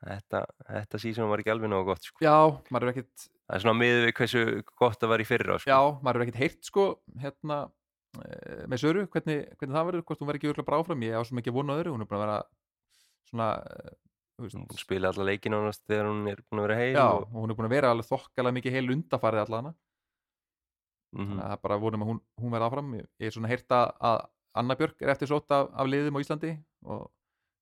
Þetta, 0.00 0.46
þetta 0.64 0.98
sísón 1.02 1.28
var 1.28 1.42
ekki 1.42 1.50
alveg 1.52 1.68
nógu 1.68 1.90
gott 1.90 2.02
sko. 2.08 2.16
já, 2.24 2.32
maður 2.72 2.88
er 2.88 2.92
ekkit 2.94 3.26
Það 3.50 3.56
er 3.56 3.60
svona 3.64 3.78
miður 3.80 4.04
við 4.06 4.12
hversu 4.16 4.42
gott 4.78 4.98
það 5.02 5.08
var 5.10 5.20
í 5.20 5.26
fyrra 5.28 5.56
sko. 5.60 5.68
Já, 5.70 5.80
maður 6.00 6.16
er 6.16 6.24
ekkert 6.24 6.38
heyrt 6.40 6.64
sko 6.64 6.84
hérna 7.20 7.56
með 8.18 8.80
Söru, 8.82 9.04
hvernig, 9.12 9.44
hvernig 9.58 9.76
það 9.76 9.88
verður 9.90 10.06
hvort 10.06 10.22
hún 10.22 10.30
verður 10.30 10.40
ekki 10.40 10.50
örgulega 10.50 10.70
bráfram, 10.70 11.04
ég 11.06 11.14
á 11.14 11.22
svo 11.22 11.36
mikið 11.38 11.54
vonu 11.54 11.76
öðru 11.76 11.92
hún 11.94 12.02
er 12.02 12.08
búin 12.10 12.18
að 12.18 12.24
vera 12.24 12.38
svona 13.30 13.50
að 14.40 14.80
spila 14.80 15.12
alla 15.12 15.26
leikin 15.28 15.54
ánast 15.54 15.84
þegar 15.86 16.08
hún 16.08 16.24
er 16.32 16.40
búin 16.48 16.62
að 16.62 16.66
vera 16.66 16.80
heil 16.80 16.96
já, 16.96 17.06
og, 17.06 17.28
hún 17.36 17.52
er 17.52 17.58
búin 17.58 17.68
að 17.68 17.76
vera 17.76 17.92
alveg 17.94 18.08
þokkalega 18.08 18.56
mikið 18.56 18.76
heil 18.78 18.92
undafarið 18.96 19.44
allana 19.44 19.72
mm 21.14 21.30
þannig 21.30 21.46
að 21.46 21.62
bara 21.64 21.78
vonum 21.82 22.04
að 22.04 22.10
hún, 22.12 22.20
hún 22.38 22.52
verða 22.54 22.68
áfram. 22.70 22.92
Ég, 22.98 23.06
ég 23.18 23.30
er 23.30 23.34
svona 23.34 23.50
heyrt 23.50 23.74
að, 23.74 23.88
að 24.10 24.20
Anna 24.60 24.76
Björk 24.78 25.02
er 25.02 25.12
eftir 25.14 25.30
sótt 25.30 25.54
af, 25.54 25.70
af 25.74 25.88
liðum 25.90 26.18
á 26.18 26.22
Íslandi 26.22 26.52
og 26.86 27.08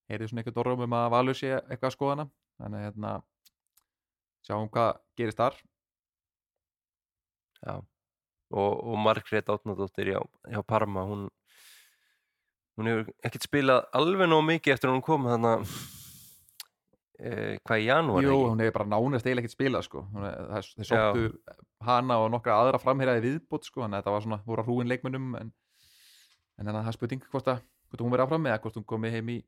heyrið 0.09 0.31
svona 0.31 0.43
eitthvað 0.43 0.59
dorrum 0.59 0.85
um 0.85 0.97
að 0.99 1.11
Valur 1.15 1.39
sé 1.39 1.53
eitthvað 1.57 1.89
að 1.91 1.97
skoða 1.97 2.15
hana. 2.17 2.27
Þannig 2.59 2.79
að 2.79 2.87
hérna 2.87 3.13
sjáum 4.49 4.71
hvað 4.75 4.91
gerist 5.21 5.41
þar. 5.41 5.59
Já, 7.59 7.75
og, 8.51 8.73
og 8.89 8.97
Margrét 9.05 9.51
Átnadóttir 9.53 10.13
hjá, 10.15 10.21
hjá 10.49 10.63
Parma, 10.67 11.05
hún, 11.09 11.29
hún 12.79 12.91
hefur 12.91 13.13
ekkert 13.27 13.47
spilað 13.49 13.87
alveg 13.99 14.29
nóg 14.31 14.45
mikið 14.49 14.75
eftir 14.77 14.91
að 14.91 14.97
hún 14.99 15.05
kom 15.07 15.27
þannig 15.29 15.55
að 15.55 15.73
e, 17.19 17.31
hvað 17.67 17.83
í 17.83 17.89
janúar 17.89 18.25
Jú, 18.27 18.37
hún 18.49 18.63
hefur 18.65 18.77
bara 18.79 18.91
nánast 18.95 19.27
eiginlega 19.29 19.45
ekkert 19.47 19.57
spilað 19.57 19.87
sko. 19.89 20.05
Það- 20.15 20.69
sóttu 20.89 21.25
hana 21.89 22.19
og 22.25 22.31
nokkra 22.35 22.57
aðra 22.63 22.81
framherjaði 22.83 23.25
viðbót 23.27 23.69
sko. 23.69 23.85
þannig 23.85 23.99
að 23.99 24.03
þetta 24.05 24.15
var 24.17 24.27
svona, 24.27 24.41
voru 24.47 24.63
að 24.65 24.71
hrúin 24.71 24.89
leikmönnum 24.93 25.29
en, 25.41 25.53
en 26.59 26.67
þannig 26.67 26.81
að 26.81 26.87
það 26.89 26.97
spurning 26.99 27.27
hvort, 27.33 27.51
að, 27.55 27.65
hvort 27.91 28.05
hún 28.05 28.15
verið 28.15 28.27
áfram 28.27 28.49
eða 28.51 28.63
hvort 28.65 28.79
hún 28.81 28.89
komi 28.95 29.11
heim 29.15 29.29
í, 29.35 29.39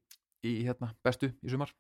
í 0.47 0.57
hérna, 0.67 0.93
bestu 1.05 1.33
í 1.43 1.51
sumar 1.53 1.73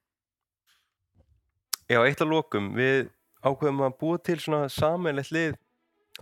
Já, 1.91 1.99
eitt 2.07 2.21
að 2.23 2.31
lokum, 2.31 2.69
við 2.77 3.09
ákveðum 3.43 3.81
að 3.83 3.95
búa 3.99 4.19
til 4.23 4.37
svona 4.39 4.69
sammeilegt 4.71 5.33
lið 5.35 5.57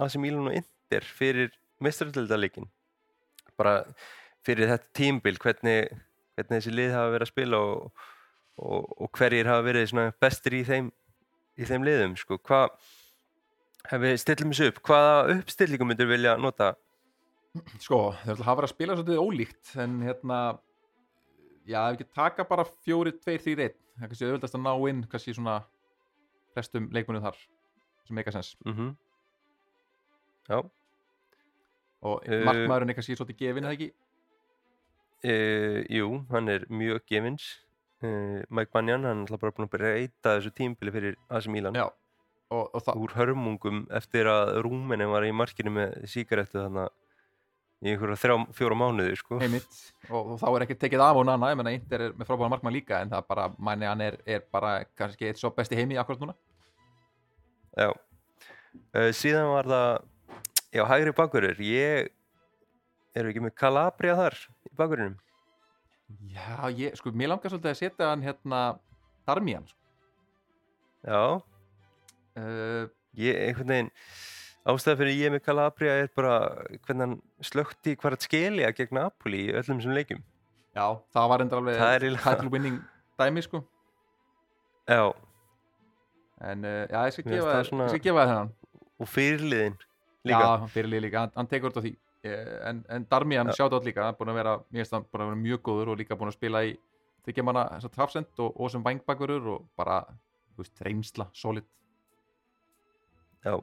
AC 0.01 0.17
Milan 0.21 0.49
og 0.49 0.55
Inter 0.89 1.05
fyrir 1.05 1.51
mestraröldaleikin 1.84 2.64
bara 3.61 3.82
fyrir 4.47 4.70
þetta 4.70 4.89
tímbil 4.97 5.36
hvernig, 5.43 5.91
hvernig 6.39 6.55
þessi 6.55 6.72
lið 6.72 6.95
hafa 6.95 7.11
verið 7.12 7.26
að 7.26 7.32
spila 7.32 7.59
og, 7.61 8.05
og, 8.57 8.86
og 9.05 9.11
hverjir 9.18 9.51
hafa 9.51 9.66
verið 9.66 9.99
bestir 10.22 10.57
í 10.57 10.62
þeim, 10.64 10.89
í 11.61 11.68
þeim 11.68 11.84
liðum 11.84 12.14
sko. 12.16 12.39
hvað 12.39 14.16
stillum 14.22 14.55
þessu 14.55 14.70
upp, 14.72 14.80
hvaða 14.89 15.18
uppstillingum 15.34 15.93
myndir 15.93 16.09
vilja 16.09 16.39
nota? 16.41 16.72
Sko, 17.82 18.14
þeir 18.22 18.32
ætla 18.32 18.39
að 18.39 18.49
hafa 18.49 18.61
verið 18.62 18.70
að 18.70 18.74
spila 18.74 18.97
svolítið 18.97 19.22
ólíkt 19.26 19.74
en 19.84 20.01
hérna 20.07 20.41
já, 21.68 21.82
ef 21.82 21.99
ekki 21.99 22.09
taka 22.16 22.49
bara 22.49 22.64
fjóri, 22.86 23.12
tveir, 23.18 23.45
þrýr, 23.45 23.64
einn 23.66 23.76
það 23.99 24.07
er 24.07 24.12
kannski 24.12 24.28
auðvöldast 24.30 24.57
að 24.57 24.64
ná 24.64 24.72
inn 24.89 25.05
kannski 25.12 25.36
svona 25.36 25.61
flestum 26.55 26.89
leikmönnum 26.95 27.28
þar 27.28 27.39
sem 28.09 28.16
meika 28.16 28.32
sens. 28.32 28.55
Mm 28.64 28.97
Já, 30.49 30.62
og 32.07 32.27
Eh, 32.27 32.45
markmaðurinn 32.47 32.93
er 32.93 32.99
kannski 32.99 33.17
svolítið 33.19 33.41
gefin 33.43 33.67
eða 33.67 33.77
ekki? 33.77 33.89
E, 35.27 35.33
jú, 35.91 36.13
hann 36.31 36.49
er 36.53 36.67
mjög 36.71 37.03
gefins 37.11 37.49
e, 38.03 38.45
Mike 38.55 38.71
Banyan, 38.71 39.07
hann 39.09 39.25
er 39.27 39.41
bara 39.41 39.55
búin 39.55 39.67
að 39.67 39.73
breyta 39.75 40.37
þessu 40.37 40.53
tímbili 40.55 40.95
fyrir 40.95 41.17
AC 41.29 41.49
Milan. 41.51 41.75
Já, 41.75 41.89
og, 42.55 42.71
og 42.71 43.03
úr 43.03 43.17
hörmungum 43.19 43.87
eftir 43.91 44.31
að 44.31 44.61
Rúmenin 44.63 45.11
var 45.11 45.27
í 45.27 45.35
markinu 45.35 45.75
með 45.75 45.99
sígarettu 46.07 46.63
þannig 46.63 46.95
í 47.79 47.93
einhverja 47.93 48.19
þrjá, 48.19 48.37
fjóra 48.59 48.77
mánuði 48.79 49.15
sko. 49.21 49.39
heimitt 49.39 49.77
og, 50.09 50.35
og 50.35 50.39
þá 50.41 50.47
er 50.49 50.65
ekki 50.65 50.77
tekið 50.83 51.03
af 51.05 51.19
og 51.21 51.27
nanna, 51.29 51.51
ég 51.53 51.59
menna 51.61 51.75
Inter 51.77 52.09
er 52.09 52.15
með 52.19 52.31
frábæðan 52.31 52.55
markmann 52.57 52.75
líka 52.75 53.03
en 53.05 53.13
það 53.13 53.27
bara, 53.31 53.45
mæni 53.55 53.87
hann 53.87 54.03
er, 54.03 54.17
er 54.27 54.47
bara 54.55 54.73
kannski 54.99 55.29
eitt 55.29 55.39
svo 55.39 55.53
besti 55.55 55.79
heimi 55.79 55.99
akkurat 56.01 56.25
núna. 56.25 56.35
Já. 57.79 57.93
Uh, 58.95 59.11
síðan 59.15 59.53
var 59.53 59.71
það 59.71 59.91
já, 60.75 60.83
hægri 60.89 61.14
bakverður 61.16 61.62
ég 61.64 62.11
við 63.19 63.33
ekki 63.33 63.43
með 63.43 63.57
Calabria 63.59 64.16
þar 64.19 64.37
í 64.69 64.77
bakverðinum 64.79 65.19
Já, 66.33 66.71
ég, 66.73 66.95
sko, 66.97 67.12
mér 67.12 67.35
langar 67.35 67.53
svolítið 67.53 67.71
að 67.75 67.81
setja 67.83 68.09
hann 68.09 68.25
hérna 68.25 68.61
Darmian 69.29 69.66
sko. 69.69 69.77
já, 71.05 71.21
uh, 72.41 72.89
ég 73.19 73.41
einhvern 73.49 73.73
veginn 73.75 73.91
ástæða 74.69 75.01
fyrir 75.01 75.19
ég 75.19 75.35
með 75.35 75.45
Calabria 75.45 75.97
er 76.03 76.11
bara 76.16 76.39
hvernig 76.87 77.05
hann 77.05 77.16
slökti 77.45 77.97
að 78.01 78.19
skelja 78.25 78.73
gegn 78.77 78.99
Napoli 78.99 79.47
í 79.49 79.53
öllum 79.53 79.81
þessum 79.81 79.97
leikjum. 79.97 80.23
Já, 80.77 80.87
það 81.14 81.29
var 81.33 81.45
endur 81.45 81.61
alveg 81.62 81.79
Það 81.81 82.07
title 82.25 82.53
winning 82.53 82.81
dæmi 83.21 83.45
sko. 83.45 83.62
Já, 84.89 85.12
en 86.49 86.64
uh, 86.64 86.85
já, 86.89 86.99
ég 87.09 87.16
skal 87.16 87.29
gefa 87.29 87.53
það 87.53 87.62
ég 87.64 87.93
skal 87.93 88.05
gefa 88.09 88.25
þér 88.25 88.33
þennan. 88.33 88.53
og 88.99 89.12
fyrirliðin 89.12 89.79
líka 90.27 90.43
Já, 90.43 90.66
fyrirlið 90.75 91.03
líka, 91.07 91.21
hann, 91.25 91.33
hann 91.37 91.47
tekur 91.51 91.71
þetta 91.71 91.81
á 91.81 91.87
því 91.87 91.95
en, 92.69 92.85
en 92.91 93.07
Darmian 93.11 93.47
Já. 93.53 93.55
sjátt 93.61 93.77
átt 93.79 93.87
líka 93.87 94.03
hann 94.09 94.16
búin 94.19 94.33
að 94.33 94.39
vera, 94.41 94.55
mér 94.73 94.83
finnst 94.83 94.97
hann 94.97 95.07
búin 95.07 95.23
að 95.23 95.29
vera 95.31 95.41
mjög 95.45 95.62
góður 95.69 95.93
og 95.95 96.01
líka 96.01 96.16
búin 96.19 96.33
að 96.33 96.39
spila 96.39 96.64
í 96.66 96.73
þykja 97.29 97.45
manna 97.47 97.66
þess 97.77 97.89
að 97.89 97.95
trafsend 97.95 98.43
og, 98.43 98.57
og 98.59 98.73
sem 98.73 98.83
vangbakverur 98.83 99.47
og 99.55 99.69
bara, 99.79 100.01
þú 100.57 100.64
veist, 100.64 100.83
reynsla, 100.87 101.29
solid 101.37 101.66
Já, 103.47 103.55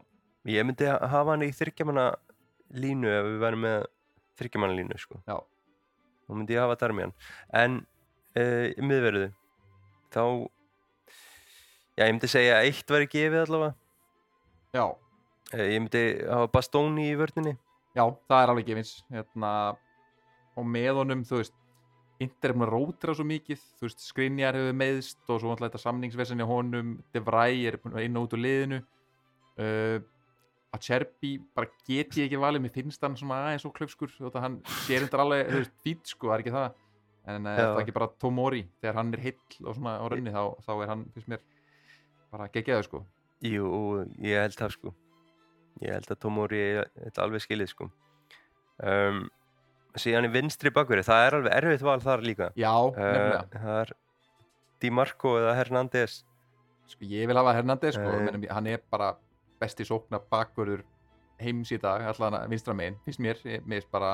ég 0.48 0.64
myndi 0.66 0.88
ha- 0.88 1.02
hafa 1.12 1.34
hann 1.36 1.44
í 1.44 1.52
þryggjamanna 1.54 2.06
línu 2.80 3.10
ef 3.12 3.26
við 3.28 3.42
værum 3.44 3.64
með 3.66 3.84
þryggjamanna 4.40 4.78
línu 4.80 4.98
sko. 5.00 5.20
Já. 5.28 5.36
Þá 6.26 6.32
myndi 6.40 6.56
ég 6.56 6.64
hafa 6.64 6.78
Darmian. 6.80 7.12
En 7.54 7.76
uh, 8.40 8.72
miðverðu, 8.82 9.28
þá, 10.16 10.22
já, 12.00 12.06
ég 12.08 12.14
myndi 12.16 12.30
segja 12.32 12.56
að 12.62 12.70
eitt 12.72 12.96
væri 12.96 13.10
gefið 13.12 13.44
allavega. 13.44 13.76
Já, 14.76 14.86
ég 15.54 15.78
myndi 15.82 16.04
hafa 16.26 16.50
Bastóni 16.54 17.10
í 17.12 17.20
vörninni. 17.20 17.58
já, 17.96 18.04
það 18.28 18.42
er 18.42 18.52
alveg 18.54 18.72
gefins. 18.72 18.96
Hérna, 19.14 19.52
og 20.56 20.66
með 20.68 21.02
honum, 21.04 21.24
þú 21.28 21.42
veist 21.44 21.56
Inter 22.24 22.54
er 22.54 22.56
búin 22.56 22.64
að 22.64 22.72
rótira 22.72 23.14
svo 23.16 23.26
mikið. 23.28 23.64
Þú 23.76 23.88
veist, 23.90 24.04
Skrinjar 24.08 24.56
hefur 24.56 24.76
meðst 24.80 25.32
og 25.32 25.42
svo 25.42 25.52
alltaf 25.52 25.68
þetta 25.68 25.84
samningsvesin 25.84 26.44
í 26.44 26.48
honum, 26.48 26.94
De 27.12 27.22
Vrij 27.24 27.66
er 27.68 27.78
búin 27.82 27.98
að 27.98 28.08
inn 28.08 28.20
og 28.20 28.28
út 28.28 28.36
úr 28.38 28.44
liðinu. 28.46 28.80
Uh, 29.60 29.98
að 30.76 30.88
Cherby 30.88 31.34
bara 31.56 31.72
get 31.88 32.16
ég 32.20 32.28
ekki 32.28 32.40
valið, 32.40 32.64
mér 32.66 32.74
finnst 32.76 33.04
hann 33.04 33.16
svona 33.20 33.42
aðeins 33.46 33.68
og 33.68 33.76
klöfskur, 33.76 34.12
þú 34.16 34.28
veist, 34.28 34.40
hann 34.44 34.58
sér 34.86 35.06
undir 35.06 35.24
alveg, 35.24 35.52
þú 35.52 35.62
veist, 35.62 35.76
fít 35.84 36.12
sko, 36.12 36.30
það 36.30 36.36
er 36.36 36.44
ekki 36.44 36.56
það? 36.56 36.82
En 37.26 37.48
uh, 37.48 37.58
það 37.60 37.68
er 37.68 37.84
ekki 37.84 37.96
bara 37.96 38.10
Tomori? 38.22 38.64
Þegar 38.80 39.00
hann 39.00 39.14
er 39.16 39.24
heill 39.26 39.66
og 39.66 39.78
svona 39.78 39.96
á 40.00 40.06
raunni, 40.12 40.36
þá, 40.36 40.44
þá 40.68 40.74
er 40.76 40.92
hann, 40.94 41.06
finnst 41.16 41.32
mér 41.32 41.46
bara 42.36 42.50
geggjaður 42.52 42.88
sko. 42.90 43.04
Jú, 43.46 43.70
ég 44.24 44.44
held 44.46 44.60
það 44.60 44.76
sko. 44.76 44.96
Ég 45.84 45.92
held 45.92 46.12
að 46.14 46.20
Tomori 46.24 46.62
er 46.62 46.88
þetta 47.04 47.24
alveg 47.26 47.44
skilið 47.44 47.72
sko. 47.74 47.90
Um, 48.84 49.26
síðan 50.00 50.28
í 50.28 50.32
vinstri 50.34 50.72
bakverði, 50.76 51.06
það 51.08 51.26
er 51.26 51.38
alveg 51.40 51.54
erfitt 51.60 51.86
val 51.88 52.00
þar 52.04 52.24
líka. 52.26 52.50
Já, 52.60 52.72
nefnilega 52.96 53.44
Uh, 53.46 53.60
það 53.66 53.82
er 53.84 53.94
Di 54.84 54.90
Marco 54.92 55.38
eða 55.40 55.54
Hernández. 55.60 56.24
sko, 56.88 57.06
ég 57.10 57.28
vil 57.28 57.38
hafa 57.40 57.54
Hernandez 57.56 57.96
sko, 57.96 58.10
Nei. 58.12 58.26
menn, 58.28 58.48
hann 58.52 58.68
er 58.68 58.82
bara 58.92 59.14
besti 59.60 59.86
sókna 59.88 60.20
bakvörður 60.20 60.84
heims 61.40 61.72
í 61.72 61.80
dag, 61.82 62.04
allan 62.12 62.36
vinstra 62.52 62.76
megin 62.76 62.98
finnst 63.04 63.20
mér, 63.20 63.40
mér 63.66 63.82
finnst 63.82 63.92
bara 63.92 64.12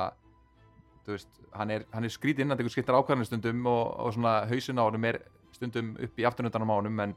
þú 1.06 1.16
veist, 1.18 1.28
hann 1.58 1.70
er, 1.74 1.84
hann 1.92 2.06
er 2.06 2.14
skrítinn 2.14 2.50
hann 2.50 2.58
tekur 2.58 2.72
skiptar 2.72 2.96
ákvarðanir 2.96 3.28
stundum 3.28 3.66
og, 3.68 3.92
og 4.00 4.14
svona 4.16 4.46
hausin 4.48 4.80
á 4.80 4.86
honum 4.86 5.04
er 5.10 5.20
stundum 5.52 5.96
upp 6.00 6.22
í 6.22 6.26
afturnutanum 6.30 6.72
á 6.72 6.76
honum 6.80 7.00
en 7.04 7.16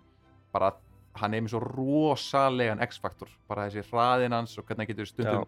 bara 0.52 0.72
hann 1.20 1.34
er 1.34 1.44
með 1.44 1.54
svo 1.54 1.60
rosalega 1.64 2.78
X-faktor, 2.88 3.30
bara 3.48 3.68
þessi 3.68 3.84
hraðin 3.90 4.34
hans 4.34 4.56
og 4.58 4.66
hvernig 4.66 4.84
hann 4.84 4.92
getur 4.92 5.10
stundum 5.10 5.44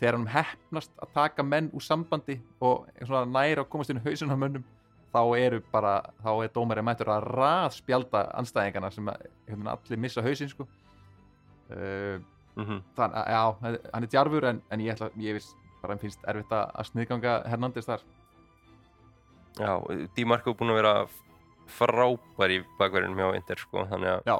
þegar 0.00 0.18
hann 0.18 0.30
hefnast 0.32 0.92
að 0.98 1.12
taka 1.14 1.44
menn 1.46 1.70
úr 1.76 1.84
sambandi 1.84 2.38
og 2.64 2.88
næra 3.30 3.62
að 3.62 3.68
komast 3.70 3.92
inn 3.92 4.00
í 4.00 4.06
hausin 4.06 4.32
á 4.32 4.36
mönnum 4.36 4.64
þá 5.12 5.20
eru 5.36 5.60
bara, 5.72 5.98
þá 6.24 6.30
er 6.42 6.52
dómarinn 6.54 6.86
mættur 6.88 7.10
að 7.12 7.26
raðspjalda 7.36 8.24
anstæðingana 8.40 8.90
sem 8.90 9.10
veginn 9.12 9.68
allir 9.68 10.00
missa 10.00 10.24
hausinn 10.24 10.52
sko. 10.52 10.68
uh, 11.70 12.20
Mm 12.56 12.82
þannig 12.96 13.16
að 13.16 13.28
já, 13.32 13.42
hann 13.94 14.04
er 14.04 14.08
djarfur 14.12 14.44
en, 14.44 14.58
en 14.70 14.80
ég 14.84 14.92
ætla, 14.92 15.06
ég 15.16 15.32
veist, 15.38 15.54
bara 15.80 15.94
hann 15.94 16.02
finnst 16.02 16.26
erfitt 16.28 16.50
að 16.52 16.88
sniðganga 16.90 17.36
Hernandez 17.48 17.86
þar. 17.88 18.02
Já, 19.56 19.72
Di 20.16 20.26
Marco 20.28 20.52
er 20.52 20.58
búinn 20.58 20.74
að 20.74 20.80
vera 20.82 20.92
frábær 21.72 22.52
í 22.52 22.58
bakverðinum 22.76 23.22
hjá 23.22 23.38
Inter 23.38 23.62
sko, 23.62 23.86
þannig 23.88 24.10
að 24.18 24.28
já, 24.28 24.36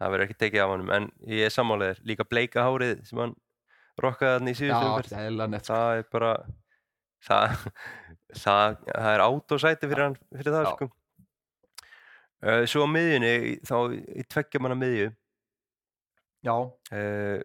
það 0.00 0.12
verður 0.14 0.26
ekki 0.26 0.38
tekið 0.42 0.64
af 0.64 0.72
honum 0.74 0.92
en 0.96 1.08
ég 1.30 1.46
er 1.48 1.54
sammálaðir, 1.54 2.02
líka 2.08 2.26
bleika 2.28 2.66
hárið 2.66 3.00
sem 3.08 3.22
hann 3.22 3.34
rokkaði 4.02 4.38
hann 4.38 4.50
í 4.50 4.54
Já, 4.54 4.58
síðustu 4.60 4.90
umferð. 4.90 5.10
það 5.12 5.20
er 5.22 5.28
eðlilega 5.30 5.52
nett 5.54 5.68
sko. 5.68 5.74
það 5.78 6.00
er 6.00 6.06
bara 6.14 6.32
það, 7.24 7.56
það, 8.44 8.76
það 8.90 9.10
er 9.14 9.24
át 9.24 9.56
og 9.56 9.64
sæti 9.64 9.90
fyrir 9.90 10.04
hann 10.08 10.20
fyrir 10.34 10.56
það 10.58 10.70
sko. 10.72 10.90
Uh, 12.44 12.62
svo 12.68 12.84
á 12.84 12.88
miðjunni 12.92 13.34
þá 13.64 13.76
í 14.20 14.24
tveggja 14.28 14.60
manna 14.60 14.76
miðju. 14.76 15.08
Já, 16.44 16.56
uh, 16.60 17.38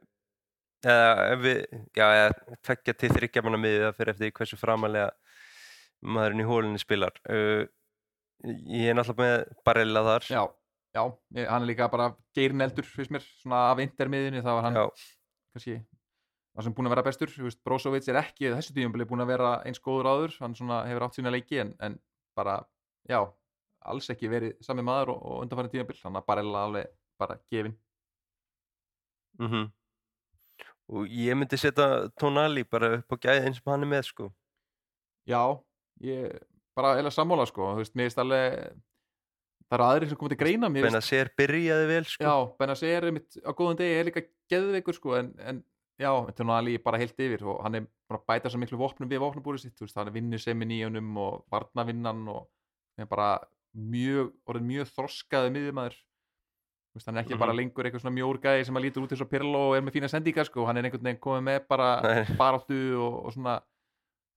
eða 0.84 1.28
ef 1.30 1.44
við 1.46 1.60
já, 1.96 2.06
eða 2.08 2.58
tveggja 2.68 2.96
til 3.00 3.12
þryggja 3.14 3.44
manna 3.46 3.60
miðju 3.64 3.86
það 3.86 4.00
fyrir 4.00 4.14
eftir 4.16 4.34
hversu 4.36 4.60
framalega 4.60 5.14
maðurinn 6.04 6.44
í 6.44 6.48
hólunni 6.50 6.82
spilar. 6.82 7.16
Uh, 7.32 7.64
ég 8.44 8.92
er 8.92 8.98
náttúrulega 9.00 9.24
með 9.24 9.64
Barella 9.68 10.04
þar. 10.10 10.28
Já, 10.32 10.44
já 10.96 11.04
hann 11.04 11.64
er 11.64 11.68
líka 11.70 11.88
bara 11.92 12.12
geirin 12.36 12.66
eldur, 12.66 12.88
finnst 12.88 13.14
mér, 13.14 13.26
svona 13.44 13.70
af 13.72 13.82
intermiðinni, 13.84 14.44
það 14.46 14.58
var 14.58 14.68
hann 14.68 14.80
Já, 14.80 14.86
kannski 15.54 15.76
það 15.80 16.66
sem 16.66 16.76
búin 16.76 16.90
að 16.90 16.96
vera 16.96 17.06
bestur, 17.06 17.34
þú 17.34 17.48
veist, 17.48 17.62
Brozovic 17.66 18.08
er 18.10 18.22
ekki 18.24 18.54
þessu 18.54 18.76
tíumbili 18.76 19.08
búin 19.10 19.24
að 19.24 19.34
vera 19.36 19.52
eins 19.70 19.82
góður 19.84 20.10
áður 20.14 20.38
hann 20.42 20.56
svona 20.58 20.82
hefur 20.90 21.06
átt 21.08 21.20
sína 21.20 21.34
leiki 21.34 21.62
en, 21.64 21.76
en 21.80 22.00
bara, 22.38 22.60
já, 23.10 23.22
alls 23.86 24.10
ekki 24.12 24.32
verið 24.32 24.58
sami 24.66 24.86
maður 24.86 25.14
og, 25.16 25.22
og 25.24 25.44
undanfæri 25.46 25.74
tíumbil 25.76 26.00
hann 26.04 26.20
að 26.20 26.28
bara 26.28 26.48
alveg 26.64 26.96
bara 27.20 27.38
gefin 27.52 27.78
mhm. 29.40 29.70
Og 30.90 31.06
ég 31.14 31.38
myndi 31.38 31.58
setja 31.60 32.10
Tonali 32.18 32.64
bara 32.66 32.96
upp 32.98 33.14
á 33.14 33.16
gæðin 33.22 33.54
sem 33.54 33.68
hann 33.70 33.86
er 33.86 33.90
með 33.92 34.08
sko. 34.08 34.30
Já, 35.30 35.54
ég 36.02 36.40
bara 36.74 36.96
eða 36.98 37.12
sammála 37.14 37.46
sko, 37.46 37.76
þú 37.76 37.84
veist, 37.84 37.94
mér 37.94 38.10
finnst 38.10 38.22
alveg 38.24 38.72
það 39.70 39.78
eru 39.78 39.88
aðrir 39.88 40.10
sem 40.12 40.18
komið 40.20 40.34
til 40.36 40.40
greina 40.44 40.70
mér 40.74 40.88
Benacer 40.90 41.30
byrjaði 41.38 41.88
vel 41.92 42.06
sko. 42.10 42.24
Já, 42.26 42.36
Benacer 42.60 43.06
er 43.10 43.12
mitt 43.16 43.38
á 43.46 43.52
góðan 43.54 43.78
degi, 43.80 43.98
er 44.00 44.08
líka 44.10 44.24
geðveikur 44.50 44.98
sko, 44.98 45.16
en, 45.20 45.30
en 45.40 45.64
já, 46.00 46.10
þetta 46.30 46.44
er 46.46 46.52
alveg 46.58 46.84
bara 46.84 46.98
heilt 47.02 47.20
yfir 47.22 47.46
og 47.46 47.62
hann 47.66 47.76
er 47.82 47.88
bara 48.10 48.20
að 48.22 48.28
bæta 48.32 48.50
svo 48.50 48.60
miklu 48.64 48.80
vopnum 48.82 49.10
við 49.12 49.22
vopnabúrið 49.22 49.66
sitt, 49.68 49.78
veist, 49.84 49.96
hann 50.00 50.10
er 50.10 50.16
vinnu 50.16 50.40
semin 50.42 50.72
í 50.74 50.82
honum 50.88 51.18
og 51.22 51.44
varnavinnan 51.54 52.26
og 52.34 52.46
hann 52.98 53.06
er 53.06 53.10
bara 53.12 53.32
mjög, 53.78 54.32
orðin 54.50 54.70
mjög 54.72 54.94
þroskaði 54.96 55.52
miðjumæður 55.58 56.00
hann 57.06 57.16
er 57.16 57.22
ekki 57.24 57.36
Mhm. 57.36 57.40
bara 57.40 57.54
lengur 57.54 57.86
eitthvað 57.86 58.02
svona 58.02 58.16
mjórgæði 58.18 58.64
sem 58.66 58.76
að 58.76 58.84
lítur 58.84 59.04
út 59.06 59.12
eins 59.14 59.22
og 59.22 59.30
Pirlo 59.30 59.60
og 59.70 59.76
er 59.78 59.84
með 59.86 59.94
fína 59.96 60.10
sendingar 60.10 60.48
sko, 60.50 60.66
hann 60.66 60.76
er 60.78 60.84
einhvern 60.90 61.06
veginn 61.06 61.22
komið 61.22 61.44
með 61.46 61.60
bara 61.70 61.90
baráttu 62.42 62.80
og, 63.00 63.20
og 63.30 63.34
svona 63.38 63.54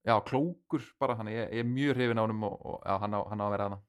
já, 0.06 0.14
klókur 0.28 0.84
bara, 1.00 1.16
hann 1.18 1.28
er, 1.32 1.48
er 1.50 1.64
mjög 1.66 1.96
hrifin 1.96 2.20
á 2.20 2.22
honum 2.26 2.44
og, 2.50 2.58
og 2.66 2.76
já, 2.86 2.98
hann, 3.00 3.16
á, 3.16 3.20
hann 3.32 3.40
á 3.40 3.44
að 3.48 3.54
vera 3.56 3.66
hana 3.70 3.80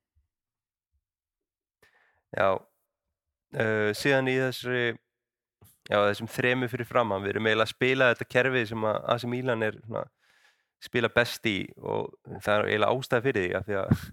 Já 2.33 2.49
uh, 2.53 3.89
síðan 3.97 4.29
í 4.31 4.35
þessari 4.41 4.83
já, 5.89 5.97
þessum 6.09 6.29
þremu 6.31 6.69
fyrir 6.71 6.89
framann 6.89 7.23
við 7.23 7.35
erum 7.35 7.49
eiginlega 7.49 7.67
að 7.67 7.73
spila 7.75 8.09
þetta 8.13 8.29
kerfi 8.35 8.65
sem 8.71 8.87
að 8.89 8.99
AC 9.13 9.27
Milan 9.29 9.67
er 9.67 9.79
svona, 9.83 10.03
spila 10.83 11.11
best 11.13 11.47
í 11.49 11.57
og 11.79 12.13
það 12.43 12.55
er 12.55 12.69
eiginlega 12.71 12.97
ástæð 12.97 13.25
fyrir 13.27 13.47
því 13.47 13.55
af 13.59 13.67
því 13.67 13.79
að 13.81 14.05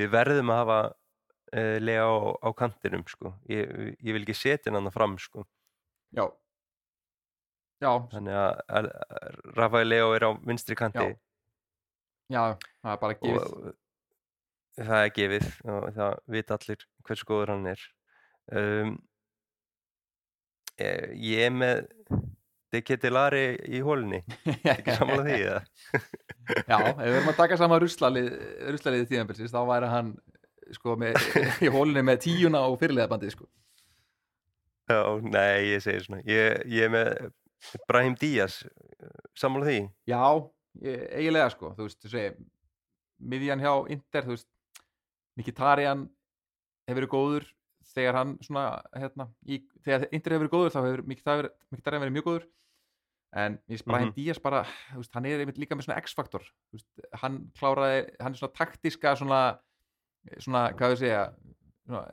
við 0.00 0.12
verðum 0.14 0.52
að 0.54 0.60
hafa 0.62 0.80
uh, 0.90 1.78
lega 1.82 2.04
á, 2.06 2.14
á 2.46 2.48
kantinum 2.58 3.06
sko. 3.10 3.34
ég, 3.50 3.96
ég 3.98 4.14
vil 4.16 4.22
ekki 4.24 4.38
setja 4.38 4.74
hann 4.74 4.94
fram 4.94 5.18
sko. 5.20 5.46
já, 6.16 6.24
já, 7.82 7.92
þannig 8.14 8.38
að, 8.44 8.62
að, 8.68 8.92
að 9.18 9.42
Rafael 9.58 9.90
Leo 9.90 10.14
er 10.16 10.26
á 10.26 10.30
vinstri 10.46 10.78
kanti 10.78 11.10
Já. 11.10 11.18
já 12.30 12.42
það 12.80 12.92
er 12.94 13.00
bara 13.02 13.18
gefið 13.18 13.44
og 13.44 13.70
það 14.78 15.04
er 15.04 15.14
gefið 15.16 15.46
og 15.74 15.86
það 15.96 16.18
vita 16.34 16.56
allir 16.56 16.84
hversu 17.06 17.28
góður 17.28 17.54
hann 17.54 17.70
er 17.72 17.86
um, 18.60 18.92
ég, 20.80 21.14
ég 21.20 21.46
er 21.48 21.54
með 21.54 21.88
De 22.70 22.78
Ketilari 22.86 23.56
í 23.66 23.80
hólunni 23.82 24.20
ekki 24.46 24.94
sammála 24.94 25.24
því 25.26 25.38
eða? 25.40 25.62
Já, 26.70 26.76
ef 26.76 27.00
við 27.00 27.16
erum 27.16 27.32
að 27.32 27.40
taka 27.40 27.58
saman 27.58 27.80
ruslalið 27.82 28.28
ruslalið 28.70 29.08
tíðanbilsins, 29.10 29.54
þá 29.54 29.64
væri 29.72 29.88
hann 29.90 30.12
sko 30.76 30.94
með, 31.00 31.18
í 31.66 31.72
hólunni 31.72 32.04
með 32.06 32.22
tíuna 32.28 32.62
og 32.70 32.78
fyrirliðabandið 32.78 33.34
sko. 33.34 33.48
Já, 34.90 35.02
nei, 35.22 35.72
ég 35.72 35.82
segir 35.82 36.06
svona 36.06 36.22
ég, 36.26 36.62
ég 36.70 36.86
er 36.86 36.94
með 36.94 37.10
Brahim 37.90 38.14
Díaz 38.18 38.62
sammála 39.38 39.66
því 39.66 39.80
Já, 40.10 40.22
ég, 40.86 41.04
eiginlega 41.10 41.50
sko, 41.56 41.74
þú 41.74 41.88
veist, 41.88 42.00
þú 42.04 42.14
segir 42.14 42.38
miðjan 43.34 43.66
hjá 43.66 43.72
Inter, 43.96 44.26
þú 44.26 44.36
veist 44.36 44.48
Mikitarian 45.38 46.08
hefur 46.88 47.00
verið 47.00 47.12
góður 47.14 47.48
þegar 47.90 48.18
hann 48.20 48.32
svona, 48.44 48.64
hérna 48.94 49.28
í, 49.46 49.60
þegar 49.84 50.08
Inter 50.10 50.34
hefur 50.34 50.46
verið 50.46 50.56
góður 50.56 50.74
þá 50.74 50.80
hefur 50.84 51.04
Mkhitaryan 51.10 52.04
verið 52.04 52.16
mjög 52.16 52.28
góður 52.28 52.48
en 53.40 53.56
ég 53.70 53.76
veist 53.76 53.86
Brahim 53.86 54.08
Mhm. 54.10 54.16
Díaz 54.16 54.40
bara, 54.42 54.64
veist, 54.96 55.12
hann 55.14 55.26
er 55.26 55.40
einmitt 55.40 55.58
líka 55.58 55.76
með 55.76 55.86
svona 55.86 56.00
X-faktor, 56.02 56.42
hann 57.22 57.52
kláraði 57.58 58.10
hann 58.20 58.34
er 58.34 58.38
svona 58.40 58.56
taktiska 58.58 59.14
svona 59.16 59.42
svona, 60.38 60.72
hvað 60.76 60.94
við 60.94 61.02
segja 61.04 61.22
svona, 61.86 62.04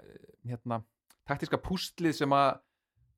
hérna, 0.45 0.81
taktiska 1.27 1.59
pústlið 1.61 2.15
sem 2.21 2.37
að 2.37 2.59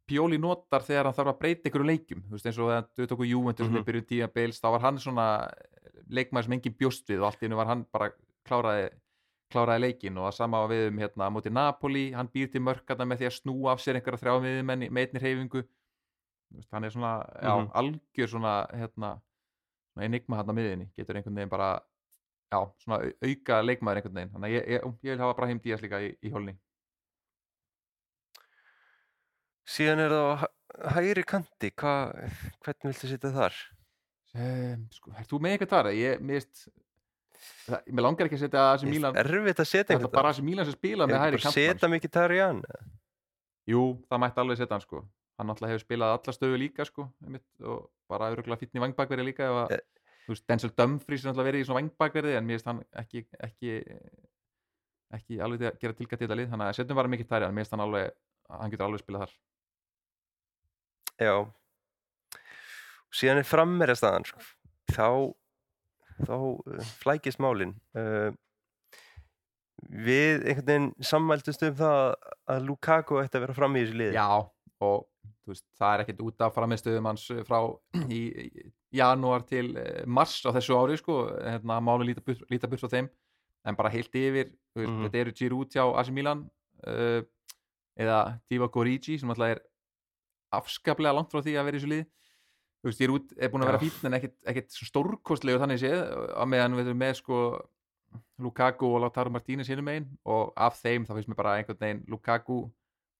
Pjóli 0.10 0.40
notar 0.42 0.82
þegar 0.82 1.06
hann 1.06 1.14
þarf 1.14 1.30
að 1.30 1.40
breyta 1.44 1.70
ykkur 1.70 1.84
leikjum, 1.86 2.24
þú 2.26 2.34
veist, 2.34 2.48
eins 2.50 2.58
og 2.58 2.72
þau 2.98 3.06
tóku 3.12 3.28
Juventus 3.30 3.68
mm. 3.68 3.76
-hmm. 3.76 3.86
byrjun 3.86 4.08
tíma 4.10 4.28
beils, 4.34 4.58
þá 4.58 4.72
var 4.74 4.82
hann 4.82 4.98
svona 4.98 5.28
leikmaður 6.10 6.46
sem 6.46 6.54
engin 6.54 6.78
bjóst 6.80 7.06
við 7.10 7.22
og 7.22 7.28
allt 7.28 7.44
í 7.44 7.46
hennu 7.46 7.60
var 7.60 7.70
hann 7.70 7.86
bara 7.94 8.10
kláraði 8.44 8.90
kláraði 9.50 9.82
leikin 9.84 10.18
og 10.18 10.28
það 10.30 10.36
sama 10.38 10.60
var 10.64 10.70
við 10.74 10.88
um 10.92 10.98
hérna 11.02 11.28
á 11.28 11.34
móti 11.34 11.52
Napoli, 11.54 12.06
hann 12.14 12.30
býr 12.34 12.52
til 12.54 12.62
mörkarna 12.62 13.06
með 13.10 13.22
því 13.24 13.28
að 13.30 13.36
snúa 13.40 13.72
af 13.74 13.82
sér 13.84 14.00
einhverja 14.00 14.22
þrjá 14.22 14.36
miðjumenn 14.46 14.88
með 14.90 15.06
einni 15.08 15.24
hreyfingu 15.26 15.64
Þú 16.50 16.58
veist, 16.58 16.72
hann 16.74 16.84
er 16.84 16.90
svona, 16.90 17.10
já, 17.44 17.52
Mhm. 17.60 17.68
algjör 17.78 18.28
svona 18.32 18.54
hérna, 18.74 19.10
enigma 20.02 20.38
hann 20.38 20.50
á 20.50 20.54
miðinni, 20.58 20.88
getur 20.98 21.16
einhvern 21.20 21.36
veginn 21.36 21.50
bara 21.50 21.68
já, 22.52 22.60
svona 22.82 22.98
au- 23.06 23.14
auka 23.22 23.62
leikmaður 23.62 23.98
einhvern 24.02 24.16
veginn 24.18 24.32
þannig 24.34 24.50
að 24.50 24.56
ég, 24.58 24.68
ég, 24.70 24.82
ég 25.04 25.12
vil 25.14 25.20
hafa 25.20 25.36
Brahim 25.38 25.60
Díaz 25.60 25.82
líka 25.82 26.00
í, 26.02 26.16
í 26.26 26.32
hólni 26.34 26.56
síðan 29.70 30.02
er 30.04 30.10
það 30.16 30.26
á 30.26 30.36
hæ- 30.42 30.94
hægri 30.96 31.24
kanti 31.30 31.70
Hva, 31.78 31.94
hvernig 32.66 32.90
viltu 32.90 33.08
setja 33.12 33.32
þar? 33.36 33.54
um, 34.34 34.88
sko, 34.94 35.14
er 35.18 35.26
þú 35.30 35.40
með 35.42 35.54
eitthvað 35.58 35.74
þar? 35.76 35.90
Ég, 35.98 36.20
það, 36.26 36.68
mér 37.88 38.04
langar 38.06 38.26
ekki 38.28 38.38
að 38.40 38.44
setja 38.46 38.64
AC 38.74 38.84
Ég 38.84 38.90
Milan. 38.94 39.16
er 39.18 39.26
erfitt 39.30 39.60
að 39.64 39.68
setja 39.70 39.84
þetta 39.84 39.96
einhvern 39.98 40.12
bara 40.18 40.30
AC 40.34 40.40
Milan 40.42 40.66
sem 40.66 40.74
spila 40.78 41.08
með 41.08 41.16
að 41.20 41.38
kantmann. 41.38 41.54
setja 41.56 41.90
mikið 41.90 42.12
Tarjan 42.18 42.62
Jú, 43.70 43.84
það 44.10 44.20
mætti 44.24 44.42
alveg 44.42 44.58
setja 44.58 44.74
hann 44.76 44.82
sko. 44.82 45.04
Hann 45.38 45.48
náttúrulega 45.48 45.72
hefur 45.76 45.86
spilað 45.86 46.14
alla 46.18 46.34
stöðu 46.36 46.58
líka 46.60 46.86
sko 46.86 47.06
einmitt, 47.24 47.46
og 47.64 47.90
bara 48.10 48.32
öruglega 48.34 48.58
fýtni 48.60 48.82
vangbakverði 48.82 49.26
líka 49.30 49.46
að, 49.48 49.72
Eh. 49.72 49.80
þú 50.26 50.34
veist, 50.34 50.46
Denzel 50.50 50.72
Dumfries 50.76 51.24
er 51.26 51.32
náttúrulega 51.32 51.50
verið 51.52 51.62
í 51.62 51.66
svona 51.68 51.80
vangbakverði 51.82 52.36
en 52.38 52.46
mér 52.48 52.58
finnst 52.58 52.66
hann 52.66 52.84
ekki 52.98 53.26
ekki, 53.40 53.72
ekki 55.14 55.40
alveg 55.40 55.60
til 55.60 55.70
að 55.72 55.80
gera 55.80 55.94
tilgætt 55.94 56.22
í 56.22 56.26
þetta 56.28 56.38
lið 56.40 56.50
þannig 56.50 56.68
að 56.70 56.76
setjum 56.80 56.96
bara 57.00 57.08
mikið 57.14 57.28
tæri 57.30 57.46
en 57.48 57.54
mér 57.56 57.64
finnst 57.64 57.72
hann 57.78 57.86
alveg 57.86 58.12
hann 58.50 58.72
getur 58.72 58.86
alveg 58.90 59.00
spilað 59.06 59.22
þar. 59.28 59.34
Já. 61.20 61.36
Síðan 63.12 63.38
er 63.42 63.48
frammeira 63.50 63.96
staðan 63.98 64.26
sko. 64.26 64.40
þá 64.90 65.34
þá 66.28 66.36
uh, 66.36 66.84
flækist 67.04 67.40
málin. 67.44 67.76
Uh, 67.98 68.32
við 69.90 70.44
einhvern 70.50 70.68
veginn 70.68 70.90
sammæltumst 71.08 71.64
um 71.70 71.78
það 71.80 72.02
að 72.52 72.66
Lukaku 72.68 73.22
ætti 73.22 73.40
að 73.40 73.46
vera 73.48 73.56
fram 73.58 73.78
í 73.80 73.84
þessu 73.86 74.00
liði. 74.02 74.18
Já, 74.18 74.28
og 74.84 75.06
veist, 75.50 75.66
það 75.80 75.94
er 75.96 76.04
ekkert 76.04 76.22
út 76.28 76.44
af 76.46 76.54
framistöðum 76.58 77.08
hans 77.10 77.24
frá 77.48 77.60
í, 78.12 78.20
í 78.44 78.68
janúar 79.00 79.46
til 79.50 79.72
eh, 79.80 80.04
mars 80.10 80.36
á 80.46 80.52
þessu 80.56 80.76
ári 80.78 80.98
sko, 81.00 81.16
hérna 81.46 81.80
máli 81.84 82.10
líta 82.12 82.24
burt, 82.26 82.82
frá 82.84 82.92
þeim. 82.92 83.10
En 83.68 83.76
bara 83.80 83.92
heilt 83.94 84.14
yfir, 84.16 84.52
veist, 84.76 84.90
Mhm. 84.92 85.08
þetta 85.08 85.20
eru 85.24 85.34
Giroud 85.36 85.74
hjá 85.74 85.84
AC 86.00 86.10
Milan 86.16 86.46
uh, 86.88 87.20
eða 88.00 88.20
Divock 88.50 88.78
Origi 88.80 89.18
sem 89.20 89.30
alltaf 89.32 89.56
er 89.56 89.60
afskaplega 90.56 91.14
langt 91.18 91.32
frá 91.34 91.42
því 91.44 91.56
að 91.60 91.66
vera 91.68 91.76
í 91.78 91.80
þessu 91.82 91.90
lið 91.92 92.06
þú 92.80 92.90
veist, 92.90 93.02
Giroud 93.02 93.34
er 93.36 93.52
búin 93.52 93.66
að 93.66 93.74
vera 93.74 93.82
fín 93.82 94.08
en 94.08 94.18
ekkert, 94.20 94.78
stórkostlegu 94.88 95.60
þannig 95.62 95.82
séð 95.82 96.04
á 96.32 96.44
meðan 96.48 96.78
við 96.78 96.92
erum 96.92 97.02
með 97.02 97.18
sko 97.20 97.40
Lukaku 98.42 98.88
og 98.88 99.02
Lautaro 99.04 99.32
Martínez 99.34 99.70
hinum 99.70 99.90
einn 99.92 100.08
og 100.30 100.54
af 100.58 100.80
þeim 100.80 101.06
þá 101.08 101.16
finnst 101.18 101.32
mér 101.32 101.40
bara 101.42 101.58
einhvern 101.60 101.82
veginn 101.82 102.06
Lukaku 102.10 102.62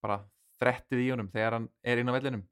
bara 0.04 0.22
þrettið 0.60 1.04
í 1.04 1.12
honum 1.12 1.30
þegar 1.34 1.58
hann 1.58 1.68
er 1.84 2.02
inn 2.02 2.10
á 2.12 2.16
vellinum. 2.16 2.48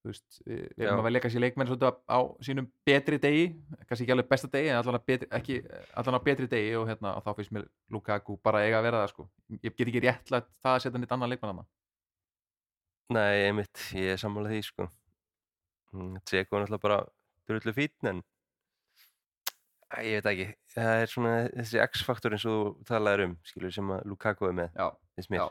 Þú 0.00 0.08
veist, 0.08 0.38
við, 0.48 0.60
erum 0.80 1.02
að 1.02 1.06
velja 1.10 1.20
kannski 1.24 1.40
leikmenn 1.42 1.68
svolítið 1.68 1.90
á, 1.92 1.92
á 2.08 2.18
sínum 2.44 2.68
betri 2.88 3.18
degi 3.20 3.42
kannski 3.88 4.06
ekki 4.06 4.14
alveg 4.14 4.30
besta 4.30 4.48
degi 4.52 4.70
en 4.72 4.78
allan, 4.78 5.02
betri, 5.04 5.58
á 5.92 6.20
betri 6.24 6.48
degi 6.48 6.70
og, 6.80 6.86
hérna, 6.88 7.16
og 7.18 7.26
þá 7.26 7.34
finnst 7.36 7.52
mér 7.56 7.66
Lukaku 7.92 8.38
bara 8.44 8.62
eiga 8.64 8.78
að 8.80 8.86
vera 8.88 9.02
það 9.02 9.12
sko. 9.12 9.28
ég 9.58 9.76
get 9.76 9.90
ekki 9.90 10.04
réttlætt 10.06 10.48
það 10.64 10.78
að 10.78 10.86
setja 10.86 11.02
nýtt 11.02 11.12
annan 11.16 11.32
leikmann 11.32 11.52
hann 11.52 11.68
Nei, 13.10 13.50
einmitt, 13.50 13.84
ég 13.98 14.14
er 14.14 14.22
sammálað 14.22 14.54
því 14.54 14.62
sko 14.70 14.88
Mm, 15.96 16.18
Dzeko 16.22 16.56
er 16.56 16.62
náttúrulega 16.66 16.82
bara 16.84 16.98
drullu 17.50 17.72
fítn 17.74 18.10
en 18.12 18.20
Æ, 19.90 20.04
ég 20.06 20.20
veit 20.22 20.28
ekki, 20.30 20.44
það 20.70 21.00
er 21.02 21.08
svona 21.10 21.30
þessi 21.50 21.80
X-faktor 21.82 22.36
eins 22.36 22.44
og 22.46 22.52
þú 22.78 22.84
talaðir 22.92 23.24
um 23.26 23.32
skilur 23.48 23.72
sem 23.74 23.88
Lukaku 24.06 24.46
er 24.46 24.52
með, 24.54 24.68
já. 25.40 25.48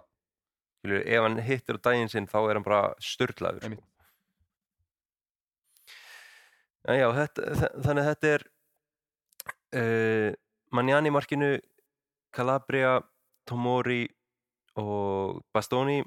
Skilur, 0.80 1.02
ef 1.03 1.26
hann 1.26 1.41
hittir 1.44 1.76
á 1.76 1.84
daginn 1.90 2.07
sinn 2.14 2.30
þá 2.32 2.38
er 2.45 2.56
hann 2.56 2.64
bara 2.64 2.94
Einmitt. 3.68 3.84
En 6.88 6.95
já, 7.02 7.10
þetta, 7.18 7.49
þa- 7.60 7.72
þannig 7.84 8.06
að 8.06 8.10
þetta 8.14 8.32
er 8.38 8.45
uh, 9.82 10.30
Manjani 10.72 11.11
í 11.11 11.14
markinu 11.18 11.49
Calabria, 12.32 12.94
Tomori 13.49 14.06
og 14.80 15.41
Bastoni 15.53 15.99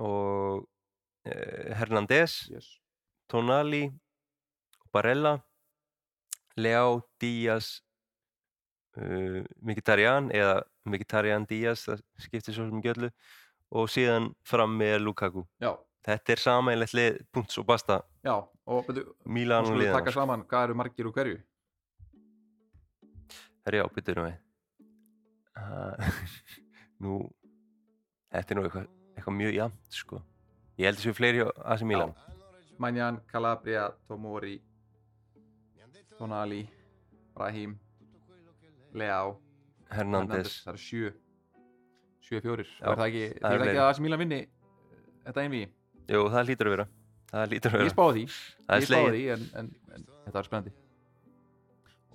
og 0.00 0.64
uh, 0.64 1.76
Hernandez 1.76 2.38
yes. 2.54 2.72
Tonali 3.30 3.88
Barella 4.92 5.36
Leao, 6.56 7.02
Díaz 7.20 7.82
uh, 8.96 9.42
Mkhitaryan 9.60 10.30
eða 10.34 10.62
Mkhitaryan 10.86 11.46
Díaz 11.48 11.84
það 11.88 12.04
skiptir 12.22 12.56
svo 12.56 12.68
sem 12.70 12.82
göllu 12.84 13.10
og 13.74 13.90
síðan 13.90 14.30
fram 14.46 14.76
með 14.78 15.00
Lukaku. 15.02 15.42
Já, 15.58 15.72
þetta 16.06 16.32
er 16.32 16.42
sameinlegt 16.44 16.94
lið, 16.94 17.16
punts 17.34 17.58
og 17.58 17.66
basta. 17.66 17.98
Já 18.22 18.36
og 18.66 18.86
betur, 18.86 19.10
Milan 19.26 19.66
og 19.66 19.78
liðan 19.78 19.98
taka 20.00 20.14
saman 20.14 20.44
hvað 20.46 20.68
eru 20.68 20.78
margir 20.78 21.08
úr 21.10 21.14
hverju? 21.14 21.40
Það 23.66 23.72
er 23.72 23.78
já, 23.80 23.84
bytturum 23.96 24.28
við. 24.28 24.38
Uh, 25.56 26.22
nú 27.02 27.18
þetta 28.30 28.54
er 28.54 28.58
nú 28.58 28.64
eitthvað, 28.68 28.88
eitthvað 29.16 29.38
mjög 29.42 29.58
jafnt 29.58 30.00
sko. 30.00 30.22
Ég 30.78 30.90
held 30.90 31.00
að 31.00 31.06
séu 31.08 31.16
fleiri 31.16 31.42
á 31.42 31.48
AC 31.74 31.84
Milan 31.88 32.14
Manjan, 32.82 33.20
Calabria, 33.30 33.88
Tomori 34.08 34.56
Tonali 36.18 36.62
Brahim 37.34 37.76
Leao 38.96 39.36
Hernandez. 39.92 40.62
Það 40.64 40.72
eru 40.72 40.82
sjö. 40.82 41.10
Sjö 42.26 42.40
fjórir. 42.42 42.70
Já, 42.80 42.86
og 42.88 42.92
er 42.92 43.00
það 43.00 43.10
ekki, 43.10 43.26
það 43.26 43.44
það 43.44 43.56
er 43.56 43.66
ekki 43.66 43.82
að 43.82 43.90
AC 43.90 44.00
Milan 44.02 44.22
vinni 44.24 44.40
eh, 44.42 45.04
þetta 45.28 45.44
einví, 45.44 45.60
jú, 46.10 46.22
það 46.32 46.48
lítur 46.48 46.70
að 46.70 46.74
vera. 46.76 46.88
Það 47.30 47.46
lítur 47.52 47.76
að 47.76 47.76
ég 47.76 47.84
vera. 47.84 47.94
spáði 47.94 48.16
því. 48.16 48.40
Það 48.66 48.82
ég 48.82 48.88
spáði 48.90 49.12
því 49.14 49.28
en, 49.36 49.46
en, 49.60 49.70
en 49.92 50.08
þetta 50.24 50.38
var 50.40 50.48
spennandi. 50.48 50.74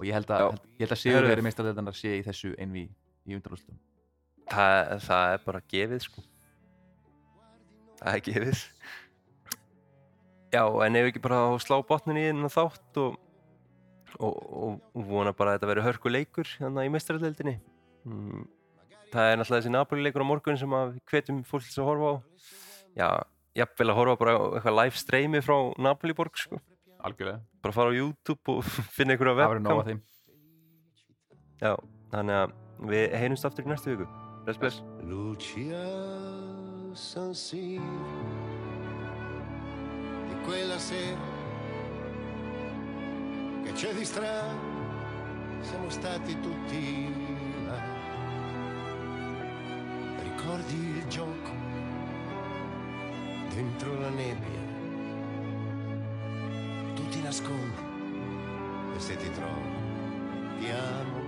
Og 0.01 0.09
ég 0.09 0.17
held 0.17 0.33
að, 0.33 0.43
Já. 0.43 0.49
held, 0.49 0.67
ég 0.73 0.83
held 0.85 0.97
að 0.97 1.01
Sigur 1.05 1.19
Herru. 1.19 1.31
veri 1.35 1.47
meistardeldanar 1.47 1.97
sé 2.01 2.17
í 2.17 2.25
þessu 2.25 2.53
einví 2.57 2.87
í 3.29 3.37
undanúrslutum 3.37 3.79
það, 4.51 4.91
það 5.05 5.33
er 5.35 5.43
bara 5.45 5.61
gefið 5.71 6.05
sko. 6.05 6.23
Það 8.01 8.17
er 8.17 8.23
gefið 8.27 8.63
já 10.51 10.63
en 10.85 11.01
ef 11.01 11.11
ekki 11.11 11.23
bara 11.23 11.43
að 11.49 11.59
slá 11.65 11.77
botnin 11.87 12.19
í 12.21 12.29
þennan 12.29 12.53
þátt 12.53 13.01
og, 13.03 13.19
og, 14.19 14.31
og, 14.31 14.79
og 14.95 15.05
vona 15.11 15.35
bara 15.35 15.53
að 15.53 15.59
þetta 15.59 15.71
veri 15.73 15.85
hörku 15.89 16.11
leikur 16.11 16.55
þannig 16.59 16.89
í 16.89 16.95
mestrarleldinni 16.95 17.55
mm, 18.05 18.43
það 19.11 19.27
er 19.27 19.39
náttúrulega 19.39 19.61
þessi 19.61 19.73
Napoli 19.73 20.05
leikur 20.05 20.23
á 20.23 20.31
morgun 20.31 20.59
sem 20.59 20.75
að 20.75 20.85
við 20.95 21.01
hvetjum 21.11 21.39
fólk 21.47 21.67
til 21.67 21.81
að 21.83 21.89
horfa 21.89 22.07
á. 22.11 22.15
Já, 22.91 23.07
jafnvel 23.61 23.89
að 23.91 23.99
horfa 23.99 24.19
bara 24.21 24.35
eitthvað 24.39 24.77
live 24.79 25.01
streymi 25.01 25.39
frá 25.45 25.57
Napoli 25.81 26.13
borg 26.17 26.35
sko. 26.39 26.61
Algjörlega, 27.01 27.39
bara 27.63 27.75
fara 27.75 27.89
á 27.91 27.97
YouTube 27.97 28.45
og 28.55 28.59
finna 28.95 29.15
einhverja 29.15 29.37
það 29.37 29.41
verður 29.43 29.65
nóg 29.65 29.71
webcam. 29.71 29.81
að 29.81 29.87
þeim. 29.91 30.01
Já, 31.61 31.73
þannig 32.15 32.35
að 32.41 32.49
við 32.91 33.03
heyrumst 33.23 33.47
aftur 33.49 33.65
í 33.65 33.71
næstu 33.71 33.87
viku. 33.95 34.07
Bless 34.45 34.59
bless 34.61 34.77
quella 40.43 40.79
sera 40.79 41.29
che 43.63 43.71
c'è 43.73 43.93
di 43.93 44.05
strano 44.05 44.79
siamo 45.61 45.89
stati 45.89 46.39
tutti 46.39 47.65
là. 47.65 47.79
Ricordi 50.23 50.75
il 50.75 51.07
gioco 51.07 51.51
dentro 53.53 53.99
la 53.99 54.09
nebbia. 54.09 54.59
Tu 56.95 57.07
ti 57.09 57.21
nascondi 57.21 57.89
e 58.95 58.99
se 58.99 59.15
ti 59.17 59.31
trovo 59.31 59.79
ti 60.59 60.69
amo 60.69 61.20